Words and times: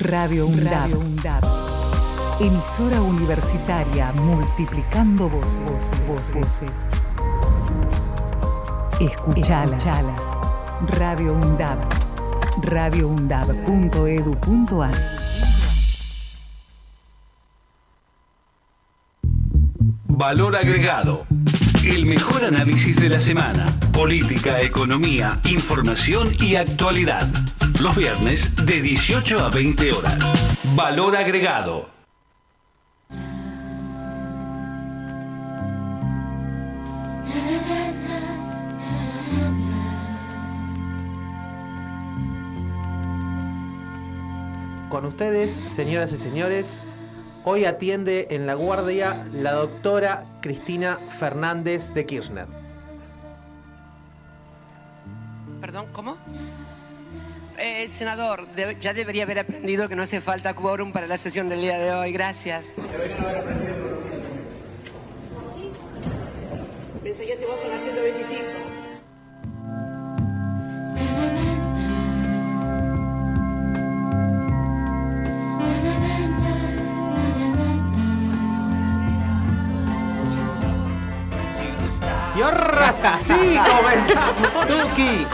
Radio 0.00 0.48
UNDAB. 0.48 1.44
Emisora 2.40 3.00
universitaria 3.00 4.10
multiplicando 4.24 5.28
voces. 5.28 5.88
voces. 6.32 6.88
Escuchalas. 9.00 9.84
Radio 10.98 11.34
UNDAB. 11.34 11.78
radioundab.edu.ar 12.62 14.94
Valor 20.08 20.56
agregado. 20.56 21.24
El 21.84 22.06
mejor 22.06 22.44
análisis 22.44 22.96
de 22.96 23.10
la 23.10 23.20
semana. 23.20 23.66
Política, 23.92 24.60
economía, 24.60 25.40
información 25.44 26.34
y 26.40 26.56
actualidad. 26.56 27.28
Los 27.80 27.96
viernes 27.96 28.53
de 28.66 28.80
18 28.80 29.38
a 29.40 29.50
20 29.50 29.92
horas. 29.92 30.18
Valor 30.74 31.16
agregado. 31.16 31.88
Con 44.88 45.04
ustedes, 45.06 45.60
señoras 45.66 46.12
y 46.12 46.16
señores, 46.16 46.86
hoy 47.42 47.66
atiende 47.66 48.28
en 48.30 48.46
la 48.46 48.54
guardia 48.54 49.26
la 49.32 49.52
doctora 49.52 50.24
Cristina 50.40 50.98
Fernández 51.18 51.92
de 51.92 52.06
Kirchner. 52.06 52.46
Perdón, 55.60 55.86
¿cómo? 55.92 56.16
Eh, 57.58 57.88
senador, 57.88 58.46
de- 58.48 58.76
ya 58.80 58.92
debería 58.92 59.22
haber 59.24 59.38
aprendido 59.38 59.88
que 59.88 59.94
no 59.96 60.02
hace 60.02 60.20
falta 60.20 60.54
quórum 60.54 60.92
para 60.92 61.06
la 61.06 61.18
sesión 61.18 61.48
del 61.48 61.60
día 61.60 61.78
de 61.78 61.92
hoy. 61.92 62.12
Gracias. 62.12 62.66
Me 67.02 67.10
enseñaste 67.10 67.46
vos 67.46 67.56
con 67.56 67.70
la 67.70 67.80
125. 67.80 68.42
Y 82.36 82.42
ahora 82.42 82.92
sí 82.92 83.58
comenzamos. 83.70 84.66
Tuki. 84.94 85.26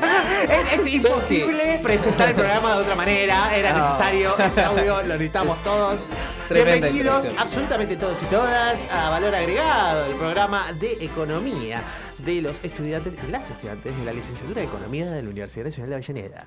Es, 0.44 0.80
es 0.80 0.92
imposible 0.92 1.80
presentar 1.82 2.28
el 2.28 2.34
programa 2.34 2.74
de 2.76 2.82
otra 2.82 2.94
manera. 2.94 3.54
Era 3.56 3.72
No. 3.72 3.84
necesario 3.86 4.36
ese 4.38 4.60
audio, 4.64 5.02
lo 5.02 5.14
necesitamos 5.14 5.62
todos. 5.62 6.00
Tremenda 6.48 6.88
Bienvenidos 6.88 7.30
absolutamente 7.38 7.96
todos 7.96 8.22
y 8.22 8.26
todas 8.26 8.86
a 8.92 9.08
Valor 9.10 9.34
Agregado, 9.34 10.04
el 10.06 10.14
programa 10.16 10.66
de 10.74 10.92
economía 11.00 11.82
de 12.18 12.42
los 12.42 12.62
estudiantes 12.64 13.16
y 13.26 13.30
las 13.30 13.50
estudiantes 13.50 13.96
de 13.98 14.04
la 14.04 14.12
licenciatura 14.12 14.60
de 14.60 14.66
Economía 14.66 15.10
de 15.10 15.22
la 15.22 15.28
Universidad 15.30 15.64
Nacional 15.66 15.90
de 15.90 15.94
Avellaneda. 15.96 16.46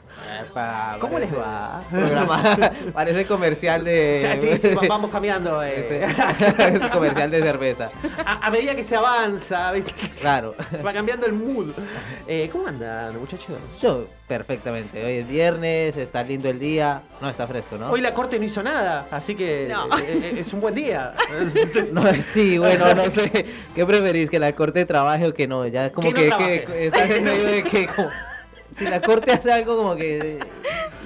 ¿Cómo 1.00 1.20
les 1.20 1.32
va? 1.38 1.82
Programa, 1.92 2.58
parece 2.94 3.26
comercial 3.26 3.84
de. 3.84 4.20
Ya, 4.22 4.38
sí, 4.38 4.58
sí, 4.58 4.74
va- 4.74 4.82
vamos 4.88 5.10
cambiando. 5.12 5.62
eh. 5.64 5.80
Este, 6.02 6.90
comercial 6.92 7.30
de 7.32 7.42
cerveza. 7.42 7.90
A, 8.26 8.48
a 8.48 8.50
medida 8.52 8.76
que 8.76 8.84
se 8.84 8.96
avanza, 8.96 9.72
¿viste? 9.72 9.92
Claro. 10.22 10.56
va 10.86 10.94
cambiando 10.94 11.26
el 11.28 11.34
mood. 11.34 11.72
Eh, 12.28 12.50
¿Cómo 12.52 12.68
andan, 12.68 13.20
muchachos? 13.20 13.58
Yo, 13.82 14.08
perfectamente. 14.28 15.04
Hoy 15.06 15.14
es 15.20 15.28
viernes, 15.28 15.98
está 15.98 16.24
lindo 16.24 16.50
el 16.50 16.60
día. 16.60 17.04
No, 17.22 17.30
está 17.30 17.48
fresco, 17.48 17.78
¿no? 17.78 17.92
Hoy 17.92 18.02
la 18.02 18.14
corte 18.14 18.40
no 18.40 18.46
hizo 18.46 18.64
nada, 18.64 19.08
así 19.12 19.36
que 19.36 19.68
No. 19.70 19.86
eh, 19.98 20.04
eh, 20.08 20.36
es 20.40 20.54
un 20.54 20.62
buen 20.62 20.76
día. 20.76 21.14
No, 21.92 22.02
sí, 22.22 22.58
bueno, 22.58 22.94
no 22.94 23.10
sé. 23.10 23.46
¿Qué 23.76 23.86
preferís? 23.86 24.30
¿Que 24.30 24.40
la 24.40 24.54
corte 24.54 24.86
trabaje 24.86 25.28
o 25.28 25.34
que 25.34 25.48
no? 25.48 25.57
Ya 25.66 25.92
como 25.92 26.14
Que 26.14 26.30
no 26.30 26.38
que 26.38 26.86
estás 26.88 27.10
en 27.10 27.24
medio 27.24 27.48
de 27.48 27.64
que 27.64 27.88
como. 27.88 28.10
Si 28.78 28.86
la 28.86 29.02
corte 29.02 29.32
hace 29.32 29.52
algo 29.52 29.76
como 29.76 29.96
que. 29.96 30.40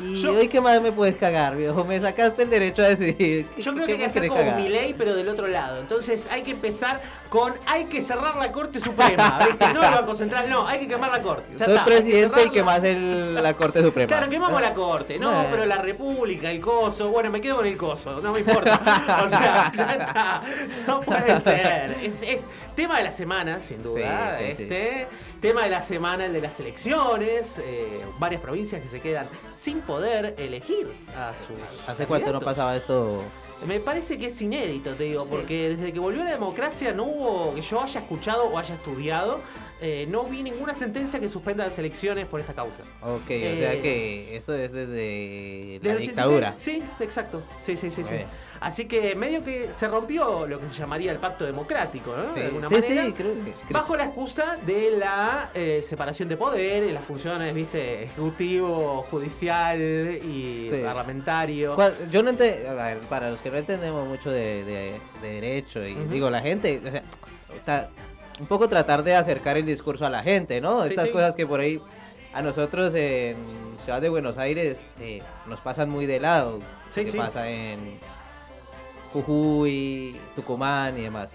¿Y 0.04 0.16
Yo- 0.16 0.34
hoy 0.34 0.48
qué 0.48 0.60
más 0.62 0.82
me 0.82 0.92
puedes 0.92 1.16
cagar, 1.16 1.56
viejo? 1.56 1.84
Me 1.84 2.00
sacaste 2.00 2.44
el 2.44 2.50
derecho 2.50 2.82
a 2.84 2.88
decidir. 2.90 3.48
Yo 3.58 3.74
creo 3.74 3.86
¿Qué 3.86 3.86
que 3.86 3.92
hay 3.94 3.98
que 4.00 4.06
hacer 4.06 4.28
como 4.28 4.52
mi 4.56 4.70
ley, 4.70 4.94
pero 4.98 5.16
del 5.16 5.28
otro 5.30 5.48
lado. 5.48 5.80
Entonces 5.80 6.28
hay 6.32 6.42
que 6.44 6.52
empezar 6.52 7.02
con 7.30 7.54
hay 7.66 7.86
que 7.86 8.02
cerrar 8.02 8.36
la 8.38 8.52
Corte 8.52 8.80
Suprema. 8.80 9.40
¿viste? 9.48 9.74
No 9.74 9.84
el 9.84 9.94
Banco 9.94 10.16
Central, 10.16 10.50
no, 10.50 10.68
hay 10.68 10.80
que 10.80 10.88
quemar 10.88 11.12
la 11.12 11.22
Corte. 11.22 11.44
Ya 11.56 11.66
está, 11.66 11.86
presidente 11.86 12.44
y 12.46 12.50
quemás 12.50 12.84
el, 12.84 13.36
la 13.36 13.54
Corte 13.54 13.82
Suprema. 13.82 14.08
Claro, 14.08 14.30
quemamos 14.30 14.62
la 14.62 14.74
corte, 14.74 15.20
no, 15.20 15.32
Bueno. 15.32 15.48
pero 15.52 15.66
la 15.66 15.78
república, 15.78 16.50
el 16.52 16.60
coso, 16.60 17.10
bueno, 17.10 17.30
me 17.30 17.40
quedo 17.42 17.58
con 17.58 17.66
el 17.66 17.78
coso, 17.78 18.20
no 18.22 18.32
me 18.34 18.40
importa. 18.40 19.22
O 19.24 19.30
sea, 19.30 19.72
ya 19.76 19.92
está, 19.94 20.42
no 20.88 21.02
puede 21.02 21.40
ser. 21.42 21.98
Es, 22.02 22.22
es 22.22 22.42
tema 22.76 22.98
de 22.98 23.04
la 23.06 23.12
semana, 23.12 23.60
sin 23.60 23.82
duda, 23.84 24.38
Sí, 24.40 24.54
sí, 24.56 24.68
sí. 24.68 25.06
Tema 25.42 25.64
de 25.64 25.72
la 25.72 25.82
semana, 25.82 26.26
el 26.28 26.34
de 26.34 26.42
las 26.42 26.60
elecciones, 26.60 27.56
eh, 27.58 28.02
varias 28.20 28.42
provincias 28.42 28.80
que 28.82 28.88
se 28.88 29.00
quedan 29.02 29.28
sin 29.56 29.82
poder 29.82 30.36
elegir 30.38 30.88
a 31.18 31.34
sus 31.34 31.58
¿Hace 31.88 32.06
cuánto 32.06 32.32
no 32.32 32.40
pasaba 32.40 32.76
esto? 32.78 33.24
Me 33.66 33.80
parece 33.80 34.20
que 34.20 34.28
es 34.28 34.40
inédito, 34.42 34.94
te 34.96 35.04
digo, 35.06 35.24
Sí. 35.24 35.30
porque 35.32 35.76
desde 35.76 35.92
que 35.92 36.00
volvió 36.00 36.24
la 36.24 36.32
democracia 36.32 36.94
no 36.94 37.04
hubo, 37.06 37.54
que 37.56 37.62
yo 37.62 37.82
haya 37.82 38.02
escuchado 38.02 38.46
o 38.46 38.58
haya 38.58 38.76
estudiado, 38.76 39.40
eh, 39.82 40.06
no 40.10 40.24
vi 40.26 40.44
ninguna 40.44 40.74
sentencia 40.76 41.20
que 41.20 41.28
suspenda 41.30 41.66
las 41.66 41.78
elecciones 41.80 42.26
por 42.28 42.40
esta 42.40 42.54
causa. 42.54 42.84
Ok, 43.02 43.30
Eh, 43.30 43.54
o 43.54 43.58
sea 43.58 43.82
que 43.82 44.36
esto 44.36 44.54
es 44.56 44.72
desde 44.72 45.80
la 45.82 45.90
Del 45.90 45.98
83, 45.98 46.08
dictadura. 46.08 46.52
Sí, 46.58 46.84
exacto. 47.00 47.42
Sí, 47.60 47.78
sí, 47.78 47.90
sí, 47.92 48.04
sí. 48.04 48.14
Bien. 48.14 48.28
Así 48.62 48.86
que 48.86 49.16
medio 49.16 49.44
que 49.44 49.72
se 49.72 49.88
rompió 49.88 50.46
lo 50.46 50.60
que 50.60 50.68
se 50.70 50.76
llamaría 50.76 51.12
el 51.12 51.18
pacto 51.18 51.46
democrático, 51.46 52.16
¿no? 52.16 52.32
Sí, 52.34 52.40
De 52.42 52.46
alguna 52.46 52.70
sí, 52.70 52.76
manera. 52.76 53.06
sí, 53.08 53.12
creo 53.14 53.34
que. 53.34 53.42
creo- 53.54 53.56
Bajo 53.72 53.98
la 53.98 54.06
excusa 54.06 54.56
de 54.64 54.98
la 55.00 55.50
eh, 55.56 55.82
separación 55.82 56.30
de 56.30 56.38
poderes, 56.38 56.94
las 56.94 57.04
funciones, 57.04 57.54
viste, 57.56 58.04
ejecutivo, 58.04 59.04
judicial 59.10 59.80
y 60.24 60.70
parlamentario. 60.84 61.74
¿Cuál- 61.74 61.96
Yo 62.12 62.22
no 62.22 62.30
entiendo, 62.30 62.70
para 63.10 63.32
los 63.32 63.42
que 63.42 63.50
no 63.50 63.58
entendemos 63.58 64.08
mucho 64.08 64.30
de, 64.30 64.64
de- 64.64 65.02
de 65.24 65.28
derecho, 65.42 65.84
y 65.84 65.96
digo, 65.96 66.30
la 66.30 66.42
gente, 66.42 66.80
o 66.88 66.92
sea, 66.92 67.02
está 67.56 67.90
un 68.40 68.46
poco 68.46 68.70
tratar 68.70 69.02
de 69.02 69.16
acercar 69.16 69.58
el 69.58 69.66
discurso 69.66 70.06
a 70.06 70.10
la 70.12 70.22
gente, 70.22 70.62
¿no? 70.62 70.84
Estas 70.84 71.10
cosas 71.10 71.36
que 71.36 71.48
por 71.48 71.60
ahí 71.62 71.82
a 72.32 72.44
nosotros 72.44 72.94
en 72.94 73.38
Ciudad 73.84 74.00
de 74.02 74.10
Buenos 74.10 74.38
Aires 74.38 74.78
eh, 75.00 75.24
nos 75.48 75.60
pasan 75.62 75.90
muy 75.90 76.06
de 76.06 76.20
lado. 76.20 76.60
Sí, 76.92 77.06
que 77.06 77.12
sí. 77.12 77.18
pasa 77.18 77.50
en 77.50 78.00
Jujuy, 79.14 80.20
Tucumán 80.36 80.98
y 80.98 81.02
demás. 81.02 81.32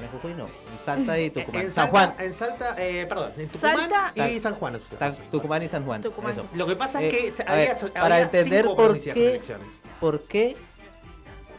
En 0.00 0.08
Jujuy 0.08 0.34
no, 0.34 0.46
en 0.46 0.84
Salta 0.84 1.18
y 1.18 1.30
Tucumán. 1.30 1.62
En 1.62 1.70
San 1.70 1.88
Juan. 1.88 2.14
En 2.18 2.32
Salta, 2.32 2.74
eh, 2.78 3.06
perdón, 3.08 3.30
en 3.36 3.48
Tucumán 3.48 3.76
Salta- 3.90 4.28
y 4.28 4.40
San 4.40 4.54
Juan. 4.56 4.78
Tucumán 5.30 5.62
y 5.62 5.68
San 5.68 5.84
Juan. 5.84 6.02
Tucumán. 6.02 6.32
eso. 6.32 6.46
Lo 6.54 6.66
que 6.66 6.76
pasa 6.76 7.02
Eh, 7.02 7.08
es 7.08 7.14
que 7.14 7.32
se- 7.32 7.42
a 7.44 7.52
había, 7.52 7.66
ver, 7.66 7.76
había 7.76 7.92
para 8.02 8.20
entender 8.20 8.62
cinco 8.64 8.76
por 8.76 8.98
qué- 8.98 9.28
elecciones. 9.30 9.82
¿Por 10.00 10.22
qué 10.22 10.56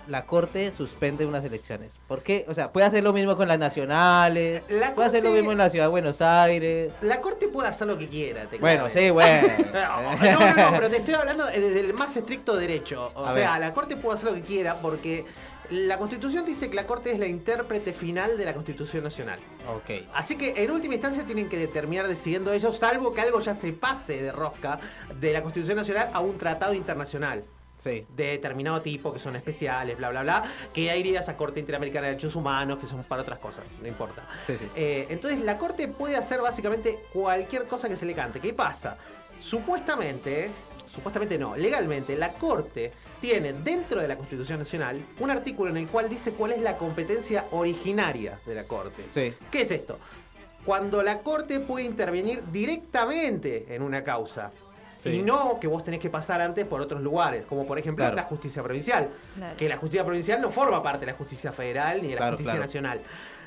la 0.08 0.25
Corte 0.25 0.72
suspende 0.72 1.25
unas 1.25 1.44
elecciones? 1.46 1.94
¿Por 2.08 2.22
qué? 2.24 2.46
O 2.47 2.53
sea, 2.53 2.72
puede 2.72 2.86
hacer 2.88 3.03
lo 3.03 3.14
mismo 3.14 3.36
con 3.38 3.47
las 3.47 3.59
nacionales, 3.59 4.64
La 4.69 4.94
puede 4.96 5.08
hacer 5.08 5.24
lo 5.24 5.31
mismo 5.31 5.52
en 5.52 5.58
la 5.58 5.69
Ciudad 5.69 5.86
de 5.86 5.91
Buenos 5.91 6.22
Aires. 6.22 6.91
La 7.02 7.22
corte 7.22 7.47
puede 7.47 7.69
hacer 7.69 7.88
lo 7.88 7.97
que 7.97 8.08
quiera. 8.08 8.46
te 8.46 8.58
Bueno, 8.58 8.90
sí, 8.90 9.09
bueno. 9.09 9.47
No, 9.74 10.16
no, 10.16 10.53
no, 10.56 10.72
pero 10.72 10.90
te 10.90 10.97
estoy 10.97 11.14
hablando 11.14 11.46
desde 11.46 11.80
el 11.80 11.94
más 11.94 12.16
estricto 12.16 12.56
derecho. 12.56 13.12
O 13.16 13.25
A 13.25 13.34
sea, 13.34 13.52
ver. 13.53 13.62
la 13.62 13.74
Corte 13.74 13.96
puede 13.97 14.18
hacer 14.18 14.30
lo 14.30 14.36
que 14.36 14.41
quiera 14.41 14.80
porque 14.81 15.25
la 15.69 15.97
Constitución 15.97 16.46
dice 16.46 16.70
que 16.70 16.75
la 16.75 16.85
Corte 16.85 17.12
es 17.12 17.20
la 17.20 17.28
intérprete 17.28 17.94
final 17.94 18.38
de 18.38 18.46
la 18.46 18.53
Constitución 18.53 19.03
Nacional. 19.03 19.40
Ok. 19.68 20.06
Así 20.14 20.35
que 20.35 20.64
en 20.64 20.72
última 20.72 20.94
instancia 20.96 21.23
tienen 21.23 21.49
que 21.49 21.58
determinar 21.58 22.08
decidiendo 22.08 22.53
ellos, 22.53 22.78
salvo 22.78 23.14
que 23.14 23.22
algo 23.22 23.40
ya 23.40 23.56
se 23.56 23.72
pase 23.73 24.22
de 24.22 24.32
rosca 24.32 24.79
de 25.20 25.32
la 25.32 25.41
Constitución 25.41 25.78
Nacional 25.78 26.09
a 26.14 26.20
un 26.20 26.38
tratado 26.38 26.73
internacional 26.73 27.44
Sí. 27.84 28.06
de 28.16 28.28
determinado 28.28 28.82
tipo, 28.82 29.12
que 29.12 29.20
son 29.20 29.35
especiales, 29.35 29.97
bla, 29.97 30.09
bla, 30.09 30.24
bla, 30.24 30.44
que 30.72 30.85
ya 30.85 30.96
iría 30.96 31.20
a 31.20 31.38
Corte 31.38 31.59
Interamericana 31.59 32.06
de 32.06 32.12
Derechos 32.12 32.35
Humanos, 32.35 32.78
que 32.78 32.88
son 32.88 33.03
para 33.03 33.24
otras 33.24 33.40
cosas, 33.40 33.66
no 33.82 33.88
importa. 33.88 34.26
Sí, 34.47 34.58
sí. 34.58 34.70
Eh, 34.74 35.08
entonces 35.09 35.41
la 35.41 35.58
Corte 35.58 35.90
puede 35.90 36.16
hacer 36.16 36.40
básicamente 36.40 37.00
cualquier 37.12 37.66
cosa 37.68 37.90
que 37.90 37.97
se 37.97 38.06
le 38.06 38.14
cante. 38.14 38.40
¿Qué 38.40 38.53
pasa? 38.53 38.96
Supuestamente, 39.38 40.50
supuestamente 40.88 41.38
no, 41.38 41.58
legalmente, 41.58 42.16
la 42.16 42.30
Corte 42.30 42.91
tiene 43.20 43.52
dentro 43.52 44.00
de 44.02 44.08
la 44.08 44.16
Constitución 44.16 44.59
Nacional 44.59 45.06
un 45.20 45.30
artículo 45.30 45.70
en 45.72 45.78
el 45.78 45.88
cual 45.88 46.08
dice 46.08 46.32
cuál 46.32 46.53
es 46.53 46.62
la 46.62 46.78
competencia 46.78 47.47
originaria 47.52 48.40
de 48.46 48.56
la 48.56 48.64
Corte. 48.64 49.03
Sí. 49.09 49.34
¿Qué 49.52 49.62
es 49.62 49.72
esto? 49.72 50.00
Cuando 50.66 51.03
la 51.03 51.20
Corte 51.20 51.59
puede 51.59 51.84
intervenir 51.84 52.44
directamente 52.50 53.66
en 53.76 53.82
una 53.82 54.06
causa. 54.06 54.52
Sí. 55.03 55.09
Y 55.17 55.22
no 55.22 55.59
que 55.59 55.67
vos 55.67 55.84
tenés 55.84 56.00
que 56.00 56.09
pasar 56.09 56.40
antes 56.40 56.66
por 56.66 56.79
otros 56.79 57.02
lugares, 57.02 57.44
como 57.46 57.67
por 57.67 57.78
ejemplo 57.78 58.03
Claro. 58.03 58.16
la 58.16 58.23
justicia 58.23 58.64
provincial. 58.64 59.09
Claro. 59.35 59.58
Que 59.58 59.67
la 59.67 59.76
justicia 59.76 60.05
provincial 60.05 60.40
no 60.41 60.50
forma 60.50 60.82
parte 60.82 61.02
de 61.05 61.11
la 61.11 61.17
justicia 61.17 61.52
federal 61.52 62.02
ni 62.02 62.08
de 62.08 62.14
la 62.14 62.20
Claro, 62.20 62.32
justicia 62.38 62.52
claro. 62.53 62.64
nacional. 62.64 63.02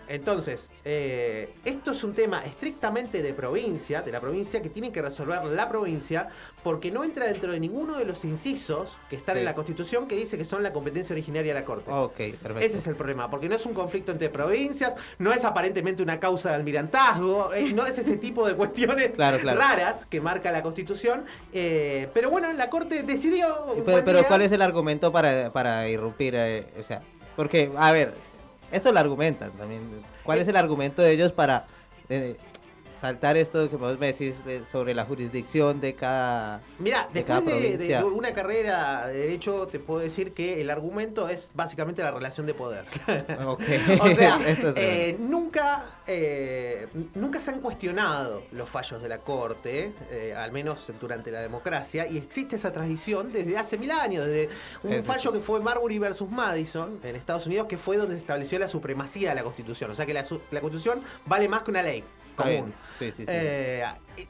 Entonces, 0.08 0.70
eh, 0.84 1.52
esto 1.64 1.90
es 1.92 2.04
un 2.04 2.14
tema 2.14 2.44
estrictamente 2.44 3.22
de 3.22 3.32
provincia, 3.34 4.02
de 4.02 4.12
la 4.12 4.20
provincia, 4.20 4.62
que 4.62 4.70
tiene 4.70 4.92
que 4.92 5.02
resolver 5.02 5.44
la 5.46 5.68
provincia, 5.68 6.28
porque 6.62 6.90
no 6.90 7.04
entra 7.04 7.26
dentro 7.26 7.52
de 7.52 7.60
ninguno 7.60 7.96
de 7.98 8.04
los 8.04 8.24
incisos 8.24 8.98
que 9.10 9.16
están 9.16 9.34
Sí. 9.34 9.38
en 9.40 9.44
la 9.44 9.54
Constitución 9.54 10.06
que 10.06 10.16
dice 10.16 10.38
que 10.38 10.44
son 10.44 10.62
la 10.62 10.72
competencia 10.72 11.12
originaria 11.14 11.54
de 11.54 11.60
la 11.60 11.66
Corte. 11.66 11.90
Ok, 11.90 12.16
perfecto. 12.16 12.58
Ese 12.58 12.78
es 12.78 12.86
el 12.86 12.96
problema, 12.96 13.28
porque 13.30 13.48
no 13.48 13.56
es 13.56 13.66
un 13.66 13.74
conflicto 13.74 14.12
entre 14.12 14.28
provincias, 14.30 14.94
no 15.18 15.32
es 15.32 15.44
aparentemente 15.44 16.02
una 16.02 16.20
causa 16.20 16.50
de 16.50 16.54
almirantazgo, 16.56 17.52
eh, 17.54 17.72
no 17.72 17.84
es 17.86 17.98
ese 17.98 18.16
tipo 18.16 18.46
de 18.46 18.54
cuestiones 18.54 19.14
Claro, 19.16 19.38
claro. 19.38 19.58
raras 19.60 20.04
que 20.06 20.20
marca 20.20 20.50
la 20.52 20.62
Constitución. 20.62 21.24
eh, 21.52 22.08
pero 22.14 22.30
bueno, 22.30 22.52
la 22.52 22.70
Corte 22.70 23.02
decidió. 23.02 23.46
Pero, 23.84 24.04
pero 24.04 24.24
¿cuál 24.24 24.42
es 24.42 24.52
el 24.52 24.62
argumento 24.62 25.10
para, 25.12 25.52
para 25.52 25.88
irrumpir? 25.88 26.34
eh, 26.36 26.66
o 26.78 26.82
sea, 26.82 27.02
porque, 27.36 27.70
a 27.76 27.92
ver, 27.92 28.14
esto 28.70 28.92
lo 28.92 29.00
argumentan 29.00 29.52
también. 29.52 29.82
¿Cuál 30.24 30.40
es 30.40 30.48
el 30.48 30.56
argumento 30.56 31.02
de 31.02 31.12
ellos 31.12 31.32
para 31.32 31.66
eh, 32.08 32.36
saltar 33.00 33.36
esto 33.36 33.68
que 33.70 33.76
vos 33.76 33.98
me 33.98 34.06
decís 34.08 34.44
de- 34.44 34.64
sobre 34.66 34.94
la 34.94 35.04
jurisdicción 35.04 35.80
de 35.80 35.94
cada... 35.94 36.60
Mira, 36.78 37.08
de 37.12 37.24
cada 37.24 37.40
después 37.40 37.78
de, 37.78 37.88
de- 37.88 38.04
una 38.04 38.32
carrera 38.32 39.06
de 39.08 39.18
derecho, 39.18 39.66
te 39.66 39.78
puedo 39.78 40.00
decir 40.00 40.32
que 40.32 40.60
el 40.60 40.70
argumento 40.70 41.28
es 41.28 41.50
básicamente 41.54 42.02
la 42.02 42.10
relación 42.10 42.46
de 42.46 42.54
poder. 42.54 42.84
Ok. 43.46 43.62
o 44.00 44.08
sea, 44.14 44.38
eh, 44.76 45.16
nunca, 45.18 45.84
eh, 46.06 46.86
nunca 47.14 47.38
se 47.40 47.50
han 47.50 47.60
cuestionado 47.60 48.42
los 48.52 48.68
fallos 48.68 49.00
de 49.02 49.08
la 49.08 49.18
Corte, 49.18 49.92
eh, 50.10 50.34
al 50.36 50.52
menos 50.52 50.92
durante 51.00 51.30
la 51.30 51.40
democracia, 51.40 52.06
y 52.08 52.16
existe 52.16 52.56
esa 52.56 52.72
tradición 52.72 53.32
desde 53.32 53.56
hace 53.58 53.78
mil 53.78 53.90
años, 53.90 54.26
desde 54.26 54.48
un 54.84 54.92
Sí, 54.92 55.02
fallo 55.02 55.30
sí. 55.32 55.38
que 55.38 55.40
fue 55.42 55.60
Marbury 55.60 55.98
versus 55.98 56.30
Madison 56.30 56.98
en 57.02 57.16
Estados 57.16 57.46
Unidos, 57.46 57.66
que 57.68 57.78
fue 57.78 57.96
donde 57.96 58.14
se 58.14 58.20
estableció 58.20 58.58
la 58.58 58.68
supremacía 58.68 59.30
de 59.30 59.36
la 59.36 59.42
Constitución. 59.42 59.90
O 59.90 59.94
sea 59.94 60.06
que 60.06 60.14
la, 60.14 60.22
la 60.50 60.60
Constitución 60.60 61.02
vale 61.26 61.48
más 61.48 61.62
que 61.62 61.70
una 61.70 61.82
ley. 61.82 62.04
Común. 62.36 62.74
Sí, 62.98 63.06
sí, 63.06 63.24
sí. 63.24 63.24
Eh, 63.26 63.84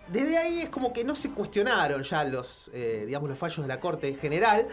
desde 0.08 0.38
ahí 0.38 0.60
es 0.62 0.68
como 0.68 0.92
que 0.92 1.04
no 1.04 1.14
se 1.14 1.30
cuestionaron 1.30 2.02
ya 2.02 2.24
los, 2.24 2.70
eh, 2.72 3.04
digamos, 3.06 3.28
los 3.28 3.38
fallos 3.38 3.62
de 3.62 3.68
la 3.68 3.80
Corte 3.80 4.08
en 4.08 4.16
general. 4.16 4.68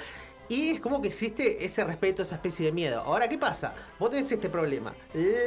Y 0.49 0.71
es 0.71 0.81
como 0.81 1.01
que 1.01 1.07
existe 1.07 1.65
ese 1.65 1.83
respeto, 1.83 2.21
esa 2.21 2.35
especie 2.35 2.65
de 2.65 2.71
miedo. 2.71 3.01
Ahora, 3.01 3.27
¿qué 3.27 3.37
pasa? 3.37 3.73
Vos 3.97 4.11
tenés 4.11 4.31
este 4.31 4.49
problema. 4.49 4.93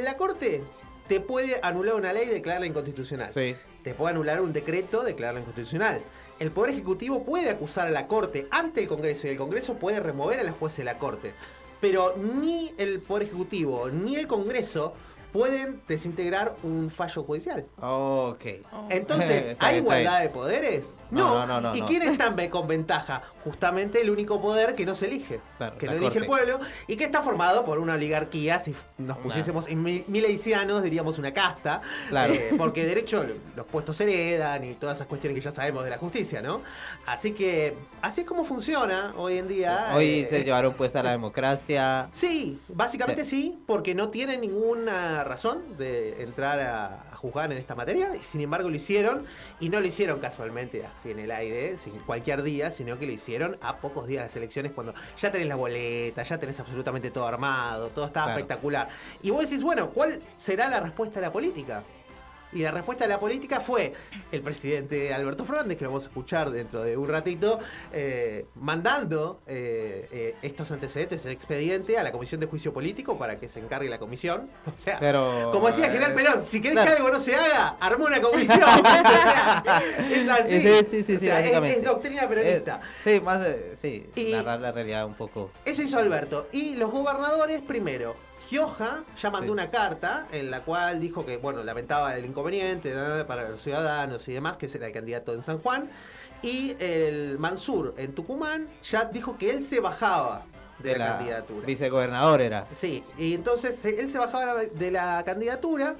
La 0.03 0.17
Corte 0.17 0.63
te 1.07 1.19
puede 1.19 1.59
anular 1.63 1.95
una 1.95 2.13
ley 2.13 2.27
y 2.27 2.31
declararla 2.31 2.67
inconstitucional. 2.67 3.31
Sí. 3.31 3.55
Te 3.83 3.93
puede 3.93 4.11
anular 4.11 4.41
un 4.41 4.51
decreto, 4.53 5.03
declararlo 5.03 5.39
inconstitucional. 5.41 6.01
El 6.39 6.51
Poder 6.51 6.73
Ejecutivo 6.73 7.23
puede 7.23 7.49
acusar 7.49 7.87
a 7.87 7.91
la 7.91 8.07
Corte 8.07 8.47
ante 8.51 8.81
el 8.81 8.87
Congreso 8.87 9.27
y 9.27 9.31
el 9.31 9.37
Congreso 9.37 9.75
puede 9.75 9.99
remover 9.99 10.39
a 10.39 10.43
la 10.43 10.51
jueza 10.51 10.77
de 10.77 10.85
la 10.85 10.97
Corte. 10.97 11.33
Pero 11.79 12.15
ni 12.17 12.73
el 12.77 12.99
Poder 12.99 13.27
Ejecutivo 13.27 13.89
ni 13.89 14.15
el 14.15 14.27
Congreso 14.27 14.93
pueden 15.31 15.81
desintegrar 15.87 16.55
un 16.63 16.89
fallo 16.89 17.23
judicial. 17.23 17.65
Ok. 17.81 18.45
Entonces, 18.89 19.47
Está 19.49 19.67
¿hay 19.67 19.73
bien, 19.75 19.83
igualdad 19.83 20.21
de 20.21 20.29
poderes? 20.29 20.97
No, 21.11 21.39
no, 21.39 21.47
no, 21.47 21.61
no, 21.61 21.75
¿Y 21.75 21.81
no. 21.81 21.85
quién 21.87 22.01
está 22.03 22.33
con 22.49 22.67
ventaja? 22.67 23.21
Justamente 23.43 24.01
el 24.01 24.09
único 24.09 24.41
poder 24.41 24.75
que 24.75 24.85
no 24.85 24.95
se 24.95 25.07
elige, 25.07 25.39
Claro, 25.57 25.77
que 25.77 25.85
lo 25.85 25.93
elige 25.93 26.19
el 26.19 26.27
Corte. 26.27 26.45
pueblo 26.45 26.59
y 26.87 26.95
que 26.95 27.03
está 27.05 27.21
formado 27.21 27.65
por 27.65 27.79
una 27.79 27.93
oligarquía. 27.93 28.59
Si 28.59 28.73
nos 28.97 29.17
pusiésemos 29.19 29.67
en 29.67 29.81
mi- 29.83 30.03
mileicianos, 30.07 30.83
diríamos 30.83 31.17
una 31.19 31.33
casta. 31.33 31.81
Claro. 32.09 32.33
eh, 32.33 32.51
porque 32.57 32.81
de 32.83 32.89
derecho 32.89 33.25
los 33.55 33.65
puestos 33.65 33.97
se 33.97 34.03
heredan 34.05 34.63
y 34.63 34.73
todas 34.75 34.97
esas 34.97 35.07
cuestiones 35.07 35.35
que 35.35 35.41
ya 35.41 35.51
sabemos 35.51 35.83
de 35.83 35.89
la 35.89 35.97
justicia, 35.97 36.41
¿no? 36.41 36.61
Así 37.05 37.31
que, 37.31 37.75
así 38.01 38.21
es 38.21 38.27
como 38.27 38.43
funciona 38.43 39.13
hoy 39.17 39.37
en 39.37 39.47
día. 39.47 39.91
Hoy 39.95 40.21
eh, 40.21 40.27
se 40.29 40.43
llevaron 40.43 40.73
puesta 40.73 41.01
la 41.03 41.11
democracia. 41.11 42.07
Sí, 42.11 42.59
básicamente 42.69 43.23
sí. 43.25 43.57
porque 43.65 43.93
no 43.95 44.09
tienen 44.09 44.43
ninguna 45.17 45.23
razón 45.23 45.77
de 45.77 46.21
entrar 46.21 46.59
a, 46.59 47.01
a 47.11 47.15
juzgar 47.15 47.51
en 47.51 47.57
esta 47.57 47.73
materia, 47.75 48.15
y 48.15 48.19
sin 48.19 48.41
embargo 48.41 48.69
lo 48.69 48.75
hicieron, 48.75 49.25
y 49.59 49.69
no 49.69 49.79
lo 49.79 49.85
hicieron 49.87 50.19
casualmente 50.19 50.85
así 50.85 51.11
en 51.11 51.19
el 51.19 51.31
aire, 51.31 51.77
sin 51.77 51.97
cualquier 51.99 52.43
día, 52.43 52.69
sino 52.71 52.99
que 52.99 53.05
lo 53.07 53.11
hicieron 53.13 53.57
a 53.61 53.77
pocos 53.77 54.05
días 54.07 54.21
de 54.21 54.25
las 54.27 54.35
elecciones, 54.35 54.71
cuando 54.73 54.93
ya 55.17 55.31
tenés 55.31 55.47
la 55.47 55.55
boleta, 55.55 56.21
ya 56.23 56.37
tenés 56.37 56.59
absolutamente 56.59 57.09
todo 57.11 57.25
armado, 57.27 57.89
todo 57.89 58.05
estaba 58.05 58.27
Claro. 58.27 58.39
espectacular. 58.39 58.89
Y 59.21 59.29
vos 59.31 59.41
decís, 59.41 59.63
bueno, 59.63 59.89
¿cuál 59.89 60.19
será 60.35 60.69
la 60.69 60.79
respuesta 60.81 61.19
de 61.19 61.25
la 61.27 61.31
política? 61.31 61.83
Y 62.53 62.59
la 62.59 62.71
respuesta 62.71 63.03
de 63.03 63.09
la 63.09 63.19
política 63.19 63.59
fue 63.59 63.93
el 64.31 64.41
presidente 64.41 65.13
Alberto 65.13 65.43
Fernández, 65.45 65.77
que 65.77 65.83
lo 65.83 65.89
vamos 65.91 66.05
a 66.05 66.07
escuchar 66.07 66.49
dentro 66.49 66.81
de 66.81 66.95
un 66.95 67.09
ratito, 67.09 67.59
eh, 67.91 68.45
mandando 68.55 69.41
eh, 69.47 70.07
eh, 70.11 70.35
estos 70.41 70.71
antecedentes, 70.71 71.21
ese 71.21 71.31
expediente 71.31 71.97
a 71.97 72.03
la 72.03 72.11
Comisión 72.11 72.39
de 72.39 72.47
Juicio 72.47 72.73
Político 72.73 73.17
para 73.17 73.37
que 73.37 73.47
se 73.49 73.59
encargue 73.59 73.89
la 73.89 73.99
comisión. 73.99 74.49
O 74.67 74.79
sea, 74.79 74.97
Pero, 74.99 75.49
como 75.51 75.67
decía 75.67 75.87
general 75.89 76.13
Perón, 76.13 76.43
si 76.45 76.61
querés 76.61 76.75
claro. 76.75 76.91
que 76.91 76.97
algo 76.97 77.09
no 77.11 77.19
se 77.19 77.35
haga, 77.35 77.77
armó 77.79 78.05
una 78.05 78.21
comisión. 78.21 78.59
o 78.63 78.85
sea, 78.85 79.63
es 80.11 80.29
así. 80.29 80.61
Sí, 80.61 80.73
sí, 80.89 81.03
sí, 81.03 81.15
O 81.15 81.19
sí, 81.19 81.25
sea, 81.25 81.39
es- 81.41 81.83
doctrina 81.83 82.27
peronista. 82.29 82.79
Sí, 83.03 83.19
más, 83.21 83.45
eh, 83.45 83.75
sí, 83.81 84.05
Y- 84.15 84.31
narrar 84.33 84.59
la 84.59 84.71
realidad 84.71 85.05
un 85.05 85.15
poco. 85.15 85.51
Eso 85.65 85.81
hizo 85.81 85.97
Alberto. 85.97 86.47
Y 86.51 86.75
los 86.75 86.91
gobernadores, 86.91 87.61
primero, 87.61 88.15
Gioja 88.47 89.03
ya 89.21 89.29
mandó 89.29 89.47
Sí. 89.47 89.51
una 89.51 89.69
carta 89.69 90.27
en 90.31 90.49
la 90.51 90.61
cual 90.61 90.99
dijo 90.99 91.25
que, 91.25 91.37
bueno, 91.37 91.63
lamentaba 91.63 92.15
el 92.15 92.25
inconveniente 92.25 92.93
para 93.25 93.49
los 93.49 93.61
ciudadanos 93.61 94.27
y 94.27 94.33
demás, 94.33 94.57
que 94.57 94.69
será 94.69 94.87
el 94.87 94.93
candidato 94.93 95.33
en 95.33 95.43
San 95.43 95.59
Juan. 95.59 95.89
Y 96.41 96.75
el 96.79 97.37
Mansur 97.39 97.95
en 97.97 98.13
Tucumán 98.13 98.67
ya 98.83 99.05
dijo 99.05 99.37
que 99.37 99.49
él 99.51 99.63
se 99.63 99.79
bajaba 99.79 100.45
de, 100.79 100.97
la, 100.97 101.17
candidatura. 101.17 101.65
Vicegobernador 101.65 102.41
era. 102.41 102.65
Sí, 102.71 103.03
y 103.17 103.33
entonces 103.33 103.83
eh, 103.85 103.95
él 103.99 104.09
se 104.09 104.19
bajaba 104.19 104.61
de 104.63 104.91
la 104.91 105.23
candidatura 105.25 105.95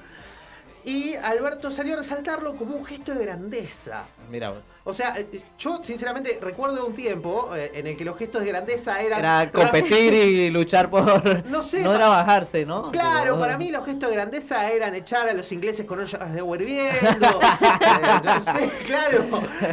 y 0.84 1.16
Alberto 1.16 1.72
salió 1.72 1.96
a 1.96 1.98
resaltarlo 1.98 2.56
como 2.56 2.76
un 2.76 2.86
gesto 2.86 3.14
de 3.14 3.26
grandeza. 3.26 4.06
Mira, 4.30 4.50
vos. 4.50 4.60
O 4.90 4.94
sea, 4.94 5.16
eh, 5.18 5.42
yo 5.60 5.82
sinceramente 5.84 6.40
recuerdo 6.42 6.86
un 6.86 6.94
tiempo 6.96 7.50
eh, 7.54 7.72
en 7.76 7.88
el 7.88 7.98
que 7.98 8.06
los 8.06 8.18
gestos 8.18 8.42
de 8.42 8.48
grandeza 8.48 9.02
eran... 9.02 9.20
era 9.20 9.52
competir 9.52 10.14
y 10.14 10.50
luchar 10.50 10.90
por. 10.90 11.46
No 11.50 11.62
sé, 11.62 11.82
No 11.82 11.90
pa- 11.90 11.96
era 11.98 12.08
bajarse, 12.08 12.66
¿no? 12.66 12.90
Claro, 12.92 13.22
Pero- 13.34 13.40
para 13.40 13.58
mí 13.58 13.70
los 13.70 13.84
gestos 13.86 14.10
de 14.10 14.16
grandeza 14.16 14.72
eran 14.72 14.96
echar 14.96 15.28
a 15.28 15.34
los 15.34 15.52
ingleses 15.52 15.86
con 15.86 16.00
ollas 16.00 16.34
de 16.34 16.40
hirviendo, 16.40 17.40
eh, 17.42 18.22
no 18.24 18.44
sé, 18.54 18.70
claro, 18.86 19.26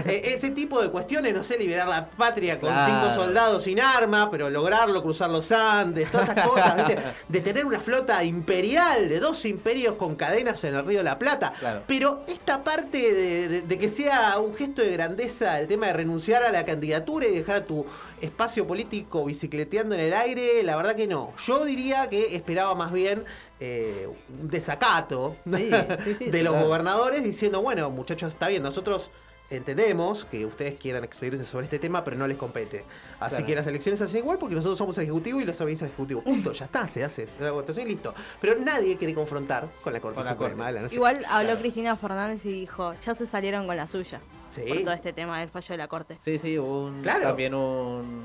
eh, 0.06 0.32
ese 0.34 0.50
tipo 0.50 0.82
de 0.82 0.90
cuestiones, 0.90 1.32
no 1.32 1.44
sé, 1.44 1.58
liberar 1.58 1.86
la 1.86 2.06
patria 2.06 2.58
con 2.58 2.70
Claro. 2.72 2.92
cinco 2.92 3.14
soldados 3.14 3.62
sin 3.64 3.80
arma, 3.80 4.28
pero 4.32 4.50
lograrlo, 4.50 5.00
cruzar 5.00 5.30
los 5.30 5.52
Andes, 5.52 6.10
todas 6.10 6.28
esas 6.28 6.44
cosas, 6.48 6.76
¿viste? 6.76 6.98
De 7.28 7.40
tener 7.40 7.64
una 7.66 7.80
flota 7.80 8.24
imperial 8.24 9.08
de 9.08 9.20
dos 9.20 9.44
imperios 9.44 9.94
con 9.94 10.16
cadenas 10.16 10.64
en 10.64 10.74
el 10.74 10.84
Río 10.84 10.98
de 10.98 11.04
la 11.04 11.18
Plata. 11.20 11.52
Claro. 11.58 11.82
Pero 11.86 12.24
esta 12.26 12.64
parte 12.64 12.98
de, 13.14 13.48
de- 13.48 13.62
de 13.62 13.78
que 13.78 13.88
sea 13.88 14.38
un 14.44 14.54
gesto 14.54 14.82
de 14.82 14.92
grandeza, 14.92 15.58
el 15.60 15.66
tema 15.68 15.86
de 15.88 15.94
renunciar 15.94 16.42
a 16.42 16.52
la 16.52 16.64
candidatura 16.64 17.26
y 17.26 17.34
dejar 17.34 17.62
tu 17.64 17.84
espacio 18.20 18.66
político 18.66 19.24
bicicleteando 19.24 19.94
en 19.94 20.02
el 20.02 20.14
aire, 20.14 20.62
la 20.62 20.76
verdad 20.76 20.94
que 20.96 21.06
no. 21.06 21.32
Yo 21.44 21.64
diría 21.64 22.08
que 22.08 22.34
esperaba 22.36 22.74
más 22.74 22.92
bien 22.92 23.24
eh, 23.60 24.08
un 24.40 24.48
desacato 24.48 25.36
Sí, 25.44 25.70
sí, 26.04 26.14
sí, 26.18 26.30
de 26.30 26.42
los 26.42 26.52
claro. 26.52 26.66
gobernadores 26.68 27.24
diciendo, 27.24 27.62
bueno, 27.62 27.90
muchachos, 27.90 28.28
está 28.30 28.48
bien, 28.48 28.62
nosotros 28.62 29.10
entendemos 29.50 30.24
que 30.24 30.44
ustedes 30.46 30.74
quieran 30.78 31.04
expedirse 31.04 31.44
sobre 31.44 31.64
este 31.64 31.78
tema, 31.78 32.02
pero 32.02 32.16
no 32.16 32.26
les 32.26 32.36
compete. 32.36 32.84
Así 33.20 33.36
Claro. 33.36 33.46
que 33.46 33.54
las 33.54 33.66
elecciones 33.66 33.98
se 33.98 34.04
hacen 34.06 34.18
igual 34.20 34.38
porque 34.38 34.54
nosotros 34.54 34.78
somos 34.78 34.96
el 34.98 35.04
ejecutivo 35.04 35.40
y 35.40 35.44
los 35.44 35.56
servicios 35.56 35.88
ejecutivos. 35.88 36.24
Punto, 36.44 36.52
ya 36.52 36.64
está, 36.64 36.88
se 36.88 37.04
hace, 37.04 37.26
se 37.26 37.38
da 37.40 37.46
la 37.46 37.52
votación 37.52 37.86
y 37.86 37.90
listo. 37.90 38.14
Pero 38.40 38.58
nadie 38.58 38.96
quiere 38.96 39.14
confrontar 39.14 39.68
con 39.82 39.92
la 39.92 40.00
Corte 40.00 40.16
Con 40.16 40.24
la 40.24 40.32
Suprema 40.32 40.54
Corte. 40.56 40.66
de 40.66 40.72
la 40.72 40.82
Nación. 40.82 40.98
Igual 40.98 41.24
habló 41.28 41.46
Claro. 41.48 41.60
Cristina 41.60 41.96
Fernández 41.96 42.44
y 42.46 42.52
dijo, 42.52 42.94
ya 43.04 43.14
se 43.14 43.26
salieron 43.26 43.66
con 43.66 43.76
la 43.76 43.86
suya. 43.86 44.20
Sí. 44.50 44.62
Por 44.68 44.78
todo 44.82 44.92
este 44.92 45.12
tema 45.12 45.40
del 45.40 45.48
fallo 45.50 45.68
de 45.68 45.76
la 45.78 45.88
corte. 45.88 46.16
Sí, 46.20 46.38
sí, 46.38 46.58
hubo 46.58 46.84
un, 46.86 47.02
Claro. 47.02 47.22
también 47.22 47.54
un, 47.54 48.24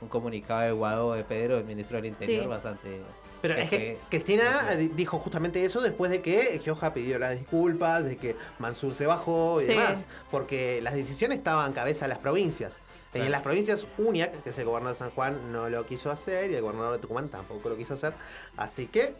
un 0.00 0.08
comunicado 0.08 0.62
de 0.62 0.72
Guado 0.72 1.12
de 1.14 1.24
Pedro, 1.24 1.58
el 1.58 1.64
ministro 1.64 1.96
del 1.98 2.06
Interior, 2.06 2.42
Sí. 2.44 2.48
bastante. 2.48 3.00
Pero 3.42 3.54
es 3.56 3.68
que 3.68 3.98
Cristina 4.08 4.62
eh, 4.72 4.88
dijo 4.94 5.18
justamente 5.18 5.64
eso 5.64 5.80
después 5.80 6.10
de 6.10 6.22
que 6.22 6.60
Gioja 6.62 6.94
pidió 6.94 7.18
las 7.18 7.32
disculpas, 7.38 8.04
de 8.04 8.16
que 8.16 8.36
Mansur 8.60 8.94
se 8.94 9.06
bajó 9.06 9.60
y 9.60 9.64
Sí. 9.66 9.70
demás, 9.72 10.06
porque 10.30 10.80
las 10.80 10.94
decisiones 10.94 11.38
estaban 11.38 11.72
cabeza 11.72 12.06
de 12.06 12.10
las 12.10 12.18
provincias. 12.18 12.78
Y 13.14 13.18
en 13.18 13.30
las 13.30 13.42
provincias, 13.42 13.86
UNIAC, 13.98 14.42
que 14.42 14.50
es 14.50 14.58
el 14.58 14.64
gobernador 14.64 14.94
de 14.96 14.98
San 15.00 15.10
Juan, 15.10 15.52
no 15.52 15.68
lo 15.68 15.84
quiso 15.84 16.10
hacer 16.10 16.50
y 16.50 16.54
el 16.54 16.62
gobernador 16.62 16.94
de 16.94 16.98
Tucumán 16.98 17.28
tampoco 17.28 17.68
lo 17.68 17.76
quiso 17.76 17.92
hacer. 17.92 18.14
Así 18.56 18.86
que 18.86 19.12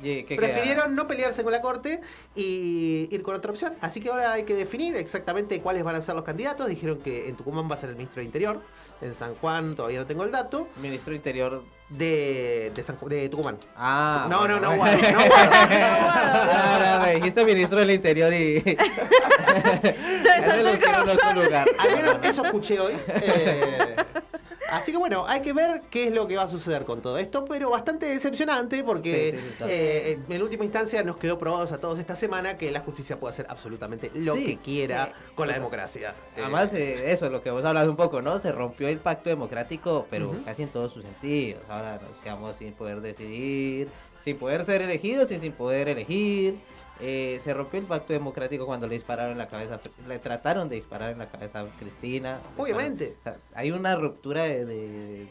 ¿Y 0.00 0.22
qué 0.24 0.36
prefirieron 0.36 0.94
no 0.94 1.06
pelearse 1.08 1.42
con 1.42 1.50
la 1.52 1.60
corte 1.60 2.00
y 2.36 3.08
ir 3.10 3.22
con 3.22 3.34
otra 3.34 3.50
opción. 3.50 3.74
Así 3.80 4.00
que 4.00 4.10
ahora 4.10 4.32
hay 4.32 4.44
que 4.44 4.54
definir 4.54 4.96
exactamente 4.96 5.60
cuáles 5.60 5.82
van 5.82 5.94
a 5.96 6.00
ser 6.02 6.14
los 6.14 6.24
candidatos. 6.24 6.68
Dijeron 6.68 6.98
que 6.98 7.28
en 7.28 7.36
Tucumán 7.36 7.68
va 7.70 7.74
a 7.74 7.78
ser 7.78 7.90
el 7.90 7.96
ministro 7.96 8.20
de 8.20 8.26
Interior, 8.26 8.62
en 9.02 9.14
San 9.14 9.34
Juan 9.34 9.74
todavía 9.74 9.98
no 9.98 10.06
tengo 10.06 10.24
el 10.24 10.30
dato? 10.30 10.68
Ministro 10.80 11.14
Interior. 11.14 11.62
de, 11.88 12.72
de, 12.74 12.82
San 12.82 12.96
de 13.06 13.28
Tucumán. 13.28 13.58
Ah, 13.76 14.26
no, 14.30 14.38
bueno, 14.38 14.60
no, 14.60 14.70
no, 14.70 14.76
bueno. 14.76 14.98
No, 15.02 16.98
no, 16.98 17.04
me 17.04 17.14
dijiste 17.16 17.44
ministro 17.44 17.78
del 17.80 17.90
Interior 17.90 18.32
y. 18.32 18.56
Es 20.32 21.20
su 21.20 21.40
lugar. 21.40 21.66
Al 21.78 21.96
menos 21.96 22.18
eso 22.22 22.44
escuché 22.44 22.80
hoy. 22.80 22.94
Eh, 23.08 23.96
Así 24.72 24.90
que 24.90 24.98
bueno, 24.98 25.26
hay 25.26 25.42
que 25.42 25.52
ver 25.52 25.82
qué 25.90 26.08
es 26.08 26.14
lo 26.14 26.26
que 26.26 26.36
va 26.36 26.44
a 26.44 26.48
suceder 26.48 26.84
con 26.84 27.02
todo 27.02 27.18
esto, 27.18 27.44
pero 27.44 27.70
bastante 27.70 28.06
decepcionante 28.06 28.82
porque 28.82 29.32
Sí, 29.32 29.38
sí, 29.58 29.64
eh, 29.68 30.18
en 30.28 30.42
última 30.42 30.64
instancia 30.64 31.02
nos 31.02 31.18
quedó 31.18 31.38
probados 31.38 31.72
a 31.72 31.78
todos 31.78 31.98
esta 31.98 32.16
semana 32.16 32.56
que 32.56 32.70
la 32.70 32.80
justicia 32.80 33.20
puede 33.20 33.32
hacer 33.32 33.46
absolutamente 33.50 34.10
lo 34.14 34.34
que 34.34 34.58
quiera 34.58 35.12
con 35.34 35.48
la 35.48 35.54
democracia. 35.54 36.14
Eh, 36.36 36.40
Además, 36.40 36.72
eh, 36.72 37.12
eso, 37.12 37.28
lo 37.28 37.42
que 37.42 37.50
vos 37.50 37.64
hablas 37.64 37.86
un 37.86 37.96
poco, 37.96 38.22
¿no? 38.22 38.38
Se 38.38 38.50
rompió 38.50 38.88
el 38.88 38.98
pacto 38.98 39.28
democrático, 39.28 40.06
pero 40.10 40.34
casi 40.44 40.62
en 40.62 40.70
todos 40.70 40.92
sus 40.92 41.04
sentidos. 41.04 41.62
Ahora 41.68 42.00
nos 42.00 42.16
quedamos 42.22 42.56
sin 42.56 42.72
poder 42.72 43.02
decidir, 43.02 43.88
sin 44.22 44.38
poder 44.38 44.64
ser 44.64 44.80
elegidos 44.80 45.30
y 45.32 45.38
sin 45.38 45.52
poder 45.52 45.88
elegir. 45.88 46.58
Eh, 47.00 47.40
se 47.42 47.52
rompió 47.54 47.80
el 47.80 47.86
pacto 47.86 48.12
democrático 48.12 48.64
cuando 48.66 48.86
le 48.86 48.94
dispararon 48.94 49.32
en 49.32 49.38
la 49.38 49.48
cabeza, 49.48 49.80
le 50.06 50.18
trataron 50.18 50.68
de 50.68 50.76
disparar 50.76 51.10
en 51.10 51.18
la 51.18 51.26
cabeza 51.28 51.60
a 51.60 51.66
Cristina. 51.78 52.40
Obviamente. 52.56 53.16
dispararon- 53.16 53.40
o 53.46 53.48
sea, 53.50 53.58
hay 53.58 53.70
una 53.72 53.96
ruptura 53.96 54.44
de, 54.44 54.64
de, 54.64 55.28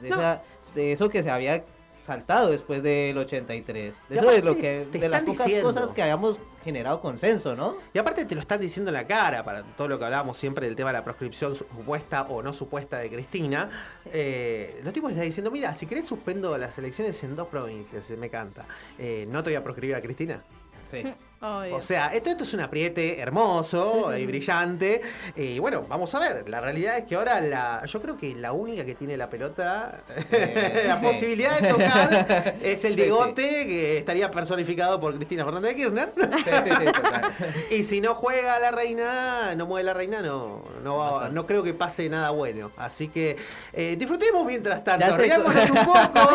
de 0.00 0.08
No. 0.10 0.16
esa- 0.16 0.42
de 0.74 0.92
eso 0.92 1.08
que 1.08 1.22
se 1.22 1.30
había 1.30 1.64
saltado 2.04 2.50
después 2.50 2.82
del 2.82 3.16
83. 3.16 3.94
De 4.10 4.16
Y 4.16 4.18
eso 4.18 4.30
de 4.30 4.42
lo 4.42 4.56
que 4.56 4.84
de 4.84 5.08
las 5.08 5.22
pocas 5.22 5.46
diciendo. 5.46 5.72
cosas 5.72 5.92
que 5.92 6.02
habíamos 6.02 6.38
generado 6.62 7.00
consenso, 7.00 7.56
¿no? 7.56 7.76
Y 7.94 7.98
aparte 7.98 8.26
te 8.26 8.34
lo 8.34 8.42
están 8.42 8.60
diciendo 8.60 8.90
en 8.90 8.94
la 8.94 9.06
cara, 9.06 9.42
para 9.44 9.62
todo 9.62 9.88
lo 9.88 9.98
que 9.98 10.04
hablábamos 10.04 10.36
siempre 10.36 10.66
del 10.66 10.76
tema 10.76 10.90
de 10.90 10.98
la 10.98 11.04
proscripción 11.04 11.54
supuesta 11.54 12.22
o 12.28 12.42
no 12.42 12.52
supuesta 12.52 12.98
de 12.98 13.08
Cristina. 13.08 13.70
Eh, 14.12 14.80
los 14.84 14.92
tipos 14.92 15.10
están 15.12 15.24
diciendo, 15.24 15.50
mira, 15.50 15.74
si 15.74 15.86
querés 15.86 16.06
suspendo 16.06 16.58
las 16.58 16.76
elecciones 16.76 17.22
en 17.24 17.36
dos 17.36 17.48
provincias, 17.48 18.10
me 18.10 18.28
canta. 18.28 18.66
Eh, 18.98 19.26
¿No 19.30 19.42
te 19.42 19.50
voy 19.50 19.56
a 19.56 19.64
proscribir 19.64 19.94
a 19.94 20.02
Cristina? 20.02 20.42
Sí. 20.90 21.02
Obvio. 21.44 21.76
O 21.76 21.80
sea, 21.80 22.06
esto, 22.14 22.30
esto 22.30 22.44
es 22.44 22.54
un 22.54 22.60
apriete 22.60 23.20
hermoso 23.20 24.08
Sí, 24.10 24.16
sí, 24.16 24.22
y 24.22 24.26
brillante. 24.26 25.00
Y 25.36 25.58
bueno, 25.58 25.84
vamos 25.88 26.14
a 26.14 26.20
ver. 26.20 26.48
La 26.48 26.60
realidad 26.60 26.96
es 26.98 27.04
que 27.04 27.14
ahora 27.16 27.40
la, 27.40 27.84
yo 27.86 28.00
creo 28.00 28.16
que 28.16 28.34
la 28.34 28.52
única 28.52 28.84
que 28.84 28.94
tiene 28.94 29.16
la 29.16 29.28
pelota, 29.28 30.00
Eh, 30.30 30.84
la 30.88 31.00
sí. 31.00 31.06
posibilidad 31.06 31.58
de 31.60 31.68
tocar, 31.68 32.54
es 32.62 32.84
el 32.84 32.94
Sí, 32.94 33.02
Diegote, 33.02 33.42
que 33.66 33.98
estaría 33.98 34.30
personificado 34.30 34.98
por 35.00 35.14
Cristina 35.16 35.44
Fernández 35.44 35.70
de 35.70 35.76
Kirchner. 35.76 36.12
Sí, 36.16 36.50
sí, 36.64 36.70
sí, 36.78 36.84
total. 36.86 37.32
Y 37.70 37.82
si 37.82 38.00
no 38.00 38.14
juega 38.14 38.58
la 38.58 38.70
reina, 38.70 39.54
no 39.56 39.66
mueve 39.66 39.84
la 39.84 39.94
reina, 39.94 40.22
no, 40.22 40.62
no, 40.82 40.96
va- 40.96 41.28
no 41.28 41.46
creo 41.46 41.62
que 41.62 41.74
pase 41.74 42.08
nada 42.08 42.30
bueno. 42.30 42.70
Así 42.76 43.08
que 43.08 43.36
eh, 43.72 43.96
disfrutemos 43.98 44.46
mientras 44.46 44.82
tanto. 44.84 45.16
Riámonos 45.16 45.68
un 45.70 45.76
poco. 45.84 46.30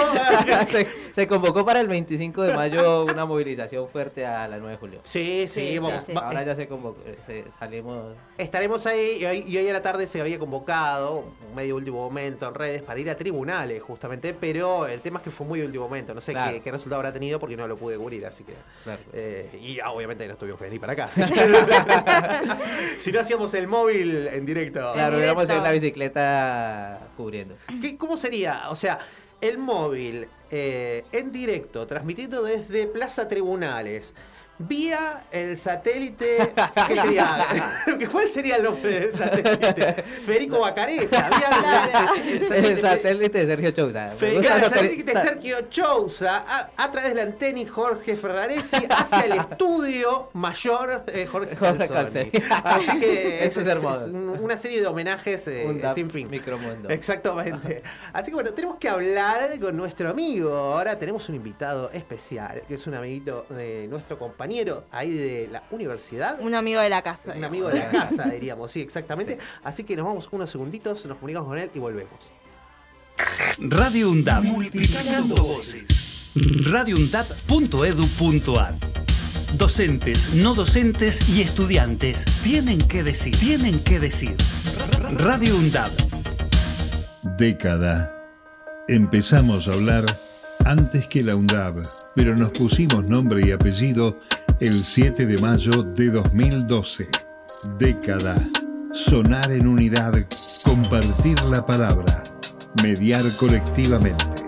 se, 0.72 0.88
se 1.16 1.28
convocó 1.28 1.66
para 1.66 1.80
el 1.80 1.88
25 1.88 2.42
de 2.44 2.54
mayo 2.54 3.06
una 3.06 3.26
movilización 3.26 3.88
fuerte 3.90 4.26
a 4.26 4.48
la 4.48 4.58
9 4.58 4.72
de 4.74 4.78
julio. 4.78 4.99
Sí, 5.02 5.46
sí, 5.48 5.70
Sí, 5.70 5.80
vamos. 5.80 6.04
sí, 6.04 6.08
sí. 6.08 6.14
va- 6.14 6.28
Ahora 6.28 6.44
ya 6.44 6.56
se 6.56 6.68
convocó, 6.68 7.00
se- 7.26 7.46
salimos. 7.60 8.16
Estaremos 8.38 8.86
ahí 8.86 9.18
y 9.22 9.26
hoy, 9.26 9.44
y 9.48 9.58
hoy 9.58 9.68
a 9.70 9.74
la 9.74 9.82
tarde 9.82 10.08
se 10.08 10.22
había 10.22 10.38
convocado, 10.40 11.26
un 11.50 11.56
medio 11.56 11.76
último 11.76 11.98
momento 12.04 12.48
en 12.48 12.56
redes, 12.56 12.82
para 12.84 13.00
ir 13.00 13.10
a 13.10 13.16
tribunales 13.18 13.82
justamente, 13.82 14.34
pero 14.34 14.88
el 14.88 15.02
tema 15.02 15.20
es 15.20 15.24
que 15.26 15.32
fue 15.32 15.46
muy 15.48 15.62
último 15.62 15.86
momento. 15.86 16.14
No 16.14 16.22
sé 16.22 16.32
Claro. 16.34 16.54
qué, 16.54 16.62
qué 16.62 16.72
resultado 16.72 16.98
habrá 17.00 17.14
tenido 17.14 17.40
porque 17.40 17.56
no 17.58 17.68
lo 17.68 17.76
pude 17.78 17.98
cubrir, 17.98 18.26
así 18.26 18.44
que... 18.44 18.54
Claro. 18.84 19.02
eh, 19.14 19.50
y 19.62 19.80
ah, 19.80 19.92
obviamente 19.92 20.28
no 20.28 20.36
tuvimos 20.36 20.58
que 20.60 20.66
venir 20.66 20.80
para 20.80 20.94
acá. 20.94 21.06
así 21.06 21.22
que- 21.24 23.00
si 23.00 23.12
no 23.12 23.20
hacíamos 23.20 23.54
el 23.54 23.68
móvil 23.68 24.28
en 24.28 24.46
directo. 24.46 24.92
Claro, 24.94 25.22
íbamos 25.24 25.50
en 25.50 25.64
la 25.64 25.72
bicicleta 25.72 27.10
cubriendo. 27.18 27.56
¿Qué- 27.82 27.98
¿Cómo 27.98 28.18
sería? 28.18 28.70
O 28.70 28.76
sea, 28.76 29.00
el 29.42 29.58
móvil 29.58 30.28
eh, 30.52 31.04
en 31.12 31.32
directo, 31.32 31.86
transmitiendo 31.88 32.44
desde 32.44 32.88
Plaza 32.88 33.28
Tribunales, 33.28 34.16
vía 34.60 35.24
el 35.32 35.56
satélite. 35.58 36.54
¿Qué 36.88 36.96
sería? 37.02 37.48
¿Cuál 38.12 38.30
sería 38.30 38.58
el 38.58 38.64
nombre 38.64 39.00
del 39.00 39.16
satélite? 39.16 40.04
Federico 40.26 40.60
Bacareza. 40.60 41.30
Vía 41.30 41.50
Claro. 41.50 42.14
el, 42.54 42.66
El 42.66 42.82
satélite 42.82 43.46
de 43.46 43.48
Sergio 43.48 43.72
Chouza. 43.72 44.10
Fe- 44.12 44.28
Me 44.28 44.34
gusta 44.36 44.48
claro, 44.50 44.66
el 44.66 44.72
satélite 44.74 45.14
satélite- 45.14 45.22
Sergio 45.22 45.62
Chouza 45.70 46.38
a, 46.48 46.70
a 46.78 46.92
través 46.92 47.10
de 47.12 47.16
la 47.16 47.24
antena 47.24 47.60
y 47.60 47.66
Jorge 47.66 48.16
Ferraresi 48.16 48.78
hacia 48.90 49.22
el 49.22 49.32
estudio 49.34 50.30
mayor 50.34 51.04
eh, 51.08 51.26
Jorge, 51.26 51.56
Jorge 51.56 51.88
Calzoni. 51.88 52.32
Así 52.64 53.00
que 53.00 53.44
Eso 53.46 53.62
es 53.62 53.68
hermoso. 53.68 54.06
un- 54.06 54.30
una 54.42 54.58
serie 54.58 54.82
de 54.82 54.88
homenajes 54.88 55.48
eh, 55.48 55.82
sin 55.96 56.10
fin. 56.12 56.30
Micromundo. 56.30 56.90
Exactamente. 56.90 57.82
Así 58.14 58.32
que 58.32 58.36
bueno, 58.36 58.52
tenemos 58.54 58.78
que 58.78 58.90
hablar 58.90 59.58
con 59.60 59.76
nuestro 59.78 60.10
amigo. 60.10 60.54
Ahora 60.54 61.00
tenemos 61.00 61.30
un 61.30 61.36
invitado 61.36 61.90
especial, 61.94 62.62
que 62.68 62.76
es 62.76 62.86
un 62.88 62.94
amiguito 62.96 63.46
de 63.50 63.88
nuestro 63.90 64.18
compañero 64.20 64.49
ahí 64.92 65.12
de 65.12 65.50
la 65.52 65.64
universidad. 65.72 66.40
Un 66.42 66.56
amigo 66.56 66.82
de 66.82 66.90
la 66.90 67.02
casa. 67.02 67.34
Un 67.36 67.44
amigo 67.44 67.68
de 67.70 67.80
la 67.80 67.90
casa, 67.92 68.26
diríamos, 68.26 68.72
sí, 68.72 68.82
exactamente. 68.82 69.38
Así 69.64 69.84
que 69.84 69.96
nos 69.96 70.06
vamos 70.06 70.28
unos 70.32 70.50
segunditos, 70.50 71.06
nos 71.06 71.18
comunicamos 71.18 71.50
con 71.50 71.58
él 71.58 71.70
y 71.74 71.80
volvemos. 71.80 72.32
Radio 73.60 74.12
UNDAP. 74.12 74.44
Multiplicando 74.44 75.36
voces. 75.36 76.30
radioundap.edu.ar 76.72 78.76
Docentes, 79.58 80.34
no 80.36 80.54
docentes 80.54 81.28
y 81.28 81.42
estudiantes 81.42 82.24
tienen 82.44 82.78
que 82.88 83.02
decir, 83.04 83.36
tienen 83.38 83.84
que 83.84 84.00
decir. 84.00 84.36
Radio 85.18 85.58
UNDAP. 85.58 85.92
Década. 87.38 88.16
Empezamos 88.88 89.68
a 89.68 89.74
hablar 89.74 90.06
antes 90.66 91.08
que 91.08 91.24
la 91.24 91.36
UNDAB, 91.36 91.82
pero 92.16 92.36
nos 92.36 92.52
pusimos 92.52 93.06
nombre 93.06 93.48
y 93.48 93.52
apellido 93.52 94.20
el 94.60 94.84
7 94.84 95.26
de 95.26 95.38
mayo 95.38 95.84
de 95.84 96.10
2012. 96.10 97.08
Década. 97.78 98.36
Sonar 98.92 99.52
en 99.52 99.68
unidad, 99.68 100.14
compartir 100.66 101.40
la 101.44 101.66
palabra, 101.66 102.24
mediar 102.84 103.24
colectivamente. 103.38 104.44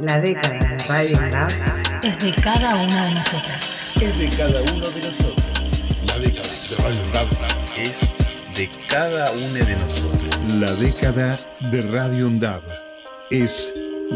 La 0.00 0.20
década 0.20 0.76
de 0.76 0.78
Radio 0.88 1.20
Lab 1.30 1.50
es 2.02 2.18
de 2.22 2.34
cada 2.34 2.76
uno 2.76 3.04
de 3.04 3.14
nosotros. 3.14 3.58
Es 4.00 4.18
de 4.18 4.28
cada 4.28 4.60
uno 4.74 4.90
de 4.90 5.00
nosotros. 5.00 5.36
La 6.06 6.18
década 6.18 6.48
de 6.50 6.82
Radio 6.82 7.02
UNDAB 7.02 7.28
es 7.76 8.00
de 8.54 8.70
cada 8.88 9.32
uno 9.32 9.64
de 9.64 9.76
nosotros. 9.76 10.38
La 10.60 10.72
década 10.72 11.38
de 11.70 11.82
Radio 11.82 12.26
UNDAB 12.26 12.62
es 13.30 13.72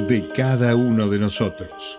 de 0.08 0.28
cada 0.34 0.76
uno 0.76 1.08
de 1.08 1.18
nosotros. 1.18 1.98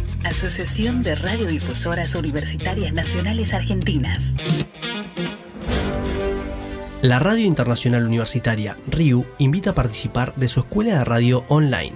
Asociación 0.23 1.01
de 1.01 1.15
Radiodifusoras 1.15 2.13
Universitarias 2.13 2.93
Nacionales 2.93 3.53
Argentinas. 3.53 4.35
La 7.01 7.17
Radio 7.17 7.45
Internacional 7.45 8.05
Universitaria, 8.05 8.77
RIU, 8.87 9.25
invita 9.39 9.71
a 9.71 9.75
participar 9.75 10.35
de 10.35 10.47
su 10.47 10.59
escuela 10.59 10.99
de 10.99 11.05
radio 11.05 11.43
online. 11.47 11.93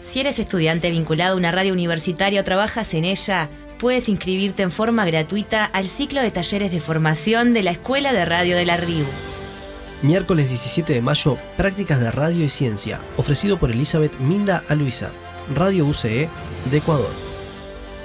Si 0.00 0.20
eres 0.20 0.38
estudiante 0.38 0.90
vinculado 0.90 1.34
a 1.34 1.36
una 1.36 1.52
radio 1.52 1.74
universitaria 1.74 2.40
o 2.40 2.44
trabajas 2.44 2.94
en 2.94 3.04
ella, 3.04 3.50
puedes 3.78 4.08
inscribirte 4.08 4.62
en 4.62 4.70
forma 4.70 5.04
gratuita 5.04 5.66
al 5.66 5.88
ciclo 5.88 6.22
de 6.22 6.30
talleres 6.30 6.72
de 6.72 6.80
formación 6.80 7.52
de 7.52 7.62
la 7.62 7.72
Escuela 7.72 8.14
de 8.14 8.24
Radio 8.24 8.56
de 8.56 8.64
la 8.64 8.78
RIU. 8.78 9.04
Miércoles 10.00 10.48
17 10.48 10.94
de 10.94 11.02
mayo, 11.02 11.36
Prácticas 11.58 12.00
de 12.00 12.10
Radio 12.10 12.44
y 12.44 12.50
Ciencia, 12.50 13.00
ofrecido 13.18 13.58
por 13.58 13.70
Elizabeth 13.70 14.18
Minda 14.20 14.64
a 14.68 14.74
Luisa, 14.74 15.10
Radio 15.54 15.84
UCE 15.84 16.30
de 16.70 16.76
Ecuador. 16.78 17.25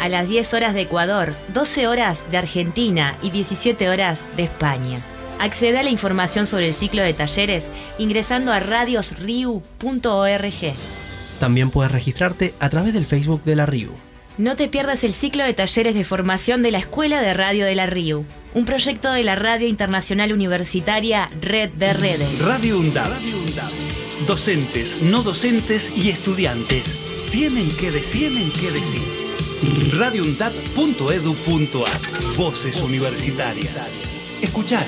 A 0.02 0.10
las 0.10 0.28
10 0.28 0.56
horas 0.56 0.74
de 0.74 0.82
Ecuador, 0.82 1.36
12 1.54 1.88
horas 1.88 2.20
de 2.32 2.38
Argentina 2.38 3.16
y 3.22 3.30
17 3.30 3.88
horas 3.88 4.22
de 4.36 4.46
España. 4.46 5.00
Accede 5.38 5.78
a 5.78 5.84
la 5.84 5.92
información 5.92 6.48
sobre 6.48 6.70
el 6.70 6.74
ciclo 6.74 7.04
de 7.04 7.14
talleres 7.14 7.68
ingresando 8.00 8.52
a 8.52 8.60
radiosriu.org. 8.60 9.64
También 11.40 11.70
puedes 11.70 11.92
registrarte 11.92 12.56
a 12.60 12.72
través 12.72 12.96
del 12.96 13.06
Facebook 13.06 13.44
de 13.44 13.56
la 13.56 13.68
RIU. 13.68 13.92
No 14.40 14.56
te 14.56 14.68
pierdas 14.68 15.04
el 15.04 15.14
ciclo 15.14 15.44
de 15.44 15.54
talleres 15.54 15.94
de 15.94 16.04
formación 16.04 16.64
de 16.64 16.72
la 16.72 16.80
Escuela 16.80 17.22
de 17.22 17.36
Radio 17.36 17.66
de 17.66 17.76
la 17.76 17.86
RIU, 17.86 18.26
un 18.56 18.66
proyecto 18.66 19.12
de 19.12 19.24
la 19.24 19.36
Radio 19.36 19.68
Internacional 19.68 20.34
Universitaria 20.34 21.30
Red 21.42 21.74
de 21.74 21.94
Redes. 21.94 22.40
Radio 22.40 22.80
UNDAB. 22.80 23.12
Docentes, 24.26 25.00
no 25.00 25.22
docentes 25.22 25.94
y 25.96 26.10
estudiantes 26.10 26.98
tienen 27.32 27.70
que 27.70 27.92
decir, 27.92 28.32
tienen 28.32 28.52
que 28.52 28.72
decir 28.72 29.21
radiundad.edu.ar 29.92 32.36
Voces 32.36 32.82
universitarias. 32.82 33.92
Escuchar. 34.42 34.86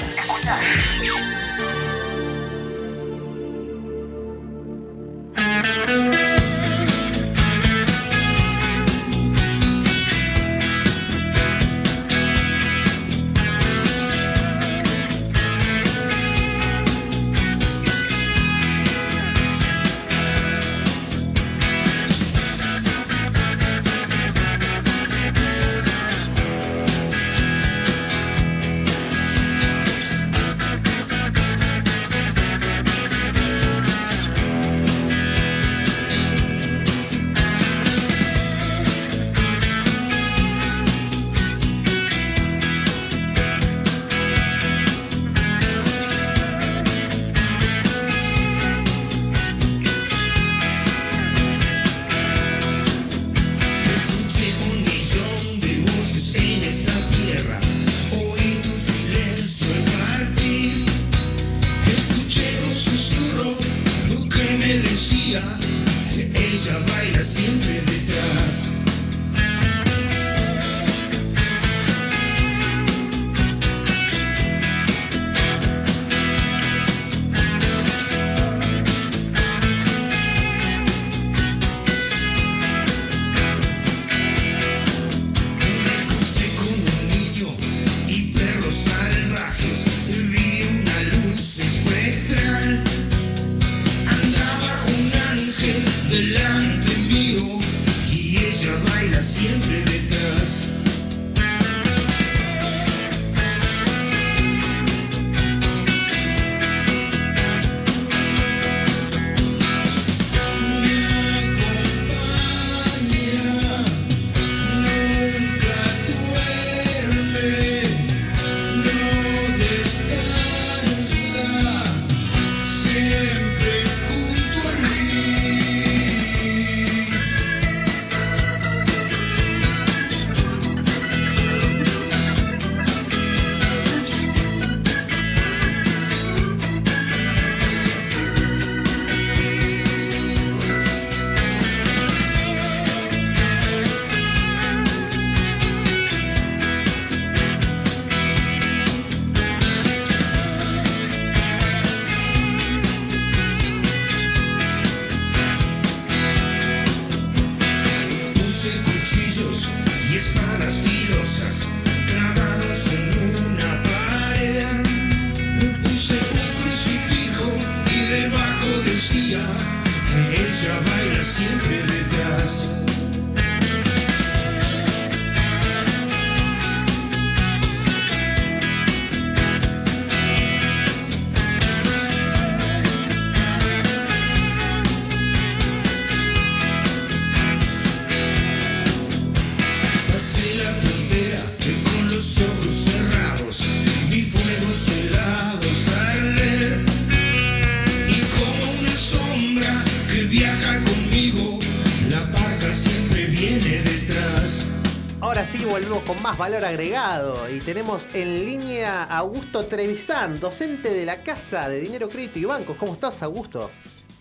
Valor 206.53 206.66
agregado 206.66 207.50
y 207.50 207.59
tenemos 207.61 208.07
en 208.13 208.46
línea 208.46 209.05
a 209.05 209.20
Augusto 209.20 209.66
Trevisan, 209.66 210.39
docente 210.39 210.94
de 210.94 211.03
la 211.03 211.24
Casa 211.24 211.68
de 211.68 211.79
Dinero 211.79 212.09
Crédito 212.09 212.37
y 212.37 212.46
Bancos. 212.46 212.77
¿Cómo 212.77 212.94
estás, 212.94 213.24
Augusto? 213.24 213.72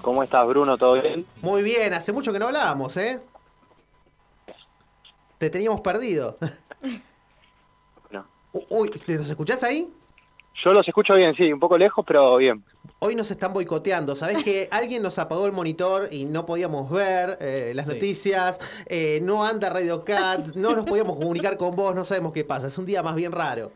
¿Cómo 0.00 0.22
estás, 0.22 0.46
Bruno? 0.46 0.78
¿Todo 0.78 0.94
bien? 0.94 1.26
Muy 1.42 1.62
bien, 1.62 1.92
hace 1.92 2.10
mucho 2.10 2.32
que 2.32 2.38
no 2.38 2.46
hablábamos, 2.46 2.96
¿eh? 2.96 3.20
Te 5.36 5.50
teníamos 5.50 5.80
perdido. 5.80 6.38
No. 8.10 8.26
Uy, 8.70 8.90
¿te 8.90 9.16
los 9.16 9.28
escuchás 9.28 9.62
ahí? 9.62 9.88
Yo 10.64 10.72
los 10.72 10.86
escucho 10.86 11.14
bien, 11.14 11.34
sí, 11.34 11.52
un 11.52 11.60
poco 11.60 11.78
lejos, 11.78 12.04
pero 12.06 12.36
bien. 12.36 12.62
Hoy 13.04 13.16
nos 13.16 13.28
están 13.32 13.52
boicoteando. 13.52 14.14
¿Sabés 14.14 14.44
que 14.44 14.68
alguien 14.70 15.02
nos 15.02 15.18
apagó 15.18 15.44
el 15.46 15.52
monitor 15.52 16.08
y 16.12 16.24
no 16.24 16.46
podíamos 16.46 16.88
ver 16.88 17.36
eh, 17.40 17.72
las 17.74 17.86
Sí. 17.86 17.94
noticias? 17.94 18.60
Eh, 18.86 19.18
no 19.24 19.44
anda 19.44 19.70
Radio 19.70 20.04
Cat, 20.04 20.54
no 20.54 20.76
nos 20.76 20.84
podíamos 20.84 21.16
comunicar 21.16 21.56
con 21.56 21.74
vos, 21.74 21.96
no 21.96 22.04
sabemos 22.04 22.32
qué 22.32 22.44
pasa. 22.44 22.68
Es 22.68 22.78
un 22.78 22.86
día 22.86 23.02
más 23.02 23.16
bien 23.16 23.32
raro. 23.32 23.72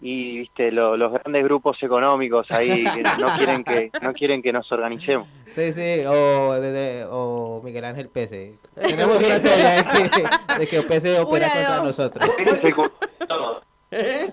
Y 0.00 0.38
viste, 0.38 0.70
lo- 0.70 0.96
los 0.96 1.12
grandes 1.12 1.42
grupos 1.42 1.82
económicos 1.82 2.48
ahí 2.52 2.84
que 2.94 3.02
no 3.02 3.26
quieren 3.36 3.64
que 3.64 3.90
no 4.02 4.12
quieren 4.12 4.40
que 4.42 4.52
nos 4.52 4.70
organicemos. 4.70 5.26
Sí, 5.52 5.72
sí, 5.72 6.04
o, 6.06 6.52
de- 6.52 6.70
de- 6.72 7.06
o 7.10 7.60
Miguel 7.64 7.84
Ángel 7.86 8.08
Pese. 8.08 8.54
Tenemos 8.80 9.16
una 9.16 9.40
teoría 9.40 9.82
de 9.82 10.10
que, 10.10 10.24
de 10.60 10.66
que 10.68 10.82
Pese 10.82 11.18
opera 11.18 11.48
contra 11.48 11.82
nosotros. 11.82 12.30
¿Eh? 13.90 14.32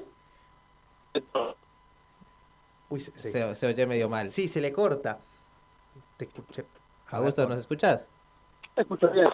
Uy, 2.91 2.99
se, 2.99 3.11
se- 3.11 3.31
Se, 3.31 3.55
se 3.55 3.67
oye 3.67 3.87
medio 3.87 4.09
mal. 4.09 4.27
Sí, 4.27 4.47
se 4.47 4.61
le 4.61 4.71
corta. 4.71 5.17
Te 6.17 6.25
escuché. 6.25 6.65
A 7.09 7.17
Augusto, 7.17 7.47
¿nos 7.47 7.57
escuchas? 7.59 8.07
Escucho 8.75 9.09
bien. 9.09 9.27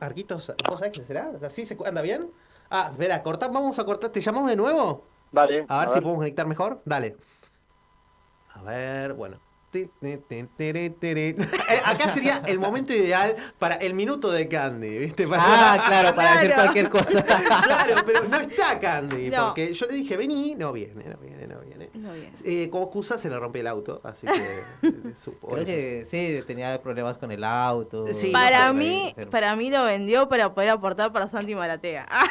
Marquitos, 0.00 0.52
¿vos 0.68 0.78
sabés 0.78 0.92
qué 0.94 1.04
será? 1.04 1.32
¿Así 1.44 1.66
se 1.66 1.76
anda 1.84 2.00
bien? 2.02 2.30
Ah, 2.70 2.88
espera, 2.92 3.22
cortá, 3.22 3.48
vamos 3.48 3.78
a 3.78 3.84
cortar. 3.84 4.10
¿Te 4.10 4.20
llamamos 4.20 4.48
de 4.50 4.56
nuevo? 4.56 5.04
Vale. 5.32 5.66
A 5.68 5.80
ver 5.80 5.88
si 5.88 6.00
podemos 6.00 6.18
conectar 6.18 6.46
mejor. 6.46 6.80
Dale. 6.84 7.16
A 8.54 8.62
ver, 8.62 9.12
bueno. 9.14 9.38
Eh, 9.74 9.88
Acá 11.84 12.10
sería 12.10 12.42
el 12.46 12.58
momento 12.58 12.92
ideal 12.92 13.36
para 13.58 13.76
el 13.76 13.94
minuto 13.94 14.30
de 14.30 14.46
Candy, 14.48 14.98
¿viste? 14.98 15.26
Para- 15.26 15.42
Ah, 15.44 15.82
claro, 15.86 16.14
para 16.14 16.32
decir 16.34 16.48
Claro. 16.52 16.62
cualquier 16.62 16.90
cosa. 16.90 17.24
Claro, 17.62 17.94
pero 18.04 18.24
no 18.24 18.36
está 18.40 18.78
Candy, 18.78 19.30
No. 19.30 19.46
porque 19.46 19.72
yo 19.72 19.86
le 19.86 19.94
dije, 19.94 20.16
vení, 20.16 20.54
no 20.56 20.72
viene, 20.72 21.04
no 21.04 21.16
viene, 21.16 21.46
no 21.46 21.60
viene. 21.60 21.90
No 21.94 22.12
bien. 22.12 22.32
Eh, 22.44 22.68
como 22.70 22.84
excusa 22.84 23.16
se 23.18 23.28
le 23.28 23.38
rompió 23.38 23.60
el 23.60 23.66
auto, 23.66 24.00
así 24.04 24.26
que 24.26 24.62
eh, 24.88 25.14
supo. 25.14 25.48
Creo 25.48 25.62
eso. 25.62 25.66
que 25.72 26.06
sí, 26.08 26.42
tenía 26.46 26.80
problemas 26.82 27.18
con 27.18 27.30
el 27.32 27.42
auto. 27.44 28.04
Sí, 28.12 28.26
no 28.26 28.32
Para 28.32 28.68
sé, 28.68 28.74
mí, 28.74 29.14
para 29.30 29.56
mí 29.56 29.70
lo 29.70 29.84
vendió 29.84 30.28
para 30.28 30.52
poder 30.54 30.70
aportar 30.70 31.12
para 31.12 31.28
Santi 31.28 31.54
Maratea. 31.54 32.06
Ah, 32.10 32.26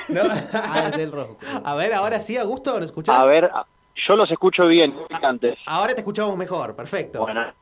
Ah, 0.54 0.92
del 0.96 1.12
rojo. 1.12 1.38
A 1.64 1.76
ver, 1.76 1.94
ahora 1.94 2.20
sí, 2.22 2.38
Augusto, 2.38 2.78
¿lo 2.78 2.86
escuchás? 2.86 3.18
A 3.20 3.26
ver, 3.26 3.46
a- 3.46 3.66
yo 4.08 4.16
los 4.16 4.30
escucho 4.32 4.68
bien 4.68 4.96
antes. 5.22 5.58
Ahora 5.66 5.94
te 5.94 6.00
escuchamos 6.02 6.36
mejor, 6.38 6.76
perfecto. 6.76 7.20
Bueno. 7.22 7.54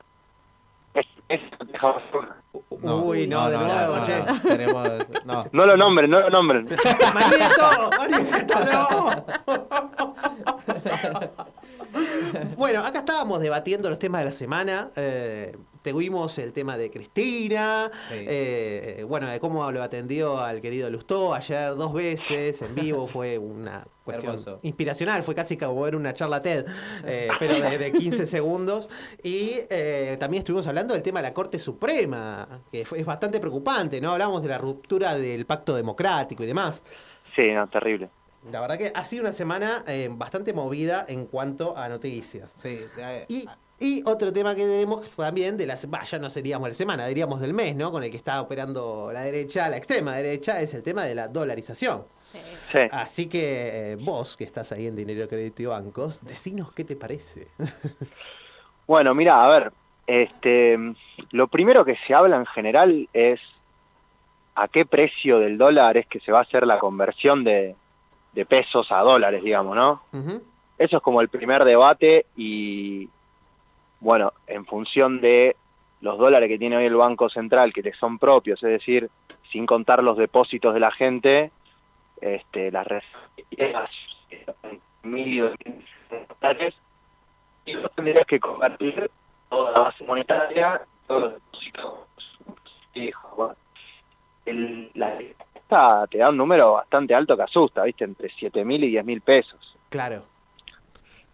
Es, 0.94 1.06
es- 1.28 1.40
dejamos- 1.68 2.02
Uy, 2.82 3.26
no, 3.28 3.48
de 3.50 3.56
ya, 3.58 3.62
nuevo, 3.62 3.96
no, 3.98 4.02
che. 4.04 4.22
no, 4.24 4.40
tenemos, 4.42 4.88
no. 5.24 5.44
No 5.52 5.64
lo 5.66 5.76
nombren, 5.76 6.10
no 6.10 6.20
lo 6.20 6.30
nombren. 6.30 6.66
¡Marieto! 7.14 7.90
¡Marieto, 7.98 8.54
no! 8.72 9.24
Bueno, 12.56 12.80
acá 12.84 13.00
estábamos 13.00 13.40
debatiendo 13.40 13.88
los 13.88 13.98
temas 13.98 14.20
de 14.20 14.24
la 14.26 14.32
semana. 14.32 14.90
Eh, 14.96 15.56
tuvimos 15.82 16.38
el 16.38 16.52
tema 16.52 16.76
de 16.76 16.90
Cristina, 16.90 17.90
Sí. 18.08 18.24
eh, 18.26 19.04
bueno, 19.08 19.28
de 19.28 19.40
cómo 19.40 19.70
lo 19.72 19.82
atendió 19.82 20.38
al 20.40 20.60
querido 20.60 20.90
Lustó 20.90 21.34
ayer 21.34 21.74
dos 21.76 21.92
veces 21.92 22.60
en 22.62 22.74
vivo. 22.74 23.06
Fue 23.06 23.38
una 23.38 23.86
cuestión 24.04 24.32
Hermoso. 24.34 24.58
inspiracional, 24.62 25.22
fue 25.22 25.34
casi 25.34 25.56
como 25.56 25.80
ver 25.82 25.94
una 25.96 26.12
charla 26.14 26.42
TED, 26.42 26.66
eh, 27.04 27.28
pero 27.38 27.54
de, 27.58 27.78
de 27.78 27.92
15 27.92 28.26
segundos. 28.26 28.88
Y 29.22 29.52
eh, 29.70 30.16
también 30.18 30.40
estuvimos 30.40 30.66
hablando 30.66 30.94
del 30.94 31.02
tema 31.02 31.20
de 31.20 31.28
la 31.28 31.34
Corte 31.34 31.58
Suprema, 31.58 32.62
que 32.72 32.84
fue, 32.84 33.00
es 33.00 33.06
bastante 33.06 33.40
preocupante, 33.40 34.00
¿no? 34.00 34.12
Hablamos 34.12 34.42
de 34.42 34.48
la 34.48 34.58
ruptura 34.58 35.14
del 35.14 35.46
pacto 35.46 35.74
democrático 35.74 36.42
y 36.42 36.46
demás. 36.46 36.82
Sí, 37.36 37.52
no, 37.52 37.68
terrible. 37.68 38.08
La 38.50 38.60
verdad 38.60 38.78
que 38.78 38.90
ha 38.94 39.04
sido 39.04 39.22
una 39.22 39.32
semana 39.32 39.84
eh, 39.86 40.08
bastante 40.10 40.54
movida 40.54 41.04
en 41.08 41.26
cuanto 41.26 41.76
a 41.76 41.88
noticias. 41.90 42.54
Sí, 42.58 42.80
Y, 43.28 43.44
y 43.80 44.02
otro 44.06 44.32
tema 44.32 44.54
que 44.54 44.62
tenemos 44.62 45.08
también 45.16 45.56
de 45.56 45.66
la 45.66 45.76
se- 45.76 45.86
bah, 45.88 46.04
ya 46.04 46.18
no 46.18 46.30
seríamos 46.30 46.66
de 46.66 46.70
la 46.70 46.74
semana, 46.74 47.06
diríamos 47.06 47.40
del 47.40 47.54
mes, 47.54 47.74
¿no? 47.74 47.90
Con 47.90 48.04
el 48.04 48.10
que 48.10 48.16
está 48.18 48.40
operando 48.40 49.10
la 49.12 49.22
derecha, 49.22 49.68
la 49.68 49.76
extrema 49.78 50.14
derecha, 50.16 50.60
es 50.60 50.74
el 50.74 50.82
tema 50.82 51.04
de 51.04 51.14
la 51.14 51.26
dolarización. 51.28 52.04
Sí. 52.70 52.78
Así 52.92 53.26
que 53.28 53.92
eh, 53.92 53.96
vos, 53.96 54.36
que 54.36 54.44
estás 54.44 54.70
ahí 54.70 54.86
en 54.86 54.94
Dinero 54.94 55.26
Crédito 55.28 55.62
y 55.62 55.66
Bancos, 55.66 56.20
decinos 56.24 56.72
qué 56.72 56.84
te 56.84 56.94
parece. 56.94 57.48
Bueno, 58.86 59.14
mira, 59.14 59.44
a 59.44 59.48
ver, 59.48 59.72
este, 60.06 60.76
lo 61.30 61.46
primero 61.46 61.84
que 61.84 61.96
se 62.06 62.12
habla 62.14 62.36
en 62.38 62.46
general 62.46 63.08
es 63.12 63.38
a 64.56 64.66
qué 64.66 64.84
precio 64.84 65.38
del 65.38 65.56
dólar 65.58 65.96
es 65.96 66.06
que 66.08 66.18
se 66.18 66.32
va 66.32 66.40
a 66.40 66.42
hacer 66.42 66.66
la 66.66 66.78
conversión 66.80 67.44
de, 67.44 67.76
de 68.32 68.46
pesos 68.46 68.90
a 68.90 68.98
dólares, 69.02 69.44
digamos, 69.44 69.76
¿no? 69.76 70.02
Eso 70.76 70.96
es 70.96 71.02
como 71.04 71.20
el 71.20 71.28
primer 71.28 71.64
debate 71.64 72.26
y, 72.36 73.08
bueno, 74.00 74.32
en 74.46 74.64
función 74.66 75.20
de 75.20 75.56
los 76.00 76.18
dólares 76.18 76.48
que 76.48 76.58
tiene 76.58 76.76
hoy 76.76 76.86
el 76.86 76.96
Banco 76.96 77.28
Central, 77.28 77.72
que 77.72 77.82
le 77.82 77.92
son 77.94 78.18
propios, 78.18 78.62
es 78.62 78.70
decir, 78.70 79.10
sin 79.52 79.66
contar 79.66 80.02
los 80.02 80.16
depósitos 80.16 80.72
de 80.74 80.80
la 80.80 80.90
gente, 80.90 81.50
este, 82.20 82.70
las 82.70 82.86
reservas, 82.86 83.90
mil 85.02 85.28
y 85.28 85.38
dos 85.40 85.54
mil 85.64 85.84
dólares, 86.40 86.74
y 87.66 87.74
vos 87.76 87.90
tendrías 87.94 88.26
que 88.26 88.40
convertir 88.40 89.10
toda 89.48 89.72
la 89.72 89.80
base 89.80 90.04
monetaria, 90.04 90.80
todos 91.06 91.22
los 91.22 91.32
depósitos 91.34 91.98
fijos, 92.92 93.36
bueno. 93.36 93.56
el- 94.46 94.90
la 94.94 95.18
te 96.10 96.18
da 96.18 96.30
un 96.30 96.36
número 96.36 96.72
bastante 96.72 97.14
alto 97.14 97.36
que 97.36 97.42
asusta, 97.44 97.84
¿viste? 97.84 98.04
Entre 98.04 98.28
7 98.30 98.64
mil 98.64 98.82
y 98.82 98.88
10 98.88 99.04
mil 99.04 99.20
pesos. 99.20 99.76
Claro. 99.88 100.24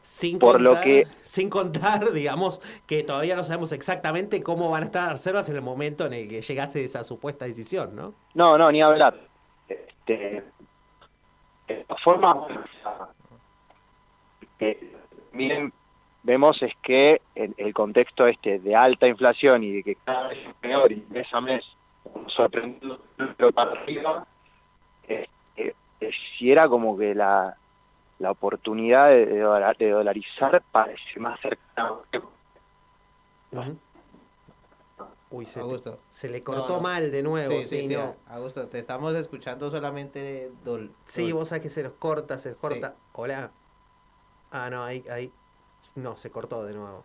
Sin 0.07 0.39
Por 0.39 0.61
lo 0.61 0.71
contar, 0.71 0.85
que- 0.85 1.07
Sin 1.21 1.51
contar, 1.51 2.01
digamos, 2.13 2.61
que 2.87 3.03
todavía 3.03 3.35
no 3.35 3.43
sabemos 3.43 3.73
exactamente 3.73 4.41
cómo 4.41 4.71
van 4.71 4.85
a 4.85 4.87
estar 4.87 5.03
las 5.03 5.13
reservas 5.15 5.49
en 5.49 5.57
el 5.57 5.63
momento 5.63 6.07
en 6.07 6.13
el 6.13 6.29
que 6.29 6.43
llegase 6.43 6.85
esa 6.85 7.03
supuesta 7.03 7.45
decisión, 7.45 7.97
¿no? 7.97 8.15
No, 8.35 8.57
no, 8.57 8.71
ni 8.71 8.81
hablar. 8.83 9.19
Este, 9.69 10.45
de 11.67 11.85
o 11.89 11.97
sea, 11.99 13.09
que 14.59 14.93
miren, 15.33 15.73
vemos 16.23 16.63
es 16.63 16.73
que 16.85 17.21
el, 17.35 17.53
el 17.57 17.75
contexto 17.75 18.29
este 18.29 18.61
de 18.61 18.77
alta 18.77 19.09
inflación 19.09 19.65
y 19.65 19.73
de 19.73 19.83
que 19.83 19.97
cada 19.97 20.29
vez 20.29 20.39
es 20.47 20.55
peor 20.61 20.93
y 20.93 21.05
mes 21.11 21.27
a 21.33 21.41
mes 21.41 21.65
sorprendiendo 22.29 23.01
para 23.53 23.73
arriba, 23.73 24.25
este, 25.03 25.75
eh, 26.01 26.11
si 26.39 26.53
era 26.53 26.69
como 26.69 26.97
que 26.97 27.13
la, 27.13 27.57
la 28.19 28.31
oportunidad 28.31 29.11
de, 29.11 29.27
de 29.27 29.41
dola- 29.41 29.75
de 29.79 29.91
dolarizar 29.91 30.63
parece 30.73 31.21
más 31.21 31.39
cercana. 31.41 31.93
Uy, 35.29 35.45
se, 35.45 35.61
Augusto. 35.61 35.99
se 36.09 36.29
le 36.29 36.43
cortó 36.43 36.69
No, 36.69 36.75
no. 36.77 36.81
mal 36.81 37.11
de 37.11 37.23
nuevo, 37.23 37.57
sí, 37.59 37.65
Sí, 37.65 37.81
sí, 37.83 37.89
sí, 37.89 37.95
no. 37.95 38.15
Augusto, 38.29 38.69
te 38.69 38.79
estamos 38.79 39.15
escuchando 39.15 39.69
solamente 39.71 40.51
dol. 40.65 40.93
Sí, 41.05 41.31
dol- 41.31 41.35
vos 41.35 41.49
sabés 41.49 41.63
que 41.63 41.71
se 41.71 41.83
los 41.83 41.93
corta, 41.95 42.39
se 42.39 42.51
los 42.51 42.59
corta. 42.59 42.95
Hola. 43.13 43.51
Ah, 44.53 44.71
no, 44.71 44.85
ahí, 44.85 45.05
ahí. 45.11 45.33
No, 45.97 46.17
se 46.17 46.31
cortó 46.31 46.65
de 46.65 46.75
nuevo. 46.75 47.05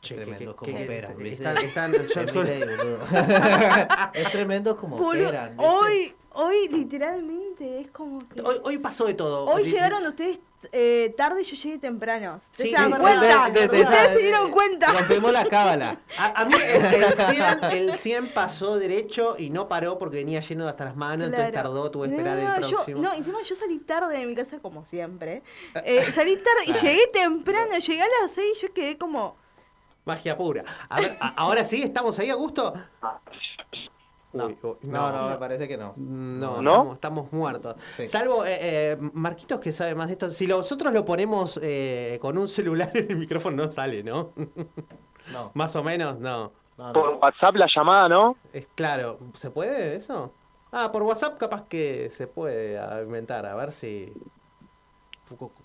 Che, 0.00 0.14
tremendo 0.14 0.56
que- 0.56 0.56
como 0.56 0.76
que- 0.78 0.84
operan, 0.84 1.26
están- 1.26 1.56
están- 1.58 1.94
es 4.14 4.32
tremendo 4.32 4.76
como 4.76 4.96
Boludo, 4.96 5.28
operan. 5.28 5.56
¿viste? 5.56 5.64
hoy, 5.72 6.14
hoy 6.34 6.68
literalmente 6.68 7.80
es 7.80 7.90
como 7.90 8.26
que... 8.28 8.40
Hoy, 8.40 8.56
hoy 8.62 8.78
pasó 8.78 9.06
de 9.06 9.14
todo. 9.14 9.46
Hoy 9.46 9.64
llegaron 9.64 10.06
ustedes 10.06 10.38
eh, 10.72 11.14
tarde 11.16 11.42
y 11.42 11.44
yo 11.44 11.56
llegué 11.56 11.78
temprano. 11.78 12.36
¿Ustedes 12.36 12.70
Sí, 12.70 12.74
se 12.74 12.80
dan 12.80 12.92
sí, 12.92 12.98
cuenta? 12.98 13.48
de- 13.50 13.60
de- 13.60 13.68
de- 13.68 13.82
¿Ustedes 13.82 14.08
de- 14.08 14.14
se 14.14 14.18
dieron 14.22 14.50
cuenta? 14.50 14.92
Rompimos 14.92 15.32
la 15.32 15.44
cábala. 15.46 16.00
A, 16.18 16.42
a 16.42 16.44
mí 16.44 16.54
el, 16.54 16.84
el 16.84 17.16
100, 17.16 17.64
el 17.90 17.98
100 17.98 18.26
pasó 18.28 18.76
derecho 18.76 19.36
y 19.38 19.50
no 19.50 19.68
paró 19.68 19.98
porque 19.98 20.16
venía 20.16 20.40
lleno 20.40 20.66
hasta 20.68 20.84
las 20.84 20.96
manos, 20.96 21.28
entonces 21.28 21.52
tardó, 21.52 21.90
tuve 21.92 22.08
que 22.08 22.14
No, 22.16 22.20
esperar 22.20 22.38
no, 22.38 22.56
el 22.56 22.62
yo- 22.70 22.76
próximo. 22.76 23.02
no, 23.02 23.14
encima 23.14 23.38
yo 23.42 23.54
salí 23.54 23.78
tarde 23.78 24.18
de 24.18 24.26
mi 24.26 24.34
casa 24.34 24.58
como 24.58 24.84
siempre. 24.84 25.42
Eh, 25.84 26.04
salí 26.12 26.36
tarde 26.36 26.62
y 26.66 26.72
llegué 26.84 27.06
temprano, 27.12 27.78
llegué 27.78 28.02
a 28.02 28.06
las 28.22 28.32
6 28.32 28.54
y 28.58 28.62
yo 28.62 28.72
quedé 28.72 28.98
como... 28.98 29.36
Magia 30.08 30.36
pura. 30.36 30.64
A 30.88 31.00
ver, 31.00 31.16
a- 31.20 31.34
ahora 31.36 31.64
sí, 31.64 31.82
¿estamos 31.82 32.18
ahí 32.18 32.30
a 32.30 32.34
gusto? 32.34 32.72
No. 34.32 34.46
Uy, 34.46 34.58
uy, 34.62 34.76
No, 34.82 35.12
no, 35.12 35.28
me 35.28 35.36
parece 35.36 35.68
que 35.68 35.76
no. 35.76 35.92
No, 35.96 36.62
¿No? 36.62 36.70
Estamos, 36.72 36.94
estamos 36.94 37.32
muertos. 37.32 37.76
Sí. 37.96 38.08
Salvo 38.08 38.44
eh, 38.46 38.58
eh, 38.60 38.96
Marquitos 39.12 39.58
que 39.60 39.70
sabe 39.72 39.94
más 39.94 40.06
de 40.06 40.14
esto. 40.14 40.30
Si 40.30 40.46
nosotros 40.46 40.92
lo 40.94 41.04
ponemos 41.04 41.58
eh, 41.62 42.18
con 42.22 42.38
un 42.38 42.48
celular 42.48 42.90
en 42.94 43.10
el 43.10 43.16
micrófono 43.18 43.64
no 43.64 43.70
sale, 43.70 44.02
¿no? 44.02 44.32
No, 45.32 45.50
más 45.54 45.76
o 45.76 45.82
menos, 45.84 46.18
no. 46.18 46.52
no, 46.78 46.92
Por. 46.94 47.18
WhatsApp 47.22 47.54
la 47.56 47.68
llamada, 47.74 48.08
¿no? 48.08 48.36
Es 48.52 48.66
claro, 48.74 49.18
¿se 49.34 49.50
puede 49.50 49.94
eso? 49.96 50.32
Ah, 50.72 50.90
por 50.92 51.02
WhatsApp 51.02 51.38
capaz 51.38 51.66
que 51.68 52.08
se 52.10 52.26
puede 52.26 52.80
inventar, 53.02 53.44
a 53.46 53.54
ver 53.54 53.72
si... 53.72 54.12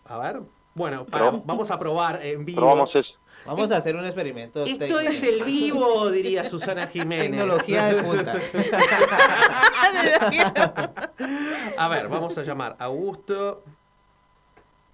A 0.06 0.18
ver. 0.18 0.42
Bueno, 0.76 1.06
para- 1.06 1.30
vamos 1.32 1.70
a 1.72 1.78
probar 1.80 2.20
en 2.26 2.44
vivo. 2.46 2.62
Probamos 2.62 2.94
eso. 2.96 3.12
Vamos 3.46 3.72
a 3.72 3.78
hacer 3.78 3.96
un 3.96 4.06
experimento. 4.06 4.64
Esto 4.64 4.80
técnico. 4.80 5.00
es 5.00 5.24
el 5.24 5.44
vivo, 5.44 6.10
diría 6.10 6.46
Susana 6.46 6.88
Jiménez. 6.88 7.32
Tecnología 7.32 7.86
de 7.88 8.04
punta. 8.04 8.34
A 11.78 11.88
ver, 11.90 12.08
vamos 12.08 12.38
a 12.38 12.44
llamar 12.44 12.76
a 12.80 12.86
Augusto. 12.86 13.64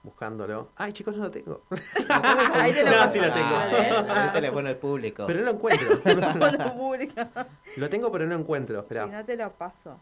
Buscándolo. 0.02 0.70
Ay, 0.78 0.94
chicos, 0.94 1.16
no 1.16 1.26
lo 1.26 1.32
tengo. 1.32 1.62
Ahí 2.54 2.74
te 2.74 2.84
lo 2.84 2.92
No, 2.92 3.10
sí 3.10 3.20
lo 3.20 3.34
tengo. 3.34 3.56
Ah, 3.56 4.26
el 4.28 4.32
teléfono 4.32 4.68
del 4.70 4.78
público. 4.78 5.26
Pero 5.28 5.40
no 5.40 5.46
lo 5.46 5.52
encuentro. 5.52 6.02
Lo 7.78 7.90
tengo, 7.90 8.12
pero 8.12 8.26
no 8.26 8.36
lo 8.36 8.42
encuentro. 8.42 8.80
Espera. 8.80 9.06
Si 9.06 9.12
no 9.12 9.26
te 9.26 9.36
lo 9.38 9.52
paso. 9.52 10.00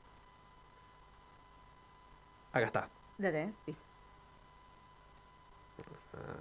Acá 2.54 2.66
está. 2.66 2.90
¿Lo 3.18 3.32
tenés? 3.32 3.54
Sí. 3.66 3.76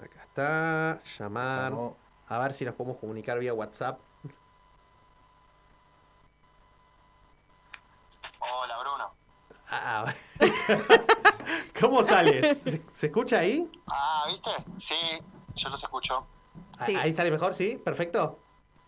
Acá 0.03 0.23
está. 0.23 1.01
Llamar. 1.19 1.65
Estamos- 1.73 1.95
A 2.29 2.39
ver 2.39 2.53
si 2.53 2.65
nos 2.65 2.75
podemos 2.75 2.99
comunicar 2.99 3.39
vía 3.39 3.55
WhatsApp. 3.55 4.01
Hola, 8.41 8.79
Bruno. 8.81 9.15
Ah, 9.71 10.15
¿Cómo 11.81 12.05
sale? 12.05 12.55
¿Se, 12.55 12.83
escucha 13.07 13.41
ahí? 13.41 13.71
Ah, 13.91 14.25
¿viste? 14.29 14.51
Sí, 14.79 14.95
yo 15.55 15.69
los 15.69 15.83
escucho. 15.83 16.27
Ah, 16.79 16.87
Sí. 16.87 16.95
Ahí 16.97 17.13
sale 17.13 17.31
mejor, 17.31 17.55
¿sí? 17.55 17.81
Perfecto. 17.85 18.39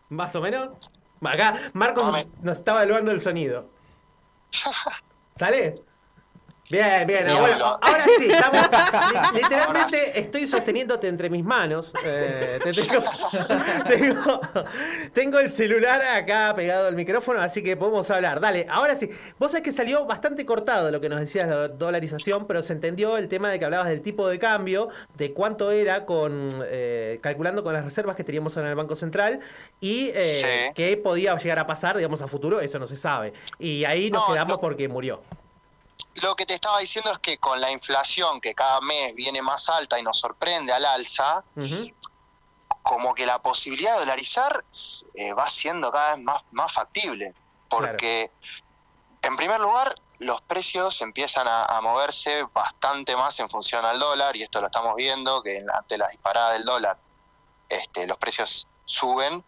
¿Más 0.08 0.34
o 0.36 0.40
menos? 0.40 0.70
Acá, 1.22 1.54
Marcos 1.74 2.04
nos, 2.04 2.26
nos 2.42 2.58
está 2.58 2.72
evaluando 2.72 3.10
el 3.10 3.20
sonido. 3.20 3.68
¿Sale? 5.34 5.74
Bien, 6.70 7.06
bien. 7.06 7.26
Lo- 7.26 7.66
ahora 7.82 8.04
sí, 8.18 8.30
estamos. 8.30 8.62
li- 9.32 9.40
literalmente 9.42 10.20
estoy 10.20 10.46
sosteniéndote 10.46 11.08
entre 11.08 11.30
mis 11.30 11.42
manos. 11.42 11.92
Eh, 12.04 12.58
te 12.62 12.72
tengo, 12.72 13.04
tengo, 13.88 14.40
tengo 15.14 15.38
el 15.38 15.50
celular 15.50 16.02
acá 16.02 16.52
pegado 16.54 16.88
al 16.88 16.94
micrófono, 16.94 17.40
así 17.40 17.62
que 17.62 17.76
podemos 17.76 18.10
hablar. 18.10 18.40
Dale, 18.40 18.66
ahora 18.70 18.96
sí. 18.96 19.08
Vos 19.38 19.52
sabés 19.52 19.64
que 19.64 19.72
salió 19.72 20.04
bastante 20.04 20.44
cortado 20.44 20.90
lo 20.90 21.00
que 21.00 21.08
nos 21.08 21.20
decías 21.20 21.48
de 21.48 21.54
la 21.54 21.68
dolarización, 21.68 22.46
pero 22.46 22.62
se 22.62 22.74
entendió 22.74 23.16
el 23.16 23.28
tema 23.28 23.50
de 23.50 23.58
que 23.58 23.64
hablabas 23.64 23.88
del 23.88 24.02
tipo 24.02 24.28
de 24.28 24.38
cambio, 24.38 24.88
de 25.16 25.32
cuánto 25.32 25.70
era 25.70 26.04
con 26.04 26.50
eh, 26.66 27.18
calculando 27.22 27.64
con 27.64 27.72
las 27.72 27.84
reservas 27.84 28.14
que 28.14 28.24
teníamos 28.24 28.56
en 28.58 28.66
el 28.66 28.74
Banco 28.74 28.94
Central 28.94 29.40
y 29.80 30.10
eh, 30.14 30.38
Sí. 30.38 30.72
qué 30.74 30.96
podía 30.98 31.34
llegar 31.38 31.58
a 31.58 31.66
pasar, 31.66 31.96
digamos, 31.96 32.20
a 32.20 32.28
futuro, 32.28 32.60
eso 32.60 32.78
no 32.78 32.86
se 32.86 32.96
sabe. 32.96 33.32
Y 33.58 33.84
ahí 33.84 34.10
nos 34.10 34.28
No, 34.28 34.34
quedamos 34.34 34.56
no. 34.56 34.60
porque 34.60 34.86
murió. 34.88 35.22
Lo 36.22 36.34
que 36.36 36.46
te 36.46 36.54
estaba 36.54 36.78
diciendo 36.78 37.10
es 37.10 37.18
que 37.18 37.38
con 37.38 37.60
la 37.60 37.70
inflación 37.70 38.40
que 38.40 38.54
cada 38.54 38.80
mes 38.80 39.14
viene 39.14 39.42
más 39.42 39.68
alta 39.68 39.98
y 39.98 40.02
nos 40.02 40.18
sorprende 40.18 40.72
al 40.72 40.84
alza, 40.84 41.36
como 42.82 43.14
que 43.14 43.26
la 43.26 43.40
posibilidad 43.40 43.94
de 43.94 44.00
dolarizar 44.00 44.64
eh, 45.14 45.32
va 45.32 45.48
siendo 45.48 45.92
cada 45.92 46.16
vez 46.16 46.24
más, 46.24 46.42
más 46.52 46.72
factible. 46.72 47.34
Porque, 47.68 48.30
en 49.22 49.36
primer 49.36 49.60
lugar, 49.60 49.94
los 50.18 50.40
precios 50.40 51.00
empiezan 51.02 51.46
a, 51.46 51.64
a 51.64 51.80
moverse 51.80 52.44
bastante 52.52 53.14
más 53.14 53.38
en 53.40 53.50
función 53.50 53.84
al 53.84 53.98
dólar, 53.98 54.36
y 54.36 54.42
esto 54.42 54.60
lo 54.60 54.66
estamos 54.66 54.94
viendo, 54.96 55.42
que 55.42 55.64
ante 55.72 55.98
la 55.98 56.08
disparada 56.08 56.52
del 56.52 56.64
dólar, 56.64 56.98
este, 57.68 58.06
los 58.06 58.16
precios 58.16 58.66
suben. 58.86 59.44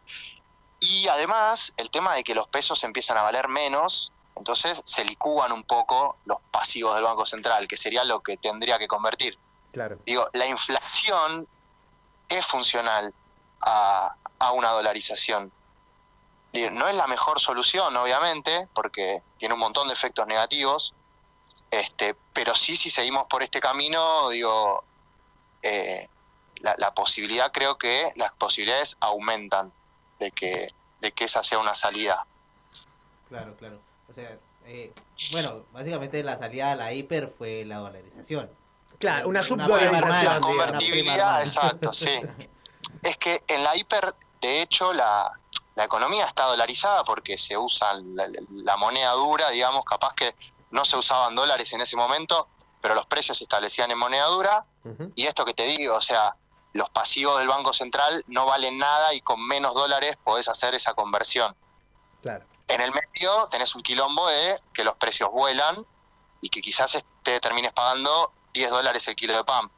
Y 0.80 1.08
además, 1.08 1.72
el 1.76 1.90
tema 1.90 2.14
de 2.14 2.22
que 2.22 2.34
los 2.34 2.48
pesos 2.48 2.84
empiezan 2.84 3.16
a 3.16 3.22
valer 3.22 3.48
menos, 3.48 4.12
entonces 4.36 4.80
se 4.84 5.04
licúan 5.04 5.52
un 5.52 5.64
poco 5.64 6.16
los 6.24 6.38
pasivos 6.50 6.94
del 6.94 7.04
Banco 7.04 7.26
Central, 7.26 7.68
que 7.68 7.76
sería 7.76 8.04
lo 8.04 8.20
que 8.20 8.36
tendría 8.36 8.78
que 8.78 8.88
convertir. 8.88 9.38
Claro. 9.72 9.98
Digo, 10.06 10.28
la 10.32 10.46
inflación 10.46 11.46
es 12.28 12.46
funcional 12.46 13.12
a, 13.60 14.16
a 14.38 14.52
una 14.52 14.70
dolarización. 14.70 15.52
Digo, 16.52 16.70
No 16.70 16.88
es 16.88 16.96
la 16.96 17.06
mejor 17.06 17.38
solución, 17.38 17.96
obviamente, 17.96 18.68
porque 18.74 19.22
tiene 19.38 19.54
un 19.54 19.60
montón 19.60 19.88
de 19.88 19.94
efectos 19.94 20.26
negativos, 20.26 20.94
este, 21.70 22.16
pero 22.32 22.54
sí, 22.54 22.76
si 22.76 22.90
seguimos 22.90 23.26
por 23.26 23.42
este 23.42 23.60
camino, 23.60 24.28
digo, 24.30 24.82
eh, 25.62 26.08
la, 26.56 26.74
la 26.78 26.92
posibilidad, 26.94 27.52
creo 27.52 27.78
que 27.78 28.12
las 28.16 28.32
posibilidades 28.32 28.96
aumentan 29.00 29.72
de 30.18 30.32
que, 30.32 30.74
de 31.00 31.12
que 31.12 31.24
esa 31.24 31.44
sea 31.44 31.58
una 31.58 31.74
salida. 31.74 32.26
Claro, 33.28 33.56
claro. 33.56 33.80
O 34.10 34.12
sea, 34.12 34.38
eh, 34.66 34.92
bueno, 35.32 35.66
básicamente 35.72 36.22
la 36.22 36.36
salida 36.36 36.72
a 36.72 36.76
la 36.76 36.92
hiper 36.92 37.32
fue 37.36 37.64
la 37.64 37.78
dolarización. 37.78 38.50
Claro, 38.98 39.28
una 39.28 39.42
subdolarización, 39.42 40.36
una 40.36 40.40
Convertibilidad, 40.40 41.40
exacto, 41.42 41.92
sí. 41.92 42.10
Es 43.02 43.16
que 43.16 43.42
en 43.46 43.64
la 43.64 43.76
hiper, 43.76 44.14
de 44.42 44.60
hecho, 44.60 44.92
la, 44.92 45.32
la 45.74 45.84
economía 45.84 46.26
está 46.26 46.44
dolarizada 46.44 47.02
porque 47.04 47.38
se 47.38 47.56
usa 47.56 47.94
la, 47.94 48.28
la 48.50 48.76
moneda 48.76 49.12
dura, 49.12 49.48
digamos, 49.50 49.84
capaz 49.84 50.12
que 50.14 50.34
no 50.70 50.84
se 50.84 50.96
usaban 50.96 51.34
dólares 51.34 51.72
en 51.72 51.80
ese 51.80 51.96
momento, 51.96 52.48
pero 52.80 52.94
los 52.94 53.06
precios 53.06 53.38
se 53.38 53.44
establecían 53.44 53.90
en 53.90 53.98
moneda 53.98 54.26
dura. 54.26 54.66
Y 55.14 55.26
esto 55.26 55.44
que 55.44 55.54
te 55.54 55.64
digo, 55.64 55.94
o 55.94 56.00
sea, 56.00 56.36
los 56.72 56.88
pasivos 56.90 57.38
del 57.38 57.48
Banco 57.48 57.72
Central 57.72 58.24
no 58.26 58.46
valen 58.46 58.78
nada 58.78 59.12
y 59.14 59.20
con 59.20 59.46
menos 59.46 59.74
dólares 59.74 60.16
podés 60.22 60.48
hacer 60.48 60.74
esa 60.74 60.94
conversión. 60.94 61.54
Claro. 62.22 62.44
En 62.70 62.80
el 62.80 62.92
medio 62.92 63.44
tenés 63.50 63.74
un 63.74 63.82
quilombo 63.82 64.28
de 64.28 64.54
que 64.72 64.84
los 64.84 64.94
precios 64.94 65.28
vuelan 65.32 65.74
y 66.40 66.48
que 66.48 66.60
quizás 66.60 67.02
te 67.24 67.40
termines 67.40 67.72
pagando 67.72 68.32
10 68.52 68.70
dólares 68.70 69.08
el 69.08 69.16
kilo 69.16 69.36
de 69.36 69.42
pan. 69.42 69.68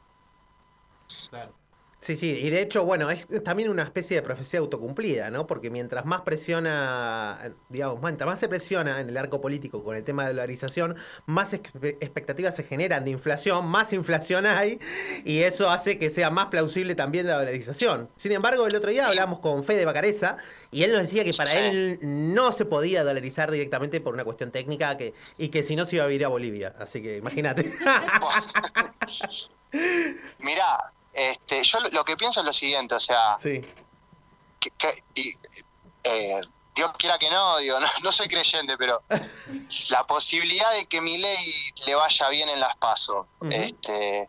Claro. 1.29 1.62
Sí, 2.05 2.17
sí, 2.17 2.37
y 2.37 2.49
de 2.49 2.61
hecho, 2.61 2.83
bueno, 2.83 3.09
es 3.09 3.25
también 3.45 3.69
una 3.69 3.83
especie 3.83 4.17
de 4.17 4.21
profecía 4.21 4.59
autocumplida, 4.59 5.29
¿no? 5.29 5.47
Porque 5.47 5.69
mientras 5.69 6.03
más 6.03 6.19
presiona, 6.19 7.53
digamos, 7.69 8.01
mientras 8.01 8.27
más 8.27 8.39
se 8.39 8.49
presiona 8.49 8.99
en 8.99 9.07
el 9.07 9.15
arco 9.15 9.39
político 9.39 9.85
con 9.85 9.95
el 9.95 10.03
tema 10.03 10.23
de 10.23 10.31
dolarización, 10.33 10.97
más 11.27 11.53
expe- 11.53 11.95
expectativas 12.01 12.57
se 12.57 12.63
generan 12.65 13.05
de 13.05 13.11
inflación, 13.11 13.65
más 13.67 13.93
inflación 13.93 14.45
hay, 14.45 14.79
y 15.23 15.43
eso 15.43 15.69
hace 15.69 15.97
que 15.97 16.09
sea 16.09 16.29
más 16.29 16.47
plausible 16.47 16.93
también 16.95 17.25
la 17.25 17.35
dolarización. 17.37 18.09
Sin 18.17 18.33
embargo, 18.33 18.67
el 18.67 18.75
otro 18.75 18.91
día 18.91 19.07
hablamos 19.07 19.39
con 19.39 19.63
Fede 19.63 19.85
Bacareza, 19.85 20.35
y 20.71 20.83
él 20.83 20.91
nos 20.91 21.03
decía 21.03 21.23
que 21.23 21.31
para 21.31 21.53
él 21.57 21.99
no 22.01 22.51
se 22.51 22.65
podía 22.65 23.05
dolarizar 23.05 23.49
directamente 23.49 24.01
por 24.01 24.13
una 24.13 24.25
cuestión 24.25 24.51
técnica, 24.51 24.97
que, 24.97 25.13
y 25.37 25.47
que 25.47 25.63
si 25.63 25.77
no 25.77 25.85
se 25.85 25.95
iba 25.95 26.03
a 26.03 26.07
vivir 26.09 26.25
a 26.25 26.27
Bolivia. 26.27 26.75
Así 26.79 27.01
que 27.01 27.15
imagínate. 27.15 27.73
Mirá, 30.39 30.91
este, 31.13 31.63
yo 31.63 31.79
lo- 31.79 31.89
lo 31.89 32.03
que 32.05 32.17
pienso 32.17 32.39
es 32.41 32.45
lo 32.45 32.53
siguiente, 32.53 32.95
o 32.95 32.99
sea, 32.99 33.37
sí. 33.39 33.61
que, 34.59 34.69
que- 34.71 34.93
y, 35.15 35.31
eh, 36.03 36.41
Dios 36.75 36.91
quiera 36.97 37.17
que 37.19 37.29
no, 37.29 37.57
digo, 37.57 37.79
no, 37.79 37.87
no 38.03 38.11
soy 38.11 38.27
creyente, 38.27 38.77
pero 38.77 39.03
la 39.89 40.05
posibilidad 40.07 40.71
de 40.73 40.85
que 40.87 41.01
mi 41.01 41.17
ley 41.19 41.53
le 41.85 41.95
vaya 41.95 42.29
bien 42.29 42.49
en 42.49 42.59
las 42.59 42.75
pasos, 42.77 43.27
este, 43.51 44.27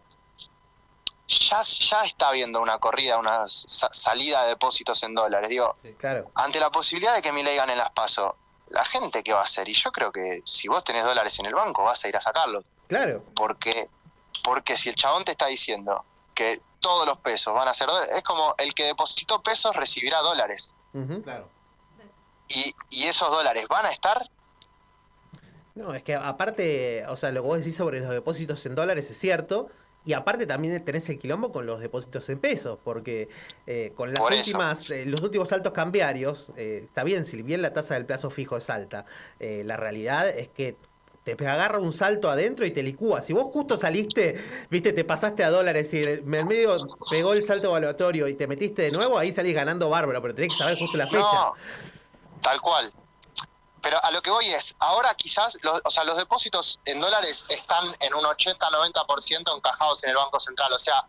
ya, 1.26 1.62
ya 1.62 2.04
está 2.04 2.28
habiendo 2.28 2.60
una 2.60 2.78
corrida, 2.78 3.18
una 3.18 3.46
sa- 3.48 3.90
salida 3.90 4.42
de 4.42 4.48
depósitos 4.50 5.02
en 5.02 5.14
dólares. 5.14 5.48
Digo, 5.48 5.74
Claro. 5.98 6.30
ante 6.34 6.60
la 6.60 6.70
posibilidad 6.70 7.14
de 7.14 7.22
que 7.22 7.32
mi 7.32 7.42
ley 7.42 7.56
gane 7.56 7.72
en 7.72 7.78
las 7.78 7.90
pasos, 7.90 8.32
la 8.68 8.84
gente 8.84 9.22
qué 9.22 9.32
va 9.32 9.40
a 9.40 9.44
hacer, 9.44 9.68
y 9.68 9.74
yo 9.74 9.90
creo 9.92 10.12
que 10.12 10.42
si 10.44 10.68
vos 10.68 10.84
tenés 10.84 11.04
dólares 11.04 11.38
en 11.38 11.46
el 11.46 11.54
banco, 11.54 11.82
vas 11.84 12.04
a 12.04 12.08
ir 12.08 12.16
a 12.16 12.20
sacarlos. 12.20 12.64
Claro. 12.88 13.24
Porque, 13.34 13.88
porque 14.42 14.76
si 14.76 14.90
el 14.90 14.96
chabón 14.96 15.24
te 15.24 15.32
está 15.32 15.46
diciendo 15.46 16.04
que 16.34 16.60
todos 16.84 17.06
los 17.06 17.16
pesos 17.16 17.54
van 17.54 17.66
a 17.66 17.72
ser 17.72 17.86
dólares, 17.86 18.14
es 18.14 18.22
como 18.22 18.54
el 18.58 18.74
que 18.74 18.84
depositó 18.84 19.42
pesos 19.42 19.74
recibirá 19.74 20.20
dólares. 20.20 20.74
Claro. 21.24 21.48
Y, 22.48 22.74
y 22.90 23.04
esos 23.04 23.30
dólares 23.30 23.66
van 23.68 23.86
a 23.86 23.90
estar, 23.90 24.28
No, 25.74 25.94
es 25.94 26.02
que 26.02 26.14
aparte, 26.14 27.04
o 27.08 27.16
sea, 27.16 27.30
lo 27.32 27.40
que 27.40 27.48
vos 27.48 27.58
decís 27.60 27.74
sobre 27.76 28.00
los 28.00 28.10
depósitos 28.10 28.66
en 28.66 28.74
dólares 28.74 29.10
es 29.10 29.18
cierto. 29.18 29.70
Y 30.06 30.12
aparte 30.12 30.46
también 30.46 30.84
tenés 30.84 31.08
el 31.08 31.18
quilombo 31.18 31.50
con 31.50 31.64
los 31.64 31.80
depósitos 31.80 32.28
en 32.28 32.38
pesos, 32.38 32.78
porque 32.84 33.30
eh, 33.66 33.92
con 33.96 34.12
las 34.12 34.20
Por 34.20 34.34
últimas, 34.34 34.90
eh, 34.90 35.06
los 35.06 35.22
últimos 35.22 35.48
saltos 35.48 35.72
cambiarios, 35.72 36.52
eh, 36.58 36.82
está 36.84 37.04
bien, 37.04 37.24
si 37.24 37.40
bien 37.40 37.62
la 37.62 37.72
tasa 37.72 37.94
del 37.94 38.04
plazo 38.04 38.28
fijo 38.28 38.58
es 38.58 38.68
alta, 38.68 39.06
eh, 39.40 39.62
la 39.64 39.78
realidad 39.78 40.28
es 40.28 40.48
que 40.48 40.76
te 41.24 41.48
agarra 41.48 41.80
un 41.80 41.92
salto 41.92 42.30
adentro 42.30 42.66
y 42.66 42.70
te 42.70 42.82
licúa. 42.82 43.22
Si 43.22 43.32
vos 43.32 43.44
justo 43.52 43.78
saliste, 43.78 44.66
viste, 44.68 44.92
te 44.92 45.04
pasaste 45.04 45.42
a 45.42 45.50
dólares 45.50 45.92
y 45.94 46.02
en 46.02 46.34
el 46.34 46.44
medio 46.44 46.76
pegó 47.10 47.32
el 47.32 47.42
salto 47.42 47.68
evaluatorio 47.68 48.28
y 48.28 48.34
te 48.34 48.46
metiste 48.46 48.82
de 48.82 48.90
nuevo, 48.90 49.18
ahí 49.18 49.32
salís 49.32 49.54
ganando 49.54 49.88
bárbaro, 49.88 50.20
pero 50.20 50.34
tenés 50.34 50.52
que 50.52 50.58
saber 50.58 50.78
justo 50.78 50.98
la 50.98 51.06
fecha. 51.06 51.22
no, 51.22 51.54
tal 52.42 52.60
cual. 52.60 52.92
Pero 53.80 54.02
a 54.02 54.10
lo 54.10 54.22
que 54.22 54.30
voy 54.30 54.46
es, 54.46 54.76
ahora 54.78 55.14
quizás, 55.14 55.58
los, 55.62 55.80
o 55.84 55.90
sea, 55.90 56.04
los 56.04 56.16
depósitos 56.16 56.78
en 56.84 57.00
dólares 57.00 57.46
están 57.48 57.94
en 58.00 58.14
un 58.14 58.24
80-90% 58.24 59.56
encajados 59.56 60.04
en 60.04 60.10
el 60.10 60.16
Banco 60.16 60.40
Central. 60.40 60.72
O 60.72 60.78
sea, 60.78 61.04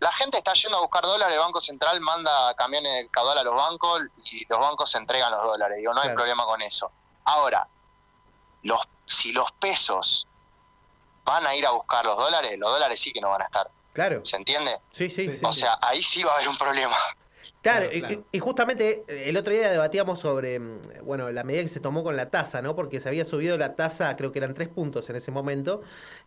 la 0.00 0.12
gente 0.12 0.38
está 0.38 0.52
yendo 0.54 0.78
a 0.78 0.80
buscar 0.80 1.04
dólares, 1.04 1.34
el 1.34 1.40
Banco 1.40 1.60
Central 1.60 2.00
manda 2.00 2.52
camiones 2.54 3.02
de 3.02 3.08
caudal 3.10 3.38
a 3.38 3.44
los 3.44 3.54
bancos 3.54 4.02
y 4.30 4.44
los 4.48 4.58
bancos 4.58 4.94
entregan 4.96 5.30
los 5.30 5.42
dólares. 5.42 5.78
Digo, 5.78 5.94
no 5.94 6.00
hay 6.00 6.10
problema 6.10 6.44
con 6.46 6.62
eso. 6.62 6.90
Ahora, 7.24 7.68
los, 8.62 8.80
si 9.04 9.32
los 9.32 9.50
pesos 9.52 10.26
van 11.24 11.46
a 11.46 11.54
ir 11.54 11.66
a 11.66 11.70
buscar 11.70 12.04
los 12.04 12.16
dólares, 12.16 12.58
los 12.58 12.70
dólares 12.70 13.00
sí 13.00 13.12
que 13.12 13.20
no 13.20 13.30
van 13.30 13.42
a 13.42 13.44
estar. 13.46 13.70
Claro. 13.92 14.24
¿Se 14.24 14.36
entiende? 14.36 14.72
Sí, 14.90 15.08
sí. 15.08 15.30
o 15.42 15.52
sea, 15.52 15.76
ahí 15.80 16.02
sí 16.02 16.22
va 16.22 16.32
a 16.32 16.34
haber 16.36 16.48
un 16.48 16.56
problema. 16.56 16.96
Claro, 17.64 17.88
y 18.30 18.38
justamente 18.40 19.04
eh, 19.08 19.30
el 19.30 19.38
otro 19.38 19.54
día 19.54 19.70
debatíamos 19.70 20.20
sobre, 20.20 20.58
mm, 20.58 20.80
bueno, 21.02 21.32
la 21.32 21.44
medida 21.44 21.62
que 21.62 21.68
se 21.68 21.80
tomó 21.80 22.04
con 22.04 22.14
la 22.14 22.28
tasa, 22.28 22.60
¿no? 22.60 22.76
Porque 22.76 23.00
se 23.00 23.08
había 23.08 23.24
subido 23.24 23.56
la 23.56 23.74
tasa, 23.74 24.14
creo 24.16 24.32
que 24.32 24.38
eran 24.38 24.52
tres 24.52 24.68
puntos 24.68 25.08
en 25.08 25.16
ese 25.16 25.30
momento, 25.30 25.80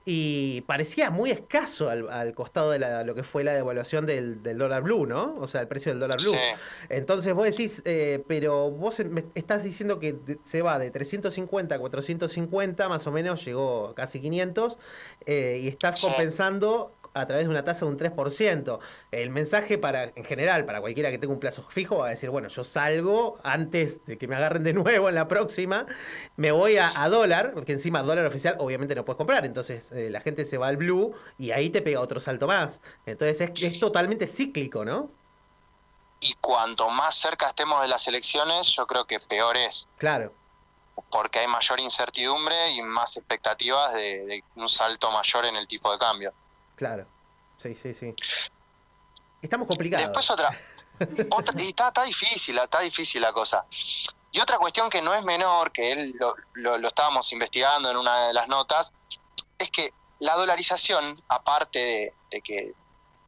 y 0.10 0.62
parecía 0.62 1.10
muy 1.12 1.32
escaso 1.32 1.90
al, 1.90 2.08
al 2.10 2.34
costado 2.34 2.72
de 2.72 2.80
la- 2.80 3.04
lo 3.04 3.14
que 3.14 3.24
fue 3.24 3.44
la 3.44 3.54
devaluación 3.54 4.06
del, 4.06 4.42
del 4.42 4.58
dólar 4.58 4.82
blue, 4.84 5.06
¿no? 5.06 5.36
O 5.38 5.48
sea, 5.50 5.60
el 5.60 5.68
precio 5.68 5.92
del 5.92 6.00
dólar 6.00 6.18
blue. 6.22 6.32
Sí. 6.32 6.40
Entonces 6.88 7.34
vos 7.34 7.44
decís, 7.44 7.82
eh, 7.84 8.24
pero 8.26 8.72
vos 8.72 9.02
me 9.02 9.26
estás 9.36 9.66
diciendo 9.66 10.00
que 10.00 10.16
se 10.46 10.62
va 10.62 10.80
de 10.80 10.92
350 10.92 11.76
a 11.76 11.80
450, 11.80 12.88
más 12.88 13.06
o 13.06 13.12
menos, 13.12 13.44
llegó 13.44 13.94
casi 13.96 14.22
500, 14.22 14.78
eh, 15.26 15.60
y 15.62 15.68
estás 15.68 16.00
Sí. 16.00 16.08
compensando 16.08 16.94
a 17.14 17.26
través 17.28 17.46
de 17.46 17.50
una 17.50 17.64
tasa 17.64 17.86
de 17.86 17.92
un 17.92 17.98
3%. 17.98 18.80
El 19.12 19.30
mensaje 19.30 19.78
para, 19.78 20.06
en 20.16 20.24
general, 20.24 20.66
para 20.66 20.82
cualquiera 20.82 21.12
que 21.12 21.18
tenga 21.18 21.34
un 21.34 21.40
plazo 21.40 21.64
fijo, 21.70 22.00
va 22.00 22.08
a 22.08 22.10
decir, 22.10 22.30
bueno, 22.30 22.48
yo 22.48 22.64
salgo 22.64 23.40
antes 23.44 24.06
de 24.06 24.18
que 24.18 24.28
me 24.28 24.36
agarren 24.36 24.64
de 24.64 24.74
nuevo 24.74 25.10
en 25.10 25.16
la 25.16 25.28
próxima, 25.28 25.86
me 26.36 26.52
voy 26.52 26.78
a, 26.78 26.92
a 27.02 27.10
dólar, 27.10 27.52
porque 27.54 27.74
encima 27.74 28.04
dólar 28.04 28.26
oficial 28.26 28.56
obviamente 28.60 28.96
no 28.96 29.06
puedes 29.06 29.18
comprar, 29.18 29.46
entonces 29.46 29.92
eh, 29.92 30.10
la 30.10 30.22
gente 30.22 30.46
se 30.46 30.58
va 30.58 30.68
al 30.68 30.78
blue 30.78 31.14
y 31.38 31.52
ahí 31.52 31.70
te 31.70 31.82
pega 31.82 32.00
otro 32.00 32.20
salto 32.20 32.48
más. 32.48 32.82
Entonces 33.06 33.42
es, 33.42 33.62
es 33.62 33.80
totalmente 33.80 34.28
cíclico, 34.28 34.86
¿no? 34.86 35.10
Y 36.20 36.34
cuanto 36.42 36.90
más 36.90 37.16
cerca 37.16 37.48
estemos 37.48 37.82
de 37.82 37.88
las 37.88 38.08
elecciones, 38.08 38.68
yo 38.68 38.88
creo 38.88 39.06
que 39.06 39.20
peor 39.20 39.56
es. 39.58 39.88
Claro. 39.98 40.34
Porque 41.12 41.40
hay 41.40 41.48
mayor 41.48 41.80
incertidumbre 41.80 42.72
y 42.72 42.82
más 42.82 43.18
expectativas 43.18 43.94
de, 43.94 44.26
de 44.26 44.44
un 44.56 44.68
salto 44.68 45.12
mayor 45.12 45.46
en 45.46 45.56
el 45.56 45.68
tipo 45.68 45.92
de 45.92 46.00
cambio. 46.00 46.34
Claro. 46.78 47.06
Sí, 47.58 47.76
sí, 47.76 47.94
sí. 47.94 48.14
Estamos 49.42 49.68
complicados. 49.68 50.06
Después 50.08 50.30
otra. 50.30 50.58
otra- 51.32 51.62
y 51.62 51.68
está, 51.68 51.88
está 51.90 52.04
difícil, 52.04 52.58
está 52.58 52.80
difícil 52.80 53.22
la 53.22 53.34
cosa. 53.34 53.66
Y 54.32 54.40
otra 54.40 54.58
cuestión 54.58 54.90
que 54.90 55.02
no 55.02 55.14
es 55.14 55.24
menor, 55.26 55.72
que 55.72 55.92
él 55.92 56.14
lo, 56.20 56.36
lo- 56.54 56.78
lo 56.78 56.88
estábamos 56.88 57.32
investigando 57.34 57.90
en 57.92 57.98
una 57.98 58.28
de 58.28 58.34
las 58.34 58.48
notas, 58.48 58.94
es 59.58 59.70
que 59.72 59.94
la 60.20 60.36
dolarización, 60.36 61.16
aparte 61.28 61.80
de, 61.80 62.14
de 62.32 62.42
que 62.42 62.74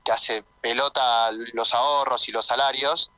te 0.03 0.11
hace 0.11 0.43
pelota 0.61 1.31
los 1.53 1.73
ahorros 1.73 2.27
y 2.29 2.31
los 2.31 2.45
salarios, 2.45 3.11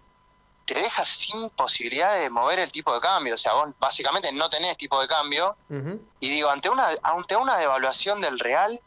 te 0.65 0.75
deja 0.75 1.05
sin 1.05 1.49
posibilidad 1.51 2.15
de 2.17 2.29
mover 2.29 2.59
el 2.59 2.71
tipo 2.71 2.93
de 2.93 3.01
cambio. 3.01 3.35
O 3.35 3.37
sea, 3.37 3.53
vos 3.53 3.69
básicamente 3.79 4.31
no 4.31 4.49
tenés 4.49 4.77
tipo 4.77 4.99
de 5.01 5.07
cambio. 5.07 5.55
Y 6.19 6.29
digo, 6.29 6.49
ante 6.49 6.69
una, 6.69 6.89
ante 7.03 7.35
una 7.35 7.57
devaluación 7.57 8.21
del 8.21 8.39
real, 8.39 8.79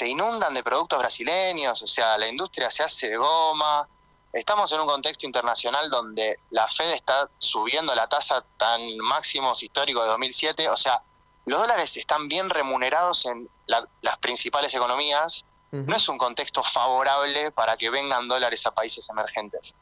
te 0.00 0.08
inundan 0.08 0.54
de 0.54 0.62
productos 0.62 0.98
brasileños, 0.98 1.82
o 1.82 1.86
sea, 1.86 2.16
la 2.16 2.26
industria 2.26 2.70
se 2.70 2.82
hace 2.82 3.10
de 3.10 3.18
goma. 3.18 3.86
Estamos 4.32 4.72
en 4.72 4.80
un 4.80 4.86
contexto 4.86 5.26
internacional 5.26 5.90
donde 5.90 6.40
la 6.52 6.66
Fed 6.68 6.92
está 6.92 7.28
subiendo 7.36 7.94
la 7.94 8.08
tasa 8.08 8.42
tan 8.56 8.80
máximos 8.96 9.62
históricos 9.62 10.02
de 10.04 10.08
2007, 10.08 10.70
o 10.70 10.76
sea, 10.78 11.02
los 11.44 11.60
dólares 11.60 11.94
están 11.98 12.28
bien 12.28 12.48
remunerados 12.48 13.26
en 13.26 13.46
la- 13.66 13.86
las 14.00 14.16
principales 14.16 14.72
economías. 14.72 15.44
No 15.70 15.94
es 15.94 16.08
un 16.08 16.16
contexto 16.16 16.62
favorable 16.62 17.50
para 17.50 17.76
que 17.76 17.90
vengan 17.90 18.26
dólares 18.26 18.64
a 18.64 18.70
países 18.70 19.06
emergentes. 19.10 19.74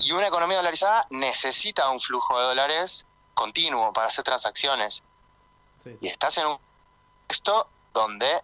Y 0.00 0.10
una 0.10 0.26
economía 0.26 0.56
dolarizada 0.56 1.06
necesita 1.10 1.88
un 1.90 2.00
flujo 2.00 2.36
de 2.40 2.44
dólares 2.46 3.06
continuo 3.34 3.92
para 3.92 4.08
hacer 4.08 4.24
transacciones. 4.24 5.04
Y 6.00 6.08
estás 6.08 6.36
en 6.38 6.46
un 6.48 6.58
contexto 7.28 7.68
donde 7.94 8.42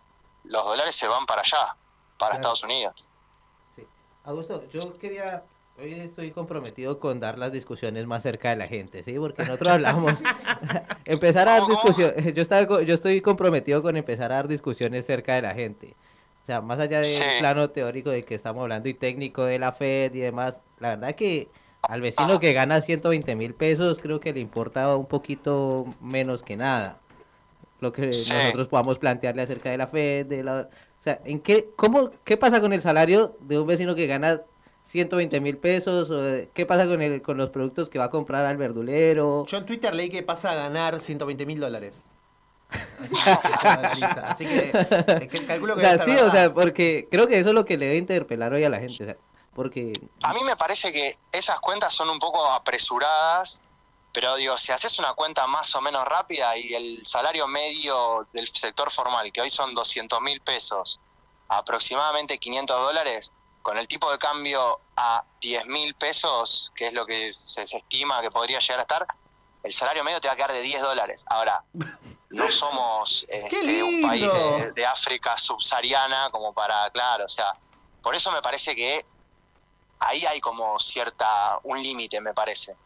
los 0.48 0.64
dólares 0.64 0.94
se 0.94 1.06
van 1.09 1.26
para 1.26 1.42
allá, 1.42 1.76
para 2.18 2.30
Claro. 2.30 2.35
Estados 2.35 2.62
Unidos. 2.64 3.11
Augusto, 4.24 4.61
yo 4.70 4.92
quería, 4.94 5.44
hoy 5.78 5.94
estoy 5.94 6.32
comprometido 6.32 6.98
con 6.98 7.20
dar 7.20 7.38
las 7.38 7.52
discusiones 7.52 8.06
más 8.06 8.24
cerca 8.24 8.50
de 8.50 8.56
la 8.56 8.66
gente, 8.66 9.04
¿sí? 9.04 9.16
Porque 9.18 9.44
nosotros 9.44 9.68
hablamos, 9.74 10.14
o 10.14 10.16
sea, 10.66 10.87
empezar 11.04 11.48
a 11.48 11.61
dar 11.61 11.68
discusiones, 11.68 12.35
yo, 12.35 12.42
estaba, 12.42 12.82
yo 12.82 12.94
estoy 12.94 13.20
comprometido 13.20 13.82
con 13.82 13.96
empezar 13.96 14.32
a 14.32 14.37
dar 14.37 14.48
discusiones 14.48 15.06
cerca 15.06 15.37
de 15.37 15.42
la 15.42 15.54
gente. 15.54 15.94
O 16.42 16.46
sea, 16.46 16.61
más 16.61 16.80
allá 16.80 16.98
del 16.98 17.04
Sí. 17.06 17.22
plano 17.38 17.70
teórico 17.70 18.11
de 18.11 18.24
que 18.24 18.35
estamos 18.35 18.62
hablando 18.62 18.88
y 18.88 18.94
técnico 18.94 19.44
de 19.44 19.61
la 19.61 19.70
Fed 19.72 20.12
y 20.14 20.18
demás, 20.20 20.61
la 20.80 20.90
verdad 20.90 21.14
que 21.14 21.48
al 21.82 22.00
vecino 22.00 22.40
que 22.40 22.52
gana 22.52 22.80
120 22.80 23.37
mil 23.37 23.54
pesos 23.54 24.00
creo 24.00 24.18
que 24.18 24.32
le 24.32 24.40
importa 24.40 24.96
un 24.96 25.06
poquito 25.06 25.87
menos 26.00 26.42
que 26.42 26.56
nada 26.56 26.98
lo 27.81 27.93
que 27.93 28.12
Sí. 28.12 28.33
nosotros 28.33 28.69
podamos 28.69 28.99
plantearle 28.99 29.43
acerca 29.43 29.71
de 29.71 29.79
la 29.79 29.87
Fed, 29.87 30.27
de 30.27 30.43
la... 30.43 30.69
O 30.99 31.03
sea, 31.03 31.21
¿en 31.25 31.41
qué, 31.41 31.69
cómo, 31.77 32.11
¿qué 32.25 32.37
pasa 32.37 32.61
con 32.61 32.73
el 32.73 32.83
salario 32.83 33.37
de 33.41 33.59
un 33.61 33.67
vecino 33.67 33.95
que 33.95 34.07
gana 34.07 34.41
120 34.85 35.41
mil 35.41 35.59
pesos? 35.59 36.11
O 36.11 36.21
de- 36.23 36.49
¿Qué 36.55 36.67
pasa 36.67 36.87
con, 36.87 37.01
el, 37.03 37.23
con 37.23 37.37
los 37.37 37.51
productos 37.51 37.89
que 37.89 37.99
va 37.99 38.07
a 38.07 38.11
comprar 38.11 38.45
al 38.47 38.57
verdulero? 38.57 39.45
Yo 39.47 39.59
en 39.59 39.67
Twitter 39.67 39.95
leí 39.95 40.09
que 40.11 40.23
pasa 40.23 40.53
a 40.53 40.55
ganar 40.55 40.99
120 40.99 41.47
mil 41.47 41.61
dólares. 41.61 42.07
Así 42.71 43.15
que. 44.01 44.05
Así 44.05 44.47
que, 44.47 44.71
eh, 44.73 45.29
que 45.31 45.47
calculo 45.47 45.75
O 45.75 45.77
que 45.77 45.83
sea, 45.83 45.93
debe 45.93 46.05
ser 46.05 46.19
sí, 46.19 46.25
o 46.25 46.31
sea, 46.31 46.53
porque 46.53 47.07
creo 47.11 47.27
que 47.29 47.39
eso 47.39 47.51
es 47.51 47.55
lo 47.55 47.65
que 47.65 47.77
le 47.77 47.87
debe 47.87 47.99
interpelar 47.99 48.53
hoy 48.53 48.65
a 48.65 48.69
la 48.69 48.79
gente. 48.81 49.03
O 49.05 49.07
sea, 49.07 49.17
porque 49.55 49.93
A 50.23 50.35
mí 50.35 50.41
me 50.45 50.57
parece 50.57 50.93
que 50.93 51.15
esas 51.33 51.61
cuentas 51.61 51.95
son 51.95 52.11
un 52.11 52.19
poco 52.19 52.45
apresuradas, 52.47 53.62
pero 54.16 54.35
digo, 54.35 54.57
si 54.57 54.72
haces 54.72 54.98
una 54.98 55.12
cuenta 55.12 55.46
más 55.46 55.74
o 55.74 55.83
menos 55.83 56.02
rápida 56.07 56.57
y 56.57 56.72
el 56.72 57.05
salario 57.05 57.46
medio 57.46 58.26
del 58.33 58.48
sector 58.48 58.90
formal, 58.90 59.31
que 59.31 59.42
hoy 59.42 59.50
son 59.50 59.74
200 59.74 60.22
mil 60.22 60.40
pesos, 60.40 60.98
aproximadamente 61.48 62.38
500 62.38 62.81
dólares, 62.81 63.31
con 63.61 63.76
el 63.76 63.87
tipo 63.87 64.11
de 64.11 64.16
cambio 64.16 64.81
a 64.96 65.22
10 65.42 65.66
mil 65.66 65.94
pesos, 65.96 66.72
que 66.74 66.87
es 66.87 66.94
lo 66.94 67.05
que 67.05 67.35
se, 67.35 67.64
estima 67.64 68.22
que 68.22 68.31
podría 68.31 68.59
llegar 68.59 68.79
a 68.79 68.83
estar, 68.85 69.07
el 69.62 69.74
salario 69.74 70.02
medio 70.02 70.18
te 70.18 70.29
va 70.29 70.33
a 70.33 70.37
quedar 70.37 70.52
de 70.52 70.62
10 70.62 70.81
dólares. 70.81 71.26
Ahora, 71.29 71.62
no 72.31 72.48
somos 72.50 73.26
este, 73.29 73.83
un 73.83 74.00
país 74.00 74.33
de, 74.33 74.72
de 74.72 74.87
África 74.87 75.37
subsahariana 75.37 76.31
como 76.31 76.55
para, 76.55 76.88
claro, 76.88 77.26
o 77.26 77.29
sea, 77.29 77.52
por 78.00 78.14
eso 78.14 78.33
me 78.33 78.40
parece 78.40 78.74
que 78.74 79.05
ahí 79.98 80.24
hay 80.24 80.40
como 80.40 80.79
cierta, 80.79 81.61
un 81.64 81.83
límite, 81.83 82.18
me 82.22 82.33
parece. 82.33 82.79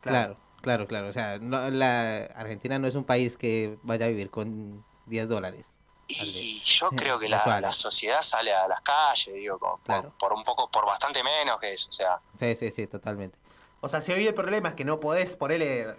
Claro, 0.00 0.36
claro, 0.60 0.86
claro. 0.86 1.08
O 1.08 1.12
sea, 1.12 1.38
no, 1.38 1.70
la 1.70 2.24
Argentina 2.34 2.78
no 2.78 2.86
es 2.88 2.94
un 2.94 3.04
país 3.04 3.36
que 3.36 3.78
vaya 3.82 4.06
a 4.06 4.08
vivir 4.08 4.30
con 4.30 4.84
10 5.06 5.28
dólares. 5.28 5.66
Y 6.08 6.60
yo 6.64 6.90
creo 6.90 7.18
que 7.20 7.28
la, 7.28 7.60
la 7.60 7.72
sociedad 7.72 8.22
sale 8.22 8.52
a 8.54 8.66
las 8.68 8.80
calles, 8.80 9.34
digo, 9.34 9.58
como 9.58 9.76
por- 9.78 9.84
Claro. 9.84 10.12
por, 10.18 10.32
un 10.32 10.42
poco, 10.42 10.70
por 10.70 10.86
bastante 10.86 11.22
menos 11.22 11.58
que 11.58 11.72
eso, 11.72 11.88
o 11.90 11.92
sea. 11.92 12.20
Sí, 12.38 12.54
sí, 12.54 12.70
sí, 12.70 12.86
totalmente. 12.86 13.38
O 13.80 13.88
sea, 13.88 14.00
si 14.00 14.12
hoy 14.12 14.26
el 14.26 14.34
problema 14.34 14.70
es 14.70 14.74
que 14.74 14.84
no 14.84 14.98
podés 15.00 15.36
ponerle. 15.36 15.94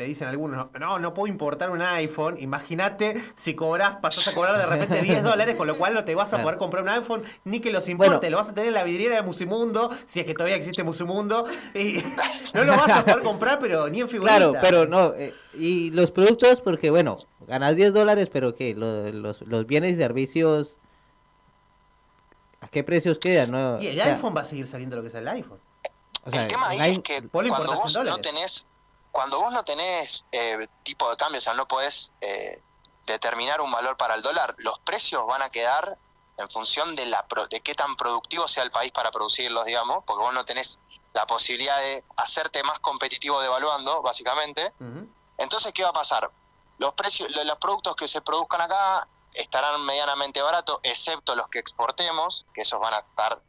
Te 0.00 0.06
dicen 0.06 0.28
algunos, 0.28 0.68
no, 0.80 0.98
no 0.98 1.12
puedo 1.12 1.26
importar 1.30 1.68
un 1.70 1.82
iPhone. 1.82 2.36
Imagínate 2.38 3.22
si 3.34 3.54
cobras, 3.54 3.96
pasás 3.96 4.26
a 4.28 4.32
cobrar 4.34 4.56
de 4.56 4.64
repente 4.64 5.02
10 5.02 5.22
dólares, 5.22 5.56
con 5.56 5.66
lo 5.66 5.76
cual 5.76 5.92
no 5.92 6.04
te 6.06 6.14
vas 6.14 6.28
a 6.32 6.36
Claro. 6.38 6.44
poder 6.44 6.58
comprar 6.58 6.84
un 6.84 6.88
iPhone 6.88 7.22
ni 7.44 7.60
que 7.60 7.70
los 7.70 7.86
importe. 7.86 8.14
Bueno. 8.16 8.30
Lo 8.30 8.36
vas 8.38 8.48
a 8.48 8.54
tener 8.54 8.68
en 8.68 8.74
la 8.76 8.82
vidriera 8.82 9.16
de 9.16 9.20
Musimundo, 9.20 9.90
si 10.06 10.20
es 10.20 10.24
que 10.24 10.32
todavía 10.32 10.56
existe 10.56 10.82
Musimundo. 10.84 11.44
Y 11.74 11.98
no 12.54 12.64
lo 12.64 12.72
vas 12.78 12.88
a 12.88 13.04
poder 13.04 13.22
comprar, 13.22 13.58
pero 13.58 13.90
ni 13.90 14.00
en 14.00 14.08
figurita. 14.08 14.38
Claro, 14.38 14.54
pero 14.62 14.86
no. 14.86 15.12
eh, 15.12 15.34
y 15.52 15.90
los 15.90 16.10
productos, 16.10 16.62
porque 16.62 16.88
bueno, 16.88 17.16
ganas 17.46 17.76
10 17.76 17.92
dólares, 17.92 18.30
pero 18.32 18.54
¿qué? 18.54 18.74
Lo- 18.74 19.12
Los, 19.12 19.42
los 19.42 19.66
bienes 19.66 19.92
y 19.92 19.96
servicios, 19.98 20.78
¿a 22.62 22.68
qué 22.68 22.84
precios 22.84 23.18
quedan? 23.18 23.50
No? 23.50 23.82
Y 23.82 23.88
el 23.88 24.00
O 24.00 24.02
sea, 24.02 24.14
iPhone 24.14 24.34
va 24.34 24.40
a 24.40 24.44
seguir 24.44 24.66
saliendo 24.66 24.96
lo 24.96 25.02
que 25.02 25.08
es 25.08 25.14
el 25.14 25.28
iPhone. 25.28 25.58
o 26.24 26.30
sea, 26.30 26.42
el 26.44 26.48
tema 26.48 26.72
el 26.74 26.80
ahí 26.80 26.90
es 26.92 26.98
i- 26.98 27.02
que 27.02 27.28
cuando 27.28 27.52
vos 27.74 27.94
no 28.02 28.16
tenés, 28.18 28.66
cuando 29.12 29.40
vos 29.40 29.52
no 29.52 29.62
tenés 29.64 30.24
eh, 30.32 30.68
tipo 30.82 31.08
de 31.10 31.16
cambio, 31.16 31.38
o 31.38 31.42
sea, 31.42 31.54
no 31.54 31.66
podés 31.66 32.12
eh, 32.20 32.62
determinar 33.06 33.60
un 33.60 33.70
valor 33.72 33.96
para 33.96 34.14
el 34.14 34.22
dólar, 34.22 34.54
los 34.58 34.78
precios 34.80 35.26
van 35.26 35.42
a 35.42 35.48
quedar 35.50 35.98
en 36.36 36.48
función 36.50 36.94
de 36.96 37.06
la 37.06 37.26
pro- 37.26 37.46
de 37.46 37.60
qué 37.60 37.74
tan 37.74 37.96
productivo 37.96 38.46
sea 38.48 38.62
el 38.62 38.70
país 38.70 38.92
para 38.92 39.10
producirlos, 39.10 39.64
digamos, 39.64 40.04
porque 40.06 40.24
vos 40.24 40.32
no 40.32 40.44
tenés 40.44 40.78
la 41.12 41.26
posibilidad 41.26 41.76
de 41.78 42.04
hacerte 42.16 42.62
más 42.62 42.78
competitivo 42.78 43.40
devaluando, 43.42 44.00
básicamente. 44.00 44.72
Entonces, 45.38 45.72
¿qué 45.72 45.82
va 45.82 45.90
a 45.90 45.92
pasar? 45.94 46.30
Los 46.78 46.94
precios, 46.94 47.30
lo- 47.30 47.44
los 47.44 47.58
productos 47.58 47.96
que 47.96 48.06
se 48.08 48.20
produzcan 48.22 48.60
acá 48.62 49.06
estarán 49.32 49.84
medianamente 49.84 50.40
baratos, 50.40 50.78
excepto 50.82 51.34
los 51.36 51.48
que 51.48 51.58
exportemos, 51.58 52.46
que 52.54 52.62
esos 52.62 52.78
van 52.80 52.94
a 52.94 52.98
estar 53.00 53.42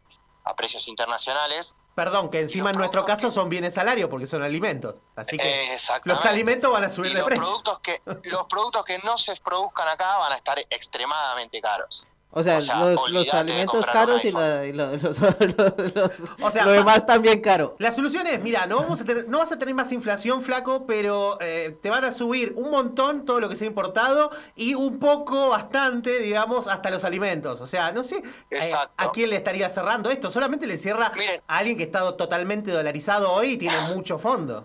a 0.43 0.55
precios 0.55 0.87
internacionales. 0.87 1.75
Perdón, 1.93 2.29
que 2.29 2.39
encima 2.39 2.69
en 2.69 2.77
nuestro 2.77 3.03
caso 3.05 3.31
son 3.31 3.49
bienes 3.49 3.73
salarios 3.73 4.09
porque 4.09 4.25
son 4.25 4.41
alimentos. 4.43 4.95
Así 5.15 5.37
que 5.37 5.73
Eh, 5.73 5.77
los 6.05 6.25
alimentos 6.25 6.71
van 6.71 6.85
a 6.85 6.89
subir 6.89 7.11
Y 7.11 7.13
de 7.15 7.19
los 7.19 7.27
precio. 7.27 7.43
productos 7.43 7.79
que 7.79 8.01
los 8.29 8.45
productos 8.45 8.85
que 8.85 8.97
no 8.99 9.17
se 9.17 9.35
produzcan 9.37 9.87
acá 9.89 10.17
van 10.17 10.31
a 10.31 10.35
estar 10.35 10.57
extremadamente 10.69 11.59
caros. 11.61 12.07
O 12.33 12.43
sea, 12.43 12.57
o 12.57 12.61
sea, 12.61 12.79
los, 12.79 13.09
los 13.11 13.33
alimentos 13.33 13.85
caros 13.87 14.23
y, 14.23 14.31
la- 14.31 14.65
y 14.65 14.71
lo- 14.71 14.95
los, 14.95 15.19
los- 15.19 15.93
los- 15.95 16.11
O 16.41 16.49
sea, 16.49 16.63
lo 16.65 16.71
demás 16.71 17.05
también 17.05 17.41
caro. 17.41 17.75
La 17.77 17.91
solución 17.91 18.25
es, 18.27 18.39
mira, 18.41 18.65
no, 18.67 18.77
vamos 18.77 19.01
a 19.01 19.05
tener, 19.05 19.27
no 19.27 19.39
vas 19.39 19.51
a 19.51 19.59
tener 19.59 19.75
más 19.75 19.91
inflación, 19.91 20.41
flaco, 20.41 20.85
pero 20.85 21.37
eh, 21.41 21.77
te 21.81 21.89
van 21.89 22.05
a 22.05 22.11
subir 22.13 22.53
un 22.55 22.71
montón 22.71 23.25
todo 23.25 23.41
lo 23.41 23.49
que 23.49 23.57
se 23.57 23.65
ha 23.65 23.67
importado 23.67 24.31
y 24.55 24.75
un 24.75 24.97
poco, 24.97 25.49
bastante, 25.49 26.19
digamos, 26.19 26.67
hasta 26.67 26.89
los 26.89 27.03
alimentos. 27.03 27.59
O 27.59 27.65
sea, 27.65 27.91
no 27.91 28.03
sé 28.03 28.17
eh, 28.17 28.23
Exacto. 28.51 28.93
a 28.95 29.11
quién 29.11 29.29
le 29.29 29.35
estaría 29.35 29.67
cerrando 29.67 30.09
esto. 30.09 30.31
Solamente 30.31 30.67
le 30.67 30.77
cierra 30.77 31.11
a 31.47 31.57
alguien 31.57 31.77
que 31.77 31.83
está 31.83 32.15
totalmente 32.15 32.71
dolarizado 32.71 33.31
hoy 33.33 33.51
y 33.51 33.57
tiene 33.57 33.77
mucho 33.93 34.17
fondo. 34.17 34.63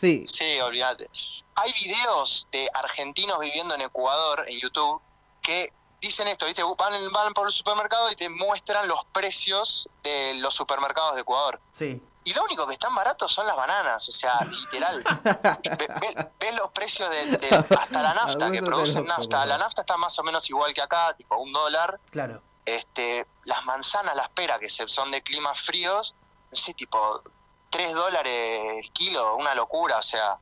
Sí. 0.00 0.22
Sí, 0.24 0.58
olvídate. 0.60 1.10
Hay 1.56 1.72
videos 1.84 2.46
de 2.50 2.66
argentinos 2.72 3.38
viviendo 3.40 3.74
en 3.74 3.82
Ecuador 3.82 4.44
en 4.48 4.58
YouTube 4.58 5.02
que 5.42 5.72
dicen 6.00 6.28
esto, 6.28 6.46
¿viste? 6.46 6.62
Van, 6.78 7.10
van 7.12 7.34
por 7.34 7.46
el 7.46 7.52
supermercado 7.52 8.10
y 8.10 8.16
te 8.16 8.28
muestran 8.28 8.86
los 8.88 9.04
precios 9.06 9.88
de 10.02 10.34
los 10.40 10.54
supermercados 10.54 11.14
de 11.16 11.22
Ecuador. 11.22 11.60
Sí. 11.72 12.02
Y 12.24 12.34
lo 12.34 12.44
único 12.44 12.66
que 12.66 12.74
están 12.74 12.94
baratos 12.94 13.32
son 13.32 13.46
las 13.46 13.56
bananas, 13.56 14.06
o 14.08 14.12
sea, 14.12 14.38
literal. 14.44 15.02
Ve- 15.24 15.88
ve- 16.00 16.28
Ves 16.38 16.54
los 16.56 16.70
precios 16.72 17.10
de, 17.10 17.26
de- 17.38 17.56
hasta 17.56 18.02
la 18.02 18.12
nafta, 18.12 18.50
que 18.50 18.62
producen 18.62 19.06
nafta. 19.06 19.46
La 19.46 19.56
nafta 19.56 19.80
está 19.80 19.96
más 19.96 20.18
o 20.18 20.22
menos 20.22 20.48
igual 20.50 20.74
que 20.74 20.82
acá, 20.82 21.14
tipo 21.16 21.36
un 21.38 21.52
dólar. 21.52 21.98
Claro. 22.10 22.42
Este, 22.66 23.26
las 23.44 23.64
manzanas, 23.64 24.14
las 24.14 24.28
peras, 24.28 24.58
que 24.58 24.68
son 24.68 25.10
de 25.10 25.22
climas 25.22 25.58
fríos, 25.58 26.14
no 26.50 26.56
sé, 26.58 26.74
tipo 26.74 27.22
3 27.70 27.94
dólares 27.94 28.84
el 28.84 28.92
kilo, 28.92 29.36
una 29.36 29.54
locura, 29.54 29.96
o 29.98 30.02
sea, 30.02 30.38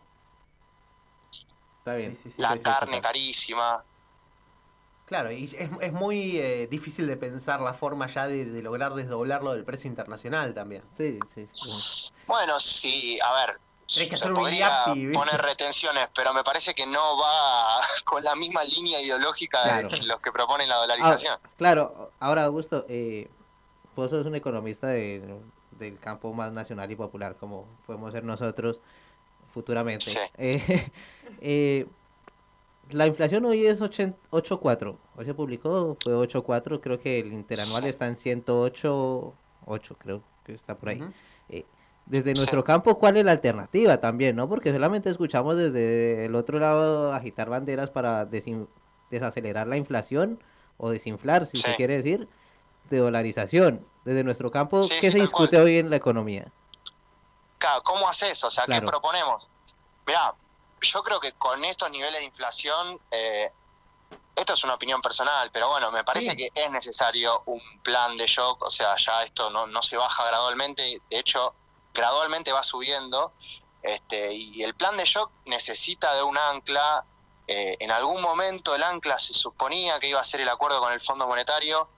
Está 1.78 1.94
bien. 1.94 2.18
la 2.38 2.58
carne 2.58 3.00
carísima. 3.00 3.84
Claro, 5.06 5.30
y 5.30 5.44
es, 5.44 5.54
es 5.54 5.92
muy 5.92 6.36
eh, 6.38 6.66
difícil 6.66 7.06
de 7.06 7.16
pensar 7.16 7.60
la 7.60 7.72
forma 7.72 8.06
ya 8.08 8.26
de, 8.26 8.44
de 8.44 8.62
lograr 8.62 8.92
desdoblarlo 8.94 9.52
del 9.52 9.64
precio 9.64 9.88
internacional 9.88 10.52
también. 10.52 10.82
Sí, 10.96 11.18
sí, 11.34 11.46
sí. 11.52 12.11
Bueno, 12.26 12.59
sí, 12.59 13.18
a 13.24 13.32
ver, 13.46 13.61
Tenés 13.86 14.11
que 14.11 14.16
se 14.16 14.24
hacer 14.24 14.32
podría 14.34 14.84
¿viste? 14.86 15.12
poner 15.12 15.40
retenciones, 15.40 16.09
pero 16.12 16.34
me 16.34 16.42
parece 16.42 16.74
que 16.74 16.86
no 16.86 17.18
va 17.18 17.80
con 18.04 18.24
la 18.24 18.34
misma 18.34 18.64
línea 18.64 19.00
ideológica 19.00 19.62
Claro. 19.62 19.88
de 19.90 20.02
los 20.07 20.20
que 20.20 20.32
proponen 20.32 20.68
la 20.68 20.74
dolarización. 20.76 21.38
Ah, 21.40 21.48
claro, 21.57 22.11
ahora 22.18 22.42
Augusto, 22.44 22.84
eh, 22.88 23.28
vos 23.94 24.11
sos 24.11 24.26
un 24.26 24.34
economista 24.34 24.88
de- 24.88 25.22
del 25.78 26.00
campo 26.00 26.32
más 26.32 26.50
nacional 26.52 26.90
y 26.90 26.96
popular, 26.96 27.36
como 27.38 27.64
podemos 27.86 28.12
ser 28.12 28.24
nosotros 28.24 28.80
futuramente. 29.54 30.04
Sí. 30.07 30.18
Eh, 30.38 30.90
eh, 31.40 31.86
la 32.91 33.07
inflación 33.07 33.45
hoy 33.45 33.66
es 33.66 33.80
8 33.80 34.14
8.4. 34.30 34.97
Hoy 35.16 35.24
se 35.24 35.34
publicó, 35.34 35.97
fue 36.03 36.14
8.4. 36.14 36.80
Creo 36.80 37.01
que 37.01 37.18
el 37.20 37.32
interanual 37.32 37.82
Sí. 37.84 37.89
está 37.89 38.07
en 38.07 38.16
108, 38.16 39.34
8, 39.66 39.97
creo 39.99 40.22
que 40.45 40.53
está 40.55 40.76
por 40.76 40.91
ahí. 40.91 41.03
Eh, 41.49 41.64
desde 42.07 42.34
nuestro 42.34 42.62
campo, 42.62 42.99
¿cuál 42.99 43.16
es 43.16 43.24
la 43.24 43.32
alternativa 43.32 43.97
también, 43.99 44.37
no? 44.37 44.49
Porque 44.49 44.72
solamente 44.72 45.11
escuchamos 45.11 45.57
desde 45.57 46.26
el 46.26 46.34
otro 46.37 46.59
lado 46.61 47.12
agitar 47.12 47.49
banderas 47.51 47.91
para 47.91 48.26
desacelerar 49.11 49.66
la 49.66 49.76
inflación 49.76 50.39
o 50.78 50.91
desinflar, 50.91 51.47
si 51.47 51.59
se 51.59 51.74
quiere 51.74 51.97
decir, 51.97 52.28
de 52.91 52.99
dolarización. 52.99 53.84
Desde 54.05 54.22
nuestro 54.22 54.49
campo, 54.49 54.80
¿qué 55.01 55.11
se 55.11 55.18
discute 55.18 55.59
hoy 55.61 55.78
en 55.78 55.91
la 55.91 55.97
economía? 55.97 56.53
Claro, 57.59 57.82
¿cómo 57.82 58.09
haces? 58.09 58.45
O 58.45 58.51
sea, 58.51 58.64
Claro. 58.66 58.82
¿qué 58.87 58.91
proponemos? 58.91 59.51
Mirá, 60.07 60.34
yo 60.81 61.03
creo 61.03 61.20
que 61.20 61.33
con 61.33 61.64
estos 61.64 61.91
niveles 61.91 62.20
de 62.20 62.24
inflación, 62.24 63.01
eh, 63.11 63.51
esto 64.35 64.53
es 64.53 64.64
una 64.64 64.74
opinión 64.74 65.01
personal, 65.01 65.51
pero 65.53 65.68
bueno, 65.70 65.91
me 65.91 66.05
parece 66.05 66.31
Sí. 66.33 66.37
que 66.37 66.51
es 66.55 66.70
necesario 66.70 67.43
un 67.47 67.61
plan 67.83 68.16
de 68.16 68.27
shock, 68.27 68.62
o 68.64 68.70
sea, 68.70 68.95
ya 68.97 69.22
esto 69.22 69.51
no, 69.51 69.66
no 69.66 69.83
se 69.83 69.97
baja 69.97 70.27
gradualmente, 70.27 70.83
de 71.11 71.18
hecho, 71.18 71.55
gradualmente 71.95 72.53
va 72.53 72.62
subiendo, 72.62 73.33
este, 73.83 74.33
y 74.35 74.62
el 74.62 74.74
plan 74.74 74.97
de 74.97 75.05
shock 75.05 75.31
necesita 75.47 76.14
de 76.14 76.22
un 76.22 76.37
ancla, 76.37 77.05
eh, 77.49 77.77
en 77.81 77.91
algún 77.91 78.20
momento 78.20 78.74
el 78.74 78.83
ancla 78.83 79.18
se 79.18 79.33
suponía 79.33 79.99
que 80.01 80.09
iba 80.09 80.20
a 80.20 80.24
ser 80.24 80.41
el 80.41 80.49
acuerdo 80.49 80.81
con 80.81 80.93
el 80.93 81.01
Fondo 81.01 81.27
Monetario, 81.27 81.89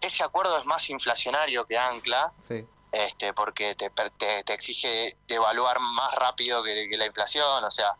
ese 0.00 0.24
acuerdo 0.24 0.58
es 0.58 0.64
más 0.64 0.90
inflacionario 0.90 1.64
que 1.66 1.78
ancla, 1.78 2.32
Sí. 2.46 2.66
Este, 2.94 3.32
porque 3.32 3.74
te, 3.74 3.90
te, 3.90 4.44
te 4.44 4.54
exige 4.54 5.16
devaluar 5.26 5.80
más 5.80 6.14
rápido 6.14 6.62
que, 6.62 6.88
que 6.88 6.96
la 6.96 7.06
inflación, 7.06 7.64
o 7.64 7.70
sea, 7.70 7.96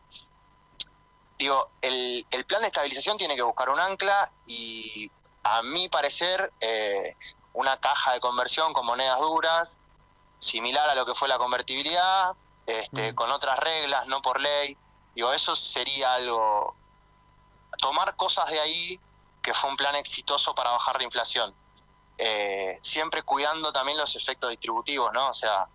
digo, 1.37 1.69
el, 1.83 2.25
el 2.31 2.45
plan 2.45 2.61
de 2.61 2.69
estabilización 2.69 3.19
tiene 3.19 3.35
que 3.35 3.43
buscar 3.43 3.71
un 3.71 3.81
ancla 3.81 4.31
y 4.47 5.11
a 5.43 5.63
mi 5.63 5.89
parecer 5.89 6.53
eh, 6.61 7.17
una 7.55 7.77
caja 7.81 8.13
de 8.13 8.21
conversión 8.21 8.73
con 8.73 8.87
monedas 8.87 9.19
duras, 9.19 9.81
similar 10.39 10.89
a 10.89 10.95
lo 10.95 11.05
que 11.05 11.17
fue 11.17 11.27
la 11.27 11.39
convertibilidad, 11.39 12.37
este, 12.67 13.17
con 13.17 13.33
otras 13.33 13.59
reglas, 13.59 14.07
no 14.07 14.23
por 14.23 14.41
ley, 14.41 14.79
digo, 15.17 15.33
eso 15.33 15.57
sería 15.57 16.15
algo, 16.15 16.77
tomar 17.79 18.15
cosas 18.15 18.49
de 18.49 18.61
ahí 18.61 19.01
que 19.43 19.55
fue 19.55 19.71
un 19.71 19.77
plan 19.77 19.97
exitoso 19.97 20.55
para 20.55 20.71
bajar 20.71 20.99
la 20.99 21.05
inflación. 21.05 21.53
Eh, 22.19 22.79
siempre 22.83 23.23
cuidando 23.23 23.73
también 23.73 23.99
los 23.99 24.15
efectos 24.17 24.51
distributivos, 24.51 25.11
¿no? 25.13 25.29
O 25.31 25.35
sea, 25.35 25.67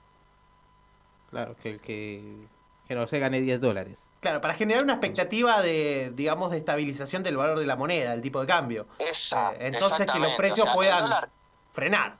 Claro, 1.29 1.55
que, 1.61 1.79
que, 1.79 2.47
que 2.87 2.95
no 2.95 3.05
se 3.07 3.19
gane 3.19 3.39
10 3.41 3.61
dólares. 3.61 4.07
Claro, 4.19 4.41
para 4.41 4.53
generar 4.55 4.83
una 4.83 4.93
expectativa 4.93 5.61
de, 5.61 6.11
digamos, 6.13 6.49
de 6.51 6.57
estabilización 6.57 7.21
del 7.23 7.37
valor 7.37 7.59
de 7.59 7.65
la 7.65 7.75
moneda, 7.75 8.11
del 8.11 8.21
tipo 8.21 8.41
de 8.41 8.47
cambio. 8.47 8.87
esa, 8.97 9.51
Eh, 9.53 9.67
entonces 9.67 10.07
que 10.11 10.19
los 10.19 10.31
precios 10.33 10.61
o 10.61 10.63
sea, 10.63 10.71
el 10.71 10.75
puedan 10.75 11.01
dólar- 11.03 11.29
frenar. 11.71 12.17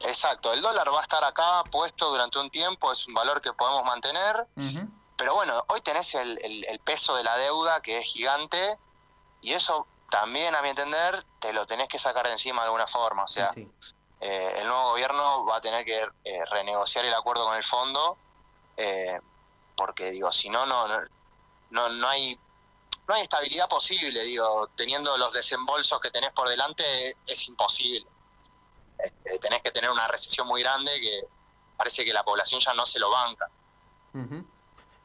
exacto, 0.00 0.52
el 0.52 0.62
dólar 0.62 0.88
va 0.92 1.00
a 1.00 1.02
estar 1.02 1.22
acá 1.24 1.62
puesto 1.70 2.08
durante 2.10 2.38
un 2.38 2.48
tiempo, 2.50 2.90
es 2.92 3.06
un 3.06 3.14
valor 3.14 3.40
que 3.42 3.52
podemos 3.52 3.84
mantener, 3.84 4.46
pero 5.16 5.34
bueno, 5.34 5.62
hoy 5.68 5.80
tenés 5.82 6.14
el, 6.14 6.38
el- 6.42 6.64
el 6.68 6.78
peso 6.80 7.14
de 7.16 7.24
la 7.24 7.36
deuda 7.36 7.80
que 7.82 7.98
es 7.98 8.04
gigante 8.04 8.78
y 9.42 9.52
eso 9.52 9.86
también, 10.10 10.54
a 10.54 10.62
mi 10.62 10.70
entender, 10.70 11.24
te 11.40 11.52
lo 11.52 11.66
tenés 11.66 11.88
que 11.88 11.98
sacar 11.98 12.26
de 12.26 12.32
encima 12.32 12.62
de 12.62 12.66
alguna 12.66 12.86
forma, 12.86 13.24
o 13.24 13.28
sea, 13.28 13.52
eh, 14.20 14.54
el 14.56 14.66
nuevo 14.66 14.90
gobierno 14.90 15.44
va 15.46 15.56
a 15.56 15.60
tener 15.60 15.84
que 15.84 16.06
eh, 16.24 16.44
renegociar 16.50 17.04
el 17.04 17.14
acuerdo 17.14 17.44
con 17.46 17.56
el 17.56 17.64
fondo, 17.64 18.16
eh, 18.76 19.18
porque 19.76 20.10
digo, 20.10 20.32
si 20.32 20.48
no, 20.48 20.64
no, 20.66 20.86
no, 20.88 21.00
no, 21.70 21.88
no 21.88 22.08
hay 22.08 22.38
no 23.08 23.14
hay 23.14 23.22
estabilidad 23.22 23.68
posible, 23.68 24.22
digo, 24.24 24.68
teniendo 24.74 25.16
los 25.16 25.32
desembolsos 25.32 26.00
que 26.00 26.10
tenés 26.10 26.32
por 26.32 26.48
delante 26.48 27.16
es 27.26 27.48
imposible. 27.48 28.06
Este, 28.98 29.38
tenés 29.38 29.62
que 29.62 29.70
tener 29.70 29.90
una 29.90 30.08
recesión 30.08 30.46
muy 30.48 30.62
grande 30.62 30.90
que 31.00 31.22
parece 31.76 32.04
que 32.04 32.12
la 32.12 32.24
población 32.24 32.60
ya 32.60 32.74
no 32.74 32.84
se 32.84 32.98
lo 32.98 33.10
banca. 33.10 33.48
Ujú. 34.14 34.44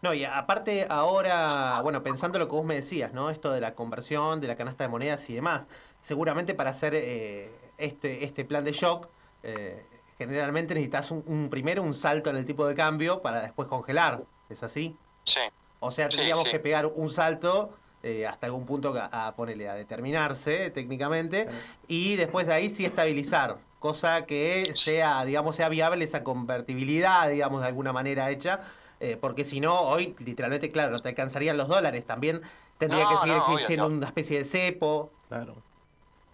No, 0.02 0.14
y 0.16 0.26
aparte 0.26 0.88
ahora, 0.90 1.80
bueno, 1.84 2.02
pensando 2.02 2.40
lo 2.40 2.48
que 2.48 2.56
vos 2.56 2.66
me 2.66 2.74
decías, 2.76 3.14
¿no? 3.14 3.30
Esto 3.30 3.52
de 3.52 3.62
la 3.62 3.76
conversión, 3.76 4.42
de 4.42 4.48
la 4.48 4.56
canasta 4.56 4.84
de 4.84 4.90
monedas 4.90 5.30
y 5.30 5.36
demás, 5.36 5.68
seguramente 6.00 6.56
para 6.56 6.72
hacer 6.72 6.94
eh, 6.96 7.52
este, 7.78 8.24
este 8.26 8.44
plan 8.44 8.64
de 8.64 8.72
shock, 8.72 9.10
eh, 9.44 9.86
generalmente 10.18 10.74
necesitas 10.74 11.12
un, 11.12 11.24
un- 11.28 11.50
primero 11.52 11.84
un 11.84 11.94
salto 11.94 12.32
en 12.32 12.38
el 12.38 12.46
tipo 12.46 12.66
de 12.66 12.74
cambio 12.74 13.22
para 13.22 13.42
después 13.42 13.68
congelar, 13.68 14.24
¿es 14.50 14.64
así? 14.64 14.98
Sí. 15.24 15.40
O 15.80 15.92
sea, 15.92 16.10
Sí, 16.10 16.18
tendríamos 16.18 16.46
sí. 16.46 16.52
que 16.52 16.60
pegar 16.60 16.88
un 16.88 17.10
salto 17.12 17.78
eh, 18.02 18.26
hasta 18.26 18.48
algún 18.48 18.66
punto 18.66 18.96
a, 18.98 19.28
a 19.28 19.36
ponerle 19.36 19.70
a 19.70 19.76
determinarse 19.76 20.72
técnicamente 20.72 21.48
y 21.88 22.16
después 22.16 22.48
de 22.48 22.54
ahí 22.54 22.70
sí 22.72 22.86
estabilizar, 22.86 23.60
cosa 23.80 24.26
que 24.26 24.72
sea, 24.74 25.24
digamos, 25.26 25.56
sea 25.56 25.70
viable 25.70 26.06
esa 26.06 26.24
convertibilidad, 26.24 27.30
digamos, 27.30 27.62
de 27.62 27.68
alguna 27.68 27.94
manera 27.94 28.32
hecha, 28.32 28.62
eh, 29.02 29.18
porque 29.18 29.44
si 29.44 29.60
no, 29.60 29.82
hoy 29.82 30.16
literalmente, 30.20 30.72
claro, 30.72 30.92
no 30.92 31.00
te 31.00 31.10
alcanzarían 31.10 31.58
los 31.58 31.68
dólares, 31.68 32.06
también 32.06 32.42
tendría 32.78 33.04
No, 33.04 33.10
que 33.10 33.18
seguir 33.18 33.36
no, 33.36 33.42
existiendo 33.54 33.88
una 33.88 34.08
especie 34.08 34.38
de 34.38 34.46
cepo, 34.46 35.12
Claro. 35.28 35.56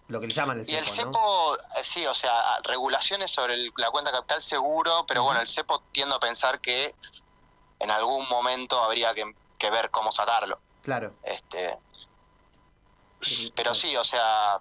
lo 0.08 0.20
que 0.20 0.26
le 0.26 0.34
llaman 0.34 0.58
el 0.60 0.68
Y 0.70 0.74
el 0.74 0.84
cepo, 0.84 1.06
¿no? 1.10 1.12
cepo, 1.18 1.56
eh, 1.56 1.82
sí, 1.84 2.06
o 2.06 2.14
sea, 2.14 2.60
regulaciones 2.64 3.30
sobre 3.30 3.54
el- 3.54 3.72
la 3.78 3.90
cuenta 3.90 4.12
capital 4.12 4.42
seguro, 4.42 5.04
pero 5.08 5.22
bueno, 5.22 5.40
el 5.40 5.48
cepo 5.48 5.82
tiendo 5.92 6.14
a 6.16 6.20
pensar 6.20 6.60
que 6.60 6.94
en 7.80 7.90
algún 7.90 8.28
momento 8.28 8.78
habría 8.82 9.14
que, 9.14 9.34
que 9.58 9.70
ver 9.70 9.90
cómo 9.90 10.12
sacarlo. 10.12 10.60
Claro. 10.82 11.14
Este, 11.22 11.78
pero 13.54 13.74
sí, 13.74 13.96
o 13.96 14.04
sea, 14.04 14.58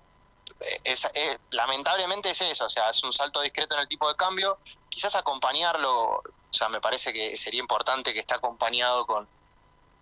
es, 0.83 1.05
eh, 1.13 1.37
lamentablemente 1.51 2.31
es 2.31 2.41
eso, 2.41 2.65
o 2.65 2.69
sea, 2.69 2.89
es 2.89 3.03
un 3.03 3.13
salto 3.13 3.41
discreto 3.41 3.75
en 3.75 3.81
el 3.81 3.87
tipo 3.87 4.07
de 4.07 4.15
cambio. 4.15 4.57
Quizás 4.89 5.15
acompañarlo, 5.15 5.91
o 5.91 6.23
sea, 6.49 6.69
me 6.69 6.81
parece 6.81 7.13
que 7.13 7.35
sería 7.37 7.59
importante 7.59 8.13
que 8.13 8.19
esté 8.19 8.35
acompañado 8.35 9.05
con 9.05 9.27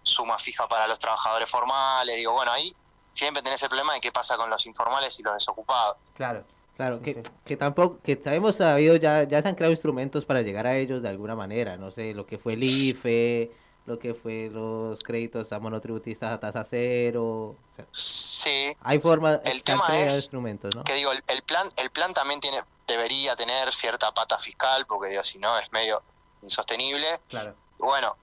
suma 0.04 0.38
fija 0.38 0.68
para 0.68 0.88
los 0.88 1.00
trabajadores 1.00 1.50
formales. 1.50 2.16
Digo, 2.16 2.34
bueno, 2.34 2.52
ahí 2.52 2.76
siempre 3.10 3.42
tenés 3.42 3.62
el 3.64 3.70
problema 3.70 3.94
de 3.94 4.02
qué 4.02 4.12
pasa 4.12 4.38
con 4.38 4.50
los 4.50 4.66
informales 4.66 5.20
y 5.20 5.24
los 5.24 5.34
desocupados. 5.34 5.98
Claro. 6.14 6.46
Claro, 6.76 7.02
que, 7.02 7.24
que 7.46 7.56
tampoco, 7.56 8.02
que 8.04 8.22
hemos 8.26 8.58
sabido, 8.58 8.98
ya, 8.98 9.24
ya 9.24 9.42
se 9.42 9.48
han 9.48 9.56
creado 9.56 9.72
instrumentos 9.72 10.26
para 10.26 10.42
llegar 10.42 10.68
a 10.68 10.76
ellos 10.76 11.02
de 11.02 11.08
alguna 11.08 11.34
manera, 11.34 11.78
no 11.78 11.90
sé, 11.90 12.14
lo 12.14 12.26
que 12.26 12.38
fue 12.38 12.52
el 12.54 12.64
IFE, 12.64 13.50
lo 13.86 14.00
que 14.00 14.14
fue 14.16 14.50
los 14.52 15.04
créditos 15.04 15.52
a 15.52 15.60
monotributistas 15.60 16.32
a 16.34 16.40
tasa 16.40 16.64
cero, 16.64 17.24
o 17.24 17.56
sea, 17.76 17.86
Sí. 17.92 18.76
hay 18.82 19.00
formas, 19.00 19.40
El 19.44 19.62
tema 19.64 19.86
creado 19.86 20.08
es 20.08 20.16
instrumentos, 20.16 20.76
¿no? 20.76 20.84
Que 20.84 20.94
digo, 20.96 21.12
el, 21.12 21.24
el 21.28 21.42
plan, 21.44 21.70
el 21.78 21.90
plan 21.92 22.14
también 22.14 22.40
tiene, 22.40 22.64
debería 22.88 23.36
tener 23.36 23.74
cierta 23.74 24.12
pata 24.14 24.38
fiscal, 24.40 24.86
porque 24.88 25.10
digo, 25.12 25.24
si 25.24 25.38
no 25.38 25.58
es 25.60 25.72
medio 25.72 26.02
insostenible. 26.42 27.20
Claro. 27.30 27.56
Bueno, 27.78 28.16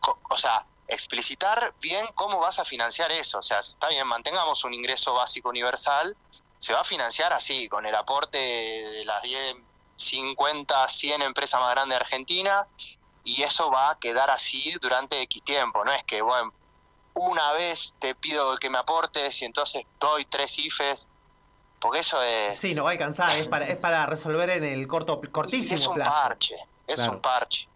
co- 0.00 0.18
o 0.30 0.36
sea, 0.36 0.66
explicitar 0.88 1.74
bien 1.80 2.04
cómo 2.14 2.38
vas 2.40 2.58
a 2.58 2.64
financiar 2.64 3.10
eso. 3.12 3.38
O 3.38 3.42
sea, 3.42 3.58
está 3.60 3.88
bien, 3.88 4.06
mantengamos 4.06 4.64
un 4.64 4.74
ingreso 4.74 5.14
básico 5.14 5.48
universal, 5.48 6.16
se 6.58 6.72
va 6.72 6.80
a 6.80 6.84
financiar 6.84 7.32
así, 7.32 7.68
con 7.68 7.86
el 7.86 7.94
aporte 7.94 8.38
de 8.38 9.04
las 9.04 9.22
10, 9.22 9.56
50, 9.96 10.88
100 10.88 11.22
empresas 11.22 11.60
más 11.60 11.72
grandes 11.72 11.98
de 11.98 12.04
Argentina, 12.04 12.66
y 13.26 13.42
eso 13.42 13.70
va 13.70 13.90
a 13.90 13.98
quedar 13.98 14.30
así 14.30 14.74
durante 14.80 15.20
X 15.22 15.42
tiempo. 15.42 15.84
No 15.84 15.92
es 15.92 16.02
que, 16.04 16.22
bueno, 16.22 16.52
una 17.14 17.52
vez 17.52 17.94
te 17.98 18.14
pido 18.14 18.56
que 18.58 18.70
me 18.70 18.78
aportes 18.78 19.42
y 19.42 19.44
entonces 19.44 19.84
doy 20.00 20.24
tres 20.26 20.58
IFES, 20.58 21.08
porque 21.80 21.98
eso 22.00 22.22
es, 22.22 22.58
Sí, 22.60 22.74
no 22.74 22.84
va 22.84 22.90
a 22.90 22.92
alcanzar, 22.92 23.36
es 23.36 23.48
para, 23.48 23.66
es 23.66 23.78
para 23.78 24.06
resolver 24.06 24.48
en 24.50 24.64
el 24.64 24.86
corto, 24.86 25.20
cortísimo 25.32 25.74
es 25.74 25.86
un 25.86 25.94
plazo. 25.94 26.10
parche, 26.10 26.56
es 26.86 26.94
Claro. 26.96 27.12
un 27.12 27.20
parche. 27.20 27.68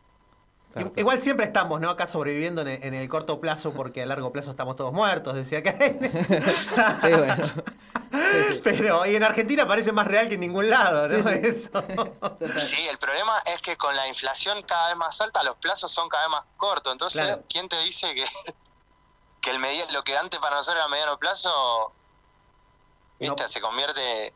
Igual 0.94 1.20
siempre 1.20 1.46
estamos, 1.46 1.80
¿no? 1.80 1.90
Acá 1.90 2.06
sobreviviendo 2.06 2.62
en 2.62 2.68
el, 2.68 2.84
en 2.84 2.94
el 2.94 3.08
corto 3.08 3.40
plazo 3.40 3.72
porque 3.72 4.02
a 4.02 4.06
largo 4.06 4.30
plazo 4.30 4.52
estamos 4.52 4.76
todos 4.76 4.92
muertos, 4.92 5.34
decía 5.34 5.62
Keynes. 5.64 6.28
Sí, 7.02 7.08
bueno. 7.08 7.44
Pero, 8.64 9.06
y 9.06 9.14
en 9.16 9.22
Argentina 9.22 9.66
parece 9.66 9.92
más 9.92 10.06
real 10.06 10.28
que 10.28 10.34
en 10.34 10.40
ningún 10.40 10.68
lado, 10.68 11.08
¿no? 11.08 11.28
Eso. 11.30 11.70
Sí, 12.56 12.86
el 12.88 12.98
problema 12.98 13.38
es 13.46 13.60
que 13.60 13.76
con 13.76 13.94
la 13.94 14.08
inflación 14.08 14.62
cada 14.62 14.88
vez 14.88 14.96
más 14.96 15.20
alta, 15.20 15.42
los 15.42 15.56
plazos 15.56 15.92
son 15.92 16.08
cada 16.08 16.24
vez 16.24 16.30
más 16.32 16.44
cortos. 16.56 16.92
Entonces, 16.92 17.22
Claro. 17.22 17.44
¿quién 17.48 17.68
te 17.68 17.78
dice 17.82 18.14
que, 18.14 18.24
que 19.40 19.50
el 19.50 19.58
medi- 19.58 19.88
lo 19.92 20.02
que 20.02 20.16
antes 20.16 20.40
para 20.40 20.56
nosotros 20.56 20.80
era 20.80 20.88
mediano 20.88 21.18
plazo, 21.18 21.92
viste, 23.18 23.48
se 23.48 23.60
convierte, 23.60 24.34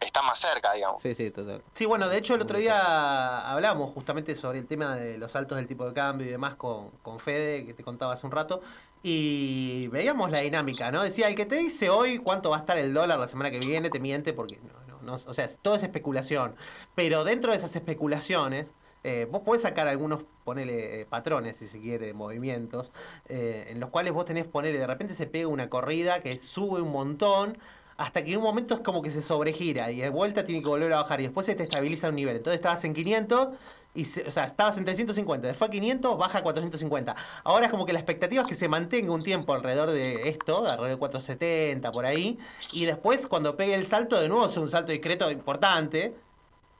está 0.00 0.22
más 0.22 0.38
cerca, 0.38 0.72
digamos. 0.72 1.02
Sí, 1.02 1.14
sí, 1.14 1.30
total. 1.30 1.62
Sí, 1.74 1.84
bueno, 1.86 2.08
de 2.08 2.18
hecho 2.18 2.34
el 2.34 2.42
otro 2.42 2.56
día 2.58 3.50
hablamos 3.50 3.92
justamente 3.92 4.36
sobre 4.36 4.60
el 4.60 4.66
tema 4.68 4.94
de 4.94 5.18
los 5.18 5.32
saltos 5.32 5.56
del 5.56 5.66
tipo 5.66 5.86
de 5.86 5.92
cambio 5.94 6.26
y 6.26 6.30
demás 6.30 6.54
con, 6.54 6.90
con 7.02 7.18
Fede, 7.18 7.66
que 7.66 7.74
te 7.74 7.82
contaba 7.84 8.12
hace 8.14 8.26
un 8.26 8.32
rato, 8.32 8.62
y 9.02 9.88
veíamos 9.88 10.30
la 10.30 10.40
dinámica, 10.40 10.90
¿no? 10.92 11.02
Decía, 11.02 11.28
el 11.28 11.34
que 11.34 11.46
te 11.46 11.56
dice 11.56 11.90
hoy 11.90 12.18
cuánto 12.18 12.50
va 12.50 12.56
a 12.56 12.60
estar 12.60 12.78
el 12.78 12.94
dólar 12.94 13.18
la 13.18 13.26
semana 13.26 13.50
que 13.50 13.58
viene, 13.58 13.90
te 13.90 13.98
miente 13.98 14.32
porque, 14.32 14.58
no, 14.62 14.86
no, 14.86 15.02
no, 15.02 15.14
o 15.14 15.34
sea, 15.34 15.46
todo 15.60 15.74
es 15.74 15.82
especulación. 15.82 16.54
Pero 16.94 17.24
dentro 17.24 17.50
de 17.50 17.58
esas 17.58 17.74
especulaciones, 17.74 18.74
eh, 19.04 19.26
vos 19.30 19.42
podés 19.42 19.62
sacar 19.62 19.88
algunos, 19.88 20.24
ponele, 20.44 21.00
eh, 21.00 21.06
patrones, 21.06 21.56
si 21.56 21.66
se 21.66 21.80
quiere, 21.80 22.06
de 22.06 22.14
movimientos, 22.14 22.92
eh, 23.28 23.66
en 23.68 23.80
los 23.80 23.90
cuales 23.90 24.12
vos 24.12 24.24
tenés, 24.24 24.44
ponele, 24.44 24.78
de 24.78 24.86
repente 24.86 25.14
se 25.14 25.26
pega 25.26 25.48
una 25.48 25.68
corrida 25.68 26.20
que 26.20 26.32
sube 26.34 26.80
un 26.80 26.92
montón, 26.92 27.58
hasta 27.96 28.24
que 28.24 28.32
en 28.32 28.38
un 28.38 28.44
momento 28.44 28.74
es 28.74 28.80
como 28.80 29.02
que 29.02 29.10
se 29.10 29.22
sobregira 29.22 29.90
y 29.90 30.00
de 30.00 30.08
vuelta 30.08 30.44
tiene 30.44 30.62
que 30.62 30.68
volver 30.68 30.92
a 30.92 30.96
bajar 31.02 31.20
y 31.20 31.24
después 31.24 31.46
se 31.46 31.54
te 31.54 31.62
estabiliza 31.64 32.08
un 32.08 32.16
nivel. 32.16 32.36
Entonces 32.36 32.56
estabas 32.56 32.84
en 32.84 32.94
500, 32.94 33.48
y 33.94 34.06
se- 34.06 34.22
o 34.26 34.30
sea, 34.30 34.44
estabas 34.44 34.78
en 34.78 34.84
350, 34.84 35.48
después 35.48 35.68
a 35.68 35.70
500, 35.70 36.16
baja 36.16 36.38
a 36.38 36.42
450. 36.42 37.14
Ahora 37.44 37.66
es 37.66 37.70
como 37.70 37.84
que 37.84 37.92
la 37.92 37.98
expectativa 37.98 38.42
es 38.42 38.48
que 38.48 38.54
se 38.54 38.68
mantenga 38.68 39.12
un 39.12 39.22
tiempo 39.22 39.52
alrededor 39.52 39.90
de 39.90 40.28
esto, 40.30 40.60
alrededor 40.66 40.88
de 40.88 40.96
470, 40.96 41.90
por 41.90 42.06
ahí, 42.06 42.38
y 42.72 42.86
después 42.86 43.26
cuando 43.26 43.56
pegue 43.56 43.74
el 43.74 43.84
salto, 43.86 44.20
de 44.20 44.28
nuevo 44.28 44.46
es 44.46 44.56
un 44.56 44.68
salto 44.68 44.92
discreto 44.92 45.30
importante, 45.30 46.14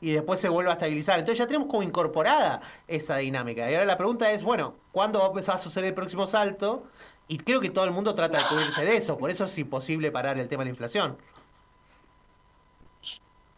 y 0.00 0.10
después 0.10 0.40
se 0.40 0.48
vuelve 0.48 0.68
a 0.70 0.72
estabilizar. 0.72 1.20
Entonces 1.20 1.38
ya 1.38 1.46
tenemos 1.46 1.68
como 1.68 1.84
incorporada 1.84 2.60
esa 2.88 3.18
dinámica. 3.18 3.70
Y 3.70 3.74
ahora 3.74 3.86
la 3.86 3.96
pregunta 3.96 4.32
es, 4.32 4.42
bueno, 4.42 4.74
¿cuándo 4.90 5.20
va 5.32 5.54
a 5.54 5.58
suceder 5.58 5.90
el 5.90 5.94
próximo 5.94 6.26
salto? 6.26 6.88
Y 7.33 7.39
creo 7.39 7.61
que 7.62 7.70
todo 7.70 7.87
el 7.87 7.93
mundo 7.93 8.14
trata 8.14 8.37
de 8.37 8.45
cubrirse 8.45 8.85
de 8.85 8.95
eso, 8.95 9.16
por 9.16 9.30
eso 9.30 9.45
es 9.45 9.57
imposible 9.57 10.11
parar 10.11 10.39
el 10.39 10.49
tema 10.51 10.61
de 10.61 10.66
la 10.66 10.70
inflación. 10.72 11.16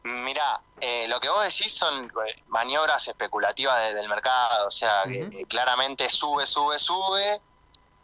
Mira, 0.05 0.61
eh, 0.81 1.09
lo 1.09 1.19
que 1.19 1.29
vos 1.29 1.43
decís 1.43 1.75
son 1.75 2.05
eh, 2.05 2.43
maniobras 2.47 3.09
especulativas 3.09 3.77
de- 3.83 3.95
del 3.95 4.09
mercado, 4.09 4.69
o 4.69 4.71
sea, 4.71 5.03
que, 5.07 5.29
que 5.29 5.45
claramente 5.47 6.09
sube, 6.09 6.47
sube, 6.47 6.79
sube, 6.79 7.41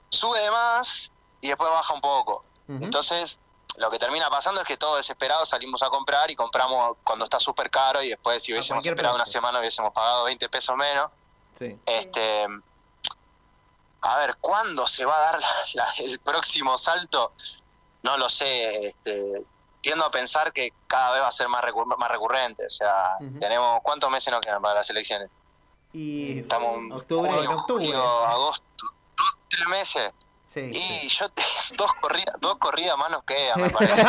sube 0.09 0.41
de 0.41 0.51
más 0.51 1.13
y 1.41 1.49
después 1.49 1.71
baja 1.71 1.95
un 1.95 2.01
poco. 2.01 2.41
Entonces, 2.69 3.39
lo 3.77 3.91
que 3.93 3.99
termina 4.01 4.29
pasando 4.29 4.61
es 4.63 4.67
que 4.67 4.77
todos 4.77 4.97
desesperados 4.97 5.49
salimos 5.51 5.83
a 5.85 5.91
comprar 5.91 6.31
y 6.33 6.37
compramos 6.37 6.97
cuando 7.05 7.25
está 7.27 7.39
súper 7.39 7.71
caro 7.71 8.03
y 8.03 8.09
después 8.09 8.43
si 8.43 8.53
hubiésemos 8.53 8.85
esperado 8.85 9.15
una 9.17 9.27
semana 9.27 9.61
hubiésemos 9.61 9.93
pagado 9.93 10.25
20 10.25 10.49
pesos 10.49 10.75
menos. 10.77 11.11
Sí. 11.59 11.77
Este, 11.87 12.47
a 14.03 14.19
ver, 14.19 14.37
¿cuándo 14.41 14.87
se 14.87 15.05
va 15.05 15.15
a 15.17 15.33
dar 15.33 15.41
la- 15.75 15.85
la- 15.85 15.93
el 15.99 16.19
próximo 16.21 16.77
salto? 16.79 17.33
No 18.03 18.17
lo 18.17 18.29
sé. 18.29 18.87
Este, 18.87 19.45
tiendo 19.83 20.05
a 20.05 20.11
pensar 20.11 20.53
que 20.53 20.73
cada 20.87 21.13
vez 21.13 21.23
va 21.23 21.29
a 21.29 21.33
ser 21.33 21.49
más, 21.49 21.63
recur- 21.65 21.97
más 21.97 22.11
recurrente. 22.11 22.65
O 22.67 22.69
sea, 22.71 23.17
tenemos 23.41 23.81
¿cuántos 23.83 24.11
meses 24.11 24.31
nos 24.33 24.41
quedan 24.41 24.61
para 24.63 24.75
las 24.77 24.91
elecciones? 24.91 25.29
Y 25.93 26.41
Estamos 26.41 26.77
en 26.79 26.93
octubre, 26.93 27.31
junio, 27.33 27.51
octubre. 27.53 27.85
julio, 27.87 28.25
agosto, 28.27 28.65
dos, 29.17 29.35
tres 29.49 29.67
meses. 29.69 30.13
Sí, 30.53 30.69
y 30.75 31.09
yo 31.09 31.29
te- 31.29 31.45
dos 31.77 31.93
corridas, 32.01 32.35
dos 32.41 32.57
corridas 32.57 32.99
más 32.99 33.09
nos 33.09 33.23
quedan, 33.23 33.61
me 33.61 33.71
parece. 33.71 34.03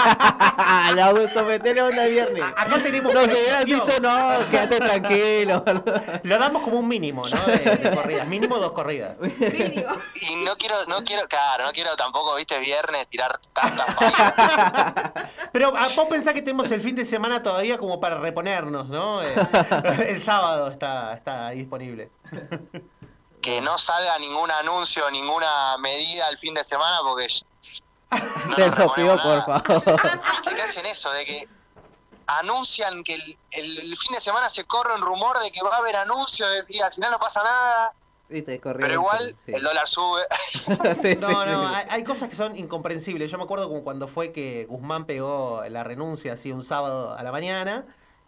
Le 0.96 1.02
Augusto, 1.04 1.44
metele 1.46 1.84
onda 1.84 2.06
el 2.06 2.12
viernes. 2.14 2.44
Acá 2.44 2.82
tenemos 2.82 3.14
Nos 3.14 3.26
hubieras 3.28 3.66
dicho, 3.66 4.00
no, 4.02 4.50
quédate 4.50 4.80
tranquilo. 4.80 5.64
Lo 6.24 6.40
damos 6.40 6.64
como 6.64 6.80
un 6.80 6.88
mínimo, 6.88 7.30
¿no? 7.30 7.38
De, 7.46 7.58
de 7.60 7.96
corridas. 7.96 8.28
Mínimo 8.28 8.58
dos 8.58 8.72
corridas. 8.72 9.18
Y 9.22 10.36
no 10.44 10.56
quiero, 10.58 10.84
no 10.88 11.04
quiero, 11.04 11.28
claro, 11.28 11.66
no 11.66 11.74
quiero 11.74 11.96
tampoco, 11.96 12.36
viste, 12.36 12.58
viernes 12.58 13.08
tirar 13.08 13.40
tantas. 13.54 13.96
Pero 15.52 15.74
ah, 15.78 15.90
vos 15.96 16.08
pensás 16.10 16.34
que 16.34 16.42
tenemos 16.42 16.72
el 16.72 16.82
fin 16.82 16.96
de 16.96 17.06
semana 17.06 17.44
todavía 17.44 17.78
como 17.78 18.00
para 18.00 18.18
reponernos, 18.20 18.88
¿no? 18.90 19.22
Eh, 19.22 19.36
el 20.08 20.20
sábado 20.20 20.70
está, 20.70 21.14
está 21.14 21.48
ahí 21.48 21.60
disponible. 21.60 22.10
Que 23.42 23.60
no 23.62 23.78
salga 23.78 24.18
ningún 24.20 24.52
anuncio, 24.52 25.10
ninguna 25.12 25.78
medida 25.80 26.28
el 26.30 26.38
fin 26.38 26.54
de 26.54 26.64
semana 26.64 27.00
porque 27.04 27.28
no 28.48 28.56
Te 28.56 28.70
lo 28.70 28.94
pido, 28.94 29.18
por 29.22 29.44
favor. 29.46 29.84
Que 30.56 30.62
hacen 30.62 30.86
eso 30.86 31.12
de 31.12 31.26
que 31.26 31.48
anuncian 32.28 33.04
que 33.04 33.16
el, 33.16 33.38
el- 33.52 33.80
el 33.80 33.98
fin 33.98 34.12
de 34.14 34.22
semana 34.22 34.50
se 34.50 34.64
corre 34.66 34.94
un 34.96 35.02
rumor 35.02 35.40
de 35.40 35.52
que 35.52 35.62
va 35.64 35.76
a 35.76 35.78
haber 35.78 35.96
anuncio 35.96 36.46
y 36.70 36.80
al 36.80 36.94
final 36.94 37.12
no 37.12 37.20
pasa 37.20 37.44
nada. 37.44 37.94
Te 38.30 38.42
Pero 38.44 38.94
igual 38.94 39.36
sí. 39.46 39.52
el 39.54 39.62
dólar 39.62 39.86
sube. 39.88 40.22
Sí, 41.02 41.02
sí, 41.02 41.16
No, 41.20 41.46
no, 41.46 41.68
sí. 41.70 41.76
hay, 41.76 41.86
hay 41.90 42.04
cosas 42.06 42.30
que 42.30 42.36
son 42.36 42.56
incomprensibles. 42.56 43.30
Yo 43.30 43.38
me 43.38 43.44
acuerdo 43.44 43.68
como 43.68 43.84
cuando 43.84 44.08
fue 44.08 44.32
que 44.32 44.66
Guzmán 44.70 45.06
pegó 45.06 45.64
la 45.70 45.84
renuncia 45.84 46.34
así 46.34 46.50
un 46.54 46.64
sábado 46.64 47.14
a 47.18 47.22
la 47.24 47.32
mañana. 47.34 47.84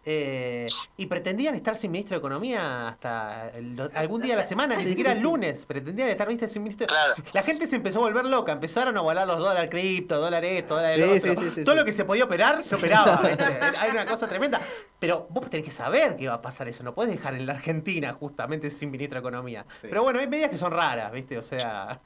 Eh, 0.05 0.65
y 0.97 1.05
pretendían 1.05 1.55
estar 1.55 1.75
sin 1.75 1.91
ministro 1.91 2.15
de 2.15 2.19
Economía 2.19 2.87
hasta 2.89 3.49
el 3.49 3.89
algún 3.95 4.21
día 4.21 4.35
de 4.35 4.41
la 4.41 4.45
semana, 4.47 4.75
ni 4.75 4.85
siquiera 4.85 5.11
el 5.13 5.19
lunes. 5.19 5.65
Pretendían 5.65 6.09
estar 6.09 6.27
¿viste? 6.27 6.47
sin 6.47 6.63
ministro. 6.63 6.87
La 7.33 7.43
gente 7.43 7.67
se 7.67 7.75
empezó 7.77 7.99
a 7.99 8.03
volver 8.03 8.25
loca, 8.25 8.51
empezaron 8.51 8.97
a 8.97 9.01
volar 9.01 9.25
los 9.27 9.39
dólares 9.39 9.69
cripto, 9.69 10.19
dólar 10.19 10.43
esto, 10.45 10.75
dólar 10.75 10.93
el 10.99 11.21
Sí, 11.21 11.29
otro. 11.29 11.41
sí, 11.41 11.49
sí, 11.49 11.55
sí, 11.55 11.63
Todo 11.63 11.75
sí. 11.75 11.79
lo 11.79 11.85
que 11.85 11.93
se 11.93 12.05
podía 12.05 12.25
operar, 12.25 12.61
se 12.63 12.75
operaba. 12.75 13.21
¿viste? 13.27 13.43
Hay 13.79 13.91
una 13.91 14.05
cosa 14.05 14.27
tremenda. 14.27 14.59
Pero 14.99 15.27
vos 15.29 15.49
tenés 15.49 15.65
que 15.65 15.71
saber 15.71 16.15
que 16.15 16.27
va 16.27 16.35
a 16.35 16.41
pasar 16.41 16.67
eso. 16.67 16.83
No 16.83 16.93
puedes 16.93 17.11
dejar 17.15 17.35
en 17.35 17.45
la 17.45 17.53
Argentina 17.53 18.13
justamente 18.13 18.71
sin 18.71 18.91
ministro 18.91 19.15
de 19.15 19.19
Economía. 19.19 19.65
Pero 19.81 20.03
bueno, 20.03 20.19
hay 20.19 20.27
medidas 20.27 20.49
que 20.49 20.57
son 20.57 20.71
raras, 20.71 21.11
¿viste? 21.11 21.37
O 21.37 21.41
sea, 21.41 21.99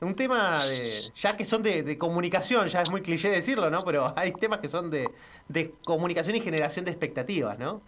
un 0.00 0.14
tema 0.14 0.64
de. 0.64 1.00
Ya 1.14 1.36
que 1.36 1.44
son 1.44 1.62
de, 1.62 1.82
de 1.82 1.98
comunicación, 1.98 2.68
ya 2.68 2.82
es 2.82 2.90
muy 2.90 3.02
cliché 3.02 3.30
decirlo, 3.30 3.70
¿no? 3.70 3.80
Pero 3.82 4.06
hay 4.16 4.32
temas 4.32 4.60
que 4.60 4.68
son 4.68 4.90
de, 4.90 5.08
de 5.48 5.72
comunicación 5.84 6.36
y 6.36 6.40
generación 6.40 6.84
de 6.84 6.92
expectativas, 6.92 7.35
¿no? 7.58 7.82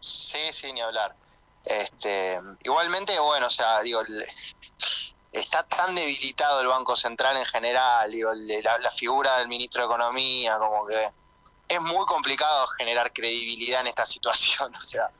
Sí, 0.00 0.52
sí, 0.52 0.72
ni 0.72 0.80
hablar. 0.80 1.16
Este, 1.64 2.40
igualmente, 2.64 3.18
bueno, 3.20 3.46
o 3.46 3.50
sea, 3.50 3.80
digo, 3.82 4.00
el- 4.00 4.26
está 5.30 5.62
tan 5.62 5.94
debilitado 5.94 6.60
el 6.60 6.66
Banco 6.66 6.96
Central 6.96 7.36
en 7.36 7.46
general, 7.46 8.10
digo, 8.10 8.32
la, 8.34 8.78
la 8.78 8.90
figura 8.90 9.38
del 9.38 9.48
ministro 9.48 9.82
de 9.82 9.86
Economía, 9.86 10.58
como 10.58 10.86
que 10.86 11.08
es 11.68 11.80
muy 11.80 12.04
complicado 12.06 12.66
generar 12.78 13.12
credibilidad 13.12 13.80
en 13.82 13.88
esta 13.88 14.06
situación, 14.06 14.74
o 14.74 14.80
sea. 14.80 15.10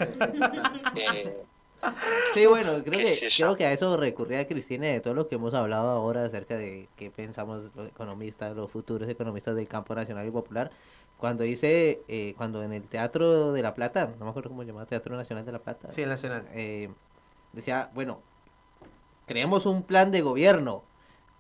eh, 0.97 1.45
Sí, 2.33 2.47
bueno, 2.47 2.75
creo 2.85 2.99
que, 3.01 3.33
creo 3.37 3.57
que 3.57 3.67
a 3.67 3.73
eso 3.73 3.97
recurría 3.97 4.47
Cristina 4.47 4.87
de 4.87 5.01
todo 5.01 5.15
lo 5.15 5.29
que 5.29 5.35
hemos 5.35 5.53
hablado 5.53 5.91
ahora 5.91 6.25
acerca 6.25 6.57
de 6.57 6.89
qué 6.97 7.11
pensamos 7.11 7.75
los 7.75 7.89
economistas, 7.89 8.55
los 8.55 8.71
futuros 8.71 9.09
economistas 9.09 9.57
del 9.57 9.67
campo 9.67 9.93
nacional 9.95 10.27
y 10.27 10.31
popular. 10.31 10.71
Cuando 11.23 11.45
dice, 11.45 12.03
eh, 12.09 12.35
cuando 12.37 12.64
en 12.64 12.73
el 12.73 12.83
Teatro 12.83 13.53
de 13.53 13.62
la 13.62 13.75
Plata, 13.75 14.11
no 14.18 14.25
me 14.25 14.31
acuerdo 14.33 14.51
cómo 14.51 14.62
se 14.62 14.66
llamaba, 14.66 14.87
Teatro 14.87 15.14
Nacional 15.14 15.47
de 15.47 15.53
la 15.53 15.61
Plata. 15.61 15.93
Sí, 15.93 16.03
el 16.03 16.09
Nacional. 16.09 16.49
eh, 16.53 16.91
decía, 17.53 17.91
bueno, 17.95 18.18
creemos 19.27 19.66
un 19.66 19.85
plan 19.85 20.11
de 20.11 20.20
gobierno. 20.20 20.83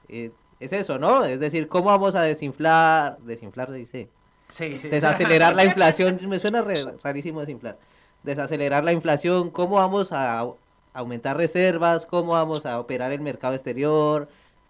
Eh, 0.08 0.30
es 0.60 0.72
eso, 0.72 1.00
¿no? 1.00 1.24
Es 1.24 1.40
decir, 1.40 1.66
¿cómo 1.66 1.86
vamos 1.86 2.14
a 2.14 2.22
desinflar? 2.22 3.18
Desinflar, 3.22 3.72
dice. 3.72 4.08
Sí, 4.48 4.78
sí. 4.78 4.88
Desacelerar 4.88 5.56
la 5.56 5.64
inflación. 5.70 6.16
Me 6.28 6.38
suena 6.38 6.62
re- 6.62 6.76
rarísimo 7.02 7.40
desinflar. 7.40 7.76
Desacelerar 8.22 8.84
la 8.84 8.92
inflación. 8.92 9.50
¿Cómo 9.50 9.76
vamos 9.76 10.12
a 10.12 10.40
au- 10.44 10.56
aumentar 10.94 11.36
reservas? 11.36 12.06
¿Cómo 12.06 12.34
vamos 12.34 12.66
a 12.66 12.78
operar 12.78 13.10
el 13.10 13.20
mercado 13.20 13.54
exterior? 13.54 14.28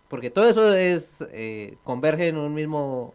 Porque 0.08 0.30
todo 0.30 0.48
eso 0.48 0.72
es 0.74 1.22
eh, 1.32 1.76
converge 1.84 2.28
en 2.28 2.38
un 2.38 2.54
mismo 2.54 3.14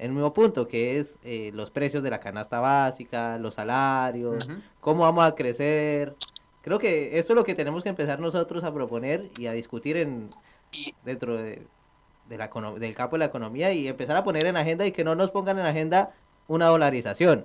en 0.00 0.12
un 0.12 0.16
mismo 0.16 0.32
punto, 0.32 0.66
que 0.66 0.98
es 0.98 1.16
eh, 1.24 1.50
los 1.52 1.70
precios 1.70 2.02
de 2.02 2.08
la 2.08 2.20
canasta 2.20 2.58
básica, 2.58 3.36
los 3.36 3.54
salarios, 3.54 4.50
cómo 4.80 5.02
vamos 5.02 5.24
a 5.24 5.34
crecer. 5.34 6.16
Creo 6.62 6.78
que 6.78 7.18
esto 7.18 7.34
es 7.34 7.36
lo 7.36 7.44
que 7.44 7.54
tenemos 7.54 7.82
que 7.82 7.90
empezar 7.90 8.18
nosotros 8.18 8.64
a 8.64 8.72
proponer 8.72 9.28
y 9.38 9.46
a 9.46 9.52
discutir 9.52 9.98
en 9.98 10.24
dentro 11.04 11.36
de, 11.36 11.66
de 12.30 12.38
la 12.38 12.48
del 12.78 12.94
campo 12.94 13.16
de 13.16 13.18
la 13.18 13.24
economía 13.26 13.72
y 13.72 13.88
empezar 13.88 14.16
a 14.16 14.24
poner 14.24 14.46
en 14.46 14.56
agenda 14.56 14.86
y 14.86 14.92
que 14.92 15.04
no 15.04 15.14
nos 15.14 15.30
pongan 15.30 15.58
en 15.58 15.66
agenda 15.66 16.14
una 16.48 16.68
dolarización. 16.68 17.44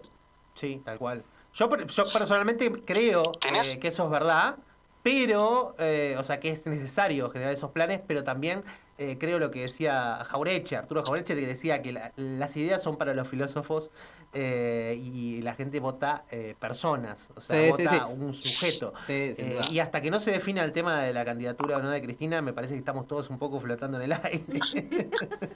Sí, 0.53 0.81
tal 0.85 0.97
cual. 0.97 1.23
Yo, 1.53 1.69
yo 1.75 2.03
personalmente 2.13 2.71
creo 2.85 3.33
eh, 3.33 3.79
que 3.81 3.89
eso 3.89 4.05
es 4.05 4.09
verdad, 4.09 4.55
pero, 5.03 5.75
eh, 5.77 6.15
o 6.17 6.23
sea, 6.23 6.39
que 6.39 6.51
es 6.51 6.65
necesario 6.65 7.29
generar 7.29 7.51
esos 7.51 7.71
planes, 7.71 7.99
pero 8.07 8.23
también 8.23 8.63
eh, 8.97 9.17
creo 9.19 9.39
lo 9.39 9.51
que 9.51 9.61
decía 9.61 10.23
Jaureche, 10.25 10.77
Arturo 10.77 11.03
Jaureche, 11.03 11.35
que 11.35 11.45
decía 11.45 11.81
que 11.81 11.91
la- 11.91 12.11
las 12.15 12.55
ideas 12.57 12.81
son 12.81 12.97
para 12.97 13.13
los 13.13 13.27
filósofos 13.27 13.91
eh, 14.33 14.97
y 15.01 15.41
la 15.41 15.53
gente 15.53 15.79
vota 15.79 16.23
eh, 16.29 16.55
personas, 16.59 17.31
o 17.35 17.41
sea, 17.41 17.61
Sí, 17.61 17.71
vota 17.83 17.89
sí. 18.07 18.13
un 18.13 18.33
sujeto. 18.33 18.93
Eh, 19.07 19.61
y 19.69 19.79
hasta 19.79 20.01
que 20.01 20.09
no 20.11 20.19
se 20.19 20.31
defina 20.31 20.63
el 20.63 20.71
tema 20.73 21.01
de 21.01 21.13
la 21.13 21.23
candidatura 21.25 21.77
o 21.77 21.81
no 21.81 21.89
de 21.89 22.01
Cristina, 22.01 22.41
me 22.41 22.53
parece 22.53 22.73
que 22.73 22.79
estamos 22.79 23.07
todos 23.07 23.29
un 23.29 23.37
poco 23.39 23.59
flotando 23.59 23.97
en 23.97 24.03
el 24.03 24.13
aire. 24.13 24.43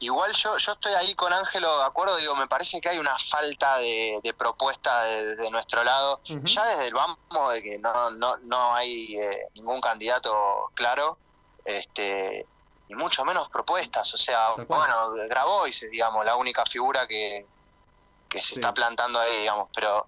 Igual 0.00 0.30
yo, 0.32 0.56
yo 0.58 0.72
estoy 0.72 0.92
ahí 0.92 1.12
con 1.16 1.32
Ángelo 1.32 1.76
de 1.78 1.84
acuerdo, 1.84 2.16
digo, 2.18 2.36
me 2.36 2.46
parece 2.46 2.80
que 2.80 2.88
hay 2.88 2.98
una 2.98 3.18
falta 3.18 3.78
de, 3.78 4.20
de 4.22 4.32
propuesta 4.32 5.02
de, 5.02 5.34
de 5.34 5.50
nuestro 5.50 5.82
lado, 5.82 6.20
ya 6.44 6.64
desde 6.68 6.86
el 6.86 6.94
vamos 6.94 7.18
de 7.52 7.62
que 7.62 7.78
no, 7.80 8.10
no, 8.12 8.36
no 8.38 8.74
hay 8.76 9.16
eh, 9.16 9.46
ningún 9.54 9.80
candidato 9.80 10.32
claro, 10.74 11.18
este, 11.68 12.46
y 12.88 12.94
mucho 12.94 13.24
menos 13.24 13.48
propuestas, 13.48 14.12
o 14.14 14.16
sea, 14.16 14.52
bueno, 14.66 15.10
Grabois 15.28 15.82
es, 15.82 15.90
digamos, 15.90 16.24
la 16.24 16.36
única 16.36 16.64
figura 16.64 17.06
que, 17.06 17.46
que 18.28 18.42
se 18.42 18.54
está 18.54 18.72
plantando 18.72 19.20
ahí, 19.20 19.40
digamos, 19.40 19.68
pero 19.74 20.06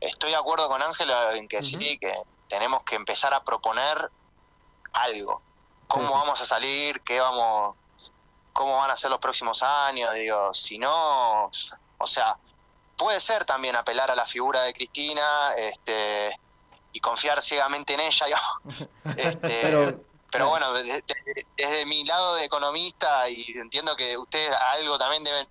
estoy 0.00 0.30
de 0.30 0.36
acuerdo 0.36 0.68
con 0.68 0.82
Ángelo 0.82 1.32
en 1.32 1.46
que 1.48 1.62
sí, 1.62 1.98
que 1.98 2.14
tenemos 2.48 2.82
que 2.84 2.96
empezar 2.96 3.34
a 3.34 3.44
proponer 3.44 4.10
algo, 4.94 5.42
cómo 5.86 6.08
sí. 6.08 6.14
vamos 6.14 6.40
a 6.40 6.46
salir, 6.46 7.02
qué 7.02 7.20
vamos 7.20 7.76
cómo 8.54 8.76
van 8.78 8.90
a 8.90 8.96
ser 8.96 9.10
los 9.10 9.18
próximos 9.18 9.62
años, 9.62 10.12
digo, 10.14 10.52
si 10.54 10.78
no, 10.78 11.50
o 11.98 12.06
sea, 12.06 12.36
puede 12.96 13.20
ser 13.20 13.44
también 13.44 13.76
apelar 13.76 14.10
a 14.10 14.14
la 14.14 14.26
figura 14.26 14.62
de 14.62 14.72
Cristina, 14.72 15.52
este, 15.56 16.38
y 16.92 17.00
confiar 17.00 17.42
ciegamente 17.42 17.94
en 17.94 18.00
ella, 18.00 18.26
digamos, 18.26 18.88
este, 19.18 19.60
Pero- 19.62 20.11
pero, 20.32 20.48
bueno, 20.48 20.72
desde, 20.72 21.86
mi 21.86 22.04
lado 22.04 22.36
de 22.36 22.46
economista, 22.46 23.28
y 23.28 23.44
entiendo 23.54 23.94
que 23.94 24.16
ustedes 24.16 24.50
algo 24.72 24.98
también 24.98 25.22
deben 25.22 25.46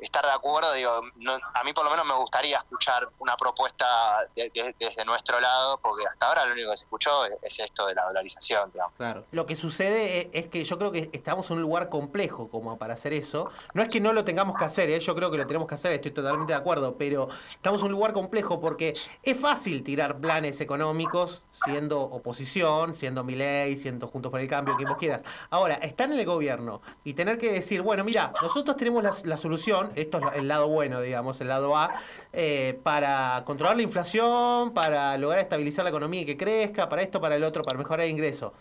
estar 0.00 0.24
de 0.24 0.30
acuerdo, 0.32 0.72
digo, 0.72 0.90
no- 1.16 1.34
a 1.54 1.64
mí 1.64 1.72
por 1.72 1.84
lo 1.84 1.90
menos 1.90 2.06
me 2.06 2.14
gustaría 2.14 2.58
escuchar 2.58 3.08
una 3.18 3.36
propuesta 3.36 3.86
de- 4.34 4.50
de- 4.50 4.74
desde 4.78 5.04
nuestro 5.04 5.40
lado, 5.40 5.78
porque 5.82 6.06
hasta 6.06 6.26
ahora 6.26 6.46
lo 6.46 6.52
único 6.52 6.70
que 6.70 6.76
se 6.76 6.84
escuchó 6.84 7.24
es, 7.26 7.36
es 7.42 7.58
esto 7.60 7.86
de 7.86 7.94
la 7.94 8.04
dolarización, 8.06 8.70
digamos. 8.72 8.94
Claro. 8.96 9.24
Lo 9.32 9.46
que 9.46 9.56
sucede 9.56 10.20
e- 10.20 10.30
es 10.32 10.46
que 10.48 10.64
yo 10.64 10.78
creo 10.78 10.92
que 10.92 11.10
estamos 11.12 11.50
en 11.50 11.56
un 11.56 11.62
lugar 11.62 11.88
complejo 11.88 12.48
como 12.48 12.78
para 12.78 12.94
hacer 12.94 13.12
eso. 13.12 13.50
No 13.74 13.82
es 13.82 13.88
que 13.88 14.00
no 14.00 14.12
lo 14.12 14.24
tengamos 14.24 14.56
que 14.56 14.64
hacer, 14.64 14.90
¿eh? 14.90 15.00
yo 15.00 15.14
creo 15.14 15.30
que 15.30 15.36
lo 15.38 15.46
tenemos 15.46 15.68
que 15.68 15.74
hacer, 15.74 15.92
estoy 15.92 16.10
totalmente 16.12 16.52
de 16.52 16.58
acuerdo, 16.58 16.96
pero 16.96 17.28
estamos 17.48 17.80
en 17.82 17.86
un 17.86 17.92
lugar 17.92 18.12
complejo 18.12 18.60
porque 18.60 18.94
es 19.22 19.38
fácil 19.38 19.82
tirar 19.84 20.18
planes 20.20 20.60
económicos 20.60 21.44
siendo 21.50 22.00
oposición, 22.00 22.94
siendo 22.94 23.24
Milei, 23.24 23.76
siendo 23.76 24.08
Juntos 24.08 24.30
por 24.30 24.40
el 24.40 24.48
Cambio, 24.48 24.76
quien 24.76 24.88
vos 24.88 24.98
quieras. 24.98 25.22
Ahora, 25.50 25.74
estar 25.74 26.10
en 26.10 26.18
el 26.18 26.26
gobierno 26.26 26.80
y 27.04 27.14
tener 27.14 27.38
que 27.38 27.52
decir, 27.52 27.82
bueno, 27.82 28.04
mira, 28.04 28.32
nosotros 28.40 28.76
tenemos 28.76 29.24
la 29.24 29.36
solución, 29.36 29.89
esto 29.94 30.18
es 30.18 30.36
el 30.36 30.48
lado 30.48 30.68
bueno, 30.68 31.00
digamos, 31.00 31.40
el 31.40 31.48
lado 31.48 31.76
A, 31.76 31.90
eh, 32.32 32.78
para 32.82 33.42
controlar 33.44 33.76
la 33.76 33.82
inflación, 33.82 34.72
para 34.72 35.16
lograr 35.18 35.40
estabilizar 35.40 35.84
la 35.84 35.90
economía 35.90 36.22
y 36.22 36.26
que 36.26 36.36
crezca, 36.36 36.88
para 36.88 37.02
esto, 37.02 37.20
para 37.20 37.36
el 37.36 37.44
otro, 37.44 37.62
para 37.62 37.78
mejorar 37.78 38.06
el 38.06 38.10
ingreso. 38.10 38.52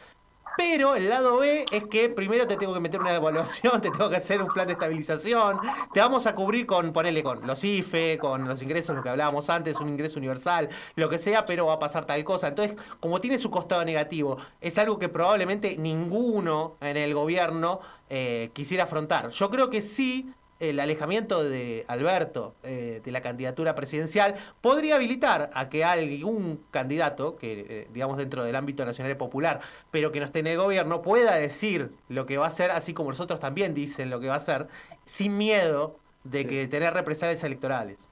Pero 0.60 0.98
el 0.98 1.08
lado 1.08 1.38
B 1.38 1.66
es 1.72 1.88
que 1.88 2.10
primero 2.10 2.46
te 2.46 2.58
tengo 2.58 2.74
que 2.74 2.82
meter 2.82 3.00
una 3.00 3.14
devaluación, 3.14 3.80
te 3.82 3.90
tengo 3.90 4.10
que 4.10 4.18
hacer 4.18 4.42
un 4.42 4.50
plan 4.50 4.68
de 4.68 4.74
estabilización, 4.74 5.58
te 5.94 6.02
vamos 6.02 6.28
a 6.28 6.36
cubrir 6.36 6.66
con, 6.66 6.92
ponele, 6.92 7.24
con 7.24 7.48
los 7.48 7.64
IFE, 7.64 8.18
con 8.18 8.46
los 8.46 8.62
ingresos, 8.62 8.94
lo 8.94 9.02
que 9.02 9.08
hablábamos 9.08 9.50
antes, 9.50 9.80
un 9.80 9.88
ingreso 9.88 10.20
universal, 10.20 10.68
lo 10.96 11.08
que 11.08 11.18
sea, 11.18 11.46
pero 11.46 11.68
va 11.68 11.76
a 11.76 11.80
pasar 11.80 12.06
tal 12.06 12.22
cosa. 12.26 12.50
Entonces, 12.50 12.76
como 13.00 13.22
tiene 13.22 13.38
su 13.38 13.50
costado 13.50 13.86
negativo, 13.86 14.36
es 14.60 14.78
algo 14.78 15.00
que 15.00 15.08
probablemente 15.08 15.78
ninguno 15.78 16.76
en 16.82 16.98
el 16.98 17.14
gobierno 17.14 17.80
eh, 18.10 18.50
quisiera 18.52 18.84
afrontar. 18.84 19.30
Yo 19.30 19.50
creo 19.50 19.70
que 19.70 19.80
sí 19.80 20.30
el 20.60 20.80
alejamiento 20.80 21.44
de 21.44 21.86
Alberto 21.88 22.56
eh, 22.64 23.02
de 23.04 23.12
la 23.12 23.22
candidatura 23.22 23.76
presidencial 23.76 24.36
podría 24.62 24.96
habilitar 24.96 25.50
a 25.54 25.70
que 25.70 25.86
algún 25.86 26.66
candidato, 26.70 27.38
que 27.38 27.66
eh, 27.70 27.88
digamos 27.92 28.18
dentro 28.18 28.44
del 28.44 28.56
ámbito 28.56 28.84
nacional 28.86 29.12
y 29.14 29.16
popular, 29.16 29.62
pero 29.92 30.12
que 30.12 30.20
no 30.20 30.26
esté 30.26 30.40
en 30.40 30.48
el 30.48 30.58
gobierno, 30.58 31.02
pueda 31.02 31.36
decir 31.36 31.92
lo 32.10 32.26
que 32.26 32.38
va 32.38 32.46
a 32.46 32.50
hacer, 32.50 32.72
así 32.72 32.94
como 32.94 33.10
los 33.12 33.20
otros 33.22 33.40
también 33.40 33.74
dicen 33.74 34.10
lo 34.10 34.20
que 34.20 34.28
va 34.28 34.34
a 34.34 34.38
hacer, 34.38 34.68
sin 35.06 35.38
miedo 35.38 35.98
de 36.26 36.46
que 36.46 36.68
tener 36.68 36.94
represalias 36.94 37.42
electorales. 37.44 38.10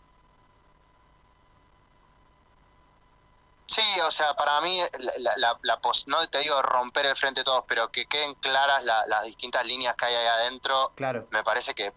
Sí, 3.70 3.82
o 4.08 4.12
sea, 4.12 4.34
para 4.36 4.62
mí, 4.62 4.80
la, 5.00 5.12
la- 5.18 5.34
la- 5.38 5.60
la 5.62 5.82
pos- 5.82 6.08
no 6.08 6.26
te 6.30 6.40
digo 6.40 6.62
romper 6.62 7.06
el 7.08 7.16
frente 7.18 7.42
de 7.42 7.44
todos, 7.44 7.66
pero 7.68 7.92
que 7.92 8.06
queden 8.06 8.34
claras 8.36 8.86
la- 8.86 9.06
las 9.08 9.26
distintas 9.26 9.66
líneas 9.68 9.94
que 9.96 10.06
hay 10.06 10.16
ahí 10.16 10.28
adentro, 10.28 10.94
Claro. 10.96 11.28
me 11.32 11.44
parece 11.44 11.74
que 11.74 11.92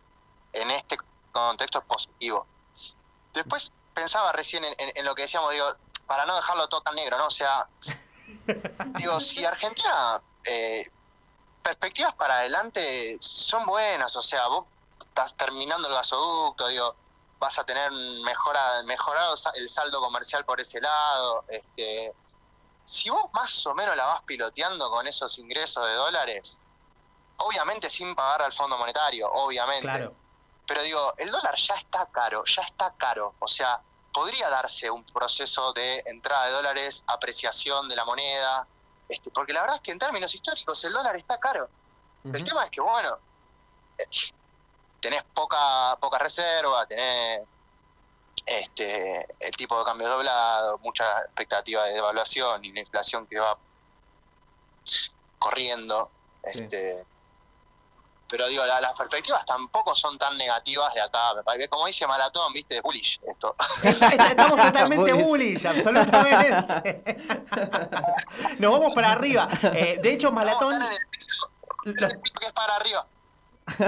en 0.52 0.70
este 0.70 0.98
contexto 1.32 1.78
es 1.78 1.84
positivo. 1.84 2.46
Después 3.32 3.70
pensaba 3.94 4.32
recién 4.32 4.64
en, 4.64 4.74
en- 4.78 4.92
en 4.96 5.04
lo 5.04 5.14
que 5.14 5.22
decíamos, 5.22 5.50
digo, 5.52 5.66
para 6.06 6.26
no 6.26 6.34
dejarlo 6.36 6.68
todo 6.68 6.80
tan 6.80 6.94
negro, 6.96 7.16
¿no? 7.18 7.26
O 7.26 7.30
sea, 7.30 7.68
digo, 8.98 9.20
si 9.20 9.44
Argentina, 9.44 10.20
eh, 10.44 10.84
perspectivas 11.62 12.14
para 12.14 12.38
adelante 12.38 13.16
son 13.20 13.66
buenas, 13.66 14.16
o 14.16 14.22
sea, 14.22 14.46
vos 14.48 14.64
estás 15.00 15.34
terminando 15.36 15.88
el 15.88 15.94
gasoducto, 15.94 16.68
digo, 16.68 16.94
vas 17.38 17.58
a 17.58 17.64
tener 17.64 17.90
mejora, 17.92 18.82
mejorado 18.84 19.34
el 19.54 19.68
saldo 19.68 20.00
comercial 20.00 20.44
por 20.44 20.60
ese 20.60 20.80
lado. 20.80 21.44
Este, 21.48 22.14
si 22.84 23.08
vos 23.10 23.24
más 23.32 23.64
o 23.66 23.74
menos 23.74 23.96
la 23.96 24.06
vas 24.06 24.22
piloteando 24.22 24.90
con 24.90 25.06
esos 25.06 25.38
ingresos 25.38 25.86
de 25.86 25.94
dólares, 25.94 26.60
obviamente 27.38 27.88
sin 27.88 28.14
pagar 28.14 28.42
al 28.42 28.52
Fondo 28.52 28.76
Monetario, 28.78 29.30
obviamente. 29.30 29.82
Claro. 29.82 30.14
Pero 30.70 30.84
digo, 30.84 31.14
el 31.16 31.32
dólar 31.32 31.56
ya 31.56 31.74
está 31.74 32.06
caro, 32.06 32.44
ya 32.44 32.62
está 32.62 32.94
caro. 32.96 33.34
O 33.40 33.48
sea, 33.48 33.82
podría 34.12 34.48
darse 34.48 34.88
un 34.88 35.02
proceso 35.02 35.72
de 35.72 36.00
entrada 36.06 36.46
de 36.46 36.52
dólares, 36.52 37.02
apreciación 37.08 37.88
de 37.88 37.96
la 37.96 38.04
moneda, 38.04 38.68
este, 39.08 39.32
porque 39.32 39.52
la 39.52 39.62
verdad 39.62 39.76
es 39.78 39.82
que 39.82 39.90
en 39.90 39.98
términos 39.98 40.32
históricos 40.32 40.84
el 40.84 40.92
dólar 40.92 41.16
está 41.16 41.40
caro. 41.40 41.68
El 42.22 42.44
tema 42.44 42.66
es 42.66 42.70
que, 42.70 42.80
bueno, 42.80 43.18
eh, 43.98 44.04
tenés 45.00 45.24
poca, 45.34 45.96
poca 46.00 46.18
reserva, 46.20 46.86
tenés 46.86 47.40
este, 48.46 49.26
el 49.40 49.56
tipo 49.56 49.76
de 49.76 49.84
cambio 49.84 50.08
doblado, 50.08 50.78
mucha 50.78 51.04
expectativa 51.22 51.82
de 51.86 51.94
devaluación 51.94 52.64
y 52.64 52.70
una 52.70 52.78
inflación 52.78 53.26
que 53.26 53.40
va 53.40 53.58
corriendo. 55.36 56.12
Este, 56.44 57.04
Pero 58.30 58.46
digo, 58.46 58.64
la- 58.64 58.80
las 58.80 58.92
perspectivas 58.94 59.44
tampoco 59.44 59.94
son 59.94 60.16
tan 60.16 60.38
negativas 60.38 60.94
de 60.94 61.00
acá. 61.00 61.32
Como 61.68 61.86
dice 61.86 62.06
Malatón, 62.06 62.52
viste, 62.52 62.80
bullish 62.80 63.20
esto. 63.28 63.54
Estamos 63.82 64.60
totalmente 64.62 65.12
bullish, 65.12 65.66
absolutamente. 65.66 67.16
Nos 68.58 68.72
vamos 68.72 68.94
para 68.94 69.12
arriba. 69.12 69.48
Eh, 69.74 69.98
de 70.02 70.12
hecho, 70.12 70.30
Malatón. 70.30 70.78
Lo- 71.84 72.08
que 72.08 72.46
es 72.46 72.52
para 72.52 72.76
arriba. 72.76 73.06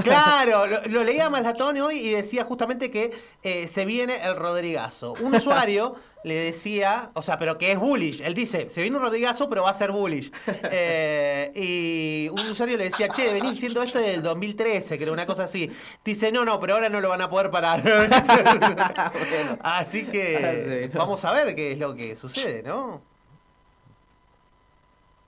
Claro, 0.02 0.66
lo, 0.66 0.82
lo 0.82 1.04
leía 1.04 1.30
Malatón 1.30 1.78
hoy 1.78 1.96
y 1.98 2.10
decía 2.10 2.44
justamente 2.44 2.90
que 2.90 3.12
eh, 3.42 3.68
se 3.68 3.84
viene 3.84 4.22
el 4.22 4.36
Rodrigazo. 4.36 5.14
Un 5.20 5.34
usuario 5.34 5.96
le 6.24 6.34
decía, 6.36 7.10
o 7.14 7.22
sea, 7.22 7.38
pero 7.38 7.58
que 7.58 7.72
es 7.72 7.78
bullish. 7.78 8.20
Él 8.22 8.34
dice, 8.34 8.68
se 8.70 8.82
viene 8.82 8.96
un 8.96 9.02
Rodrigazo, 9.02 9.48
pero 9.48 9.62
va 9.64 9.70
a 9.70 9.74
ser 9.74 9.92
bullish. 9.92 10.30
Eh, 10.74 11.52
y 11.54 12.28
un 12.30 12.50
usuario 12.50 12.76
le 12.76 12.84
decía, 12.84 13.08
che, 13.08 13.32
venís 13.32 13.52
diciendo 13.52 13.82
esto 13.82 13.98
del 13.98 14.22
2013, 14.22 14.96
que 14.96 15.04
era 15.04 15.12
una 15.12 15.26
cosa 15.26 15.44
así. 15.44 15.70
Dice, 16.04 16.32
no, 16.32 16.44
no, 16.44 16.58
pero 16.60 16.74
ahora 16.74 16.88
no 16.88 17.00
lo 17.00 17.08
van 17.08 17.20
a 17.20 17.28
poder 17.28 17.50
parar. 17.50 17.82
Así 19.62 20.06
que 20.06 20.88
sí, 20.88 20.90
no. 20.94 21.00
vamos 21.00 21.24
a 21.24 21.32
ver 21.32 21.54
qué 21.54 21.72
es 21.72 21.78
lo 21.78 21.94
que 21.94 22.16
sucede, 22.16 22.62
¿no? 22.62 23.02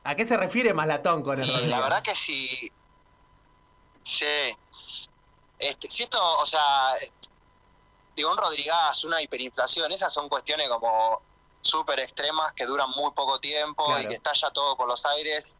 ¿A 0.04 0.14
qué 0.14 0.26
se 0.26 0.36
refiere 0.36 0.74
Malatón 0.74 1.22
con 1.22 1.40
el 1.40 1.48
Y 1.48 1.50
Rodrigazo? 1.50 1.70
la 1.70 1.80
verdad 1.80 2.02
que 2.02 2.14
si. 2.14 2.70
Sí. 4.04 4.56
Este, 5.58 5.88
si 5.88 6.02
esto, 6.04 6.18
o 6.38 6.46
sea. 6.46 6.94
Digo, 8.16 8.30
un 8.30 8.38
Rodrigás, 8.38 9.02
una 9.02 9.20
hiperinflación, 9.20 9.90
esas 9.90 10.12
son 10.12 10.28
cuestiones 10.28 10.68
como 10.68 11.20
súper 11.60 11.98
extremas 11.98 12.52
que 12.52 12.64
duran 12.64 12.88
muy 12.90 13.10
poco 13.10 13.40
tiempo 13.40 13.84
y 13.98 14.06
que 14.08 14.14
estalla 14.14 14.50
todo 14.52 14.76
por 14.76 14.86
los 14.86 15.04
aires. 15.06 15.58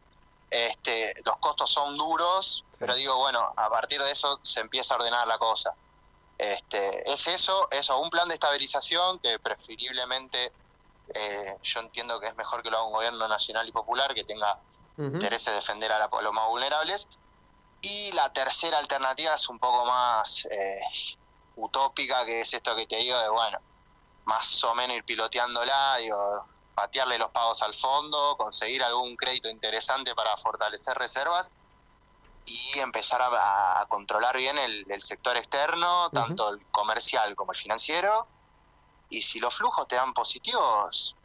Este, 0.49 1.13
los 1.25 1.35
costos 1.37 1.69
son 1.69 1.97
duros, 1.97 2.63
pero 2.79 2.95
digo, 2.95 3.17
bueno, 3.17 3.51
a 3.57 3.69
partir 3.69 4.01
de 4.01 4.09
eso 4.11 4.39
se 4.41 4.61
empieza 4.61 4.93
a 4.93 4.97
ordenar 4.97 5.27
la 5.27 5.37
cosa. 5.37 5.73
Este, 6.37 7.11
es 7.11 7.27
eso, 7.27 7.67
eso, 7.71 7.99
un 7.99 8.09
plan 8.09 8.27
de 8.29 8.35
estabilización 8.35 9.19
que 9.19 9.37
preferiblemente 9.39 10.53
eh, 11.13 11.57
yo 11.61 11.79
entiendo 11.81 12.19
que 12.21 12.27
es 12.27 12.35
mejor 12.37 12.63
que 12.63 12.69
lo 12.69 12.77
haga 12.77 12.85
un 12.87 12.93
gobierno 12.93 13.27
nacional 13.27 13.67
y 13.67 13.71
popular 13.73 14.13
que 14.13 14.23
tenga 14.23 14.57
interés 15.15 15.45
en 15.47 15.55
defender 15.55 15.91
a, 15.91 15.99
la- 15.99 16.09
a 16.11 16.21
los 16.21 16.31
más 16.31 16.47
vulnerables. 16.47 17.07
Y 17.87 18.11
la 18.13 18.33
tercera 18.33 18.79
alternativa 18.79 19.35
es 19.35 19.47
un 19.47 19.59
poco 19.59 19.85
más 19.85 20.45
eh, 20.49 20.79
utópica, 21.55 22.25
que 22.25 22.41
es 22.41 22.51
esto 22.51 22.75
que 22.75 22.87
te 22.87 22.95
digo 22.95 23.15
de, 23.19 23.29
bueno, 23.29 23.59
más 24.25 24.63
o 24.63 24.73
menos 24.73 24.97
ir 24.97 25.03
piloteándola, 25.03 25.97
digo, 25.97 26.47
patearle 26.73 27.19
los 27.19 27.29
pagos 27.29 27.61
al 27.61 27.75
fondo, 27.75 28.35
conseguir 28.37 28.83
algún 28.83 29.15
crédito 29.15 29.49
interesante 29.49 30.15
para 30.15 30.35
fortalecer 30.35 30.97
reservas 30.97 31.51
y 32.45 32.79
empezar 32.79 33.21
a, 33.21 33.79
a 33.79 33.85
controlar 33.85 34.35
bien 34.35 34.57
el, 34.57 34.83
el 34.89 35.03
sector 35.03 35.37
externo, 35.37 36.09
tanto 36.09 36.49
el 36.49 36.65
comercial 36.71 37.35
como 37.35 37.51
el 37.51 37.57
financiero. 37.57 38.27
Y 39.11 39.21
si 39.21 39.39
los 39.39 39.53
flujos 39.53 39.87
te 39.87 39.95
dan 39.95 40.11
positivos, 40.11 41.15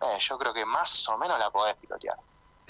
eh, 0.00 0.18
yo 0.18 0.36
creo 0.36 0.52
que 0.52 0.64
más 0.64 1.08
o 1.10 1.16
menos 1.16 1.38
la 1.38 1.48
podés 1.50 1.76
pilotear. 1.76 2.18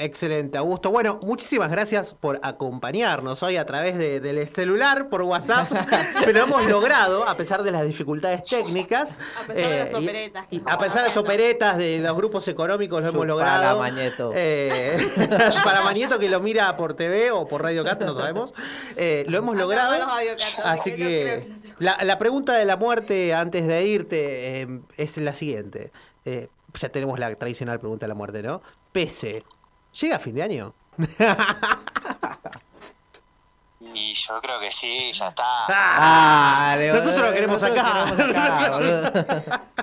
Excelente, 0.00 0.56
Augusto. 0.58 0.92
Bueno, 0.92 1.18
muchísimas 1.24 1.70
gracias 1.72 2.14
por 2.14 2.38
acompañarnos 2.44 3.42
hoy 3.42 3.56
a 3.56 3.66
través 3.66 3.98
de- 3.98 4.20
del 4.20 4.46
celular, 4.46 5.08
por 5.08 5.22
WhatsApp, 5.22 5.68
pero 6.24 6.40
hemos 6.44 6.64
logrado, 6.66 7.28
a 7.28 7.34
pesar 7.36 7.64
de 7.64 7.72
las 7.72 7.84
dificultades 7.84 8.48
técnicas, 8.48 9.16
A 9.42 9.46
pesar 9.48 9.68
de 9.68 9.78
las 9.80 9.90
y- 9.90 10.04
operetas 10.06 10.44
y 10.50 10.62
a 10.64 10.78
pesar 10.78 11.02
de 11.02 11.08
las 11.08 11.16
operetas, 11.16 11.78
de 11.78 11.98
los 11.98 12.16
grupos 12.16 12.46
económicos, 12.46 13.02
lo 13.02 13.08
hemos 13.08 13.26
logrado. 13.26 13.80
Mañeto. 13.80 14.30
Eh, 14.36 15.04
para 15.64 15.82
Mañeto 15.82 16.20
que 16.20 16.28
lo 16.28 16.38
mira 16.38 16.76
por 16.76 16.94
TV 16.94 17.32
o 17.32 17.48
por 17.48 17.62
Radio 17.64 17.84
Cat, 17.84 18.00
no 18.00 18.14
sabemos. 18.14 18.54
Eh, 18.96 19.24
lo 19.28 19.38
hemos 19.38 19.56
logrado. 19.56 19.96
Así 20.64 20.94
que 20.94 21.02
no 21.02 21.06
creo 21.06 21.64
que 21.74 21.74
la, 21.84 21.98
la 22.04 22.18
pregunta 22.20 22.54
de 22.54 22.64
la 22.64 22.76
muerte 22.76 23.34
antes 23.34 23.66
de 23.66 23.84
irte 23.84 24.62
eh, 24.62 24.80
es 24.96 25.16
la 25.18 25.32
siguiente. 25.32 25.90
Eh, 26.24 26.48
ya 26.74 26.88
tenemos 26.90 27.18
la 27.18 27.34
tradicional 27.34 27.80
pregunta 27.80 28.04
de 28.06 28.08
la 28.08 28.14
muerte, 28.14 28.42
¿no? 28.44 28.62
Pese. 28.92 29.42
¿Llega 30.00 30.16
a 30.16 30.18
fin 30.18 30.34
de 30.34 30.42
año? 30.42 30.74
Y 33.94 34.14
yo 34.14 34.40
creo 34.40 34.60
que 34.60 34.70
sí, 34.70 35.12
ya 35.12 35.28
está. 35.28 35.64
Ah, 35.68 36.68
Dale, 36.70 36.92
nosotros 36.92 37.26
lo 37.26 37.32
queremos 37.32 37.62
nosotros 37.62 37.84
acá. 37.84 38.16
queremos 38.16 38.36
acá, 38.36 38.70
boludo. 38.72 39.06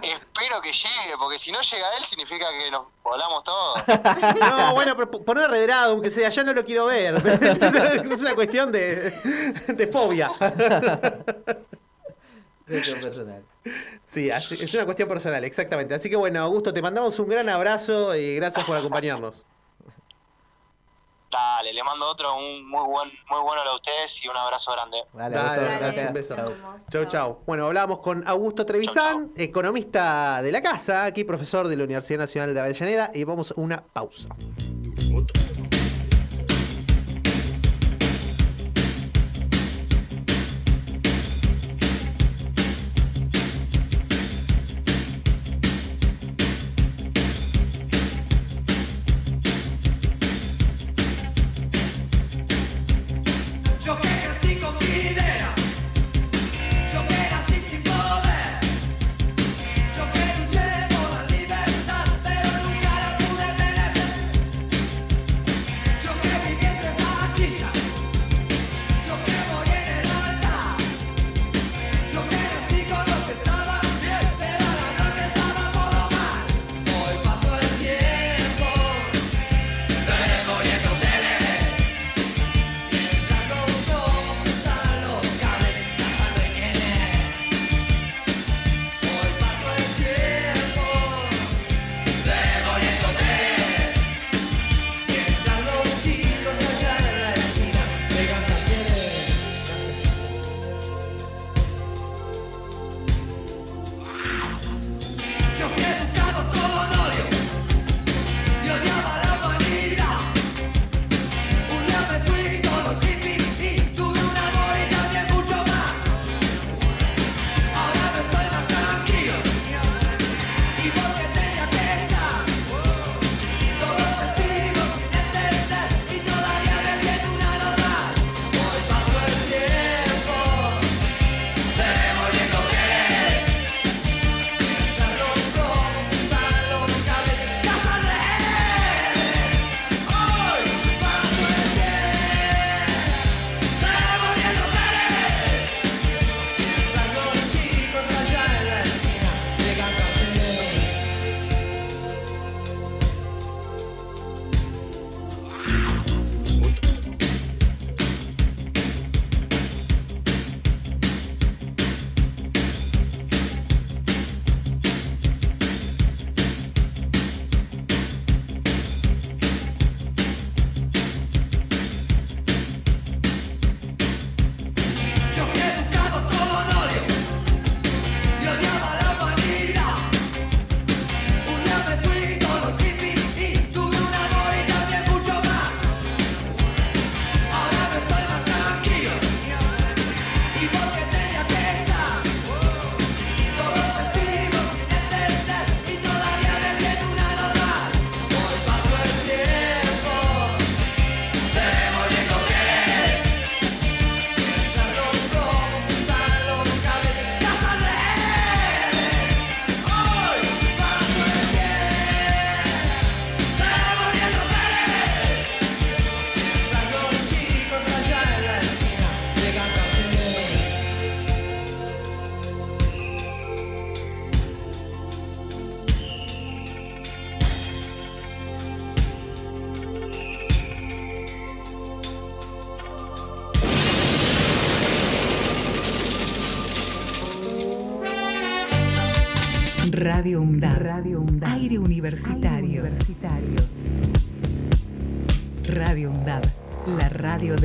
Espero 0.01 0.61
que 0.61 0.71
llegue, 0.71 1.17
porque 1.17 1.37
si 1.37 1.51
no 1.51 1.59
llega 1.61 1.97
él 1.97 2.03
significa 2.03 2.45
que 2.61 2.71
nos 2.71 2.85
volamos 3.03 3.43
todos. 3.43 3.83
No, 4.39 4.73
bueno, 4.73 4.95
pero 4.95 5.11
poner 5.11 5.49
reverado, 5.49 5.93
aunque 5.93 6.11
sea, 6.11 6.29
ya 6.29 6.43
no 6.43 6.53
lo 6.53 6.63
quiero 6.65 6.85
ver. 6.85 7.15
es 8.05 8.19
una 8.19 8.35
cuestión 8.35 8.71
de, 8.71 9.11
de 9.67 9.87
fobia. 9.87 10.29
Cuestión 12.67 13.01
personal. 13.01 13.43
Sí, 14.05 14.29
es 14.29 14.73
una 14.73 14.85
cuestión 14.85 15.09
personal, 15.09 15.43
exactamente. 15.43 15.95
Así 15.95 16.09
que 16.09 16.15
bueno, 16.15 16.41
Augusto, 16.41 16.73
te 16.73 16.81
mandamos 16.81 17.17
un 17.19 17.27
gran 17.27 17.49
abrazo 17.49 18.15
y 18.15 18.35
gracias 18.35 18.65
por 18.65 18.77
acompañarnos. 18.77 19.45
Dale, 21.35 21.73
le 21.73 21.83
mando 21.83 22.07
otro, 22.07 22.33
un 22.37 22.65
muy 22.65 22.85
buen, 22.85 23.09
muy 23.29 23.41
bueno 23.41 23.61
a 23.61 23.75
ustedes 23.75 24.23
y 24.23 24.29
un 24.29 24.37
abrazo 24.37 24.71
grande. 24.71 25.03
Dale, 25.11 25.35
Dale, 25.35 25.49
Augusto, 25.49 25.61
dale, 25.61 25.77
gracias. 25.79 26.07
un 26.07 26.13
beso. 26.13 26.35
Chau. 26.35 26.53
Chau, 26.89 27.05
chau. 27.07 27.43
Bueno, 27.45 27.65
hablamos 27.65 27.99
con 27.99 28.25
Augusto 28.25 28.65
Trevisan, 28.65 29.33
economista 29.35 30.41
de 30.41 30.53
la 30.53 30.61
casa, 30.61 31.03
aquí 31.03 31.25
profesor 31.25 31.67
de 31.67 31.75
la 31.75 31.83
Universidad 31.83 32.19
Nacional 32.19 32.53
de 32.53 32.61
Avellaneda, 32.61 33.11
y 33.13 33.25
vamos 33.25 33.51
a 33.51 33.55
una 33.59 33.83
pausa. 33.83 34.29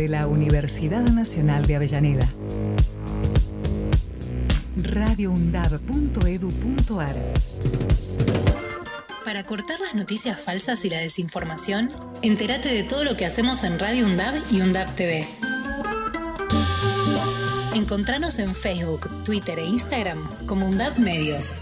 De 0.01 0.09
la 0.09 0.27
Universidad 0.27 1.03
Nacional 1.03 1.67
de 1.67 1.77
Avellaneda. 1.77 2.33
radioundab.edu.ar 4.77 7.17
Para 9.27 9.45
cortar 9.45 9.79
las 9.81 9.95
noticias 9.95 10.41
falsas 10.41 10.87
y 10.87 10.89
la 10.89 11.01
desinformación, 11.01 11.91
entérate 12.23 12.71
de 12.71 12.83
todo 12.83 13.05
lo 13.05 13.19
que 13.19 13.27
hacemos 13.27 13.63
en 13.63 13.79
Radio 13.79 14.07
UNDAB 14.07 14.37
y 14.51 14.63
UNDAB 14.63 14.95
TV. 14.95 15.29
Encontranos 17.75 18.39
en 18.39 18.55
Facebook, 18.55 19.07
Twitter 19.25 19.59
e 19.59 19.67
Instagram 19.67 20.47
como 20.47 20.67
UNDAB 20.67 20.99
Medios. 20.99 21.57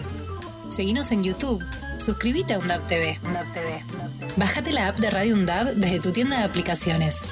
Seguinos 0.70 1.10
en 1.10 1.24
YouTube. 1.24 1.64
Suscríbete 1.96 2.54
a 2.54 2.60
UNDAB 2.60 2.86
TV. 2.86 3.18
Bájate 4.36 4.72
la 4.72 4.86
app 4.86 4.98
de 4.98 5.10
Radio 5.10 5.34
UNDAB 5.34 5.74
desde 5.74 5.98
tu 5.98 6.12
tienda 6.12 6.38
de 6.38 6.44
aplicaciones. 6.44 7.24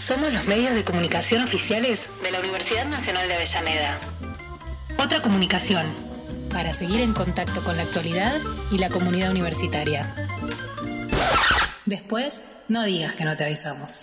Somos 0.00 0.32
los 0.32 0.46
medios 0.46 0.72
de 0.72 0.82
comunicación 0.82 1.42
oficiales 1.42 2.08
de 2.22 2.30
la 2.32 2.40
Universidad 2.40 2.86
Nacional 2.86 3.28
de 3.28 3.34
Avellaneda. 3.34 4.00
Otra 4.98 5.20
comunicación, 5.20 5.84
para 6.50 6.72
seguir 6.72 7.02
en 7.02 7.12
contacto 7.12 7.62
con 7.62 7.76
la 7.76 7.82
actualidad 7.82 8.40
y 8.72 8.78
la 8.78 8.88
comunidad 8.88 9.30
universitaria. 9.30 10.12
Después, 11.84 12.64
no 12.68 12.82
digas 12.84 13.12
que 13.14 13.24
no 13.24 13.36
te 13.36 13.44
avisamos. 13.44 14.00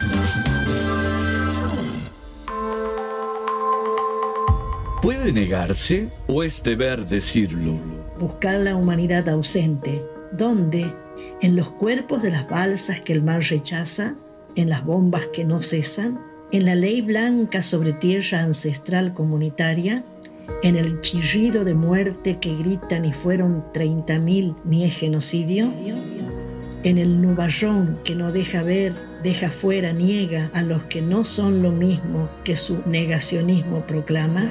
¿Puede 5.02 5.34
negarse 5.34 6.12
o 6.28 6.44
es 6.44 6.62
deber 6.62 7.08
decirlo? 7.08 7.74
Buscar 8.20 8.60
la 8.60 8.76
humanidad 8.76 9.28
ausente. 9.30 10.06
¿Dónde? 10.32 10.94
En 11.42 11.56
los 11.56 11.72
cuerpos 11.72 12.22
de 12.22 12.30
las 12.30 12.48
balsas 12.48 13.02
que 13.02 13.14
el 13.14 13.24
mar 13.24 13.42
rechaza, 13.42 14.16
en 14.58 14.70
las 14.70 14.84
bombas 14.84 15.28
que 15.28 15.46
no 15.46 15.62
cesan, 15.62 16.20
en 16.52 16.66
la 16.66 16.76
ley 16.76 17.02
blanca 17.02 17.62
sobre 17.62 17.94
tierra 17.94 18.42
ancestral 18.42 19.14
comunitaria, 19.14 20.04
en 20.64 20.76
el 20.76 21.02
chirrido 21.02 21.64
de 21.64 21.76
muerte 21.76 22.40
que 22.40 22.56
gritan 22.56 23.06
y 23.06 23.14
fueron 23.14 23.66
30.000 23.74 24.56
ni 24.66 24.84
es 24.84 24.98
genocidio, 24.98 25.72
en 26.84 26.98
el 26.98 27.22
nubarrón 27.22 28.00
que 28.04 28.16
no 28.16 28.32
deja 28.32 28.64
ver, 28.64 28.94
deja 29.24 29.52
fuera, 29.52 29.94
niega 29.94 30.50
a 30.54 30.64
los 30.64 30.86
que 30.86 31.02
no 31.02 31.24
son 31.24 31.62
lo 31.62 31.72
mismo 31.72 32.28
que 32.44 32.56
su 32.56 32.82
negacionismo 32.88 33.82
proclama. 33.82 34.50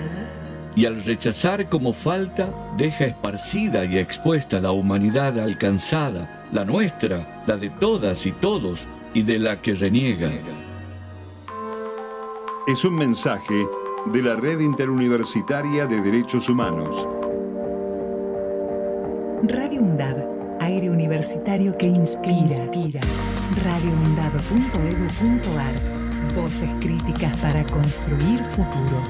Y 0.76 0.84
al 0.84 1.02
rechazar 1.02 1.68
como 1.68 1.92
falta, 1.92 2.52
deja 2.76 3.06
esparcida 3.06 3.84
y 3.84 3.98
expuesta 3.98 4.60
la 4.60 4.70
humanidad 4.70 5.38
alcanzada, 5.40 6.44
la 6.52 6.64
nuestra, 6.64 7.42
la 7.46 7.56
de 7.56 7.70
todas 7.70 8.26
y 8.26 8.32
todos, 8.32 8.86
y 9.16 9.22
de 9.22 9.38
la 9.38 9.62
que 9.62 9.72
reniega. 9.72 10.30
Es 12.66 12.84
un 12.84 12.96
mensaje 12.96 13.66
de 14.12 14.22
la 14.22 14.36
Red 14.36 14.60
Interuniversitaria 14.60 15.86
de 15.86 16.02
Derechos 16.02 16.50
Humanos. 16.50 17.08
Radio 19.44 19.80
UNDAB. 19.80 20.60
Aire 20.60 20.90
universitario 20.90 21.74
que 21.78 21.86
inspira. 21.86 22.36
inspira. 22.36 23.00
radioundab.edu.ar 23.64 26.34
Voces 26.34 26.68
críticas 26.80 27.34
para 27.38 27.64
construir 27.64 28.40
futuro. 28.54 29.02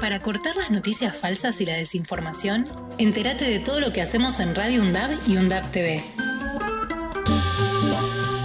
Para 0.00 0.20
cortar 0.20 0.56
las 0.56 0.70
noticias 0.70 1.14
falsas 1.14 1.60
y 1.60 1.66
la 1.66 1.74
desinformación, 1.74 2.64
entérate 2.96 3.44
de 3.44 3.58
todo 3.58 3.80
lo 3.80 3.92
que 3.92 4.00
hacemos 4.00 4.40
en 4.40 4.54
Radio 4.54 4.80
UNDAB 4.80 5.18
y 5.26 5.36
UNDAB 5.36 5.70
TV. 5.70 6.02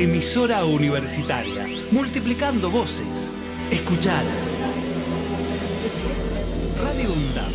Emisora 0.00 0.64
universitaria. 0.64 1.66
Multiplicando 1.90 2.70
voces. 2.70 3.34
Escuchadas. 3.68 4.56
Radio 6.80 7.12
UNDAB. 7.12 7.50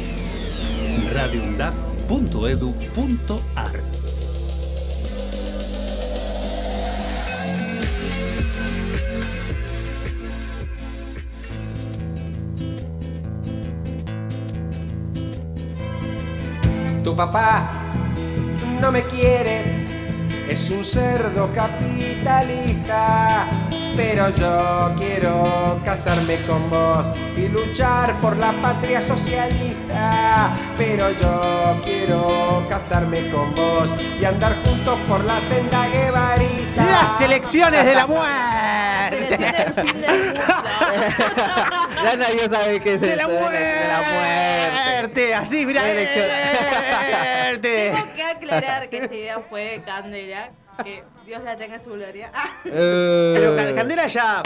radioundab.edu.ar 1.13 3.79
Tu 17.05 17.15
papá 17.15 17.71
no 18.81 18.91
me 18.91 19.03
quiere, 19.03 19.72
es 20.49 20.69
un 20.69 20.83
cerdo 20.85 21.49
capitalista. 21.53 23.45
Pero 23.95 24.29
yo 24.35 24.95
quiero 24.97 25.79
casarme 25.85 26.37
con 26.47 26.67
vos 26.69 27.05
y 27.37 27.47
luchar 27.47 28.15
por 28.21 28.35
la 28.37 28.51
patria 28.53 28.99
socialista. 29.01 30.51
Pero 30.77 31.11
yo 31.11 31.79
quiero 31.85 32.65
casarme 32.69 33.29
con 33.29 33.53
vos 33.53 33.91
y 34.19 34.25
andar 34.25 34.55
juntos 34.65 34.97
por 35.07 35.23
la 35.23 35.39
senda 35.41 35.87
guevarita. 35.89 36.83
Las 36.85 37.21
elecciones 37.21 37.85
de 37.85 37.95
la 37.95 38.07
muerte. 38.07 39.37
Ya 42.03 42.17
nadie 42.17 42.49
sabe 42.49 42.81
qué 42.81 42.95
es 42.95 43.01
De 43.01 43.11
esto, 43.13 43.27
la 43.27 43.49
De 43.49 43.87
la 43.87 44.01
muerte. 44.01 44.71
muerte. 44.73 45.35
Así, 45.35 45.65
mira. 45.65 45.81
Muerte. 45.81 46.27
Tengo 47.61 48.05
que 48.15 48.22
aclarar 48.35 48.89
que 48.89 48.97
esta 48.97 49.15
idea 49.15 49.39
fue 49.39 49.63
de 49.63 49.81
Candela, 49.83 50.49
que 50.83 51.03
Dios 51.25 51.43
la 51.43 51.55
tenga 51.55 51.75
en 51.75 51.83
su 51.83 51.91
gloria. 51.91 52.31
Ah, 52.33 52.49
Pero 52.63 53.55
Ca- 53.55 53.75
Candela 53.75 54.07
ya. 54.07 54.41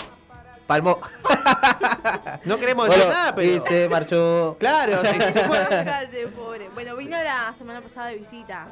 Palmó. 0.67 0.99
No 2.43 2.57
queremos 2.57 2.87
decir 2.89 3.03
Bueno, 3.05 3.17
nada, 3.19 3.35
pero. 3.35 3.49
Y 3.51 3.59
se 3.67 3.87
marchó. 3.89 4.55
Claro, 4.59 5.01
sí, 5.05 5.21
se 5.31 5.43
fue. 5.45 5.65
Cállate, 5.69 6.27
pobre. 6.27 6.69
Bueno, 6.73 6.95
vino 6.95 7.17
la 7.21 7.53
semana 7.57 7.81
pasada 7.81 8.07
de 8.07 8.15
visita. 8.17 8.67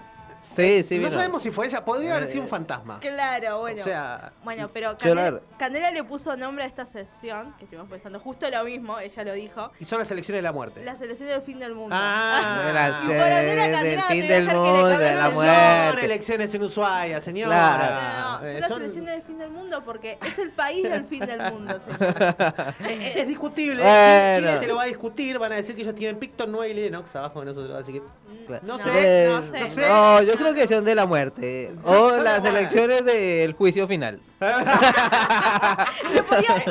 Sí, 0.54 0.84
sí, 0.84 0.96
no 0.98 1.08
vino. 1.08 1.12
sabemos 1.12 1.42
si 1.44 1.52
fue 1.52 1.68
ella. 1.68 1.84
Podría 1.84 2.16
haber 2.16 2.28
sido 2.30 2.44
un 2.44 2.48
fantasma. 2.50 3.00
Claro, 3.00 3.60
bueno. 3.60 3.82
O 3.82 3.84
sea, 3.84 4.32
bueno, 4.44 4.70
pero 4.74 4.92
Yo 4.94 4.98
Candela, 4.98 5.32
la- 5.32 5.40
Candela 5.58 5.92
le 5.92 6.04
puso 6.04 6.36
nombre 6.38 6.64
a 6.64 6.68
esta 6.68 6.86
sesión, 6.86 7.54
que 7.58 7.66
estuvimos 7.66 7.90
pensando 7.90 8.20
justo 8.20 8.50
lo 8.50 8.64
mismo, 8.64 9.00
ella 9.00 9.24
lo 9.24 9.34
dijo. 9.34 9.72
y 9.80 9.86
son 9.86 10.00
las 10.00 10.12
elecciones 10.12 10.40
de 10.40 10.44
la 10.44 10.52
muerte. 10.52 10.84
La 10.84 10.96
selección 10.98 11.30
del 11.30 11.42
fin 11.42 11.60
del 11.60 11.74
mundo. 11.76 11.96
Ah, 11.98 12.64
De 12.68 12.74
la- 12.74 13.00
Y 13.04 13.08
por 13.08 13.16
hacer 13.16 13.60
a 13.60 13.64
del 13.64 13.72
Candela 13.72 14.04
fin 14.04 14.28
del 14.28 14.46
mundo, 14.48 14.88
de 14.88 15.16
la 15.16 15.32
Son 15.32 16.00
elecciones 16.00 16.54
en 16.54 16.64
Ushuaia, 16.64 17.22
señora. 17.22 17.48
Claro. 17.78 17.96
No, 17.96 18.42
no, 18.42 18.48
Eh, 18.48 18.62
son 18.62 18.70
las 18.70 18.78
selecciones 18.80 19.12
del 19.16 19.22
fin 19.24 19.38
del 19.38 19.50
mundo 19.50 19.84
porque 19.86 20.18
es 20.26 20.40
el 20.40 20.52
país 20.52 20.84
del 20.84 21.06
fin 21.06 21.26
del 21.26 21.52
mundo, 21.52 21.80
señor. 21.86 22.36
Eh, 22.88 23.14
Es 23.16 23.28
discutible. 23.28 23.82
Bueno. 23.84 24.48
Chile 24.50 24.58
te 24.60 24.68
lo 24.68 24.76
va 24.76 24.84
a 24.84 24.88
discutir. 24.88 25.40
Van 25.40 25.52
a 25.52 25.56
decir 25.56 25.76
que 25.76 25.82
ellos 25.82 25.96
tienen 25.96 26.18
Picton 26.18 26.52
9 26.52 26.70
y 26.70 26.74
Lennox 26.74 27.16
abajo 27.16 27.40
de 27.40 27.46
nosotros. 27.48 27.76
Así 27.80 27.94
que. 27.94 28.02
No 28.62 28.78
No, 28.78 28.80
sé. 28.80 28.90
Eh, 28.94 29.30
no 29.30 29.42
sé. 29.52 29.60
No 29.60 29.68
sé. 29.68 29.86
Yo 30.36 30.42
creo 30.42 30.54
que 30.54 30.68
son 30.68 30.84
de 30.86 30.96
la 30.96 31.06
muerte. 31.06 31.72
O 31.84 32.12
las 32.18 32.44
la- 32.44 32.50
elecciones 32.50 33.06
del 33.06 33.54
juicio 33.54 33.88
final. 33.88 34.20
Le 36.14 36.24
ponía. 36.24 36.64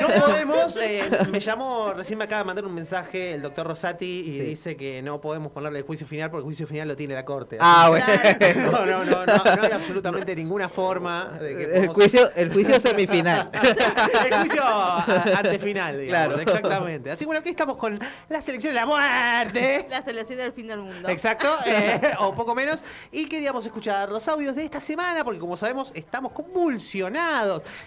No 0.00 0.08
podemos. 0.26 0.76
eh, 0.76 1.08
me 1.30 1.40
llamó, 1.40 1.92
recién 1.92 2.18
me 2.18 2.24
acaba 2.24 2.40
de 2.40 2.44
mandar 2.46 2.64
un 2.64 2.74
mensaje 2.74 3.32
el 3.34 3.42
doctor 3.42 3.66
Rosati 3.66 4.20
y 4.20 4.24
Sí. 4.24 4.40
dice 4.40 4.76
que 4.76 5.02
no 5.02 5.20
podemos 5.20 5.50
ponerle 5.52 5.80
el 5.80 5.84
juicio 5.84 6.06
final 6.06 6.30
porque 6.30 6.40
el 6.40 6.44
juicio 6.44 6.66
final 6.66 6.88
lo 6.88 6.96
tiene 6.96 7.14
la 7.14 7.24
corte. 7.24 7.58
Ah, 7.60 7.86
bueno. 7.88 8.06
No, 8.70 8.86
no, 8.86 9.04
no, 9.04 9.26
no, 9.26 9.44
no 9.56 9.62
hay 9.62 9.72
absolutamente 9.72 10.34
ninguna 10.36 10.68
forma 10.68 11.24
de 11.40 11.56
que 11.56 11.62
El 11.64 11.70
podamos- 11.88 11.94
juicio, 11.94 12.30
el 12.36 12.52
juicio 12.52 12.78
semifinal. 12.80 13.50
el 14.26 14.34
juicio 14.40 14.62
a- 14.64 15.04
antefinal, 15.36 16.00
digamos. 16.00 16.08
Claro. 16.36 16.40
Exactamente. 16.40 17.10
Así 17.10 17.20
que 17.20 17.26
bueno, 17.26 17.40
aquí 17.40 17.50
estamos 17.50 17.76
con 17.76 17.98
la 18.28 18.40
selección 18.40 18.72
de 18.72 18.80
la 18.80 18.86
muerte. 18.86 19.86
La 19.90 20.02
selección 20.02 20.38
del 20.38 20.52
fin 20.52 20.68
del 20.68 20.80
mundo. 20.80 21.08
Exacto, 21.08 21.48
eh, 21.66 22.00
o 22.20 22.34
poco 22.34 22.54
menos. 22.54 22.82
y 23.10 23.26
queríamos 23.26 23.64
escuchar 23.66 24.08
los 24.10 24.26
audios 24.28 24.54
de 24.54 24.64
esta 24.64 24.80
semana 24.80 25.24
porque 25.24 25.40
como 25.40 25.56
sabemos 25.56 25.90
estamos 25.94 26.32
convulsionados. 26.32 26.99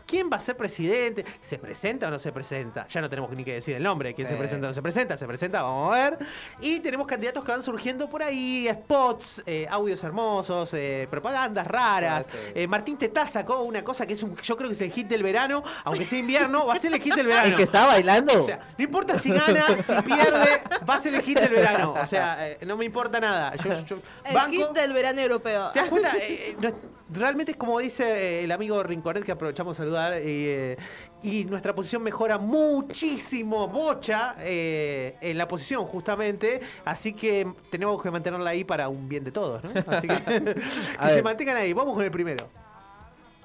¿Quién 0.06 0.30
va 0.32 0.38
a 0.38 0.40
ser 0.40 0.58
presidente? 0.58 1.26
¿Se 1.40 1.58
presenta 1.58 2.08
o 2.08 2.12
no 2.12 2.20
se 2.20 2.32
presenta? 2.32 2.88
Ya 2.88 3.02
no 3.02 3.10
tenemos 3.10 3.32
ni 3.32 3.44
que 3.44 3.54
decir 3.54 3.76
el 3.76 3.84
nombre 3.84 4.14
quién 4.14 4.28
se 4.28 4.36
presenta 4.36 4.68
o 4.68 4.70
no 4.70 4.74
se 4.74 4.82
presenta. 4.82 5.18
Se 5.18 5.28
presenta, 5.28 5.62
vamos 5.62 5.94
a 5.96 6.10
ver. 6.10 6.18
Y 6.62 6.80
tenemos 6.80 7.08
candidatos 7.08 7.44
que 7.44 7.52
van 7.52 7.64
surgiendo 7.64 8.10
por 8.10 8.24
ahí, 8.24 8.68
spots, 8.72 9.44
eh, 9.46 9.68
audios 9.70 10.04
hermosos, 10.04 10.74
eh, 10.74 11.08
propagandas 11.10 11.68
raras. 11.68 12.26
Sí. 12.32 12.38
Eh, 12.56 12.68
Martín 12.68 12.98
Tetá 12.98 13.26
sacó 13.26 13.62
una 13.62 13.84
cosa 13.84 14.06
que 14.06 14.14
es 14.14 14.24
un, 14.24 14.36
yo 14.38 14.58
creo 14.58 14.70
que 14.70 14.74
es 14.74 14.82
el 14.82 14.92
hit 14.92 15.08
del 15.08 15.24
verano, 15.24 15.64
aunque 15.84 16.06
sea 16.06 16.20
invierno, 16.20 16.66
va 16.66 16.74
a 16.76 16.80
ser 16.80 16.94
el 16.94 17.02
hit 17.02 17.16
del 17.16 17.28
verano. 17.28 17.44
El 17.54 17.58
que 17.58 17.64
estaba 17.64 17.88
bailando. 17.88 18.42
O 18.42 18.46
sea, 18.46 18.74
no 18.78 18.84
importa 18.84 19.20
si 19.20 19.30
gana, 19.30 19.68
si 19.68 19.94
pierde, 20.04 20.62
va 20.90 20.96
a 20.96 21.00
ser 21.00 21.14
el 21.16 21.22
hit 21.22 21.40
del 21.40 21.50
verano. 21.54 21.94
O 22.02 22.06
sea, 22.06 22.50
eh, 22.50 22.58
no 22.66 22.78
me 22.78 22.86
importa 22.86 23.20
nada. 23.20 23.56
Yo, 23.58 23.84
yo- 23.86 23.98
El 24.24 24.34
banco. 24.34 24.52
hit 24.52 24.70
del 24.70 24.94
verano 24.94 25.20
europeo. 25.22 25.72
¿Te 25.72 25.80
das 25.82 25.90
cuenta? 25.90 26.12
Eh, 26.24 26.50
eh, 26.52 26.58
no 26.60 26.68
es- 26.70 26.76
realmente 27.14 27.52
es 27.52 27.58
como 27.58 27.80
dice 27.80 28.04
eh, 28.04 28.44
el 28.44 28.52
amigo 28.52 28.82
Rinconet, 28.84 29.24
que 29.24 29.32
aprovechamos 29.32 29.78
a 29.78 29.84
saludar, 29.84 30.14
eh, 30.16 30.78
y 31.22 31.46
nuestra 31.46 31.74
posición 31.74 32.04
mejora 32.04 32.38
muchísimo, 32.38 33.68
bocha, 33.68 34.36
eh, 34.40 35.16
en 35.22 35.38
la 35.38 35.48
posición 35.48 35.86
justamente, 35.86 36.60
así 36.86 37.14
que 37.14 37.52
tenemos 37.70 38.02
que 38.02 38.12
mantenerla 38.12 38.50
ahí 38.50 38.64
para 38.64 38.90
un 38.90 39.08
bien 39.08 39.24
de 39.24 39.32
todos, 39.32 39.64
¿no? 39.64 39.72
Así 39.88 40.08
que, 40.08 40.16
que 41.04 41.10
se 41.10 41.24
mantengan 41.24 41.58
ahí. 41.58 41.74
Vamos 41.74 41.94
con 41.96 42.04
el 42.04 42.12
primero. 42.12 42.50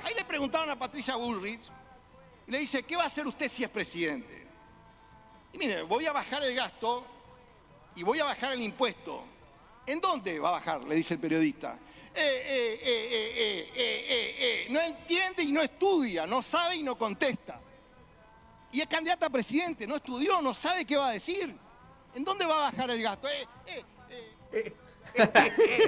Ahí 0.05 0.15
le 0.15 0.25
preguntaron 0.25 0.71
a 0.71 0.79
Patricia 0.79 1.17
Bullrich, 1.17 1.61
y 2.47 2.51
le 2.51 2.59
dice, 2.59 2.83
¿qué 2.83 2.97
va 2.97 3.05
a 3.05 3.07
hacer 3.07 3.27
usted 3.27 3.49
si 3.49 3.63
es 3.63 3.69
presidente? 3.69 4.47
Y 5.53 5.59
mire, 5.59 5.83
voy 5.83 6.07
a 6.07 6.13
bajar 6.13 6.43
el 6.45 6.55
gasto 6.55 7.05
y 7.95 8.03
voy 8.03 8.21
a 8.21 8.25
bajar 8.25 8.53
el 8.53 8.63
impuesto. 8.63 9.25
¿En 9.87 10.01
dónde 10.01 10.39
va 10.39 10.51
a 10.51 10.53
bajar? 10.53 10.85
Le 10.85 10.95
dice 10.95 11.15
el 11.15 11.21
periodista. 11.21 11.79
Eh, 12.15 12.81
eh, 12.83 13.71
eh. 13.75 14.67
No 14.71 14.81
entiende 14.81 15.43
y 15.43 15.53
no 15.53 15.63
estudia, 15.63 16.27
no 16.27 16.43
sabe 16.43 16.77
y 16.77 16.83
no 16.83 16.97
contesta. 16.97 17.61
Y 18.73 18.81
es 18.81 18.87
candidata 18.87 19.27
a 19.27 19.31
presidente, 19.31 19.87
no 19.87 19.97
estudió, 19.97 20.43
no 20.43 20.53
sabe 20.53 20.85
qué 20.85 20.97
va 20.97 21.09
a 21.09 21.13
decir. 21.13 21.55
¿En 22.15 22.25
dónde 22.25 22.45
va 22.45 22.69
a 22.69 22.71
bajar 22.71 22.91
el 22.91 23.03
gasto? 23.03 23.29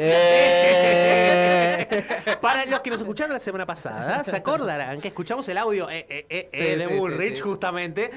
Eh, 0.02 1.86
Para 2.40 2.64
los 2.66 2.80
que 2.80 2.90
nos 2.90 3.00
escucharon 3.00 3.32
la 3.32 3.38
semana 3.40 3.66
pasada, 3.66 4.22
se 4.24 4.36
acordarán 4.36 5.00
que 5.00 5.08
escuchamos 5.08 5.48
el 5.48 5.58
audio 5.58 5.88
eh, 5.90 6.06
eh, 6.08 6.48
Sí, 6.52 6.58
de 6.78 6.88
sí, 6.88 6.94
Bullrich 6.94 7.36
sí, 7.36 7.42
justamente 7.42 8.10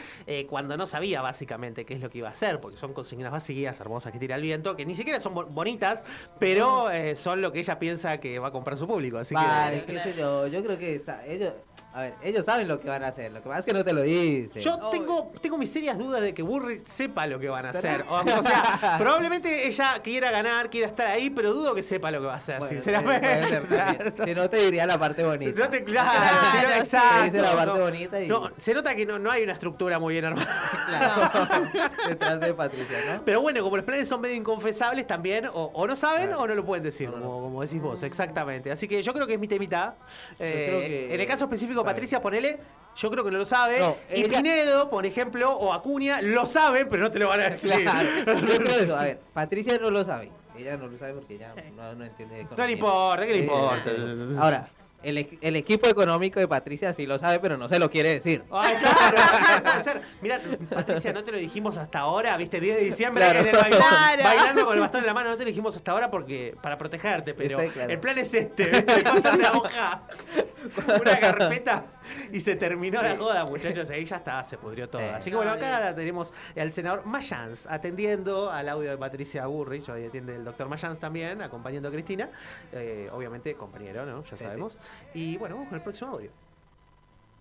cuando 0.50 0.78
no 0.78 0.88
sabía 0.88 1.22
básicamente 1.22 1.86
qué 1.86 1.94
es 1.96 2.00
lo 2.02 2.10
que 2.10 2.20
iba 2.20 2.28
a 2.30 2.32
hacer, 2.32 2.60
porque 2.60 2.78
son 2.78 2.94
consignas 2.94 3.32
vacías, 3.32 3.80
hermosas 3.80 4.12
que 4.12 4.20
tira 4.20 4.36
el 4.36 4.42
viento, 4.42 4.76
que 4.76 4.86
ni 4.86 4.96
siquiera 4.96 5.20
son 5.20 5.34
bo- 5.34 5.46
bonitas, 5.46 6.04
pero 6.40 6.90
eh, 6.92 7.16
son 7.16 7.42
lo 7.42 7.52
que 7.52 7.60
ella 7.60 7.80
piensa 7.80 8.20
que 8.20 8.40
va 8.40 8.48
a 8.50 8.52
comprar 8.52 8.78
su 8.78 8.88
público. 8.88 9.18
Así 9.18 9.34
Vale, 9.36 9.86
que 9.86 9.94
qué 9.94 10.00
sé 10.00 10.14
yo, 10.18 10.48
yo 10.48 10.64
creo 10.64 10.78
que 10.78 11.02
ellos, 11.28 11.54
a 11.94 12.02
ver, 12.02 12.14
ellos 12.24 12.44
saben 12.46 12.68
lo 12.68 12.80
que 12.80 12.90
van 12.90 13.04
a 13.04 13.08
hacer, 13.10 13.32
lo 13.32 13.42
que 13.42 13.48
pasa 13.50 13.60
es 13.60 13.66
que 13.66 13.74
no 13.74 13.84
te 13.86 13.94
lo 13.94 14.02
dicen. 14.02 14.62
Yo 14.62 14.90
tengo, 14.90 15.32
tengo 15.42 15.58
mis 15.60 15.72
serias 15.72 15.98
dudas 15.98 16.22
de 16.22 16.34
que 16.34 16.42
Bullrich 16.42 16.86
sepa 16.88 17.28
lo 17.28 17.40
que 17.40 17.50
van 17.50 17.68
a 17.68 17.70
hacer. 17.70 18.04
O, 18.10 18.16
o 18.16 18.24
sea, 18.44 18.96
probablemente 19.00 19.68
ella 19.68 19.94
quiera 20.04 20.32
ganar, 20.32 20.70
quiera 20.72 20.88
estar 20.88 21.06
ahí, 21.08 21.30
pero 21.30 21.54
dudo 21.54 21.76
que 21.76 21.84
sepa 21.84 22.10
lo 22.10 22.20
que 22.20 22.26
va 22.28 22.34
a 22.34 22.38
hacer, 22.38 22.58
Bueno, 22.60 22.72
sinceramente. 22.72 23.28
puede 23.28 23.48
ser, 23.50 23.62
O 23.64 23.66
sea, 23.68 23.98
si- 24.26 24.34
no 24.34 24.50
te 24.50 24.58
diría 24.58 24.86
la 24.88 24.98
parte 24.98 25.24
bonita. 25.24 25.60
No 25.64 25.70
te, 25.70 25.84
claro, 25.84 26.36
si 26.52 26.58
no- 26.58 26.68
Te 26.70 26.78
exacto. 26.80 27.24
dice 27.26 27.42
la 27.42 27.52
parte 27.56 27.78
no, 27.78 27.84
bonita 27.86 28.22
y 28.24 28.28
no, 28.28 28.52
se 28.58 28.74
nota 28.74 28.96
que 28.96 29.06
no, 29.06 29.20
no 29.20 29.30
hay 29.30 29.44
una 29.44 29.54
estructura 29.54 30.00
muy 30.00 30.14
bien 30.14 30.26
armada. 30.26 30.50
detrás 32.10 32.40
de 32.40 32.54
Patricia, 32.54 32.98
¿no? 33.16 33.22
Pero 33.26 33.42
bueno, 33.42 33.62
como 33.64 33.78
los 33.78 33.86
planes 33.86 34.10
son 34.10 34.22
medio 34.22 34.36
inconfesables 34.36 35.06
también, 35.08 35.46
o, 35.48 35.72
o 35.74 35.88
no 35.88 35.96
saben 35.96 36.34
o 36.34 36.48
no 36.48 36.56
lo 36.56 36.66
pueden 36.66 36.84
decir, 36.84 37.10
como, 37.12 37.42
como 37.42 37.62
decís 37.62 37.82
vos, 37.82 38.02
exactamente. 38.04 38.72
Así 38.72 38.88
que 38.88 39.02
yo 39.02 39.14
creo 39.14 39.28
que 39.28 39.34
es 39.34 39.40
mitad 39.40 39.56
y 39.56 39.60
mitad. 39.60 39.94
Eh, 40.40 40.66
creo 40.68 40.80
que- 40.80 41.14
en 41.14 41.22
el 41.22 41.28
caso 41.28 41.46
específico, 41.46 41.83
Patricia, 41.84 42.22
ponele, 42.22 42.60
yo 42.96 43.10
creo 43.12 43.24
que 43.24 43.32
no 43.32 43.38
lo 43.40 43.46
sabe. 43.46 43.80
No, 43.80 43.96
y 44.14 44.24
Pinedo, 44.26 44.90
por 44.90 45.06
ejemplo, 45.06 45.52
o 45.52 45.74
Acuña, 45.74 46.22
lo 46.22 46.46
saben, 46.46 46.88
pero 46.90 47.04
no 47.04 47.12
te 47.12 47.20
lo 47.20 47.28
van 47.30 47.40
a 47.42 47.50
decir. 47.50 47.72
Claro, 47.82 48.10
yo. 48.88 48.96
A 48.96 49.04
ver, 49.04 49.20
Patricia 49.34 49.78
no 49.82 49.90
lo 49.90 50.04
sabe. 50.04 50.32
Ella 50.58 50.78
no 50.78 50.88
lo 50.88 50.98
sabe 51.00 51.14
porque 51.14 51.34
ella 51.36 51.54
no, 51.76 51.96
no 51.96 52.06
entiende 52.06 52.36
de 52.36 52.44
No 52.56 52.66
le 52.66 52.72
importa, 52.74 53.26
¿qué 53.26 53.32
le 53.32 53.38
Sí, 53.40 53.44
importa? 53.46 53.90
sí. 53.96 54.36
Ahora, 54.38 54.68
el, 55.04 55.38
el 55.42 55.56
equipo 55.56 55.88
económico 55.88 56.40
de 56.40 56.48
Patricia 56.48 56.94
sí 56.94 57.06
lo 57.06 57.20
sabe, 57.20 57.40
pero 57.40 57.58
no 57.58 57.68
se 57.68 57.78
lo 57.80 57.90
quiere 57.92 58.10
decir. 58.14 58.44
Ay, 58.52 58.76
claro, 58.78 59.64
puede 59.64 59.82
ser. 59.82 60.02
Mira, 60.22 60.42
Patricia, 60.70 61.14
no 61.14 61.24
te 61.24 61.32
lo 61.32 61.38
dijimos 61.38 61.78
hasta 61.78 62.00
ahora, 62.00 62.36
viste, 62.38 62.60
10 62.60 62.78
de 62.78 62.84
diciembre 62.84 63.24
Claro. 63.24 63.40
en 63.40 63.48
el 63.48 63.52
balcón, 63.56 63.80
Claro. 63.80 64.24
bailando 64.24 64.66
con 64.66 64.74
el 64.76 64.80
bastón 64.80 65.02
en 65.02 65.08
la 65.08 65.14
mano, 65.14 65.30
no 65.30 65.38
te 65.38 65.44
lo 65.44 65.50
dijimos 65.50 65.76
hasta 65.76 65.92
ahora 65.92 66.10
porque 66.10 66.56
para 66.62 66.78
protegerte, 66.78 67.34
pero 67.34 67.58
claro. 67.72 67.92
el 67.92 68.00
plan 68.00 68.18
es 68.18 68.34
este, 68.34 68.66
¿viste? 68.66 68.96
Le 68.98 69.04
pasa 69.04 69.34
una 69.36 69.52
hoja, 69.52 70.04
una 71.02 71.20
carpeta 71.20 71.86
y 72.32 72.40
se 72.42 72.56
terminó 72.56 73.02
la 73.02 73.16
joda, 73.18 73.46
muchachos, 73.46 73.90
ahí 73.90 74.06
ya 74.06 74.18
está, 74.18 74.44
se 74.44 74.58
pudrió 74.58 74.88
todo. 74.88 75.02
Sí. 75.02 75.08
Así 75.14 75.30
que 75.30 75.36
bueno, 75.36 75.52
acá 75.52 75.94
tenemos 75.96 76.34
al 76.56 76.72
senador 76.74 77.06
Mayans 77.06 77.68
atendiendo 77.68 78.52
al 78.52 78.70
audio 78.70 78.92
de 78.92 78.98
Patricia 78.98 79.46
Burrich, 79.48 79.90
hoy 79.90 80.06
atiende 80.06 80.36
el 80.36 80.46
doctor 80.46 80.68
Mayans 80.70 81.00
también, 81.00 81.42
acompañando 81.42 81.90
a 81.90 81.92
Cristina, 81.92 82.30
Eh, 82.72 83.10
obviamente 83.12 83.54
compañero, 83.56 84.06
¿no? 84.06 84.24
Ya 84.24 84.38
Sí, 84.38 84.44
sabemos. 84.44 84.78
Y 85.14 85.38
bueno, 85.38 85.56
vamos 85.56 85.70
con 85.70 85.78
el 85.78 85.84
próximo 85.84 86.12
audio. 86.12 86.32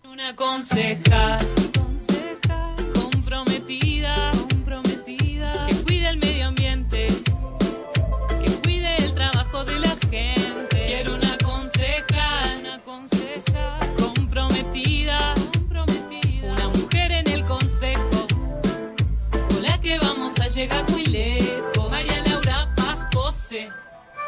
Una 0.04 0.34
concejal, 0.34 1.38
comprometida, 1.74 2.74
comprometida, 2.94 4.31
llegar 20.62 20.88
muy 20.90 21.04
lejos. 21.06 21.90
María 21.90 22.22
Laura 22.24 22.68
Paz 22.76 22.98
Pose, 23.10 23.68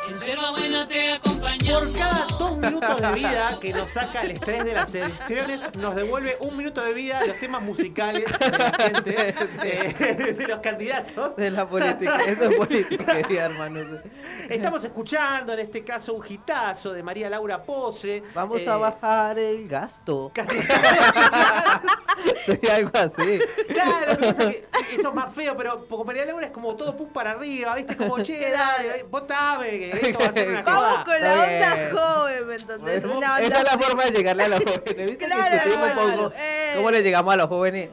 en 0.09 0.20
Yerba 0.20 0.51
Buena 0.51 0.87
te 0.87 1.12
acompañamos. 1.12 1.34
Por 1.59 1.93
cada 1.93 2.27
dos 2.39 2.57
minutos 2.57 3.01
de 3.01 3.13
vida 3.13 3.59
que 3.61 3.73
nos 3.73 3.91
saca 3.91 4.23
el 4.23 4.33
estrés 4.33 4.65
de 4.65 4.75
las 4.75 4.95
elecciones, 4.95 5.63
nos 5.77 5.95
devuelve 5.95 6.37
un 6.41 6.57
minuto 6.57 6.83
de 6.83 6.93
vida 6.93 7.25
los 7.25 7.39
temas 7.39 7.63
musicales 7.63 8.25
de 8.25 8.59
la 8.59 8.73
gente, 8.73 9.35
eh, 9.63 10.35
de 10.37 10.49
los 10.49 10.59
candidatos. 10.59 11.37
De 11.37 11.51
la 11.51 11.69
política, 11.69 12.19
eso 12.27 12.51
es 12.51 12.57
política, 12.57 13.19
hermano. 13.31 14.01
Estamos 14.49 14.85
escuchando 14.85 15.53
en 15.53 15.61
este 15.61 15.85
caso 15.85 16.15
un 16.15 16.25
hitazo 16.29 16.93
de 16.93 17.03
María 17.03 17.31
Laura 17.31 17.63
Pose. 17.63 18.23
Vamos 18.35 18.63
eh, 18.63 18.69
a 18.69 18.77
bajar 18.77 19.39
el 19.39 19.69
gasto. 19.69 20.33
Sería 22.47 22.77
algo 22.77 22.91
así. 22.95 23.39
Claro, 23.69 24.19
que 24.19 24.29
eso 24.29 25.09
es 25.09 25.15
más 25.15 25.35
feo, 25.35 25.57
pero 25.57 25.87
como 25.89 26.05
María 26.05 26.25
Laura 26.25 26.47
es 26.47 26.53
como 26.53 26.75
todo 26.75 26.97
pum 26.97 27.09
para 27.09 27.33
arriba, 27.33 27.75
¿viste? 27.75 27.97
Como, 27.97 28.23
che, 28.23 28.51
dale, 28.51 29.05
votame, 29.05 29.71
que 29.71 30.01
esto 30.03 30.19
va 30.19 30.27
a 30.27 30.33
ser 30.33 30.49
una 30.49 30.63
la 31.25 31.43
onda 31.45 31.90
joven, 31.92 32.47
¿me 32.49 32.55
entendés? 32.55 33.03
Esa 33.40 33.59
es 33.59 33.64
la 33.64 33.78
forma 33.78 34.05
de 34.05 34.11
llegarle 34.11 34.45
a 34.45 34.49
los 34.49 34.61
jóvenes. 34.61 35.11
¿Viste 35.11 35.24
Claro, 35.26 35.45
que 35.45 35.55
discutimos 35.68 35.90
un 35.90 36.16
poco 36.16 36.32
cómo 36.76 36.90
le 36.90 37.03
llegamos 37.03 37.34
a 37.34 37.36
los 37.36 37.49
jóvenes? 37.49 37.88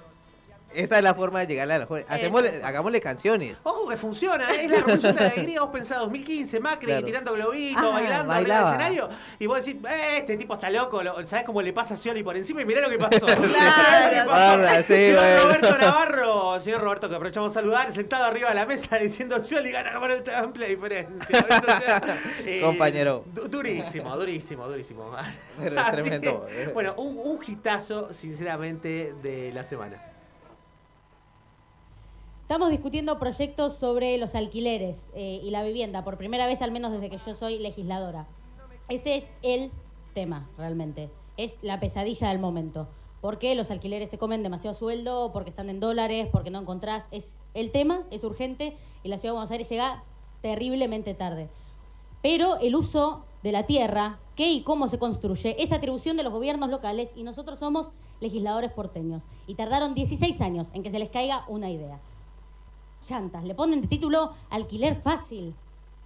Esa 0.74 0.98
es 0.98 1.04
la 1.04 1.14
forma 1.14 1.40
de 1.42 1.48
llegarle 1.48 1.74
a 1.76 1.80
los 1.80 1.88
jóvenes. 1.88 2.10
Hacémosle- 2.10 2.64
hagámosle 2.64 3.02
canciones. 3.02 3.58
Ojo 3.64 3.88
que 3.90 3.98
funciona, 3.98 4.52
¿eh? 4.54 4.66
es 4.66 4.72
la 4.72 4.78
revolución 4.78 5.16
de 5.16 5.22
la 5.22 5.28
alegría. 5.30 5.62
Vos 5.62 5.70
pensás 5.72 6.00
2015, 6.00 6.60
Macri 6.60 6.86
Claro. 6.88 7.06
tirando 7.06 7.34
globitos, 7.34 7.84
Ah, 7.84 7.90
bailando 7.94 8.34
arriba 8.34 8.56
del 8.58 8.68
escenario. 8.68 9.10
Y 9.40 9.48
vos 9.48 9.64
decís, 9.66 9.82
eh, 9.90 10.18
este 10.20 10.38
tipo 10.38 10.54
está 10.54 10.70
loco. 10.70 11.02
lo- 11.04 11.26
¿Sabés 11.28 11.46
cómo 11.46 11.62
le 11.62 11.74
pasa 11.74 11.94
a 11.94 11.98
Scioli 11.98 12.24
por 12.24 12.36
encima? 12.38 12.62
Y 12.62 12.66
mirá 12.66 12.82
lo 12.82 12.90
que 12.90 12.98
pasó. 12.98 13.26
Barra, 14.28 14.78
sí, 14.82 14.88
Señor 14.94 15.20
bueno. 15.20 15.42
Roberto 15.44 15.78
Navarro, 15.78 16.60
señor 16.62 16.82
Roberto, 16.82 17.10
que 17.10 17.16
aprovechamos 17.16 17.52
a 17.52 17.54
saludar, 17.62 17.92
sentado 17.92 18.26
arriba 18.26 18.50
de 18.50 18.56
la 18.56 18.66
mesa 18.66 18.98
diciendo 19.02 19.42
Scioli 19.42 19.72
gana 19.72 20.00
por 20.00 20.12
esta 20.12 20.40
amplia 20.40 20.68
diferencia. 20.68 21.16
Entonces, 21.30 21.84
eh, 22.46 22.62
Compañero. 22.62 23.24
du- 23.34 23.48
durísimo, 23.48 24.16
durísimo, 24.18 24.68
durísimo. 24.68 25.12
Pero 25.60 25.80
es 25.80 25.92
tremendo, 25.92 26.46
que, 26.48 26.64
eh. 26.64 26.68
bueno, 26.74 26.94
un, 26.98 27.18
un 27.18 27.40
hitazo, 27.46 28.14
sinceramente, 28.14 29.14
de 29.22 29.52
la 29.54 29.64
semana. 29.64 30.02
Estamos 32.52 32.70
discutiendo 32.70 33.18
proyectos 33.18 33.78
sobre 33.78 34.18
los 34.18 34.36
alquileres 34.36 34.98
eh, 35.16 35.40
y 35.42 35.52
la 35.52 35.64
vivienda, 35.64 36.04
por 36.04 36.18
primera 36.18 36.48
vez 36.48 36.62
al 36.62 36.70
menos 36.70 36.92
desde 36.92 37.10
que 37.10 37.18
yo 37.18 37.34
soy 37.34 37.60
legisladora. 37.60 38.28
Este 38.90 39.16
es 39.16 39.24
el 39.42 39.72
tema, 40.14 40.50
realmente. 40.58 41.10
Es 41.38 41.54
la 41.62 41.80
pesadilla 41.80 42.28
del 42.28 42.40
momento. 42.40 42.90
¿Por 43.22 43.40
qué 43.40 43.56
los 43.56 43.72
alquileres 43.72 44.10
te 44.10 44.18
comen 44.18 44.44
demasiado 44.44 44.76
sueldo? 44.76 45.32
¿Porque 45.32 45.50
están 45.50 45.70
en 45.70 45.80
dólares? 45.80 46.28
¿Porque 46.30 46.50
no 46.50 46.60
encontrás? 46.60 47.06
Es 47.12 47.24
el 47.54 47.72
tema, 47.72 48.04
es 48.12 48.22
urgente 48.26 48.76
y 49.02 49.08
la 49.08 49.18
ciudad 49.18 49.32
de 49.32 49.38
Buenos 49.38 49.52
Aires 49.52 49.70
llega 49.70 50.04
terriblemente 50.42 51.14
tarde. 51.14 51.48
Pero 52.22 52.60
el 52.60 52.76
uso 52.76 53.24
de 53.44 53.54
la 53.54 53.64
tierra, 53.64 54.20
qué 54.36 54.52
y 54.52 54.64
cómo 54.64 54.90
se 54.90 55.00
construye, 55.00 55.56
es 55.64 55.72
atribución 55.72 56.18
de 56.18 56.24
los 56.24 56.34
gobiernos 56.34 56.70
locales 56.70 57.12
y 57.16 57.24
nosotros 57.24 57.60
somos 57.60 57.88
legisladores 58.20 58.74
porteños. 58.74 59.24
Y 59.48 59.56
tardaron 59.56 59.96
16 59.96 60.42
años 60.42 60.68
en 60.74 60.84
que 60.84 60.92
se 60.92 61.00
les 61.00 61.10
caiga 61.10 61.46
una 61.48 61.70
idea. 61.70 62.02
Llantas, 63.10 63.44
le 63.44 63.56
ponen 63.56 63.82
de 63.82 63.88
título 63.88 64.34
alquiler 64.50 65.02
fácil. 65.02 65.54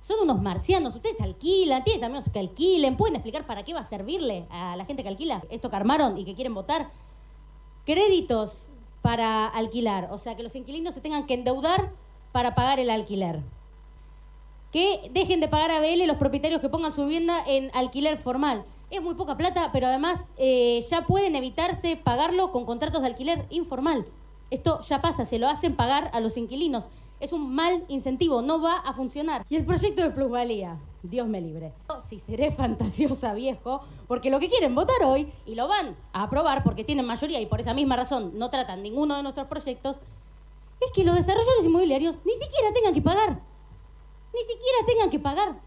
Son 0.07 0.19
unos 0.21 0.41
marcianos, 0.41 0.95
ustedes 0.95 1.19
alquilan, 1.19 1.83
tienen 1.83 2.03
amigos 2.03 2.29
que 2.31 2.39
alquilen, 2.39 2.95
pueden 2.95 3.15
explicar 3.15 3.45
para 3.45 3.63
qué 3.63 3.73
va 3.73 3.79
a 3.79 3.89
servirle 3.89 4.45
a 4.51 4.75
la 4.75 4.85
gente 4.85 5.01
que 5.01 5.09
alquila 5.09 5.41
esto 5.49 5.69
que 5.69 5.75
armaron 5.75 6.17
y 6.17 6.25
que 6.25 6.35
quieren 6.35 6.53
votar. 6.53 6.89
Créditos 7.85 8.61
para 9.01 9.47
alquilar, 9.47 10.09
o 10.11 10.17
sea, 10.17 10.35
que 10.35 10.43
los 10.43 10.55
inquilinos 10.55 10.93
se 10.93 11.01
tengan 11.01 11.25
que 11.25 11.33
endeudar 11.33 11.91
para 12.31 12.53
pagar 12.53 12.79
el 12.79 12.89
alquiler. 12.89 13.39
Que 14.71 15.09
dejen 15.13 15.39
de 15.39 15.47
pagar 15.47 15.71
a 15.71 15.79
BL 15.79 16.05
los 16.05 16.17
propietarios 16.17 16.61
que 16.61 16.69
pongan 16.69 16.93
su 16.93 17.03
vivienda 17.03 17.43
en 17.45 17.71
alquiler 17.73 18.17
formal. 18.17 18.63
Es 18.91 19.01
muy 19.01 19.15
poca 19.15 19.37
plata, 19.37 19.69
pero 19.71 19.87
además 19.87 20.19
eh, 20.37 20.85
ya 20.89 21.05
pueden 21.05 21.35
evitarse 21.35 21.95
pagarlo 21.95 22.51
con 22.51 22.65
contratos 22.65 23.01
de 23.01 23.07
alquiler 23.07 23.45
informal. 23.49 24.05
Esto 24.55 24.79
ya 24.87 25.01
pasa, 25.01 25.25
se 25.25 25.37
lo 25.37 25.49
hacen 25.49 25.75
pagar 25.75 26.09
a 26.13 26.21
los 26.21 26.37
inquilinos. 26.37 26.85
Es 27.19 27.33
un 27.33 27.53
mal 27.53 27.83
incentivo, 27.89 28.41
no 28.41 28.61
va 28.61 28.77
a 28.77 28.93
funcionar. 28.93 29.45
Y 29.49 29.57
el 29.57 29.65
proyecto 29.65 30.01
de 30.01 30.11
plusvalía, 30.11 30.77
Dios 31.03 31.27
me 31.27 31.41
libre. 31.41 31.73
Si 32.09 32.21
seré 32.21 32.51
fantasiosa, 32.51 33.33
viejo, 33.33 33.81
porque 34.07 34.29
lo 34.29 34.39
que 34.39 34.47
quieren 34.47 34.73
votar 34.73 35.03
hoy, 35.03 35.29
y 35.45 35.55
lo 35.55 35.67
van 35.67 35.97
a 36.13 36.23
aprobar 36.23 36.63
porque 36.63 36.85
tienen 36.85 37.05
mayoría 37.05 37.41
y 37.41 37.47
por 37.47 37.59
esa 37.59 37.73
misma 37.73 37.97
razón 37.97 38.39
no 38.39 38.49
tratan 38.49 38.81
ninguno 38.81 39.17
de 39.17 39.23
nuestros 39.23 39.47
proyectos, 39.47 39.97
es 40.79 40.89
que 40.93 41.03
los 41.03 41.15
desarrolladores 41.15 41.65
inmobiliarios 41.65 42.15
ni 42.23 42.33
siquiera 42.35 42.71
tengan 42.73 42.93
que 42.93 43.01
pagar. 43.01 43.41
Ni 44.33 44.39
siquiera 44.39 44.77
tengan 44.87 45.09
que 45.09 45.19
pagar. 45.19 45.59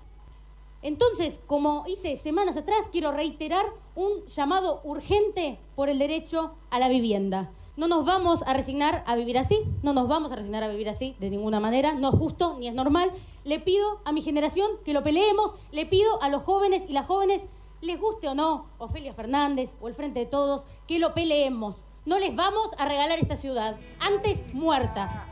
Entonces, 0.80 1.43
como 1.47 1.84
hice 1.86 2.16
semanas 2.16 2.57
atrás, 2.57 2.86
quiero 2.91 3.12
reiterar 3.12 3.66
un 3.95 4.24
llamado 4.28 4.80
urgente 4.82 5.59
por 5.76 5.91
el 5.91 5.99
derecho 5.99 6.53
a 6.70 6.78
la 6.78 6.89
vivienda. 6.89 7.51
No 7.78 7.86
nos 7.86 8.04
vamos 8.04 8.42
a 8.44 8.54
resignar 8.54 9.04
a 9.06 9.14
vivir 9.14 9.38
así, 9.38 9.62
no 9.84 9.92
nos 9.92 10.08
vamos 10.08 10.32
a 10.32 10.34
resignar 10.34 10.64
a 10.64 10.68
vivir 10.68 10.88
así 10.88 11.14
de 11.20 11.30
ninguna 11.30 11.60
manera, 11.60 11.92
no 11.92 12.08
es 12.08 12.16
justo 12.16 12.56
ni 12.58 12.66
es 12.66 12.74
normal. 12.74 13.12
Le 13.44 13.60
pido 13.60 14.00
a 14.04 14.10
mi 14.10 14.20
generación 14.20 14.68
que 14.84 14.92
lo 14.92 15.04
peleemos, 15.04 15.52
le 15.70 15.86
pido 15.86 16.20
a 16.20 16.28
los 16.28 16.42
jóvenes 16.42 16.82
y 16.88 16.92
las 16.92 17.06
jóvenes, 17.06 17.40
les 17.80 18.00
guste 18.00 18.26
o 18.26 18.34
no, 18.34 18.66
Ofelia 18.78 19.14
Fernández 19.14 19.70
o 19.80 19.86
el 19.86 19.94
Frente 19.94 20.18
de 20.18 20.26
Todos, 20.26 20.64
que 20.88 20.98
lo 20.98 21.14
peleemos. 21.14 21.76
No 22.04 22.18
les 22.18 22.34
vamos 22.34 22.68
a 22.78 22.88
regalar 22.88 23.20
esta 23.20 23.36
ciudad, 23.36 23.76
antes 24.00 24.52
muerta. 24.52 25.26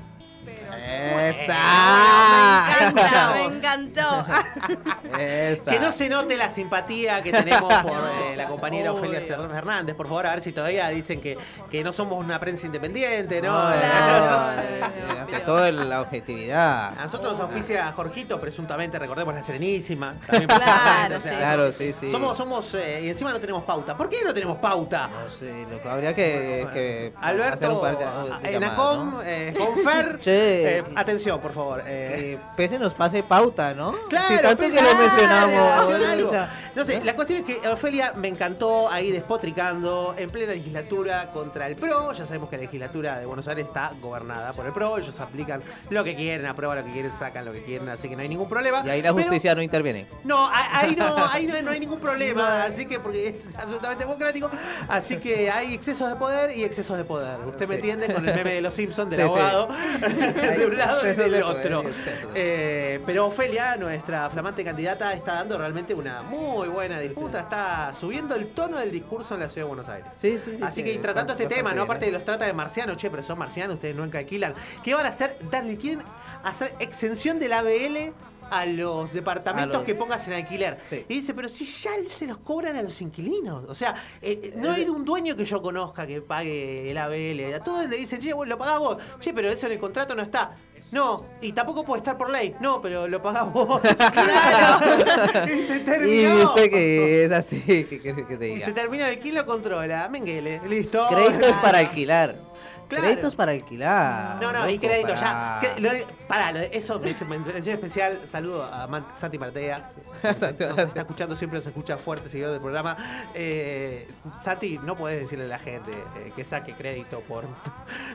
¡Esa! 1.26 1.74
Me 3.34 3.47
encantó. 3.57 4.24
Esa. 5.19 5.71
Que 5.71 5.79
no 5.81 5.93
se 5.93 6.09
note 6.09 6.37
la 6.37 6.51
simpatía 6.51 7.23
que 7.23 7.33
tenemos 7.33 7.73
por 7.83 7.93
eh, 7.93 8.37
la 8.37 8.47
compañera 8.47 8.93
Ofelia 8.93 9.21
Fernández, 9.21 9.95
por 9.95 10.07
favor, 10.09 10.27
a 10.27 10.31
ver 10.31 10.41
si 10.41 10.53
todavía 10.53 10.89
dicen 10.89 11.21
que, 11.21 11.39
que 11.71 11.83
no 11.85 11.93
somos 11.93 12.23
una 12.23 12.39
prensa 12.41 12.67
independiente, 12.67 13.41
¿no? 13.43 13.53
No, 13.53 13.73
eh, 13.75 14.81
ante 15.21 15.41
todo 15.41 15.71
la 15.71 16.01
objetividad. 16.01 16.99
A 16.99 17.03
nosotros 17.03 17.33
nos 17.33 17.41
auspicia 17.41 17.93
Jorgito, 17.93 18.41
presuntamente, 18.41 18.99
recordemos 18.99 19.35
la 19.35 19.43
Serenísima. 19.43 20.15
También 20.27 20.49
Claro, 20.49 20.65
presuntamente, 20.65 21.17
o 21.17 21.21
sea, 21.21 21.39
Claro, 21.39 21.73
sí, 21.73 21.95
sí. 21.99 22.11
Somos, 22.11 22.37
somos, 22.37 22.75
eh, 22.75 23.03
y 23.05 23.09
encima 23.11 23.33
no 23.33 23.41
tenemos 23.41 23.65
pauta. 23.65 23.97
¿Por 23.97 24.09
qué 24.09 24.19
no 24.25 24.33
tenemos 24.35 24.59
pauta? 24.59 25.09
No 25.09 25.31
sé, 25.31 25.67
lo 25.71 25.81
que 25.83 25.89
habría 25.89 26.15
que, 26.15 26.67
que 26.73 27.13
hacer 27.17 27.29
Alberto, 27.43 27.75
un 27.75 27.81
par 27.81 27.99
de, 27.99 28.05
a- 28.05 28.39
de 28.41 28.49
en 28.49 28.53
llamadas, 28.61 28.73
Acom, 28.79 29.11
¿no? 29.15 29.23
eh, 29.23 29.55
Confer, 29.57 30.21
Che. 30.21 30.79
eh, 30.79 30.85
atención, 30.95 31.41
por 31.41 31.53
favor. 31.53 31.83
eh. 31.87 32.07
Que 32.17 32.39
Pese 32.57 32.79
nos 32.79 32.95
pase 32.95 33.23
pauta, 33.23 33.75
¿no? 33.75 33.93
Claro, 34.09 34.45
tanto 34.49 34.64
que 34.70 34.82
lo 34.82 34.94
mencionamos. 34.94 36.66
No 36.77 36.85
sé, 36.85 37.03
la 37.03 37.14
cuestión 37.16 37.41
es 37.41 37.47
que 37.47 37.68
Ofelia 37.68 38.12
me 38.14 38.29
encantó 38.29 38.89
ahí 38.91 39.11
despotricando 39.11 40.14
en 40.18 40.29
plena 40.31 40.53
legislatura 40.53 41.31
contra 41.33 41.66
el 41.66 41.74
PRO. 41.74 42.12
Ya 42.12 42.27
sabemos 42.27 42.51
que 42.51 42.57
la 42.57 42.62
legislatura 42.64 43.18
de 43.18 43.24
Buenos 43.27 43.49
Aires 43.49 43.64
está 43.66 43.93
gobernada 44.01 44.53
por 44.53 44.66
el 44.66 44.72
PRO. 44.72 44.99
Ellos 44.99 45.18
aplican 45.18 45.62
lo 45.89 46.05
que 46.05 46.14
quieren, 46.14 46.47
aprueban 46.47 46.77
lo 46.79 46.85
que 46.85 46.93
quieren, 46.93 47.11
sacan 47.11 47.47
lo 47.47 47.53
que 47.53 47.64
quieren, 47.64 47.89
así 47.89 48.09
que 48.11 48.14
no 48.16 48.20
hay 48.22 48.29
ningún 48.29 48.49
problema. 48.49 48.83
Y 48.85 48.91
ahí 48.91 49.01
la 49.03 49.12
Pero- 49.14 49.22
justicia 49.24 49.55
no 49.55 49.62
interviene. 49.62 50.07
no, 50.24 50.49
ahí 50.53 50.95
no, 50.95 51.16
ahí 51.33 51.47
no, 51.47 51.62
no 51.62 51.70
hay 51.70 51.81
ningún 51.81 51.99
problema, 51.99 52.64
así 52.64 52.85
que 52.85 53.01
porque 53.01 53.29
es 53.29 53.47
absolutamente 53.57 54.05
democrático, 54.05 54.51
así 54.89 55.16
que 55.16 55.51
hay 55.51 55.72
excesos 55.72 56.11
de 56.11 56.16
poder 56.16 56.55
y 56.55 56.62
excesos 56.62 56.99
de 56.99 57.05
poder. 57.05 57.41
Usted 57.47 57.66
me 57.66 57.77
Sí. 57.77 57.81
entiende 57.91 58.12
con 58.12 58.29
el 58.29 58.35
meme 58.35 58.53
de 58.53 58.61
los 58.61 58.74
Simpsons 58.74 59.09
del 59.11 59.20
Sí, 59.20 59.24
sí. 59.27 59.33
abogado 59.33 59.68
de 60.59 60.66
un 60.66 60.77
lado 60.77 61.07
y 61.11 61.14
del 61.14 61.43
otro. 61.43 61.85
Eh, 62.35 63.01
pero 63.07 63.27
Ofelia, 63.27 63.77
nuestra 63.77 64.29
flamante 64.29 64.62
candidata, 64.62 65.14
está 65.14 65.35
dando 65.37 65.57
realmente 65.57 65.95
una 65.95 66.20
muy 66.22 66.66
buena 66.69 67.01
disputa, 67.01 67.41
está 67.41 67.93
subiendo 67.93 68.35
el 68.35 68.49
tono 68.49 68.79
del 68.79 68.91
discurso 68.91 69.35
en 69.35 69.41
la 69.41 69.49
ciudad 69.49 69.67
de 69.67 69.69
Buenos 69.69 69.89
Aires. 69.89 70.11
Sí, 70.17 70.39
sí, 70.43 70.57
sí. 70.57 70.62
Así 70.62 70.85
que 70.85 70.97
tratando 70.99 71.33
este 71.33 71.47
tema, 71.47 71.75
¿no? 71.75 71.83
Aparte 71.83 72.05
¿eh? 72.05 72.09
de 72.09 72.12
los 72.12 72.25
trata 72.25 72.45
de 72.45 72.53
marcianos, 72.53 72.97
che, 72.97 73.11
pero 73.11 73.23
son 73.23 73.39
marcianos, 73.39 73.77
ustedes 73.77 73.97
nunca 73.97 74.19
alquilan. 74.19 74.55
¿Qué 74.83 74.95
van 74.95 75.07
a 75.07 75.11
hacer? 75.11 75.37
Darle, 75.51 75.77
quieren 75.77 76.05
hacer 76.43 76.75
exención 76.79 77.39
del 77.39 77.53
ABL 77.53 78.12
a 78.51 78.66
los 78.66 79.12
departamentos 79.12 79.74
A 79.76 79.78
los- 79.78 79.86
que 79.86 79.94
pongas 79.94 80.26
en 80.28 80.34
alquiler. 80.34 80.78
Sí. 80.90 81.05
Y 81.09 81.14
dice, 81.16 81.34
pero 81.34 81.49
si 81.49 81.64
ya 81.64 81.90
se 82.09 82.26
los 82.26 82.38
cobran 82.38 82.76
a 82.76 82.82
los 82.82 83.01
inquilinos. 83.01 83.64
O 83.68 83.74
sea, 83.74 83.94
eh, 84.22 84.40
eh, 84.42 84.53
no 84.57 84.72
hay 84.72 84.84
un 84.88 85.05
dueño 85.05 85.34
que 85.36 85.44
yo 85.44 85.61
conozca 85.62 86.07
que 86.07 86.20
pague 86.22 86.90
el 86.90 86.99
ABL. 86.99 87.55
A 87.55 87.62
todos 87.64 87.88
le 87.88 87.97
dicen, 87.97 88.20
che, 88.20 88.32
bueno, 88.32 88.51
lo 88.51 88.59
pagás 88.59 88.78
vos. 88.78 88.97
Che, 89.20 89.32
pero 89.32 89.49
eso 89.49 89.66
en 89.66 89.72
el 89.72 89.78
contrato 89.78 90.14
no 90.14 90.22
está. 90.22 90.57
No, 90.92 91.26
y 91.40 91.51
tampoco 91.53 91.84
puede 91.84 91.99
estar 91.99 92.16
por 92.16 92.30
ley. 92.30 92.55
No, 92.61 92.80
pero 92.80 93.09
lo 93.09 93.20
pagás 93.20 93.53
vos. 93.53 93.80
Claro. 94.12 95.53
y 95.53 95.62
se 95.62 95.76
Y 95.76 95.80
terminó. 95.80 96.36
viste 96.55 96.70
que 96.70 97.24
es 97.24 97.32
así, 97.32 97.61
¿qué 97.88 97.99
quieres 98.01 98.26
que 98.26 98.36
te 98.36 98.49
Y 98.51 98.61
se 98.61 98.72
termina 98.72 99.07
de 99.09 99.18
quién 99.18 99.34
lo 99.34 99.44
controla. 99.44 100.09
Menguele, 100.09 100.61
listo. 100.68 101.07
Créditos 101.11 101.53
para 101.61 101.78
alquilar. 101.78 102.45
Claro. 102.89 103.05
Créditos 103.05 103.34
para 103.34 103.53
alquilar. 103.53 104.41
No, 104.41 104.53
no, 104.53 104.68
y 104.70 104.74
loco, 104.76 104.87
crédito 104.87 105.09
para- 105.14 105.20
ya. 105.20 105.74
Que- 105.74 105.80
lo 105.80 105.91
pará, 106.28 106.53
lo 106.53 106.61
eso 106.61 107.01
me 107.01 107.09
dice 107.09 107.24
mención 107.24 107.57
especial. 107.74 108.20
Saludo 108.26 108.62
a 108.64 108.89
Santi 109.12 109.39
Martea. 109.39 109.91
Nos, 110.22 110.41
nos 110.41 110.78
está 110.78 111.01
escuchando, 111.01 111.34
siempre 111.37 111.59
nos 111.59 111.66
escucha 111.66 111.97
fuerte, 111.99 112.28
seguidor 112.28 112.53
del 112.53 112.61
programa. 112.61 112.97
Eh, 113.34 114.09
Santi, 114.41 114.78
no 114.78 114.97
puedes 114.97 115.20
decirle 115.20 115.45
a 115.47 115.49
la 115.49 115.59
gente 115.59 115.91
eh, 115.93 116.32
que 116.37 116.45
saque 116.45 116.74
crédito 116.74 117.20
por 117.20 117.45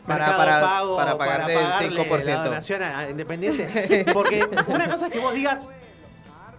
Para- 0.07 0.37
para- 0.37 0.61
Pago, 0.61 0.95
para 0.95 1.17
pagarte 1.17 1.53
el 1.53 1.59
pagarle 1.59 1.89
5%. 2.09 2.25
la 2.25 2.43
donación 2.45 2.81
a, 2.83 2.99
a 2.99 3.09
Independiente. 3.09 4.05
Porque 4.13 4.47
una 4.67 4.89
cosa 4.89 5.07
es 5.07 5.11
que 5.13 5.19
vos 5.19 5.33
digas, 5.33 5.67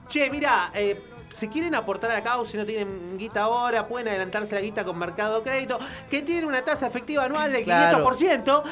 che, 0.09 0.29
mira, 0.31 0.71
eh, 0.75 1.01
si 1.35 1.49
quieren 1.49 1.75
aportar 1.75 2.11
a 2.11 2.15
la 2.15 2.23
causa 2.23 2.57
y 2.57 2.61
no 2.61 2.67
tienen 2.67 3.17
guita 3.19 3.43
ahora, 3.43 3.87
pueden 3.87 4.09
adelantarse 4.09 4.55
la 4.55 4.61
guita 4.61 4.85
con 4.85 4.99
Mercado 4.99 5.43
Crédito, 5.43 5.79
que 6.11 6.23
tiene 6.23 6.47
una 6.47 6.63
tasa 6.63 6.87
efectiva 6.87 7.25
anual 7.25 7.53
del 7.53 7.65
Claro. 7.65 8.05
500%. 8.11 8.63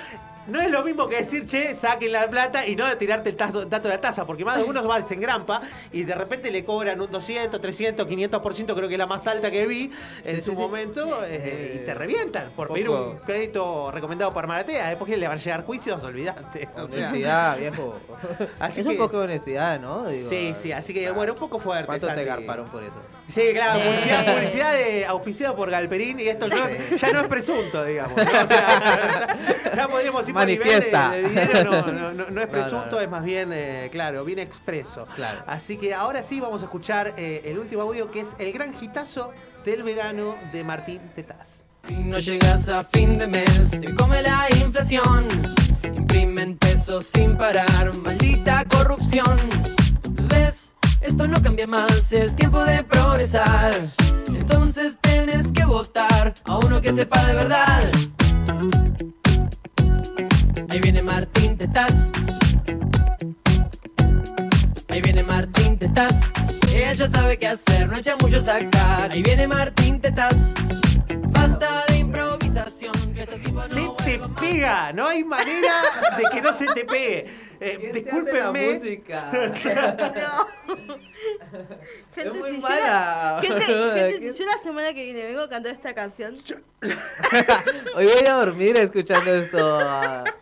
No 0.50 0.60
es 0.60 0.70
lo 0.70 0.82
mismo 0.84 1.08
que 1.08 1.16
decir, 1.16 1.46
che, 1.46 1.74
saquen 1.74 2.12
la 2.12 2.28
plata 2.28 2.66
y 2.66 2.74
no 2.76 2.86
de 2.86 2.96
tirarte 2.96 3.30
el 3.30 3.36
tazo- 3.36 3.64
dato 3.66 3.88
de 3.88 3.94
la 3.94 4.00
tasa, 4.00 4.26
porque 4.26 4.44
más 4.44 4.56
de 4.58 4.64
uno 4.64 4.86
va 4.86 5.00
se 5.02 5.14
engrampa 5.14 5.62
y 5.92 6.02
de 6.04 6.14
repente 6.14 6.50
le 6.50 6.64
cobran 6.64 7.00
un 7.00 7.10
200, 7.10 7.60
300, 7.60 8.06
500%, 8.06 8.74
creo 8.74 8.88
que 8.88 8.94
es 8.94 8.98
la 8.98 9.06
más 9.06 9.26
alta 9.26 9.50
que 9.50 9.66
vi 9.66 9.90
en 10.24 10.36
Sí, 10.36 10.42
su 10.42 10.50
sí, 10.50 10.56
sí. 10.56 10.62
momento, 10.62 11.20
eh, 11.24 11.80
y 11.82 11.86
te 11.86 11.94
revientan 11.94 12.50
por 12.56 12.68
poco- 12.68 12.74
pedir 12.74 12.88
un 12.90 13.18
crédito 13.18 13.90
recomendado 13.90 14.32
por 14.32 14.46
Maratea. 14.46 14.88
Después 14.88 15.10
que 15.10 15.16
le 15.16 15.28
van 15.28 15.38
a 15.38 15.40
llegar 15.40 15.64
juicios, 15.64 16.02
olvídate. 16.04 16.68
O 16.76 16.88
sea, 16.88 16.98
Honestidad, 17.06 17.58
viejo. 17.58 17.98
Así 18.58 18.80
es 18.80 18.86
que- 18.86 18.92
un 18.92 18.98
poco 18.98 19.18
de 19.18 19.24
honestidad, 19.24 19.78
¿no? 19.80 20.08
Digo, 20.08 20.28
Sí, 20.28 20.54
sí, 20.60 20.72
así 20.72 20.92
que 20.92 21.10
bueno, 21.10 21.32
un 21.34 21.38
poco 21.38 21.58
fuerte. 21.58 21.86
¿Cuánto 21.86 22.06
te 22.08 22.12
Santi. 22.14 22.26
garparon 22.28 22.66
por 22.68 22.82
eso? 22.82 22.96
Sí, 23.28 23.42
claro, 23.52 23.80
Sí. 23.80 23.86
publicidad, 23.88 24.34
publicidad 24.34 24.72
de, 24.74 25.06
auspiciado 25.06 25.54
por 25.56 25.70
Galperín 25.70 26.18
y 26.18 26.24
esto 26.28 26.48
no- 26.48 26.56
ya 26.96 27.12
no 27.12 27.20
es 27.20 27.28
presunto, 27.28 27.84
digamos. 27.84 28.16
¿no? 28.16 28.22
O 28.22 28.46
sea, 28.48 29.36
ya 29.76 29.88
podríamos 29.88 30.28
ir 30.28 30.34
por 30.40 30.46
nivel 30.48 30.68
de, 30.68 30.92
Manifiesta. 30.92 31.10
de 31.10 31.28
dinero, 31.28 31.70
no, 31.70 31.92
no, 31.92 32.12
no, 32.12 32.30
no 32.30 32.40
es 32.40 32.46
presunto, 32.50 32.86
no, 32.86 32.96
no. 32.96 33.00
es 33.00 33.10
más 33.10 33.24
bien, 33.24 33.50
eh, 33.52 33.88
claro, 33.92 34.24
bien 34.24 34.38
expreso. 34.38 35.06
Claro. 35.14 35.42
Así 35.46 35.76
que 35.76 35.94
ahora 35.94 36.22
sí 36.22 36.40
vamos 36.40 36.62
a 36.62 36.64
escuchar 36.66 37.14
eh, 37.16 37.42
el 37.44 37.58
último 37.58 37.82
audio 37.82 38.10
que 38.10 38.20
es 38.20 38.34
el 38.38 38.52
gran 38.52 38.74
hitazo 38.80 39.32
del 39.64 39.82
verano 39.82 40.34
de 40.52 40.64
Martín 40.64 41.00
Tetaz. 41.14 41.64
No 41.88 42.18
llegas 42.18 42.68
a 42.68 42.84
fin 42.84 43.18
de 43.18 43.26
mes, 43.26 43.70
te 43.70 43.94
come 43.94 44.22
la 44.22 44.46
inflación. 44.62 45.26
Imprimen 45.82 46.56
pesos 46.56 47.06
sin 47.12 47.36
parar, 47.36 47.96
maldita 47.98 48.64
corrupción. 48.64 49.38
¿Ves? 50.28 50.76
Esto 51.00 51.26
no 51.26 51.42
cambia 51.42 51.66
más, 51.66 52.12
es 52.12 52.36
tiempo 52.36 52.62
de 52.64 52.84
progresar. 52.84 53.80
Entonces 54.28 54.98
tienes 55.00 55.50
que 55.52 55.64
votar 55.64 56.34
a 56.44 56.58
uno 56.58 56.80
que 56.80 56.92
sepa 56.92 57.24
de 57.26 57.34
verdad. 57.34 57.84
Ahí 60.70 60.78
viene 60.78 61.02
Martín 61.02 61.58
Tetaz. 61.58 62.12
Ahí 64.88 65.00
viene 65.02 65.24
Martín 65.24 65.76
Tetaz. 65.76 66.20
Él 66.72 66.96
ya 66.96 67.08
sabe 67.08 67.36
qué 67.38 67.48
hacer, 67.48 67.88
no 67.88 67.96
echa 67.96 68.16
mucho 68.16 68.40
sacar. 68.40 69.10
Ahí 69.10 69.20
viene 69.20 69.48
Martín 69.48 70.00
Tetaz. 70.00 70.52
Basta 71.30 71.84
de 71.88 71.96
improvisación. 71.98 72.92
Que 73.12 73.22
este 73.22 73.36
tipo 73.38 73.60
no 73.60 73.74
Se 73.74 74.04
te 74.04 74.20
pega, 74.40 74.92
no 74.92 75.08
hay 75.08 75.24
manera 75.24 75.82
de 76.16 76.24
que 76.30 76.40
no 76.40 76.52
se 76.52 76.66
te 76.66 76.84
pegue. 76.84 77.49
Eh, 77.60 77.90
discúlpenme. 77.92 78.72
música? 78.72 79.30
Gente, 82.14 82.38
muy 82.38 82.56
si 82.56 82.58
mala. 82.58 83.40
Yo 83.42 83.54
la, 83.54 83.60
gente, 83.60 83.66
gente, 84.12 84.32
si 84.32 84.38
yo 84.38 84.46
la 84.46 84.58
semana 84.62 84.94
que 84.94 85.04
viene 85.04 85.26
vengo 85.26 85.42
a 85.42 85.48
cantar 85.48 85.74
esta 85.74 85.94
canción. 85.94 86.36
Hoy 87.94 88.06
voy 88.06 88.26
a 88.26 88.32
dormir 88.32 88.78
escuchando 88.78 89.34
esto. 89.34 89.80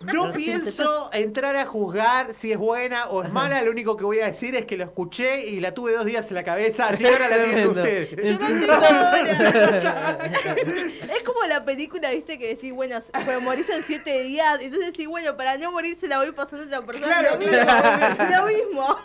No 0.02 0.32
pienso 0.32 1.10
entrar 1.12 1.56
a 1.56 1.66
juzgar 1.66 2.34
si 2.34 2.52
es 2.52 2.58
buena 2.58 3.06
o 3.06 3.24
es 3.24 3.32
mala, 3.32 3.60
lo 3.62 3.72
único 3.72 3.96
que 3.96 4.04
voy 4.04 4.20
a 4.20 4.26
decir 4.26 4.54
es 4.54 4.64
que 4.64 4.76
lo 4.76 4.84
escuché 4.84 5.48
y 5.48 5.58
la 5.58 5.74
tuve 5.74 5.94
dos 5.94 6.04
días 6.04 6.30
en 6.30 6.36
la 6.36 6.44
cabeza, 6.44 6.88
así 6.88 7.02
que 7.02 7.10
ahora 7.10 7.28
la 7.28 7.42
tienen 7.42 7.68
ustedes. 7.68 8.12
Es 11.08 11.22
como 11.24 11.42
la 11.44 11.64
película, 11.64 12.10
viste, 12.10 12.38
que 12.38 12.48
decís, 12.48 12.72
bueno, 12.72 13.00
morís 13.42 13.68
en 13.70 13.82
siete 13.82 14.22
días. 14.22 14.60
Entonces 14.60 14.92
decís, 14.92 15.08
bueno, 15.08 15.36
para 15.36 15.58
no 15.58 15.72
morir 15.72 15.96
se 15.96 16.06
la 16.06 16.18
voy 16.18 16.30
pasando 16.32 16.64
a 16.64 16.66
otra 16.66 16.86
persona. 16.86 17.07
Claro, 17.08 17.30
lo 17.32 17.38
mismo. 17.38 17.56
claro. 17.64 18.36
lo 18.36 18.46
mismo. 18.46 18.96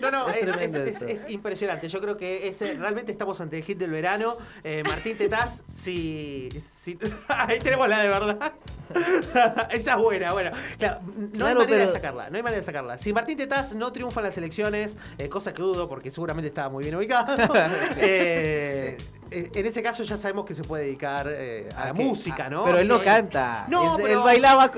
No, 0.00 0.10
no, 0.10 0.28
Es 0.28 1.28
impresionante. 1.28 1.88
Yo 1.88 2.00
creo 2.00 2.16
que 2.16 2.48
ese, 2.48 2.74
realmente 2.74 3.12
estamos 3.12 3.40
ante 3.40 3.58
el 3.58 3.64
hit 3.64 3.78
del 3.78 3.90
verano. 3.90 4.36
Eh, 4.64 4.82
Martín 4.86 5.16
Tetaz, 5.16 5.62
si, 5.72 6.48
si- 6.64 6.98
Ahí 7.28 7.58
tenemos 7.58 7.88
la 7.88 8.00
de 8.00 8.08
verdad. 8.08 8.52
Esa 9.70 9.90
es 9.92 9.96
buena, 9.98 10.32
bueno. 10.32 10.50
Claro, 10.78 11.00
no 11.34 11.46
hay 11.46 11.54
manera 11.54 11.86
de 11.86 11.92
sacarla, 11.92 12.30
no 12.30 12.36
hay 12.36 12.42
manera 12.42 12.60
de 12.60 12.64
sacarla. 12.64 12.96
Si 12.98 13.12
Martín 13.12 13.36
Tetaz 13.36 13.74
no 13.74 13.92
triunfa 13.92 14.20
en 14.20 14.26
las 14.26 14.38
elecciones, 14.38 14.96
eh, 15.18 15.28
cosa 15.28 15.52
que 15.52 15.60
dudo 15.62 15.88
porque 15.88 16.10
seguramente 16.10 16.48
estaba 16.48 16.68
muy 16.70 16.84
bien 16.84 16.94
ubicado, 16.96 17.36
eh, 17.98 18.96
eh, 19.30 19.50
en 19.52 19.66
ese 19.66 19.82
caso 19.82 20.04
ya 20.04 20.16
sabemos 20.16 20.46
que 20.46 20.54
se 20.54 20.62
puede 20.64 20.84
dedicar 20.84 21.26
eh, 21.30 21.68
a 21.76 21.86
la 21.86 21.92
que- 21.92 22.02
música, 22.02 22.48
¿no? 22.48 22.64
Pero 22.64 22.78
él 22.78 22.88
no 22.88 23.02
canta. 23.02 23.66
No, 23.68 23.96
él, 23.96 24.02
pero- 24.02 24.18
él 24.20 24.24
bailaba. 24.24 24.70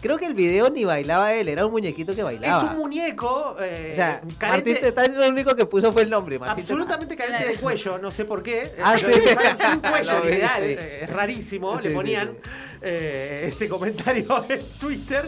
Creo 0.00 0.18
que 0.18 0.26
el 0.26 0.34
video 0.34 0.68
ni 0.70 0.84
bailaba 0.84 1.34
él, 1.34 1.48
era 1.48 1.64
un 1.66 1.72
muñequito 1.72 2.14
que 2.14 2.22
bailaba. 2.22 2.58
Es 2.64 2.70
un 2.72 2.78
muñeco 2.78 3.56
eh, 3.60 3.90
o 3.92 3.96
sea, 3.96 4.20
carente- 4.38 4.48
Martín 4.72 4.74
Tetán 4.80 5.16
lo 5.16 5.28
único 5.28 5.54
que 5.54 5.66
puso 5.66 5.92
fue 5.92 6.02
el 6.02 6.10
nombre. 6.10 6.38
Martín 6.38 6.62
Absolutamente 6.62 7.16
carente 7.16 7.46
de 7.46 7.54
cuello, 7.56 7.98
no 7.98 8.10
sé 8.10 8.24
por 8.24 8.42
qué. 8.42 8.72
Ah, 8.82 8.96
sí. 8.98 9.04
sin 9.04 9.80
cuello, 9.80 10.24
literal. 10.24 10.62
sí. 10.62 10.76
eh, 10.78 11.00
Es 11.02 11.10
rarísimo. 11.10 11.78
Sí, 11.80 11.88
Le 11.88 11.94
ponían 11.94 12.36
eh, 12.80 13.44
ese 13.46 13.68
comentario 13.68 14.44
en 14.48 14.60
Twitter 14.80 15.24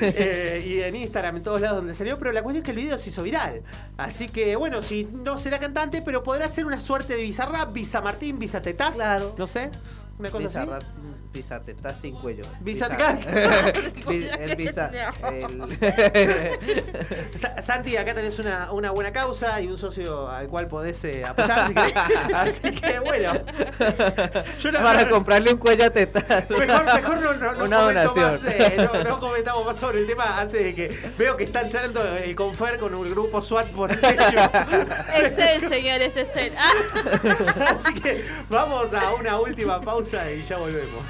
eh, 0.00 0.64
y 0.66 0.80
en 0.82 0.96
Instagram, 0.96 1.36
en 1.36 1.42
todos 1.44 1.60
lados 1.60 1.76
donde 1.78 1.94
salió. 1.94 2.18
Pero 2.18 2.32
la 2.32 2.42
cuestión 2.42 2.62
es 2.62 2.64
que 2.64 2.70
el 2.72 2.76
video 2.78 2.98
se 2.98 3.10
hizo 3.10 3.22
viral. 3.22 3.62
Así 3.96 4.28
que, 4.28 4.56
bueno, 4.56 4.82
si 4.82 5.04
no 5.04 5.38
será 5.38 5.60
cantante, 5.60 6.02
pero 6.02 6.22
podrá 6.24 6.48
ser 6.48 6.66
una 6.66 6.80
suerte 6.80 7.14
de 7.14 7.22
Bizarrap, 7.22 7.72
Visa 7.72 8.00
Martín, 8.00 8.38
Visa 8.40 8.60
Tetaz. 8.60 8.96
Claro. 8.96 9.34
No 9.38 9.46
sé. 9.46 9.70
Una 10.18 10.30
cosa 10.30 10.46
así. 10.48 10.58
Bizarrat 10.58 10.90
sin- 10.92 11.16
Bizateta 11.32 11.94
sin 11.94 12.14
cuello. 12.16 12.44
Visa- 12.60 12.88
Bizar- 12.88 14.06
Bi- 14.08 14.28
el 14.40 14.56
visa. 14.56 14.90
el- 16.14 16.58
Santi, 17.62 17.96
acá 17.98 18.14
tenés 18.14 18.38
una, 18.38 18.72
una 18.72 18.90
buena 18.92 19.12
causa 19.12 19.60
y 19.60 19.66
un 19.66 19.76
socio 19.76 20.30
al 20.30 20.48
cual 20.48 20.68
podés 20.68 21.04
eh, 21.04 21.22
apoyar. 21.24 21.70
Así 22.34 22.60
que 22.70 22.98
bueno. 23.00 23.32
Yo 24.60 24.72
no- 24.72 24.80
Para 24.82 25.02
no- 25.04 25.10
comprarle 25.10 25.52
un 25.52 25.58
cuello 25.58 25.84
a 25.84 25.90
tetas. 25.90 26.48
Mejor, 26.48 26.84
mejor 26.86 27.20
no, 27.20 27.34
no, 27.34 27.54
no 27.54 27.64
Una 27.64 27.76
comento 27.80 28.14
donación. 28.14 28.32
más, 28.32 28.40
eh, 28.54 28.88
no, 28.94 29.04
no 29.04 29.20
comentamos 29.20 29.66
más 29.66 29.78
sobre 29.78 29.98
el 30.00 30.06
tema 30.06 30.40
antes 30.40 30.62
de 30.64 30.74
que 30.74 31.10
veo 31.18 31.36
que 31.36 31.44
está 31.44 31.60
entrando 31.60 32.02
el 32.16 32.34
confer 32.34 32.78
con 32.78 32.94
un 32.94 33.10
grupo 33.10 33.42
SWAT 33.42 33.68
por 33.70 33.92
el 33.92 34.00
techo. 34.00 34.38
Es 35.14 35.36
él, 35.36 35.68
señores, 35.68 36.12
es 36.16 36.28
él. 36.36 36.52
Ah. 36.56 37.76
Así 37.76 37.92
que 37.94 38.24
vamos 38.48 38.94
a 38.94 39.12
una 39.12 39.38
última 39.38 39.80
pausa 39.82 40.05
y 40.14 40.42
ya 40.44 40.56
volvemos. 40.58 41.04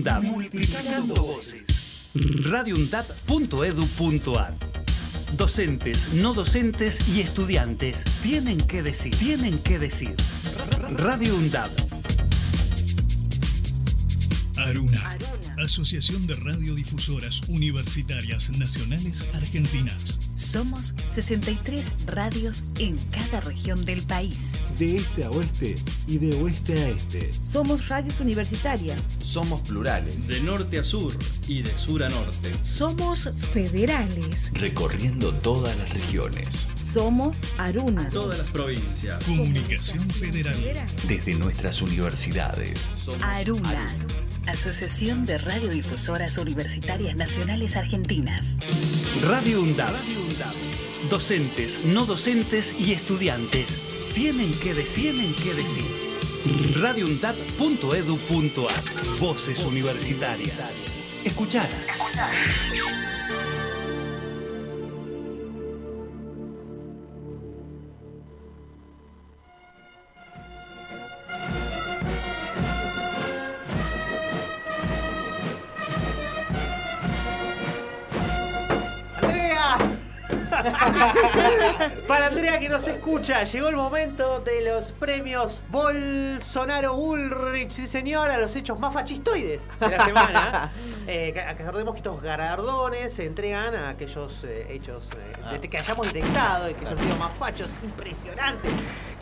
UNDAP. 0.00 0.22
Multiplicando 0.22 1.14
voces. 1.14 1.64
radioundap.edu.ar 2.14 4.54
Docentes, 5.36 6.12
no 6.14 6.32
docentes 6.32 7.06
y 7.08 7.20
estudiantes 7.20 8.04
tienen 8.22 8.56
que 8.58 8.82
decir, 8.82 9.14
tienen 9.16 9.58
que 9.58 9.78
decir. 9.78 10.14
Radio 10.96 11.36
UNDAP. 11.36 11.70
Aruna. 14.56 15.18
Asociación 15.62 16.26
de 16.26 16.34
Radiodifusoras 16.36 17.42
Universitarias 17.48 18.48
Nacionales 18.50 19.24
Argentinas. 19.34 20.18
Somos 20.34 20.94
63 21.08 21.92
radios 22.06 22.64
en 22.78 22.96
cada 23.10 23.40
región 23.40 23.84
del 23.84 24.02
país. 24.02 24.58
De 24.78 24.96
este 24.96 25.24
a 25.24 25.30
oeste 25.30 25.76
y 26.06 26.18
de 26.18 26.34
oeste 26.42 26.72
a 26.72 26.88
este. 26.88 27.30
Somos 27.52 27.88
radios 27.88 28.18
universitarias. 28.20 28.98
Somos 29.30 29.60
plurales. 29.60 30.26
De 30.26 30.40
norte 30.40 30.80
a 30.80 30.82
sur 30.82 31.14
y 31.46 31.62
de 31.62 31.78
sur 31.78 32.02
a 32.02 32.08
norte. 32.08 32.52
Somos 32.64 33.30
federales. 33.52 34.50
Recorriendo 34.54 35.32
todas 35.32 35.76
las 35.78 35.94
regiones. 35.94 36.66
Somos 36.92 37.36
Aruna. 37.56 38.08
Todas 38.08 38.38
las 38.38 38.48
provincias. 38.48 39.22
Comunicación 39.22 40.02
Federal. 40.10 40.56
Desde 41.06 41.36
nuestras 41.36 41.80
universidades. 41.80 42.88
Aruna. 43.22 43.94
Asociación 44.48 45.26
de 45.26 45.38
Radiodifusoras 45.38 46.36
Universitarias 46.36 47.14
Nacionales 47.14 47.76
Argentinas. 47.76 48.58
Radio 49.22 49.62
UNDAP. 49.62 49.94
Docentes, 51.08 51.84
no 51.84 52.04
docentes 52.04 52.74
y 52.76 52.94
estudiantes 52.94 53.78
tienen 54.12 54.50
que 54.50 54.74
decir, 54.74 55.14
tienen 55.14 55.34
que 55.36 55.54
decir. 55.54 56.09
radioundap.edu.ar 56.74 59.18
Voces 59.18 59.64
universitarias. 59.64 60.74
Escuchalas. 61.24 61.86
Nos 82.70 82.86
escucha, 82.86 83.42
llegó 83.44 83.68
el 83.68 83.76
momento 83.76 84.40
de 84.40 84.62
los 84.62 84.92
premios 84.92 85.60
Bolsonaro 85.70 86.94
Ulrich, 86.94 87.70
sí 87.72 87.86
señora, 87.88 88.38
los 88.38 88.54
hechos 88.56 88.78
más 88.78 88.94
fascistoides 88.94 89.68
de 89.80 89.88
la 89.88 90.04
semana. 90.04 90.72
Eh, 91.06 91.32
que- 91.32 91.40
estos 91.96 92.22
galardones 92.22 93.12
se 93.12 93.26
entregan 93.26 93.74
a 93.74 93.88
aquellos 93.88 94.44
eh, 94.44 94.66
hechos 94.70 95.08
eh, 95.16 95.58
de- 95.58 95.68
que 95.68 95.78
hayamos 95.78 96.12
detectado 96.12 96.70
y 96.70 96.74
que 96.74 96.86
hayan 96.86 96.98
sido 96.98 97.16
más 97.16 97.32
fachos, 97.36 97.74
impresionante. 97.82 98.68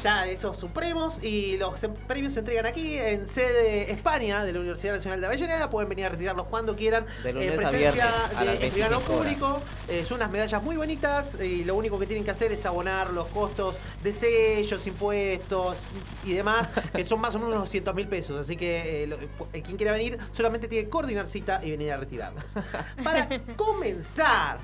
Ya 0.02 0.26
esos 0.28 0.56
supremos 0.56 1.18
y 1.24 1.56
los 1.56 1.82
em- 1.82 1.94
premios 2.06 2.32
se 2.34 2.40
entregan 2.40 2.66
aquí 2.66 2.94
en 2.96 3.28
sede 3.28 3.90
España 3.90 4.44
de 4.44 4.52
la 4.52 4.60
Universidad 4.60 4.92
Nacional 4.94 5.20
de 5.20 5.26
Avellaneda. 5.26 5.68
Pueden 5.70 5.88
venir 5.88 6.06
a 6.06 6.08
retirarlos 6.10 6.46
cuando 6.46 6.76
quieran. 6.76 7.04
De 7.24 7.32
lunes 7.32 7.48
en 7.48 7.54
a 7.54 7.56
presencia 7.56 8.04
a 8.36 8.40
de 8.40 8.44
las 8.46 8.54
escribano 8.62 8.98
25 9.00 9.12
horas. 9.12 9.34
público. 9.34 9.60
Eh, 9.88 10.04
son 10.06 10.18
unas 10.18 10.30
medallas 10.30 10.62
muy 10.62 10.76
bonitas 10.76 11.36
y 11.40 11.64
lo 11.64 11.74
único 11.74 11.98
que 11.98 12.06
tienen 12.06 12.24
que 12.24 12.30
hacer 12.30 12.52
es 12.52 12.64
abonar 12.64 13.10
los 13.12 13.26
costos 13.28 13.76
de 14.02 14.12
sellos, 14.12 14.86
impuestos 14.86 15.82
y 16.24 16.34
demás, 16.34 16.70
que 16.94 17.04
son 17.04 17.20
más 17.20 17.34
o 17.34 17.38
menos 17.38 17.50
unos 17.54 17.64
200 17.64 17.94
mil 17.94 18.06
pesos. 18.06 18.38
Así 18.40 18.56
que 18.56 19.02
eh, 19.02 19.06
lo- 19.08 19.16
quien 19.50 19.76
quiera 19.76 19.92
venir 19.92 20.16
solamente 20.32 20.68
tiene 20.68 20.84
que 20.84 20.90
coordinar 20.90 21.26
cita 21.26 21.60
y 21.62 21.72
venir 21.72 21.90
a 21.92 21.96
retirarlos. 21.96 22.44
Para 23.02 23.28
comenzar. 23.56 24.58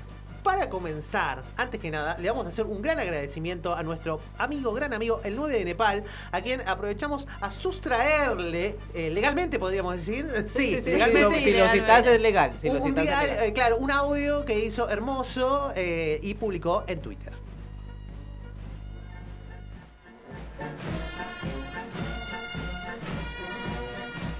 Para 0.45 0.69
comenzar, 0.69 1.41
antes 1.57 1.79
que 1.81 1.89
nada, 1.89 2.17
le 2.19 2.29
vamos 2.29 2.45
a 2.45 2.49
hacer 2.49 2.65
un 2.67 2.79
gran 2.79 2.99
agradecimiento 2.99 3.73
a 3.73 3.81
nuestro 3.81 4.21
amigo, 4.37 4.73
gran 4.73 4.93
amigo, 4.93 5.19
el 5.23 5.35
9 5.35 5.57
de 5.57 5.65
Nepal, 5.65 6.03
a 6.31 6.39
quien 6.41 6.61
aprovechamos 6.67 7.27
a 7.41 7.49
sustraerle, 7.49 8.75
eh, 8.93 9.09
legalmente 9.09 9.57
podríamos 9.57 9.95
decir, 9.95 10.31
sí, 10.47 10.75
sí, 10.75 10.81
sí, 10.81 10.91
legalmente. 10.91 11.41
si 11.41 11.51
lo- 11.51 11.55
si 11.55 11.61
lo 11.63 11.69
citas 11.81 12.05
es 12.05 12.21
legal, 12.21 12.53
si 12.61 12.67
lo 12.69 12.75
un 12.75 12.81
citas 12.83 13.03
es 13.05 13.09
día, 13.09 13.23
legal. 13.23 13.43
eh, 13.45 13.53
claro, 13.53 13.77
un 13.77 13.89
audio 13.89 14.45
que 14.45 14.59
hizo 14.63 14.87
hermoso 14.87 15.73
eh, 15.75 16.19
y 16.21 16.35
publicó 16.35 16.83
en 16.85 16.99
Twitter. 17.01 17.33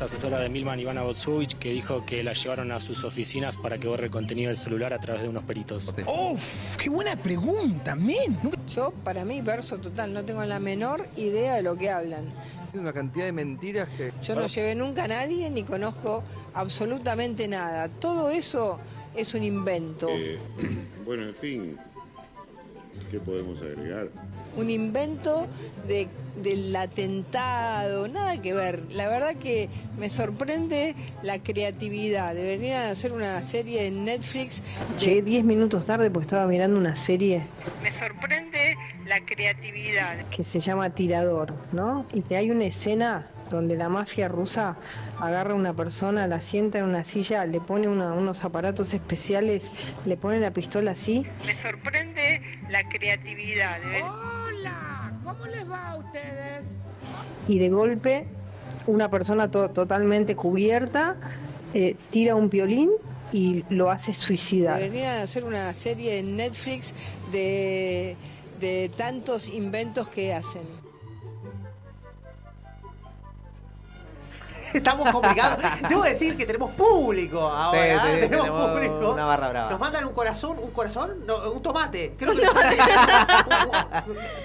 Asesora 0.06 0.40
de 0.40 0.50
Milman, 0.50 0.80
Ivana 0.80 1.04
Botsovich, 1.04 1.58
que 1.58 1.72
dijo 1.72 2.06
que 2.06 2.24
la 2.24 2.34
llevaron 2.34 2.72
a 2.72 2.80
sus 2.80 3.04
oficinas 3.04 3.58
para 3.58 3.78
que 3.78 3.88
borre 3.88 4.06
el 4.06 4.12
contenido 4.12 4.50
del 4.50 4.58
celular 4.58 4.94
a 4.94 5.00
través 5.00 5.24
de 5.24 5.30
unos 5.30 5.44
peritos. 5.44 5.94
¡Uf! 6.08 6.76
¡Qué 6.78 6.90
buena 6.90 7.16
pregunta, 7.16 7.96
men! 7.96 8.40
Yo, 8.74 8.92
para 9.04 9.26
mí, 9.26 9.42
verso 9.42 9.78
total, 9.78 10.14
no 10.14 10.24
tengo 10.24 10.44
la 10.46 10.60
menor 10.60 11.08
idea 11.18 11.56
de 11.56 11.64
lo 11.64 11.76
que 11.76 11.90
hablan. 11.90 12.26
Una 12.74 12.94
cantidad 12.94 13.26
de 13.26 13.32
mentiras 13.32 13.90
que. 13.98 14.12
Yo 14.22 14.36
no 14.36 14.48
llevé 14.48 14.76
nunca 14.76 15.06
a 15.06 15.08
nadie 15.08 15.50
ni 15.50 15.64
conozco 15.64 16.24
absolutamente 16.54 17.48
nada. 17.48 17.90
Todo 17.90 18.30
eso 18.30 18.80
es 19.16 19.34
un 19.34 19.44
invento. 19.44 20.08
Eh, 20.10 20.38
bueno, 21.06 21.24
en 21.24 21.36
fin, 21.36 21.78
¿qué 23.12 23.20
podemos 23.20 23.62
agregar? 23.62 24.10
Un 24.58 24.70
invento 24.70 25.48
de, 25.88 26.08
del 26.42 26.74
atentado, 26.76 28.08
nada 28.08 28.42
que 28.42 28.54
ver. 28.54 28.84
La 28.92 29.08
verdad 29.10 29.36
que 29.36 29.70
me 29.98 30.10
sorprende 30.10 30.96
la 31.24 31.40
creatividad. 31.40 32.34
Deberían 32.34 32.90
hacer 32.90 33.12
una 33.12 33.42
serie 33.42 33.88
en 33.88 34.06
Netflix. 34.06 34.64
Llegué 35.00 35.22
10 35.22 35.44
minutos 35.44 35.86
tarde 35.86 36.10
porque 36.10 36.26
estaba 36.26 36.48
mirando 36.48 36.78
una 36.78 36.96
serie 36.96 37.44
Me 37.84 37.92
sorprende 37.92 38.76
la 39.06 39.20
creatividad. 39.26 40.26
que 40.30 40.44
se 40.44 40.60
llama 40.62 40.90
Tirador, 40.92 41.54
¿no? 41.74 42.06
Y 42.14 42.22
que 42.22 42.38
hay 42.38 42.50
una 42.52 42.66
escena 42.66 43.28
donde 43.50 43.76
la 43.76 43.90
mafia 43.90 44.28
rusa 44.28 44.76
agarra 45.20 45.52
a 45.54 45.56
una 45.56 45.74
persona, 45.74 46.28
la 46.28 46.42
sienta 46.42 46.80
en 46.80 46.86
una 46.86 47.04
silla, 47.04 47.46
le 47.46 47.60
pone 47.60 47.88
una- 47.88 48.14
unos 48.14 48.44
aparatos 48.44 48.94
especiales, 48.94 49.72
le 50.06 50.18
pone 50.18 50.40
la 50.40 50.52
pistola 50.52 50.92
así. 50.92 51.26
Me 51.46 51.56
sorprende 51.56 52.42
la 52.70 52.88
creatividad. 52.90 53.80
Hola, 54.04 55.14
¿cómo 55.24 55.46
les 55.46 55.70
va 55.70 55.92
a 55.92 55.98
ustedes? 55.98 56.78
y 57.48 57.60
de 57.60 57.70
golpe 57.70 58.26
una 58.88 59.10
persona 59.10 59.50
to- 59.52 59.70
totalmente 59.70 60.36
cubierta 60.36 61.16
eh, 61.76 61.96
tira 62.10 62.34
un 62.36 62.50
violín 62.50 62.90
y 63.32 63.64
lo 63.70 63.92
hace 63.92 64.14
suicidar. 64.14 64.80
Deberían 64.80 65.22
hacer 65.22 65.44
una 65.44 65.72
serie 65.74 66.18
en 66.20 66.38
Netflix 66.38 66.96
de, 67.32 68.16
de 68.60 68.90
tantos 68.98 69.48
inventos 69.50 70.08
que 70.10 70.34
hacen. 70.34 70.64
Estamos 74.78 75.10
complicados. 75.12 75.58
Debo 75.90 76.04
decir 76.04 76.36
que 76.38 76.46
tenemos 76.46 76.72
público 76.74 77.42
ahora. 77.42 77.88
¿eh? 77.88 77.98
Sí, 78.00 78.06
sí, 78.06 78.20
tenemos, 78.22 78.46
tenemos 78.48 78.72
público. 78.72 79.12
una 79.14 79.26
barra 79.26 79.50
brava. 79.50 79.70
Nos 79.72 79.80
mandan 79.80 80.06
un 80.06 80.14
corazón, 80.14 80.58
un 80.62 80.72
corazón, 80.72 81.26
no, 81.26 81.38
un 81.52 81.62
tomate. 81.62 82.14
Creo 82.18 82.36
que 82.36 82.42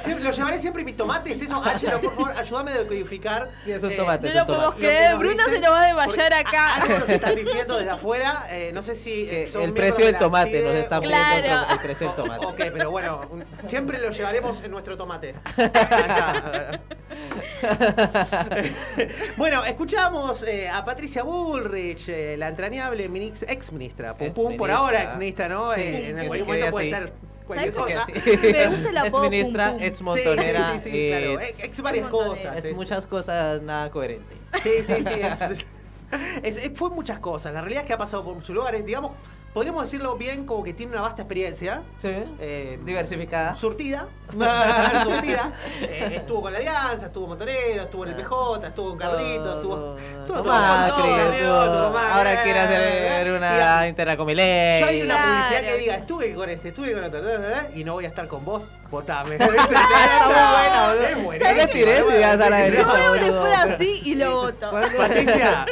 Siempre- 0.03 0.25
lo 0.25 0.31
llevaré 0.31 0.61
siempre 0.61 0.85
mi 0.85 0.93
tomate, 0.93 1.33
es 1.33 1.43
eso. 1.43 1.63
Ángelo, 1.63 2.01
por 2.01 2.15
favor, 2.15 2.33
ayúdame 2.39 2.71
a 2.73 2.79
decodificar. 2.79 3.49
Sí, 3.65 3.73
es 3.73 3.83
un 3.83 3.97
tomate, 3.97 4.29
No 4.33 4.41
lo 4.41 4.47
podemos 4.47 4.75
creer, 4.77 5.17
Bruno 5.17 5.43
se 5.49 5.61
nos 5.61 5.71
va 5.73 5.81
a 5.83 5.87
desmayar 5.87 6.33
acá. 6.35 6.75
Algo 6.77 6.99
nos 7.01 7.09
están 7.09 7.35
diciendo 7.35 7.77
desde 7.79 7.91
afuera. 7.91 8.45
eh, 8.51 8.71
no 8.73 8.83
sé 8.83 8.95
si. 8.95 9.29
eh, 9.31 9.49
son 9.53 9.63
el 9.63 9.73
precio 9.73 10.05
de 10.05 10.13
del 10.13 10.19
tomate 10.21 10.51
CIDE 10.51 10.65
nos 10.65 10.75
está 10.75 10.99
o- 10.99 11.03
poniendo 11.03 11.35
el 11.37 11.43
Claro. 11.45 11.73
el 11.73 11.79
precio 11.81 12.07
del 12.07 12.17
tomate. 12.17 12.47
Ok, 12.47 12.57
pero 12.73 12.91
bueno, 12.91 13.21
un- 13.31 13.45
siempre 13.69 13.99
lo 14.01 14.11
llevaremos 14.11 14.63
en 14.63 14.71
nuestro 14.71 14.97
tomate. 14.97 15.35
Acá. 15.57 16.81
bueno, 19.37 19.65
escuchamos 19.65 20.20
eh, 20.47 20.69
a 20.69 20.85
Patricia 20.85 21.23
Bullrich, 21.23 22.09
eh, 22.09 22.37
la 22.37 22.49
entrañable 22.49 23.09
minix- 23.11 23.45
ex 23.49 23.73
ministra. 23.73 24.17
Pum 24.17 24.33
pum, 24.33 24.57
por 24.57 24.71
ahora 24.71 25.03
ex 25.05 25.17
ministra, 25.17 25.49
¿no? 25.49 25.73
Sí, 25.75 25.81
Eh, 25.81 26.11
en 26.11 26.17
quede 26.17 26.29
momento 26.29 26.71
puede 26.71 26.95
así. 26.95 27.03
ser 27.03 27.13
cualquier 27.47 27.73
¿Sabes 27.75 27.95
cosa. 27.97 28.07
Me 28.53 28.67
gusta 28.69 29.07
Ex 29.07 29.19
ministra, 29.21 29.77
ex 29.81 30.03
montonera. 30.03 30.73
Sí, 30.75 30.79
sí, 30.79 30.91
sí, 30.91 30.91
sí, 30.91 31.09
claro. 31.09 31.41
Ex, 31.41 31.65
ex 31.65 31.81
varias 31.83 32.09
cosas. 32.11 32.57
Es 32.59 32.65
es- 32.65 32.77
muchas 32.77 33.07
cosas 33.07 33.63
nada 33.63 33.91
coherente. 33.91 34.35
Sí, 34.63 34.71
sí, 34.87 34.95
sí. 35.05 35.15
es- 35.21 35.41
es- 35.41 35.67
es- 36.43 36.57
es- 36.65 36.71
fue 36.79 36.91
muchas 36.91 37.19
cosas. 37.19 37.53
La 37.55 37.61
realidad 37.61 37.83
es 37.83 37.87
que 37.87 37.93
ha 37.93 37.99
pasado 37.99 38.25
por 38.25 38.35
muchos 38.35 38.55
lugares. 38.55 38.85
Digamos, 38.87 39.13
podríamos 39.53 39.83
decirlo 39.83 40.17
bien 40.17 40.47
como 40.47 40.63
que 40.63 40.73
tiene 40.73 40.93
una 40.93 41.03
vasta 41.03 41.23
experiencia. 41.23 41.83
eh, 42.03 42.79
Diversificada. 42.85 43.55
Surtida. 43.55 44.07
surtida. 45.03 45.53
Eh, 45.83 46.13
estuvo 46.17 46.43
con 46.43 46.53
la 46.53 46.59
Alianza, 46.59 47.07
estuvo 47.07 47.25
en 47.25 47.29
Montonero, 47.31 47.83
estuvo 47.83 48.05
en 48.05 48.11
el 48.11 48.17
PJ, 48.17 48.67
estuvo 48.69 48.89
con 48.91 48.99
Carlitos, 48.99 49.57
estuvo. 49.57 49.97
estuvo 49.99 50.21
Tuvo 50.27 50.43
todo, 50.43 50.45
Macri, 50.53 51.41
todo, 51.43 51.91
Macri. 51.91 52.13
ahora 52.13 52.43
quiere 52.43 52.61
hacer 52.61 53.31
una 53.33 53.89
interna 53.89 54.17
con 54.17 54.27
Milei. 54.27 54.81
Yo 54.81 54.87
hay 54.87 55.03
una 55.03 55.15
Claro. 55.17 55.33
publicidad 55.33 55.61
que 55.73 55.79
diga, 55.81 55.97
estuve 55.97 56.35
con 56.35 56.51
este, 56.51 56.69
estuve 56.69 56.93
con 56.93 57.05
otro, 57.05 57.21
y 57.75 57.83
no 57.85 57.95
voy 57.95 58.05
a 58.05 58.09
estar 58.09 58.29
con 58.29 58.45
vos, 58.45 58.73
votame. 58.91 59.35
Está 59.41 59.47
muy 59.47 59.55
buena, 60.35 60.89
boludo. 60.89 61.33
Es 61.33 61.41
Sí, 61.41 61.73
sí, 61.73 61.79
sí. 61.79 61.85
Veo 61.85 63.13
después 63.13 63.57
así 63.57 64.03
y 64.05 64.15
lo 64.15 64.37
voto. 64.37 64.71
Patricia, 64.97 65.67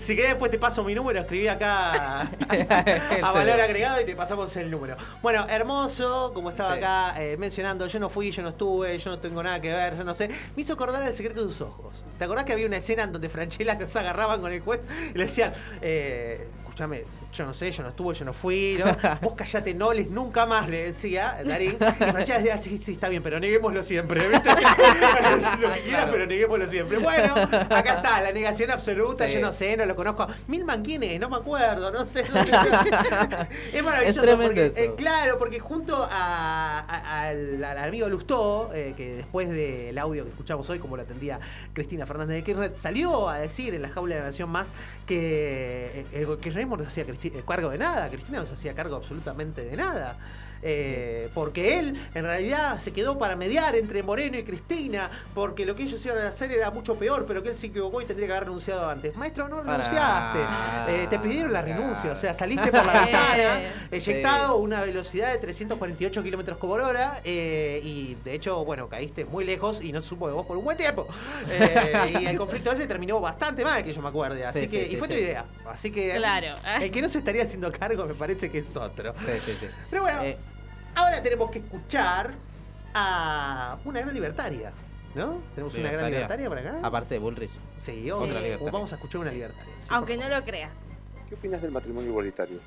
si 0.00 0.14
querés 0.14 0.30
después 0.30 0.50
te 0.50 0.58
paso 0.58 0.84
mi 0.84 0.94
número, 0.94 1.20
escribí 1.20 1.48
acá 1.48 2.28
a, 3.22 3.32
valor 3.32 3.60
agregado 3.60 4.00
y 4.00 4.04
te 4.04 4.14
pasamos 4.14 4.54
el 4.56 4.70
número. 4.70 4.96
Bueno, 5.22 5.46
hermoso, 5.48 6.32
como 6.34 6.50
estaba 6.50 6.74
Sí. 6.74 6.78
acá 6.78 7.14
eh, 7.22 7.36
mencionando, 7.36 7.86
yo 7.86 7.98
no 8.00 8.08
fui, 8.08 8.30
yo 8.30 8.42
no 8.42 8.50
estuve, 8.50 8.96
yo 8.98 9.10
no 9.10 9.18
tengo 9.18 9.42
nada 9.42 9.60
que 9.60 9.72
ver, 9.72 9.96
yo 9.96 10.04
no 10.04 10.14
sé. 10.14 10.28
Me 10.28 10.62
hizo 10.62 10.72
acordar 10.74 11.02
el 11.02 11.12
secreto 11.14 11.40
de 11.40 11.46
tus 11.46 11.60
ojos. 11.60 12.04
¿Te 12.18 12.24
acordás 12.24 12.44
que 12.44 12.52
había 12.52 12.66
una 12.66 12.76
escena 12.76 13.04
en 13.04 13.12
donde 13.12 13.28
Franchella 13.28 13.74
nos 13.80 13.94
agarraban 13.96 14.40
con 14.40 14.52
el 14.52 14.60
juez 14.60 14.80
y 15.14 15.18
le 15.18 15.26
decían, 15.26 15.52
eh, 15.80 16.48
escúchame, 16.60 17.04
yo 17.32 17.44
no 17.46 17.54
sé, 17.54 17.70
yo 17.70 17.82
no 17.82 17.90
estuve, 17.90 18.14
yo 18.14 18.24
no 18.24 18.32
fui, 18.32 18.76
¿no? 18.78 18.84
Vos 19.22 19.34
callate, 19.36 19.72
no 19.74 19.86
hables 19.86 20.10
nunca 20.10 20.46
más, 20.46 20.68
le 20.68 20.84
decía 20.86 21.38
Darín. 21.44 21.76
Y 22.00 22.04
Franchella 22.04 22.38
decía, 22.38 22.58
sí, 22.58 22.78
sí, 22.78 22.92
está 22.92 23.08
bien, 23.08 23.22
pero 23.22 23.38
neguémoslo 23.40 23.82
siempre, 23.84 24.26
¿viste? 24.28 24.48
Lo 25.60 25.72
que 25.72 25.80
quieras, 25.82 26.08
pero 26.10 26.26
neguémoslo 26.26 26.68
siempre. 26.68 26.98
Bueno, 26.98 27.34
acá 27.34 27.94
está, 27.96 28.20
la 28.20 28.32
negación 28.32 28.70
absoluta, 28.70 29.28
Sí. 29.28 29.34
yo 29.34 29.40
no 29.40 29.52
sé, 29.52 29.76
no 29.76 29.84
lo 29.86 29.94
conozco. 29.96 30.26
Milman, 30.48 30.82
¿quién 30.82 31.02
es? 31.02 31.20
No 31.20 31.28
me 31.28 31.36
acuerdo, 31.36 31.90
no 31.90 32.06
sé. 32.06 32.24
es 33.72 33.82
maravilloso 33.82 34.22
Es 34.22 34.34
porque, 34.34 34.66
esto. 34.66 34.80
eh, 34.80 34.94
claro, 34.96 35.38
porque 35.38 35.58
junto 35.60 35.96
a- 36.10 36.80
a- 36.80 37.22
al, 37.28 37.62
al 37.62 37.78
amigo 37.78 38.08
Lustó, 38.08 38.70
eh, 38.74 38.94
que 38.96 39.14
después 39.16 39.48
del 39.48 39.96
audio 39.98 40.24
que 40.24 40.30
escuchamos 40.30 40.68
hoy, 40.70 40.78
como 40.78 40.96
lo 40.96 41.02
atendía 41.02 41.38
Cristina 41.72 42.06
Fernández 42.06 42.36
de 42.36 42.44
Kirchner, 42.44 42.72
salió 42.76 43.28
a 43.28 43.38
decir 43.38 43.74
en 43.74 43.82
la 43.82 43.88
jaula 43.88 44.14
de 44.16 44.20
la 44.20 44.26
Nación 44.28 44.50
Más 44.50 44.72
que 45.06 45.90
eh, 45.94 46.06
el 46.12 46.26
kirchnerismo 46.38 46.76
no 46.76 46.82
se 46.84 46.88
hacía 46.88 47.04
cristi- 47.20 47.38
eh, 47.38 47.44
cargo 47.46 47.70
de 47.70 47.78
nada, 47.78 48.08
Cristina 48.08 48.38
no 48.40 48.46
se 48.46 48.54
hacía 48.54 48.74
cargo 48.74 48.96
absolutamente 48.96 49.62
de 49.64 49.76
nada. 49.76 50.16
Eh, 50.62 51.28
porque 51.34 51.78
él 51.78 51.98
en 52.14 52.24
realidad 52.24 52.78
se 52.78 52.92
quedó 52.92 53.18
para 53.18 53.34
mediar 53.36 53.76
entre 53.76 54.02
Moreno 54.02 54.38
y 54.38 54.42
Cristina, 54.44 55.10
porque 55.34 55.64
lo 55.64 55.74
que 55.74 55.84
ellos 55.84 56.04
iban 56.04 56.18
a 56.18 56.28
hacer 56.28 56.52
era 56.52 56.70
mucho 56.70 56.96
peor, 56.96 57.24
pero 57.26 57.42
que 57.42 57.48
él 57.50 57.56
se 57.56 57.68
equivocó 57.68 58.00
y 58.02 58.04
tendría 58.04 58.26
que 58.28 58.32
haber 58.34 58.44
renunciado 58.44 58.88
antes. 58.88 59.16
Maestro, 59.16 59.48
no 59.48 59.62
renunciaste. 59.62 60.38
Eh, 60.88 61.06
te 61.08 61.18
pidieron 61.18 61.52
la 61.52 61.62
renuncia, 61.62 62.12
o 62.12 62.16
sea, 62.16 62.34
saliste 62.34 62.70
por 62.70 62.84
la 62.84 62.92
ventana, 63.04 63.60
eyectado 63.90 64.52
a 64.52 64.56
una 64.56 64.80
velocidad 64.82 65.32
de 65.32 65.38
348 65.38 66.22
kilómetros 66.22 66.58
por 66.58 66.80
hora, 66.80 67.20
eh, 67.24 67.80
y 67.82 68.16
de 68.24 68.34
hecho, 68.34 68.64
bueno, 68.64 68.88
caíste 68.88 69.24
muy 69.24 69.44
lejos 69.44 69.82
y 69.84 69.92
no 69.92 70.00
se 70.02 70.08
supo 70.08 70.28
de 70.28 70.34
vos 70.34 70.44
por 70.46 70.56
un 70.56 70.64
buen 70.64 70.76
tiempo. 70.76 71.06
Eh, 71.50 72.18
y 72.22 72.26
el 72.26 72.36
conflicto 72.38 72.70
ese 72.72 72.86
terminó 72.86 73.20
bastante 73.20 73.64
mal, 73.64 73.82
que 73.84 73.92
yo 73.92 74.00
me 74.02 74.08
acuerde. 74.08 74.44
Así 74.44 74.60
Sí, 74.60 74.66
que, 74.68 74.80
sí, 74.82 74.86
y 74.86 74.90
sí, 74.90 74.96
fue 74.96 75.08
tu 75.08 75.14
sí. 75.14 75.20
idea. 75.20 75.44
Así 75.68 75.90
que 75.90 76.14
Claro. 76.16 76.54
el 76.80 76.90
que 76.90 77.02
no 77.02 77.08
se 77.08 77.18
estaría 77.18 77.42
haciendo 77.42 77.70
cargo 77.72 78.04
me 78.06 78.14
parece 78.14 78.50
que 78.50 78.58
es 78.58 78.76
otro. 78.76 79.14
Sí, 79.18 79.32
sí, 79.44 79.56
sí. 79.60 79.66
Pero 79.90 80.02
bueno, 80.02 80.22
Eh, 80.22 80.36
Ahora 80.94 81.22
tenemos 81.22 81.50
que 81.50 81.58
escuchar 81.60 82.34
a 82.94 83.78
una 83.84 84.00
gran 84.00 84.14
libertaria, 84.14 84.72
¿no? 85.14 85.40
Tenemos 85.54 85.74
una 85.74 85.90
gran 85.92 86.06
libertaria 86.10 86.48
por 86.48 86.58
acá. 86.58 86.78
Aparte 86.82 87.14
de 87.14 87.20
Bullrich. 87.20 87.50
Sí, 87.78 88.10
Otra 88.10 88.24
obvio. 88.24 88.40
libertaria. 88.40 88.72
Vamos 88.72 88.92
a 88.92 88.96
escuchar 88.96 89.20
una 89.20 89.30
libertaria. 89.30 89.74
sí, 89.80 89.88
Aunque 89.92 90.16
no 90.16 90.28
lo 90.28 90.42
creas. 90.44 90.72
¿Qué 91.28 91.34
opinas 91.36 91.62
del 91.62 91.70
matrimonio 91.70 92.10
igualitario? 92.10 92.60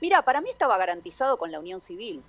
Mira, 0.00 0.22
para 0.22 0.40
mí 0.42 0.50
estaba 0.50 0.76
garantizado 0.76 1.38
con 1.38 1.50
la 1.50 1.58
unión 1.58 1.80
civil. 1.80 2.22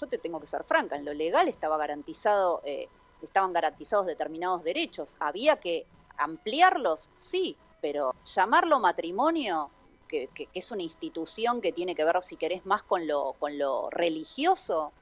Yo 0.00 0.06
te 0.08 0.18
tengo 0.18 0.40
que 0.40 0.46
ser 0.46 0.64
franca, 0.64 0.96
en 0.96 1.04
lo 1.04 1.14
legal 1.14 1.48
estaba 1.48 1.78
garantizado, 1.78 2.60
eh, 2.64 2.88
estaban 3.22 3.52
garantizados 3.52 4.06
determinados 4.06 4.62
derechos. 4.64 5.14
Había 5.20 5.56
que 5.60 5.86
ampliarlos, 6.18 7.08
sí, 7.16 7.56
pero 7.80 8.14
llamarlo 8.24 8.80
matrimonio, 8.80 9.70
que, 10.08 10.28
que- 10.34 10.46
que 10.46 10.48
es 10.58 10.70
una 10.70 10.82
institución 10.82 11.60
que 11.60 11.72
tiene 11.72 11.94
que 11.94 12.04
ver, 12.04 12.22
si 12.22 12.36
querés, 12.36 12.64
más 12.66 12.82
con 12.82 13.06
lo, 13.06 13.34
con 13.38 13.58
lo 13.58 13.90
religioso, 13.90 14.92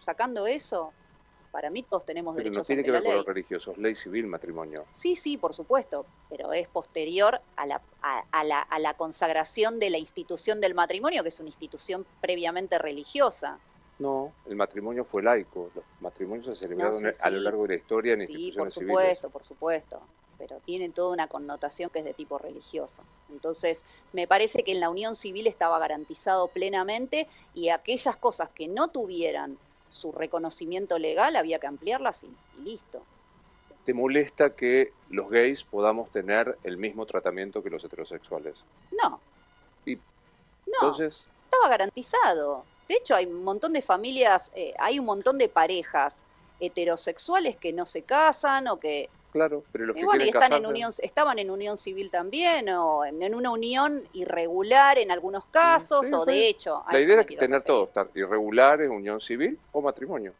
sacando 0.00 0.46
eso, 0.46 0.92
para 1.52 1.70
mí 1.70 1.82
todos 1.82 2.04
tenemos 2.04 2.34
Pero 2.36 2.44
no 2.48 2.52
derechos 2.54 2.66
tiene 2.66 2.82
ante 2.82 2.86
que 2.86 2.92
ver 2.92 3.02
la 3.02 3.04
con 3.08 3.14
ley. 3.14 3.18
los 3.24 3.26
religiosos, 3.34 3.78
ley 3.78 3.94
civil, 3.94 4.26
matrimonio. 4.26 4.84
Sí, 4.92 5.16
sí, 5.16 5.36
por 5.36 5.52
supuesto, 5.54 6.06
pero 6.28 6.52
es 6.52 6.68
posterior 6.68 7.40
a 7.56 7.66
la, 7.66 7.82
a, 8.02 8.22
a 8.30 8.44
la, 8.44 8.60
a 8.60 8.78
la 8.78 8.94
consagración 8.94 9.78
de 9.78 9.90
la 9.90 9.98
institución 9.98 10.60
del 10.60 10.74
matrimonio, 10.74 11.22
que 11.22 11.28
es 11.30 11.40
una 11.40 11.48
institución 11.48 12.06
previamente 12.20 12.78
religiosa. 12.78 13.58
No, 13.98 14.32
el 14.46 14.56
matrimonio 14.56 15.04
fue 15.04 15.22
laico. 15.22 15.70
Los 15.74 15.84
matrimonios 16.00 16.46
se 16.46 16.54
celebraron 16.54 17.02
No, 17.02 17.12
sí, 17.12 17.20
a 17.22 17.30
lo 17.30 17.38
sí. 17.38 17.44
largo 17.44 17.62
de 17.64 17.68
la 17.68 17.74
historia 17.74 18.14
en 18.14 18.20
Sí, 18.22 18.26
por 18.56 18.68
instituciones 18.68 18.74
civiles. 18.74 19.18
supuesto, 19.18 19.30
por 19.30 19.44
supuesto, 19.44 20.00
pero 20.40 20.58
tiene 20.64 20.88
toda 20.88 21.12
una 21.12 21.28
connotación 21.28 21.90
que 21.90 21.98
es 21.98 22.04
de 22.06 22.14
tipo 22.14 22.38
religioso. 22.38 23.02
Entonces, 23.28 23.84
me 24.14 24.26
parece 24.26 24.62
que 24.64 24.72
en 24.72 24.80
la 24.80 24.88
unión 24.88 25.14
civil 25.14 25.46
estaba 25.46 25.78
garantizado 25.78 26.48
plenamente 26.48 27.28
y 27.52 27.68
aquellas 27.68 28.16
cosas 28.16 28.48
que 28.48 28.66
no 28.66 28.88
tuvieran 28.88 29.58
su 29.90 30.12
reconocimiento 30.12 30.98
legal 30.98 31.36
había 31.36 31.58
que 31.58 31.66
ampliarlas 31.66 32.24
y, 32.24 32.34
y 32.58 32.62
listo. 32.62 33.02
¿Te 33.84 33.92
molesta 33.92 34.56
que 34.56 34.94
los 35.10 35.28
gays 35.28 35.62
podamos 35.62 36.10
tener 36.10 36.56
el 36.64 36.78
mismo 36.78 37.04
tratamiento 37.04 37.62
que 37.62 37.68
los 37.68 37.84
heterosexuales? 37.84 38.64
No. 39.02 39.20
Y 39.84 39.96
No. 39.96 40.00
entonces, 40.80 41.26
estaba 41.44 41.68
garantizado. 41.68 42.64
De 42.88 42.94
hecho, 42.94 43.14
hay 43.14 43.26
un 43.26 43.44
montón 43.44 43.74
de 43.74 43.82
familias, 43.82 44.50
eh, 44.54 44.72
hay 44.78 44.98
un 44.98 45.04
montón 45.04 45.36
de 45.36 45.50
parejas 45.50 46.24
heterosexuales 46.60 47.58
que 47.58 47.74
no 47.74 47.84
se 47.84 48.02
casan 48.02 48.68
o 48.68 48.80
que 48.80 49.10
claro, 49.32 49.64
pero 49.72 49.86
los 49.86 49.94
que 49.94 50.00
igual 50.00 50.18
y 50.20 50.24
quieren 50.24 50.42
están 50.42 50.58
en 50.58 50.66
unión, 50.66 50.90
estaban 51.02 51.38
en 51.38 51.50
unión 51.50 51.76
civil 51.76 52.10
también 52.10 52.68
o 52.70 53.04
en, 53.04 53.20
en 53.22 53.34
una 53.34 53.50
unión 53.50 54.02
irregular 54.12 54.98
en 54.98 55.10
algunos 55.10 55.44
casos 55.46 56.06
Sí, 56.06 56.12
o 56.14 56.24
sí. 56.24 56.30
de 56.32 56.48
hecho. 56.48 56.82
La 56.90 57.00
idea 57.00 57.20
es 57.20 57.26
tener 57.26 57.40
referir. 57.40 57.62
todo, 57.64 57.84
estar 57.84 58.08
irregulares, 58.14 58.88
unión 58.90 59.20
civil 59.20 59.58
o 59.72 59.80
matrimonio. 59.82 60.32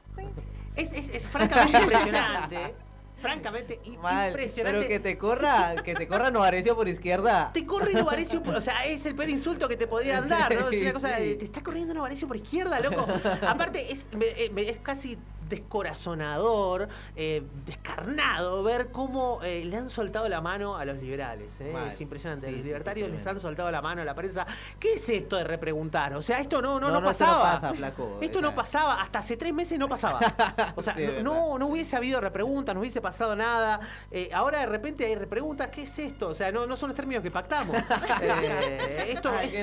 Es, 0.76 0.92
es, 0.92 1.14
es 1.14 1.26
francamente 1.26 1.78
impresionante. 1.82 2.74
Francamente 3.18 3.78
i- 3.84 3.98
Mal, 3.98 4.28
impresionante. 4.30 4.78
pero 4.78 4.88
que 4.88 4.98
te 5.00 5.18
corra, 5.18 5.74
que 5.84 5.94
te 5.94 6.08
corra 6.08 6.30
Novarecio 6.30 6.74
por 6.74 6.88
izquierda. 6.88 7.50
Te 7.52 7.66
corre 7.66 7.92
Novarecio, 7.92 8.42
por- 8.42 8.54
o 8.54 8.60
sea, 8.62 8.86
es 8.86 9.04
el 9.04 9.14
peor 9.14 9.28
insulto 9.28 9.68
que 9.68 9.76
te 9.76 9.86
podrían 9.86 10.26
dar, 10.26 10.54
¿no? 10.54 10.70
Es 10.70 10.80
una 10.80 10.92
cosa, 10.94 11.16
Sí. 11.18 11.22
de, 11.24 11.34
te 11.34 11.44
está 11.44 11.62
corriendo 11.62 11.92
Novarecio 11.92 12.26
por 12.26 12.36
izquierda, 12.38 12.80
loco. 12.80 13.06
Aparte, 13.46 13.92
es, 13.92 14.08
me- 14.14 14.24
eh, 14.42 14.50
me- 14.54 14.66
es 14.70 14.78
casi 14.78 15.18
descorazonador, 15.50 16.88
eh, 17.14 17.42
descarnado 17.66 18.62
ver 18.62 18.90
cómo 18.90 19.40
eh, 19.42 19.64
le 19.66 19.76
han 19.76 19.90
soltado 19.90 20.28
la 20.28 20.40
mano 20.40 20.76
a 20.76 20.86
los 20.86 20.98
liberales. 20.98 21.60
¿eh? 21.60 21.70
Mal. 21.72 21.88
Es 21.88 22.00
impresionante. 22.00 22.46
Sí, 22.46 22.52
los 22.52 22.64
libertarios 22.64 23.10
les 23.10 23.26
han 23.26 23.38
soltado 23.38 23.70
la 23.70 23.82
mano 23.82 24.00
a 24.00 24.04
la 24.06 24.14
prensa. 24.14 24.46
¿Qué 24.78 24.94
es 24.94 25.08
esto 25.08 25.36
de 25.36 25.44
repreguntar? 25.44 26.14
O 26.14 26.22
sea, 26.22 26.38
esto 26.38 26.62
no, 26.62 26.80
no, 26.80 26.90
no, 26.90 27.02
pasaba. 27.02 27.52
pasa, 27.54 27.74
flaco, 27.74 28.18
Esto 28.22 28.40
no 28.40 28.54
pasaba. 28.54 29.02
Hasta 29.02 29.18
hace 29.18 29.36
tres 29.36 29.52
meses 29.52 29.78
no 29.78 29.88
pasaba. 29.88 30.20
O 30.76 30.82
sea, 30.82 30.94
Sí, 30.94 31.06
no, 31.22 31.58
no, 31.58 31.66
hubiese 31.66 31.96
habido 31.96 32.20
repreguntas, 32.20 32.74
no 32.74 32.80
hubiese 32.80 33.00
pasado 33.00 33.34
nada. 33.34 33.80
Eh, 34.10 34.30
ahora 34.32 34.60
de 34.60 34.66
repente 34.66 35.04
hay 35.04 35.14
repreguntas. 35.14 35.68
¿Qué 35.68 35.82
es 35.82 35.98
esto? 35.98 36.28
O 36.28 36.34
sea, 36.34 36.52
no, 36.52 36.66
no 36.66 36.76
son 36.76 36.90
los 36.90 36.96
términos 36.96 37.22
que 37.22 37.30
pactamos. 37.30 37.76
Esto 39.08 39.30
¿A 39.30 39.42
es, 39.42 39.54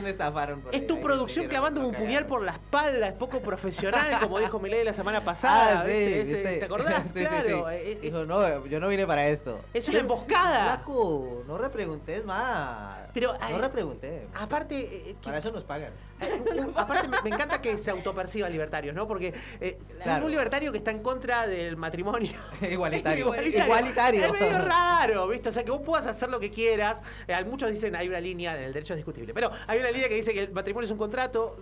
es 0.72 0.88
tu 0.88 1.00
producción 1.00 1.46
se 1.46 1.50
clavándome 1.50 1.88
un 1.88 1.96
puñal 1.96 2.26
por 2.26 2.42
la 2.42 2.54
espalda, 2.54 3.08
es 3.08 3.14
poco 3.14 3.40
profesional, 3.40 4.20
como 4.20 4.40
dijo 4.40 4.60
Milei 4.60 4.84
la 4.84 4.94
semana 4.94 5.22
pasada. 5.26 5.77
Ah, 5.82 5.86
sí, 5.86 5.92
¿viste? 5.92 6.22
Ese- 6.22 6.34
viste. 6.36 6.58
¿Te 6.58 6.66
acordás? 6.66 7.08
Sí, 7.14 7.20
claro. 7.20 7.70
es- 7.70 8.02
Dijo, 8.02 8.26
no, 8.26 8.66
yo 8.68 8.80
no 8.80 8.88
vine 8.88 9.06
para 9.08 9.28
esto. 9.28 9.60
Es 9.74 9.88
una 9.90 10.00
emboscada. 10.00 10.76
Flaco, 10.78 11.44
no 11.48 11.58
repreguntes 11.58 12.24
más. 12.26 13.08
Pero, 13.14 13.34
no 13.34 13.40
ay, 13.42 13.56
repregunté. 13.58 14.28
Aparte, 14.36 15.10
eh, 15.10 15.16
Para 15.24 15.38
eso 15.40 15.52
nos 15.52 15.64
pagan. 15.64 15.92
Eh, 16.20 16.66
aparte 16.76 17.08
me, 17.10 17.22
me 17.22 17.30
encanta 17.30 17.62
que 17.62 17.78
se 17.78 17.92
autoperciban 17.92 18.52
libertarios, 18.52 18.96
¿no? 18.96 19.08
Porque 19.08 19.36
eh, 19.62 19.78
Claro. 20.02 20.26
un 20.26 20.32
libertario 20.32 20.72
que 20.72 20.80
está 20.80 20.90
en 20.90 21.04
contra 21.04 21.46
del 21.46 21.78
matrimonio 21.78 22.32
Igualitario. 22.72 23.26
Igualitario. 23.28 24.26
Es 24.26 24.32
medio 24.42 24.58
raro, 24.66 25.28
¿viste? 25.28 25.50
O 25.50 25.52
sea, 25.52 25.64
que 25.64 25.70
vos 25.70 25.82
puedas 25.86 26.08
hacer 26.08 26.30
lo 26.30 26.40
que 26.40 26.50
quieras. 26.50 27.04
Eh, 27.28 27.36
muchos 27.46 27.70
dicen 27.70 27.96
hay 27.96 28.08
una 28.10 28.20
línea, 28.20 28.60
el 28.60 28.74
derecho 28.74 28.94
es 28.94 28.98
discutible, 28.98 29.32
pero 29.36 29.52
hay 29.68 29.78
una 29.80 29.92
línea 29.92 30.10
que 30.10 30.16
dice 30.16 30.34
que 30.34 30.40
el 30.46 30.52
matrimonio 30.54 30.86
es 30.86 30.92
un 30.92 30.98
contrato. 30.98 31.60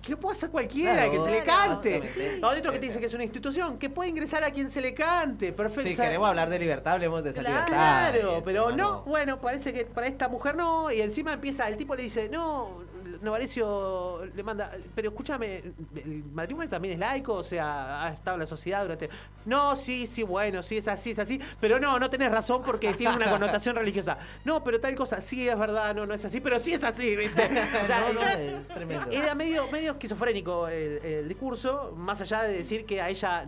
Que 0.00 0.12
lo 0.12 0.20
puede 0.20 0.36
hacer 0.36 0.50
cualquiera, 0.50 0.94
Claro, 0.94 1.10
que 1.10 1.20
se 1.20 1.30
le 1.32 1.42
cante. 1.42 2.38
No, 2.40 2.50
hay 2.50 2.60
otro 2.60 2.70
que 2.70 2.78
te 2.78 2.86
dice 2.86 3.00
que 3.00 3.06
es 3.06 3.14
una 3.16 3.24
institución, 3.24 3.78
que 3.78 3.90
puede 3.90 4.10
ingresar 4.10 4.44
a 4.44 4.50
quien 4.50 4.70
se 4.70 4.80
le 4.80 4.94
cante. 4.94 5.52
Perfecto. 5.52 5.96
Sea, 5.96 6.06
queremos 6.06 6.28
hablar 6.28 6.48
de 6.48 6.58
libertad, 6.58 6.94
hablemos 6.94 7.24
de 7.24 7.30
esa 7.30 7.42
libertad. 7.42 7.66
Claro, 7.66 8.42
pero 8.44 8.70
no, 8.70 8.76
no, 8.76 9.02
bueno, 9.02 9.40
parece 9.40 9.72
que 9.72 9.84
para 9.84 10.06
esta 10.06 10.28
mujer 10.28 10.56
no, 10.56 10.90
y 10.90 11.00
encima 11.00 11.32
empieza, 11.32 11.68
el 11.68 11.76
tipo 11.76 11.94
le 11.94 12.04
dice, 12.04 12.28
no, 12.28 12.84
Novarecio 13.22 14.24
le 14.34 14.42
manda, 14.42 14.72
pero 14.94 15.08
escúchame, 15.10 15.62
el 15.96 16.24
matrimonio 16.32 16.68
también 16.68 16.94
es 16.94 17.00
laico, 17.00 17.34
o 17.34 17.44
sea, 17.44 18.04
ha 18.04 18.12
estado 18.12 18.36
en 18.36 18.40
la 18.40 18.46
sociedad 18.46 18.82
durante... 18.82 19.08
No, 19.44 19.76
sí, 19.76 20.06
sí, 20.06 20.22
bueno, 20.24 20.62
sí, 20.62 20.76
es 20.78 20.88
así, 20.88 21.12
es 21.12 21.18
así, 21.18 21.40
pero 21.60 21.78
no, 21.78 21.98
no 21.98 22.10
tenés 22.10 22.30
razón 22.30 22.62
porque 22.64 22.94
tiene 22.94 23.16
una 23.16 23.30
connotación 23.30 23.76
religiosa. 23.76 24.18
No, 24.44 24.62
pero 24.64 24.80
tal 24.80 24.94
cosa, 24.96 25.20
sí, 25.20 25.48
es 25.48 25.58
verdad, 25.58 25.94
no, 25.94 26.04
no 26.06 26.14
es 26.14 26.24
así, 26.24 26.40
pero 26.40 26.58
sí 26.58 26.74
es 26.74 26.84
así, 26.84 27.16
¿viste? 27.16 27.42
O 27.82 27.86
sea, 27.86 28.00
No, 28.00 28.12
no, 28.20 28.26
es 28.26 28.68
tremendo. 28.68 29.10
era 29.10 29.34
medio, 29.34 29.68
medio 29.70 29.92
esquizofrénico 29.92 30.68
el, 30.68 30.98
el 31.04 31.28
discurso, 31.28 31.92
más 31.96 32.20
allá 32.20 32.42
de 32.42 32.54
decir 32.54 32.84
que 32.86 33.00
a 33.00 33.08
ella 33.08 33.44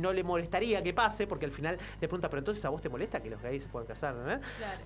no 0.00 0.12
le 0.12 0.22
molestaría 0.24 0.82
que 0.82 0.92
pase, 0.94 1.26
porque 1.26 1.44
al 1.46 1.52
final 1.52 1.76
le 2.00 2.08
pregunta, 2.08 2.28
pero 2.30 2.38
entonces 2.40 2.64
a 2.64 2.68
vos 2.70 2.80
te 2.82 2.88
molesta 2.88 3.20
que 3.22 3.30
los 3.30 3.40
gays 3.42 3.62
se 3.64 3.68
puedan 3.68 3.86
casar, 3.86 4.14
¿no? 4.14 4.40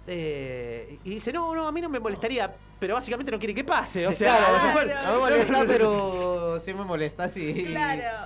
Eh, 0.07 0.99
y 1.05 1.11
dice, 1.11 1.33
no, 1.33 1.55
no, 1.55 1.67
a 1.67 1.73
mí 1.73 1.81
no 1.81 1.89
me 1.89 1.99
molestaría, 2.01 2.53
pero 2.79 2.95
básicamente 2.95 3.31
no 3.33 3.39
quiere 3.39 3.55
que 3.55 3.65
pase, 3.65 4.07
o 4.07 4.13
sea, 4.13 4.37
Claro, 4.37 4.57
o 4.57 4.61
sea, 4.61 4.73
bueno, 4.73 4.95
no 5.05 5.13
me 5.13 5.19
molesta, 5.19 5.65
pero 5.67 6.61
sí 6.61 6.75
me 6.75 6.85
molesta 6.85 7.29
si. 7.29 7.75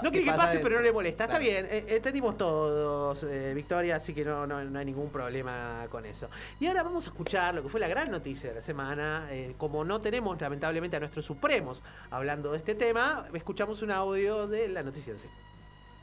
no 0.02 0.10
quiere 0.10 0.24
que 0.26 0.32
pase, 0.32 0.58
pero 0.58 0.76
no 0.76 0.82
le 0.82 0.92
molesta. 0.92 1.24
Está 1.24 1.38
Claro. 1.38 1.44
bien, 1.52 1.66
eh, 1.70 1.84
entendimos 1.88 2.36
todos, 2.36 3.22
eh, 3.24 3.52
Victoria, 3.54 3.96
así 3.96 4.12
que 4.14 4.24
no, 4.24 4.46
no, 4.46 4.62
no 4.64 4.78
hay 4.78 4.84
ningún 4.84 5.10
problema 5.10 5.86
con 5.90 6.04
eso. 6.06 6.28
Y 6.60 6.66
ahora 6.66 6.82
vamos 6.82 7.06
a 7.06 7.10
escuchar 7.10 7.54
lo 7.54 7.62
que 7.62 7.68
fue 7.68 7.80
la 7.80 7.88
gran 7.88 8.10
noticia 8.10 8.48
de 8.50 8.56
la 8.56 8.62
semana. 8.62 9.26
Eh, 9.30 9.54
como 9.58 9.84
no 9.84 10.00
tenemos, 10.00 10.40
lamentablemente, 10.40 10.96
a 10.96 11.00
nuestros 11.00 11.24
supremos 11.24 11.82
hablando 12.10 12.52
de 12.52 12.58
este 12.58 12.74
tema, 12.74 13.26
escuchamos 13.34 13.82
un 13.82 13.90
audio 13.90 14.46
de 14.46 14.68
la 14.68 14.82
noticia 14.82 15.12
en 15.12 15.18
sí. 15.18 15.28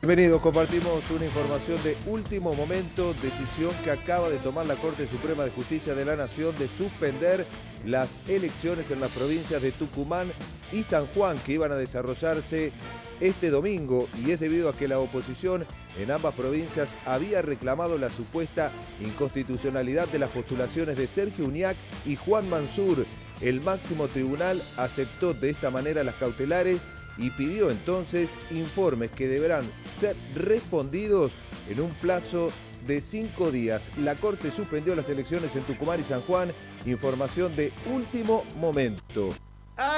Bienvenidos, 0.05 0.39
compartimos 0.39 1.09
una 1.09 1.25
información 1.25 1.81
de 1.81 1.97
último 2.05 2.53
momento, 2.53 3.15
decisión 3.15 3.71
que 3.83 3.89
acaba 3.89 4.29
de 4.29 4.37
tomar 4.37 4.67
la 4.67 4.75
Corte 4.75 5.07
Suprema 5.07 5.43
de 5.43 5.49
Justicia 5.49 5.95
de 5.95 6.05
la 6.05 6.15
Nación 6.15 6.55
de 6.59 6.67
suspender 6.67 7.47
las 7.83 8.19
elecciones 8.27 8.91
en 8.91 8.99
las 8.99 9.09
provincias 9.09 9.63
de 9.63 9.71
Tucumán 9.71 10.31
y 10.71 10.83
San 10.83 11.07
Juan 11.07 11.39
que 11.39 11.53
iban 11.53 11.71
a 11.71 11.75
desarrollarse 11.75 12.71
este 13.19 13.49
domingo 13.49 14.07
y 14.23 14.29
es 14.29 14.39
debido 14.39 14.69
a 14.69 14.77
que 14.77 14.87
la 14.87 14.99
oposición 14.99 15.65
en 15.97 16.11
ambas 16.11 16.35
provincias 16.35 16.95
había 17.07 17.41
reclamado 17.41 17.97
la 17.97 18.11
supuesta 18.11 18.71
inconstitucionalidad 19.01 20.07
de 20.09 20.19
las 20.19 20.29
postulaciones 20.29 20.97
de 20.97 21.07
Sergio 21.07 21.45
Uñac 21.45 21.77
y 22.05 22.15
Juan 22.15 22.47
Mansur. 22.47 23.07
El 23.41 23.59
máximo 23.59 24.07
tribunal 24.07 24.61
aceptó 24.77 25.33
de 25.33 25.49
esta 25.49 25.71
manera 25.71 26.03
las 26.03 26.15
cautelares 26.15 26.85
y 27.17 27.29
pidió 27.31 27.71
entonces 27.71 28.37
informes 28.51 29.11
que 29.11 29.27
deberán 29.27 29.63
ser 29.93 30.15
respondidos 30.33 31.33
en 31.69 31.81
un 31.81 31.91
plazo 31.95 32.51
de 32.85 33.01
cinco 33.01 33.51
días. 33.51 33.89
La 33.97 34.15
Corte 34.15 34.51
suspendió 34.51 34.95
las 34.95 35.09
elecciones 35.09 35.55
en 35.55 35.63
Tucumán 35.63 35.99
y 35.99 36.03
San 36.03 36.21
Juan. 36.21 36.53
Información 36.85 37.55
de 37.55 37.73
último 37.91 38.43
momento. 38.59 39.29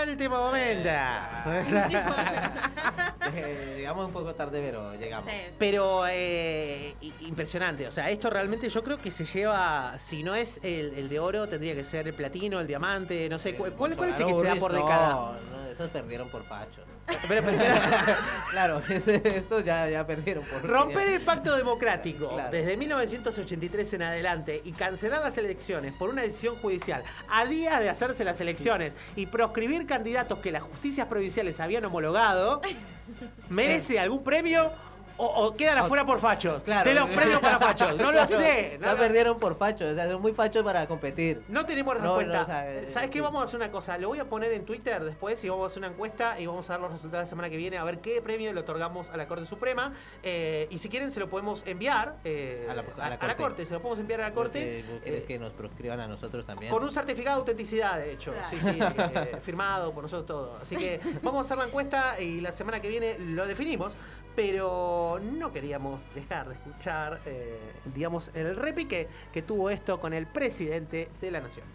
Último 0.07 0.38
momento. 0.38 0.89
Eh, 3.35 3.73
llegamos 3.76 4.07
un 4.07 4.14
poco 4.14 4.34
tarde, 4.35 4.64
pero 4.65 4.95
llegamos. 4.95 5.30
Pero 5.60 6.06
eh, 6.07 6.95
impresionante, 7.19 7.85
o 7.85 7.91
sea, 7.91 8.10
esto 8.10 8.30
realmente 8.30 8.69
yo 8.69 8.81
creo 8.81 8.99
que 8.99 9.11
se 9.11 9.26
lleva, 9.26 9.99
si 9.99 10.23
no 10.23 10.34
es 10.34 10.61
el, 10.64 10.94
el 10.94 11.10
de 11.10 11.19
oro, 11.19 11.45
tendría 11.45 11.76
que 11.76 11.84
ser 11.84 12.07
el 12.07 12.14
platino, 12.14 12.61
el 12.61 12.68
diamante, 12.68 13.27
no 13.27 13.38
sé, 13.38 13.56
¿cuál, 13.56 13.73
cuál, 13.73 13.98
cuál 13.98 14.11
es 14.11 14.19
el 14.22 14.27
que 14.27 14.34
se 14.34 14.44
da 14.44 14.56
por 14.56 14.72
no, 14.72 14.77
década? 14.77 15.39
No, 15.52 15.69
Esos 15.69 15.89
perdieron 15.89 16.30
por 16.30 16.45
facho. 16.45 16.84
Espera, 17.07 17.39
espera, 17.39 17.75
espera. 17.75 18.19
claro, 18.51 18.81
estos 18.89 19.63
ya, 19.63 19.89
ya 19.89 20.05
perdieron 20.05 20.43
por 20.43 20.61
Romper 20.67 21.07
el 21.07 21.21
pacto 21.21 21.55
democrático 21.55 22.29
Claro. 22.29 22.51
desde 22.51 22.75
1983 22.77 23.93
en 23.93 24.01
adelante 24.03 24.61
y 24.65 24.71
cancelar 24.73 25.21
las 25.21 25.38
elecciones 25.38 25.93
por 25.93 26.09
una 26.09 26.21
decisión 26.23 26.55
judicial 26.57 27.03
a 27.29 27.45
día 27.45 27.79
de 27.79 27.89
hacerse 27.89 28.23
las 28.23 28.41
elecciones 28.41 28.93
y 29.15 29.27
proscribir 29.27 29.85
candidatos 29.85 30.39
que 30.39 30.51
las 30.51 30.63
justicias 30.63 31.07
provinciales 31.07 31.59
habían 31.59 31.85
homologado, 31.85 32.61
¿merece 33.49 33.99
algún 33.99 34.23
premio 34.23 34.71
o, 35.18 35.26
o 35.26 35.56
quedan 35.56 35.77
afuera 35.80 36.06
por 36.06 36.19
fachos? 36.19 36.61
Claro. 36.64 36.88
De 36.89 36.95
los 36.95 37.10
premios 37.10 37.39
para 37.39 37.60
fachos. 37.60 37.98
No 37.98 38.11
lo 38.11 38.26
sé. 38.27 38.77
no 38.80 38.95
perdieron 38.95 39.39
por 39.39 39.57
fachos, 39.57 39.91
o 39.91 39.95
sea, 39.95 40.10
son 40.10 40.22
muy 40.22 40.34
fachos 40.34 40.64
para 40.64 40.88
competir. 40.88 41.41
No 41.48 41.65
tenemos 41.65 41.95
respuesta. 41.95 42.38
no, 42.38 42.44
o 42.44 42.45
sea, 42.45 42.72
eh, 42.72 42.88
¿Sabes 42.89 43.10
qué? 43.10 43.18
sí. 43.18 43.22
Vamos 43.22 43.41
a 43.41 43.44
hacer 43.45 43.56
una 43.57 43.72
cosa. 43.72 43.98
Lo 43.98 44.10
voy 44.10 44.19
a 44.19 44.26
poner 44.30 44.52
en 44.53 44.64
Twitter 44.65 45.03
después 45.03 45.44
y 45.44 45.49
vamos 45.49 45.65
a 45.65 45.68
hacer 45.68 45.80
una 45.80 45.88
encuesta 45.88 46.39
y 46.39 46.45
vamos 46.45 46.69
a 46.69 46.73
dar 46.73 46.81
los 46.81 46.91
resultados 46.91 47.23
la 47.23 47.30
semana 47.30 47.49
que 47.49 47.57
viene 47.57 47.77
a 47.77 47.84
ver 47.84 47.99
qué 47.99 48.22
premio 48.22 48.53
le 48.53 48.60
otorgamos 48.60 49.10
a 49.10 49.18
la 49.18 49.27
Corte 49.27 49.45
Suprema. 49.45 49.94
Eh, 50.23 50.68
y 50.69 50.77
si 50.77 50.89
quieren, 50.89 51.11
se 51.11 51.19
lo 51.19 51.30
podemos 51.30 51.65
enviar 51.65 52.18
eh, 52.23 52.68
A 52.69 52.73
la- 52.76 52.81
a 52.99 53.10
la 53.10 53.15
a 53.15 53.27
la 53.27 53.35
Corte. 53.35 53.65
Se 53.65 53.73
lo 53.73 53.81
podemos 53.81 53.99
enviar 53.99 54.22
a 54.22 54.30
la 54.30 54.34
Corte. 54.34 54.84
¿Vos 54.89 55.02
¿Querés 55.03 55.23
eh, 55.23 55.26
que 55.26 55.39
nos 55.39 55.52
proscriban 55.53 55.99
a 55.99 56.07
nosotros 56.07 56.45
también? 56.45 56.72
Con 56.72 56.84
un 56.84 56.91
certificado 56.91 57.38
de 57.38 57.39
autenticidad, 57.41 57.98
de 57.98 58.14
hecho. 58.14 58.34
Claro. 58.34 58.48
Sí, 58.49 58.57
sí, 58.60 58.80
eh, 58.80 59.38
firmado 59.41 59.94
por 59.94 60.03
nosotros 60.03 60.26
todo. 60.27 60.57
Así 60.61 60.76
que 60.76 60.99
vamos 61.23 61.39
a 61.39 61.41
hacer 61.45 61.57
la 61.57 61.65
encuesta 61.65 62.19
y 62.22 62.39
la 62.41 62.52
semana 62.52 62.80
que 62.81 62.88
viene 62.89 63.18
lo 63.19 63.45
definimos. 63.48 63.95
Pero 64.35 65.06
no 65.19 65.51
queríamos 65.51 66.13
dejar 66.13 66.49
de 66.49 66.55
escuchar, 66.55 67.21
eh, 67.25 67.57
digamos, 67.95 68.31
el 68.35 68.55
repique 68.55 69.07
que 69.31 69.41
tuvo 69.41 69.69
esto 69.69 69.99
con 69.99 70.13
el 70.13 70.27
presidente 70.27 71.09
de 71.21 71.31
la 71.31 71.39
Nación. 71.39 71.65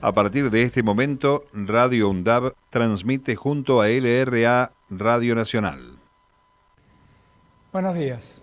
A 0.00 0.12
partir 0.12 0.50
de 0.50 0.62
este 0.62 0.82
momento, 0.82 1.46
Radio 1.52 2.10
UNDAB 2.10 2.52
transmite 2.68 3.36
junto 3.36 3.80
a 3.80 3.88
LRA 3.88 4.72
Radio 4.90 5.34
Nacional. 5.34 5.98
Buenos 7.72 7.94
días. 7.94 8.42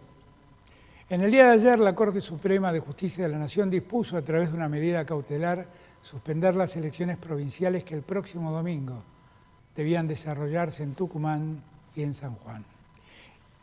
En 1.09 1.21
el 1.21 1.29
día 1.29 1.47
de 1.47 1.51
ayer, 1.51 1.79
la 1.79 1.93
Corte 1.93 2.19
Suprema 2.19 2.73
de 2.73 2.79
Justicia 2.79 3.25
de 3.25 3.31
la 3.31 3.37
Nación 3.37 3.69
dispuso 3.69 4.17
a 4.17 4.21
través 4.21 4.49
de 4.49 4.57
una 4.57 4.69
medida 4.69 5.05
cautelar 5.05 5.67
suspender 6.01 6.55
las 6.55 6.75
elecciones 6.75 7.17
provinciales 7.17 7.83
que 7.83 7.93
el 7.93 8.01
próximo 8.01 8.51
domingo 8.51 9.03
debían 9.75 10.07
desarrollarse 10.07 10.83
en 10.83 10.95
Tucumán 10.95 11.61
y 11.95 12.01
en 12.03 12.13
San 12.13 12.35
Juan. 12.35 12.65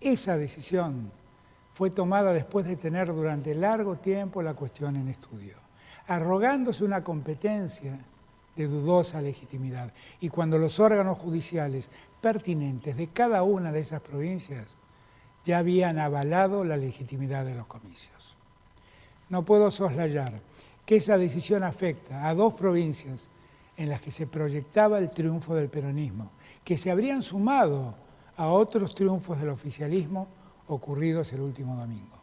Esa 0.00 0.36
decisión 0.36 1.10
fue 1.74 1.90
tomada 1.90 2.32
después 2.32 2.66
de 2.66 2.76
tener 2.76 3.12
durante 3.12 3.54
largo 3.54 3.96
tiempo 3.96 4.42
la 4.42 4.54
cuestión 4.54 4.96
en 4.96 5.08
estudio, 5.08 5.56
arrogándose 6.06 6.84
una 6.84 7.02
competencia 7.02 7.98
de 8.56 8.66
dudosa 8.66 9.20
legitimidad. 9.22 9.92
Y 10.20 10.28
cuando 10.28 10.58
los 10.58 10.80
órganos 10.80 11.18
judiciales 11.18 11.90
pertinentes 12.20 12.96
de 12.96 13.08
cada 13.08 13.42
una 13.42 13.72
de 13.72 13.80
esas 13.80 14.00
provincias 14.00 14.66
ya 15.44 15.58
habían 15.58 15.98
avalado 15.98 16.64
la 16.64 16.76
legitimidad 16.76 17.44
de 17.44 17.54
los 17.54 17.66
comicios. 17.66 18.36
No 19.28 19.44
puedo 19.44 19.70
soslayar 19.70 20.40
que 20.84 20.96
esa 20.96 21.18
decisión 21.18 21.62
afecta 21.62 22.28
a 22.28 22.34
dos 22.34 22.54
provincias 22.54 23.28
en 23.76 23.88
las 23.88 24.00
que 24.00 24.10
se 24.10 24.26
proyectaba 24.26 24.98
el 24.98 25.10
triunfo 25.10 25.54
del 25.54 25.68
peronismo, 25.68 26.30
que 26.64 26.76
se 26.76 26.90
habrían 26.90 27.22
sumado 27.22 27.94
a 28.38 28.48
otros 28.48 28.94
triunfos 28.94 29.38
del 29.38 29.50
oficialismo 29.50 30.28
ocurridos 30.68 31.32
el 31.32 31.40
último 31.40 31.76
domingo. 31.76 32.16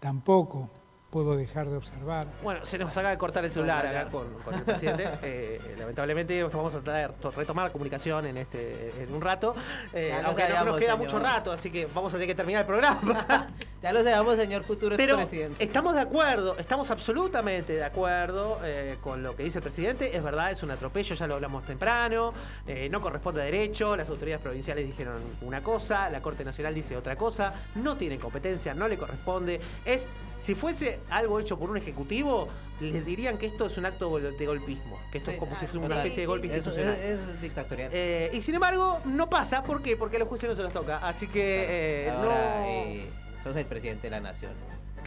Tampoco 0.00 0.68
puedo 1.10 1.36
dejar 1.36 1.68
de 1.70 1.76
observar 1.76 2.26
Bueno, 2.42 2.66
se 2.66 2.76
nos 2.76 2.90
acaba 2.90 3.10
de 3.10 3.18
cortar 3.18 3.44
el 3.44 3.50
celular 3.50 3.86
acá 3.86 4.10
con, 4.10 4.26
con 4.44 4.54
el 4.54 4.62
presidente. 4.62 5.08
Eh, 5.22 5.58
lamentablemente 5.78 6.42
vamos 6.44 6.74
a 6.74 6.80
tratar 6.82 7.14
de 7.14 7.30
retomar 7.30 7.64
la 7.66 7.72
comunicación 7.72 8.26
en 8.26 8.36
este 8.36 8.92
en 9.02 9.14
un 9.14 9.20
rato. 9.22 9.54
Eh, 9.94 10.08
Ya 10.10 10.20
lo 10.22 10.28
aunque 10.28 10.42
no 10.42 10.48
nos 10.48 10.56
sabíamos, 10.58 10.80
queda 10.80 10.92
señor. 10.92 10.98
mucho 11.06 11.18
rato, 11.18 11.52
así 11.52 11.70
que 11.70 11.86
vamos 11.86 12.12
a 12.12 12.16
tener 12.16 12.28
que 12.28 12.34
terminar 12.34 12.60
el 12.62 12.66
programa. 12.66 13.48
Ya 13.80 13.92
lo 13.92 14.02
sabemos, 14.02 14.36
señor 14.36 14.64
futuro 14.64 14.96
Pero 14.96 15.14
expresidente. 15.14 15.62
estamos 15.62 15.94
de 15.94 16.00
acuerdo, 16.00 16.56
estamos 16.58 16.90
absolutamente 16.90 17.74
de 17.74 17.84
acuerdo 17.84 18.58
eh, 18.64 18.98
con 19.00 19.22
lo 19.22 19.36
que 19.36 19.44
dice 19.44 19.58
el 19.58 19.62
presidente. 19.62 20.16
Es 20.16 20.20
verdad, 20.24 20.50
es 20.50 20.64
un 20.64 20.72
atropello, 20.72 21.14
ya 21.14 21.28
lo 21.28 21.36
hablamos 21.36 21.64
temprano. 21.64 22.34
eh, 22.66 22.88
no 22.90 23.00
corresponde 23.00 23.40
a 23.40 23.44
derecho. 23.44 23.96
Las 23.96 24.08
autoridades 24.10 24.42
provinciales 24.42 24.84
dijeron 24.84 25.22
una 25.42 25.62
cosa, 25.62 26.10
la 26.10 26.20
Corte 26.20 26.44
Nacional 26.44 26.74
dice 26.74 26.96
otra 26.96 27.14
cosa. 27.14 27.54
No 27.76 27.96
tiene 27.96 28.18
competencia, 28.18 28.74
no 28.74 28.88
le 28.88 28.98
corresponde. 28.98 29.60
Es, 29.84 30.10
si 30.40 30.56
fuese 30.56 30.97
algo 31.10 31.40
hecho 31.40 31.58
por 31.58 31.70
un 31.70 31.76
ejecutivo, 31.76 32.48
les 32.80 33.04
dirían 33.04 33.38
que 33.38 33.46
esto 33.46 33.66
es 33.66 33.76
un 33.76 33.86
acto 33.86 34.18
de 34.18 34.46
golpismo, 34.46 34.98
que 35.10 35.18
esto 35.18 35.30
es 35.30 35.36
como 35.38 35.56
si 35.56 35.66
fuera 35.66 35.86
una 35.86 35.96
especie 35.96 36.20
de 36.22 36.26
golpe 36.26 36.46
institucional. 36.46 36.94
Es, 36.94 37.18
es 37.20 37.40
dictatorial. 37.40 37.90
Eh, 37.92 38.30
y 38.32 38.40
sin 38.40 38.54
embargo, 38.54 39.00
no 39.04 39.28
pasa. 39.28 39.64
¿Por 39.64 39.82
qué? 39.82 39.96
Porque 39.96 40.16
a 40.16 40.18
los 40.20 40.28
jueces 40.28 40.48
no 40.48 40.54
se 40.56 40.62
los 40.62 40.72
toca. 40.72 40.98
Así 40.98 41.26
que 41.28 41.66
eh, 42.06 42.10
Ahora, 42.10 42.60
no. 42.60 42.66
eh, 42.66 43.10
sos 43.42 43.56
el 43.56 43.66
presidente 43.66 44.06
de 44.06 44.10
la 44.10 44.20
nación. 44.20 44.52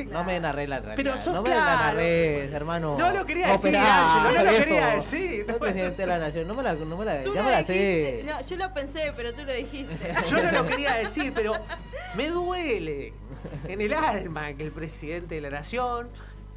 No 0.09 0.23
me 0.23 0.39
narré 0.39 0.67
la 0.67 0.79
realidad. 0.79 0.95
Pero 0.95 1.17
sos 1.17 1.33
no 1.33 1.41
me 1.41 1.49
claro. 1.49 1.97
la 1.97 2.03
hermano. 2.03 2.97
No 2.97 3.11
lo 3.11 3.25
quería 3.25 3.47
decir, 3.47 3.73
no 3.73 4.31
lo 4.31 4.41
viejo. 4.43 4.65
quería 4.65 4.87
decir. 4.95 5.45
Soy 5.45 5.59
presidente 5.59 6.01
de 6.01 6.07
la 6.07 6.19
nación. 6.19 6.47
No 6.47 6.53
me 6.55 6.63
la, 6.63 6.73
no 6.73 6.97
me 6.97 7.05
la, 7.05 7.23
ya 7.23 7.27
lo 7.27 7.43
me 7.43 7.51
la 7.51 7.63
sé. 7.63 8.21
No, 8.25 8.41
yo 8.41 8.55
lo 8.55 8.73
pensé, 8.73 9.13
pero 9.15 9.33
tú 9.33 9.43
lo 9.43 9.53
dijiste. 9.53 9.97
Yo 10.29 10.43
no 10.43 10.51
lo 10.51 10.65
quería 10.65 10.95
decir, 10.95 11.33
pero 11.33 11.53
me 12.15 12.29
duele 12.29 13.13
en 13.67 13.81
el 13.81 13.93
alma 13.93 14.53
que 14.53 14.63
el 14.63 14.71
presidente 14.71 15.35
de 15.35 15.41
la 15.41 15.49
nación 15.49 16.09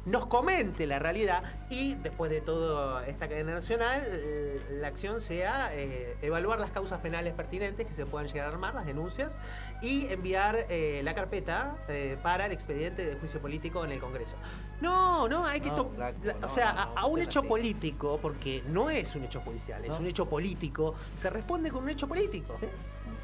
nos 0.05 0.27
comente 0.27 0.85
la 0.85 0.99
realidad 0.99 1.43
y 1.69 1.95
después 1.95 2.29
de 2.31 2.41
toda 2.41 3.05
esta 3.07 3.27
cadena 3.27 3.53
nacional, 3.53 4.01
eh, 4.05 4.61
la 4.79 4.87
acción 4.87 5.19
sea 5.19 5.69
eh, 5.73 6.15
evaluar 6.21 6.59
las 6.59 6.69
causas 6.71 7.01
penales 7.01 7.33
pertinentes 7.33 7.85
que 7.87 7.91
se 7.91 8.05
puedan 8.05 8.27
llegar 8.27 8.45
a 8.47 8.49
armar, 8.49 8.75
las 8.75 8.85
denuncias, 8.85 9.37
y 9.81 10.07
enviar 10.13 10.55
eh, 10.69 11.01
la 11.03 11.15
carpeta 11.15 11.77
eh, 11.87 12.17
para 12.21 12.45
el 12.45 12.51
expediente 12.51 13.05
de 13.05 13.15
juicio 13.15 13.41
político 13.41 13.83
en 13.83 13.91
el 13.91 13.99
Congreso. 13.99 14.35
No, 14.81 15.27
no, 15.27 15.45
hay 15.45 15.59
que... 15.59 15.71
No, 15.71 15.85
Blanco, 15.85 16.19
la- 16.23 16.33
no, 16.33 16.45
o 16.45 16.49
sea, 16.49 16.73
no, 16.73 16.81
a, 16.99 17.05
un 17.07 17.21
hecho 17.21 17.39
así. 17.39 17.49
político, 17.49 18.19
porque 18.21 18.63
no 18.67 18.89
es 18.89 19.15
un 19.15 19.23
hecho 19.23 19.41
judicial, 19.41 19.83
es 19.85 19.93
un 19.93 20.05
hecho 20.05 20.27
político, 20.27 20.95
se 21.13 21.29
responde 21.29 21.71
con 21.71 21.83
un 21.83 21.89
hecho 21.89 22.07
político. 22.07 22.57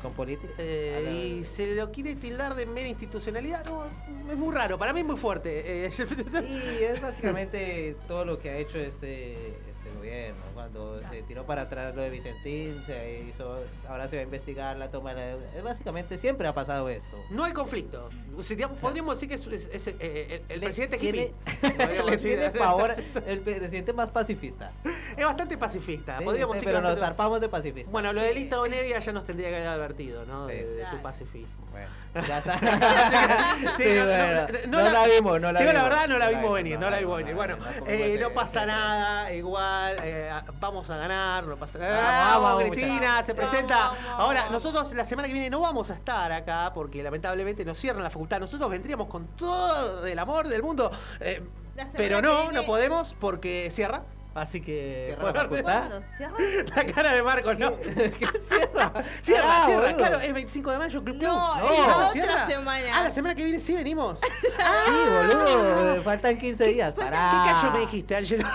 Con 0.02 0.14
política. 0.14 0.54
Eh, 0.58 1.38
y 1.40 1.44
se 1.44 1.76
lo 1.76 1.92
quiere 1.92 2.16
tildar 2.16 2.56
de 2.56 2.66
mera 2.66 2.88
institucionalidad, 2.88 3.66
no, 3.66 3.86
es 4.32 4.38
muy 4.38 4.54
raro, 4.54 4.78
para 4.78 4.94
mí 4.94 5.02
es 5.02 5.06
muy 5.06 5.18
fuerte. 5.18 5.86
Eh, 5.86 5.90
Y 6.82 6.84
es 6.84 7.02
básicamente 7.02 7.96
todo 8.08 8.26
lo 8.26 8.40
que 8.40 8.50
ha 8.50 8.58
hecho 8.58 8.78
este, 8.80 9.58
este 9.92 9.98
gobierno. 9.98 10.42
Cuando 10.54 11.02
se 11.10 11.22
tiró 11.24 11.46
para 11.46 11.64
atrás 11.64 11.96
lo 11.96 12.02
de 12.02 12.10
Vicentín, 12.10 12.84
se 12.86 13.22
hizo, 13.28 13.60
ahora 13.88 14.08
se 14.08 14.16
va 14.18 14.22
a 14.22 14.24
investigar 14.24 14.78
la 14.78 14.90
toma 14.90 15.14
de 15.14 15.16
la 15.22 15.26
deuda. 15.28 15.64
Básicamente 15.64 16.18
siempre 16.18 16.48
ha 16.48 16.54
pasado 16.54 16.90
esto. 16.90 17.18
no 17.30 17.44
hay 17.44 17.54
conflicto. 17.54 18.10
O 18.38 18.44
sea, 18.44 18.56
digamos, 18.56 18.80
podríamos 18.80 19.16
decir 19.16 19.30
que 19.30 19.36
es, 19.36 19.48
es- 19.48 19.70
es, 19.74 19.88
eh, 20.00 20.44
el, 20.48 20.54
el 20.54 20.60
Le 20.60 20.66
presidente 20.68 20.98
tiene- 20.98 21.32
hippie. 21.46 21.70
podríamos 21.78 22.06
Le 22.06 22.12
decir. 22.12 22.40
tiene 22.40 23.24
el 23.32 23.40
presidente 23.42 23.94
más 23.94 24.10
pacifista. 24.10 24.72
Es 25.18 25.26
bastante 25.26 25.58
pacifista. 25.58 26.18
Sí, 26.20 26.24
podríamos 26.24 26.56
sí, 26.56 26.60
decir 26.60 26.68
que 26.68 26.72
pero 26.72 26.82
nos 26.82 26.92
bastante- 26.92 27.06
zarpamos 27.08 27.42
de 27.42 27.50
pacifista. 27.50 27.92
Bueno, 27.92 28.14
lo 28.14 28.22
de 28.22 28.34
Lista 28.34 28.60
Olivia 28.60 29.00
ya 29.00 29.12
nos 29.12 29.26
tendría 29.26 29.50
que 29.50 29.56
haber 29.58 29.68
advertido, 29.68 30.26
¿no? 30.26 30.48
Sí. 30.48 30.54
De, 30.56 30.66
de 30.68 30.86
su 30.86 30.98
pacifismo. 30.98 31.62
Ya 32.28 32.40
está. 32.40 32.60
Sí, 33.78 33.84
Sí, 33.84 33.90
no, 33.96 34.04
no, 34.04 34.12
bueno, 34.12 34.48
no 34.68 34.82
no 34.84 34.90
la 34.92 35.08
vimos, 35.08 35.40
no 35.42 35.52
la 35.54 35.60
digo 35.62 35.72
la 35.72 35.80
vimos. 35.80 35.90
verdad, 35.98 36.08
no 36.10 36.18
la 36.18 36.26
No 36.26 36.32
la 36.32 36.38
vimos 36.38 36.54
venir, 36.54 36.74
no 36.74 36.80
no 36.82 36.86
la 36.90 36.92
la 36.92 37.00
vimos 37.00 37.18
venir. 37.18 37.32
no 37.32 37.38
Bueno, 37.38 37.58
la 37.58 37.72
vimos, 37.72 37.88
eh, 37.90 38.18
no 38.20 38.28
no 38.30 38.36
pasa 38.36 38.66
nada, 38.66 39.34
igual, 39.34 39.81
eh, 40.04 40.32
vamos 40.60 40.90
a 40.90 40.98
ganar, 40.98 41.44
no 41.46 41.56
pasa 41.58 41.80
nada. 41.80 42.02
Vamos, 42.02 42.42
Vamos, 42.44 42.60
vamos, 42.62 42.72
Cristina, 42.72 43.24
se 43.24 43.36
presenta. 43.36 43.92
Ahora, 44.18 44.50
nosotros 44.50 44.94
la 44.94 45.06
semana 45.06 45.28
que 45.28 45.34
viene 45.34 45.50
no 45.50 45.60
vamos 45.62 45.90
a 45.90 45.94
estar 45.94 46.32
acá 46.32 46.72
porque 46.74 47.02
lamentablemente 47.04 47.64
nos 47.66 47.78
cierran 47.78 48.04
la 48.04 48.10
facultad. 48.10 48.40
Nosotros 48.40 48.70
vendríamos 48.70 49.08
con 49.08 49.28
todo 49.36 50.06
el 50.06 50.18
amor 50.20 50.48
del 50.48 50.64
mundo, 50.64 50.92
eh, 51.20 51.42
pero 51.96 52.22
no, 52.22 52.38
viene- 52.42 52.54
no 52.58 52.64
podemos 52.64 53.16
porque 53.20 53.70
cierra. 53.72 54.04
Así 54.34 54.62
que. 54.62 55.04
¿Cierra 55.08 55.24
la 55.26 55.34
facultad? 55.42 55.64
¿Cuándo? 55.90 56.04
¿Cierra? 56.18 56.36
La 56.76 56.86
cara 56.94 57.14
de 57.14 57.24
Marcos, 57.24 57.60
¿no? 57.60 57.78
¿Qué 57.82 58.30
cierra? 58.42 58.94
Cierra, 59.22 59.44
Ah, 59.46 59.64
cierra, 59.66 59.82
boludo. 59.82 59.98
claro, 59.98 60.20
es 60.20 60.34
25 60.34 60.72
de 60.72 60.78
mayo, 60.78 61.04
Club 61.04 61.18
Club. 61.20 61.28
No, 61.32 61.56
es 61.70 61.78
la 61.88 61.96
otra 61.98 62.10
¿cierra? 62.12 62.48
semana. 62.50 62.86
Ah, 62.94 63.04
la 63.04 63.10
semana 63.10 63.36
que 63.36 63.44
viene 63.44 63.60
sí 63.60 63.76
venimos. 63.76 64.20
Sí, 64.22 64.92
boludo, 65.10 65.96
eh, 65.96 66.02
faltan 66.02 66.38
15 66.38 66.64
días. 66.66 66.94
¿Qué 66.94 67.02
Pará. 67.02 67.44
cacho 67.46 67.72
me 67.72 67.80
dijiste, 67.82 68.16
Ángelo? 68.16 68.48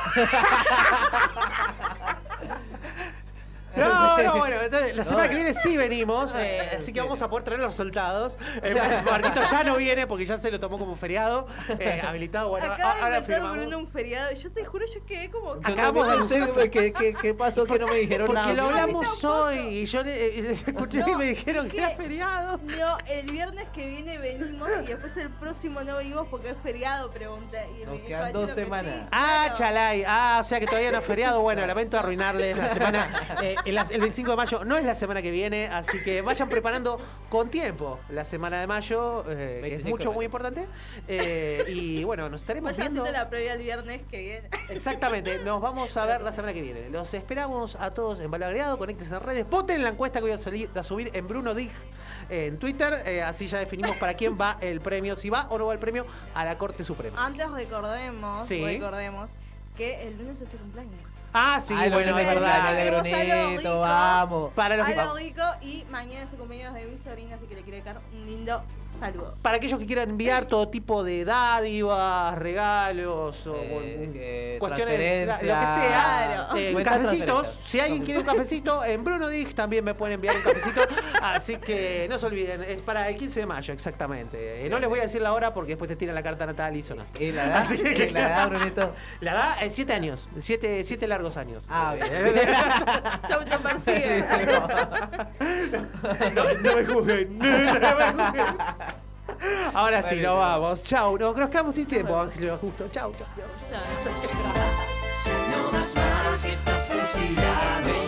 No, 3.77 4.23
no, 4.23 4.39
bueno, 4.39 4.57
entonces 4.63 4.97
la 4.97 5.05
semana 5.05 5.25
No. 5.25 5.31
que 5.31 5.37
viene 5.37 5.55
sí 5.55 5.77
venimos, 5.77 6.35
eh, 6.37 6.77
así 6.79 6.93
que 6.93 7.01
vamos 7.01 7.21
a 7.23 7.29
poder 7.29 7.45
traer 7.45 7.61
los 7.61 7.71
resultados. 7.71 8.37
Eh, 8.63 8.75
Marquito 9.05 9.43
ya 9.51 9.63
no 9.65 9.77
viene 9.77 10.07
porque 10.07 10.25
ya 10.27 10.39
se 10.39 10.51
lo 10.51 10.59
tomó 10.59 10.79
como 10.79 10.97
feriado, 10.97 11.47
eh, 11.79 12.01
habilitado. 12.07 12.49
Bueno, 12.49 12.67
Acaba 12.73 12.93
ahora. 13.03 13.21
Bruno 13.21 13.79
un 13.79 13.89
feriado. 13.89 14.33
Yo 14.35 14.51
te 14.51 14.65
juro, 14.65 14.85
yo 14.93 15.05
quedé 15.05 15.31
como. 15.31 15.53
Acabamos 15.53 16.07
también 16.29 16.55
de 16.55 16.71
¿qué, 16.71 16.93
qué, 16.93 17.15
qué 17.15 17.35
pasó 17.35 17.65
que 17.65 17.79
no 17.79 17.87
me 17.87 17.97
dijeron 17.97 18.27
Porque 18.27 18.41
nada? 18.41 18.55
lo 18.55 18.63
A 18.69 18.73
mí 18.73 18.79
hablamos 18.79 19.25
hoy 19.25 19.59
y 19.59 19.85
yo 19.87 20.03
le, 20.03 20.39
eh, 20.39 20.43
les 20.43 20.67
escuché 20.67 21.01
y 21.07 21.13
No, 21.13 21.19
me 21.19 21.27
dijeron 21.27 21.67
es 21.67 21.73
que 21.73 21.79
era 21.79 21.91
que- 21.91 21.97
feriado. 21.97 22.59
No, 22.79 22.97
el 23.07 23.27
viernes 23.27 23.67
que 23.75 23.87
viene 23.87 24.19
venimos 24.19 24.69
y 24.83 24.87
después 24.87 25.17
el 25.17 25.31
próximo 25.31 25.83
no 25.85 25.97
venimos 25.97 26.27
porque 26.29 26.51
es 26.51 26.57
feriado, 26.63 27.11
pregunté. 27.11 27.67
Y 27.81 27.85
Nos 27.85 28.03
quedan 28.03 28.33
dos 28.33 28.49
que 28.51 28.55
semanas. 28.55 28.95
sí. 28.95 29.09
Ah, 29.13 29.43
Claro. 29.47 29.55
chalay. 29.57 30.05
Ah, 30.07 30.39
o 30.41 30.45
sea 30.45 30.59
que 30.61 30.67
todavía 30.67 30.91
no 30.93 30.99
es 30.99 31.05
feriado. 31.05 31.41
Bueno, 31.43 31.65
lamento 31.67 31.99
arruinarles 31.99 32.57
la 32.57 32.69
semana. 32.71 33.09
Eh, 33.67 33.69
el, 33.71 33.75
la- 33.75 33.83
el 33.91 34.01
25 34.01 34.31
de 34.31 34.37
mayo 34.37 34.65
no 34.65 34.77
es 34.77 34.85
la 34.85 34.95
semana 34.95 35.21
que 35.23 35.31
viene, 35.31 35.67
así 35.67 36.01
que 36.03 36.23
vayan 36.23 36.49
preparando 36.49 36.99
con 37.29 37.51
tiempo 37.51 37.99
la 38.09 38.25
semana 38.25 38.61
de 38.61 38.67
mayo, 38.67 39.25
eh, 39.29 39.59
que 39.61 39.67
es 39.67 39.83
25 39.85 39.91
mucho, 39.97 40.13
muy 40.13 40.25
importante. 40.25 40.67
Eh, 41.09 41.65
y 41.69 42.05
bueno, 42.05 42.29
nos 42.29 42.41
estaremos 42.41 42.71
Vayan 42.73 42.93
viendo. 42.93 43.03
haciendo 43.03 43.19
la 43.25 43.29
previa 43.29 43.53
el 43.55 43.63
viernes 43.63 44.03
que 44.11 44.21
viene. 44.21 44.49
Exactamente, 44.71 45.39
nos 45.41 45.61
vamos 45.61 45.97
a 45.97 46.07
ver 46.07 46.21
la 46.23 46.33
semana 46.33 46.53
que 46.55 46.63
viene. 46.63 46.89
Los 46.91 47.13
esperamos 47.15 47.77
a 47.77 47.93
todos 47.93 48.21
en 48.21 48.31
Valor 48.31 48.49
Agregado, 48.49 48.79
conéctense 48.79 49.15
en 49.15 49.21
redes, 49.21 49.49
voten 49.49 49.77
en 49.77 49.83
la 49.85 49.91
encuesta 49.91 50.21
que 50.21 50.25
voy 50.25 50.33
a, 50.33 50.39
salir- 50.39 50.71
a 50.77 50.83
subir 50.83 51.11
en 51.15 51.27
Bruno 51.27 51.55
Dig 51.55 51.71
en 52.29 52.59
Twitter, 52.59 53.03
eh, 53.07 53.23
así 53.23 53.47
ya 53.47 53.59
definimos 53.59 53.97
para 53.99 54.15
quién 54.15 54.37
va 54.41 54.59
el 54.61 54.81
premio, 54.81 55.15
si 55.15 55.31
va 55.31 55.47
o 55.51 55.59
no 55.59 55.67
va 55.67 55.73
el 55.75 55.79
premio 55.79 56.05
a 56.35 56.45
la 56.45 56.59
Corte 56.59 56.83
Suprema. 56.83 57.25
Antes 57.25 57.49
recordemos, 57.51 58.47
Sí. 58.47 58.65
recordemos 58.65 59.31
que 59.77 60.03
el 60.09 60.19
lunes 60.19 60.41
es 60.41 60.49
tu 60.49 60.57
cumpleaños. 60.57 61.01
Ah, 61.39 61.61
sí, 61.61 61.75
Ay, 61.77 61.91
bueno, 61.91 62.13
no, 62.13 62.19
es 62.19 62.27
verdad. 62.27 63.59
rico. 63.59 63.81
vamos. 63.81 64.53
Para 64.55 64.77
los 64.79 64.87
que- 64.87 64.95
Algo 64.95 65.17
rico 65.17 65.43
y 65.61 65.85
mañana 65.91 66.23
es 66.25 66.33
el 66.33 66.39
cumpleaños 66.39 66.73
de 66.73 66.87
mi 66.87 66.99
sobrina, 66.99 67.37
así 67.37 67.47
que 67.47 67.55
le 67.57 67.61
quiero 67.61 67.77
dedicar 67.77 68.01
un 68.15 68.25
lindo 68.27 68.63
saludo. 69.01 69.35
Para 69.43 69.57
aquellos 69.57 69.79
que 69.79 69.87
quieran 69.87 70.11
enviar 70.11 70.47
todo 70.47 70.69
tipo 70.69 71.03
de 71.05 71.25
dádivas, 71.25 72.37
regalos 72.39 73.47
o 73.47 73.55
Eh, 73.57 74.11
eh, 74.15 74.57
cuestiones, 74.59 75.27
lo 75.29 75.35
que 75.35 75.41
sea, 75.47 76.47
Claro. 76.47 76.57
eh, 76.57 76.83
cafecitos. 76.85 77.59
Si 77.65 77.81
alguien 77.81 78.05
quiere 78.05 78.21
un 78.21 78.27
cafecito, 78.27 78.85
en 78.85 79.05
Bruno 79.05 79.29
Dig 79.29 79.55
también 79.55 79.85
me 79.85 79.95
pueden 79.95 80.15
enviar 80.15 80.37
un 80.37 80.43
cafecito. 80.43 80.81
Así 81.23 81.57
que 81.57 82.07
no 82.11 82.19
se 82.19 82.27
olviden, 82.27 82.63
es 82.63 82.81
para 82.83 83.09
el 83.09 83.17
15 83.17 83.41
de 83.41 83.47
mayo 83.47 83.73
exactamente. 83.75 84.65
Eh, 84.67 84.69
no 84.69 84.79
les 84.79 84.89
voy 84.89 84.99
a 84.99 85.03
decir 85.03 85.23
la 85.23 85.33
hora 85.33 85.53
porque 85.55 85.73
después 85.73 85.89
te 85.89 85.97
tiran 85.97 86.15
la 86.15 86.23
carta 86.23 86.47
natal 86.47 86.77
y 86.77 86.83
suena. 86.83 87.07
¿Y 87.19 87.33
la 87.33 87.45
edad? 87.47 87.57
Así 87.63 87.79
que- 87.79 88.07
¿Y 88.07 88.11
la 88.11 88.21
edad, 88.29 88.49
Brunito? 88.49 88.93
La 89.21 89.33
edad, 89.33 89.63
eh, 89.63 89.71
siete 89.71 89.93
años, 89.93 90.29
siete, 90.39 90.83
siete 90.85 91.07
largos 91.07 91.37
años. 91.37 91.65
Ah, 91.69 91.95
bien. 91.95 92.07
Se 93.27 93.33
autopercibe. 93.33 94.25
no, 96.35 96.45
no 96.63 96.77
me 96.77 96.85
juzguen. 96.87 97.39
No 97.39 97.45
me 97.47 97.69
juzguen. 98.13 98.57
Ahora 99.75 100.03
sí, 100.03 100.17
nos 100.17 100.39
vamos. 100.39 100.83
Chau. 100.83 101.19
Nos, 101.19 101.37
nos 101.37 101.51
quedamos 101.51 101.75
sin 101.75 101.87
tiempo, 101.87 102.19
Ángel. 102.19 102.57
Justo. 102.59 102.89
Chau, 102.91 103.13
chau. 103.13 103.27
No 105.51 105.79
das 105.79 105.95
más 105.95 106.45
y 106.45 106.49
estás 106.49 106.89
fusilado. 106.89 108.07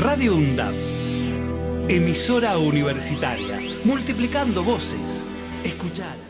Radio 0.00 0.34
UNDAP. 0.36 0.74
Emisora 1.88 2.58
universitaria. 2.58 3.58
Multiplicando 3.84 4.62
voces. 4.62 5.26
Escuchar. 5.64 6.23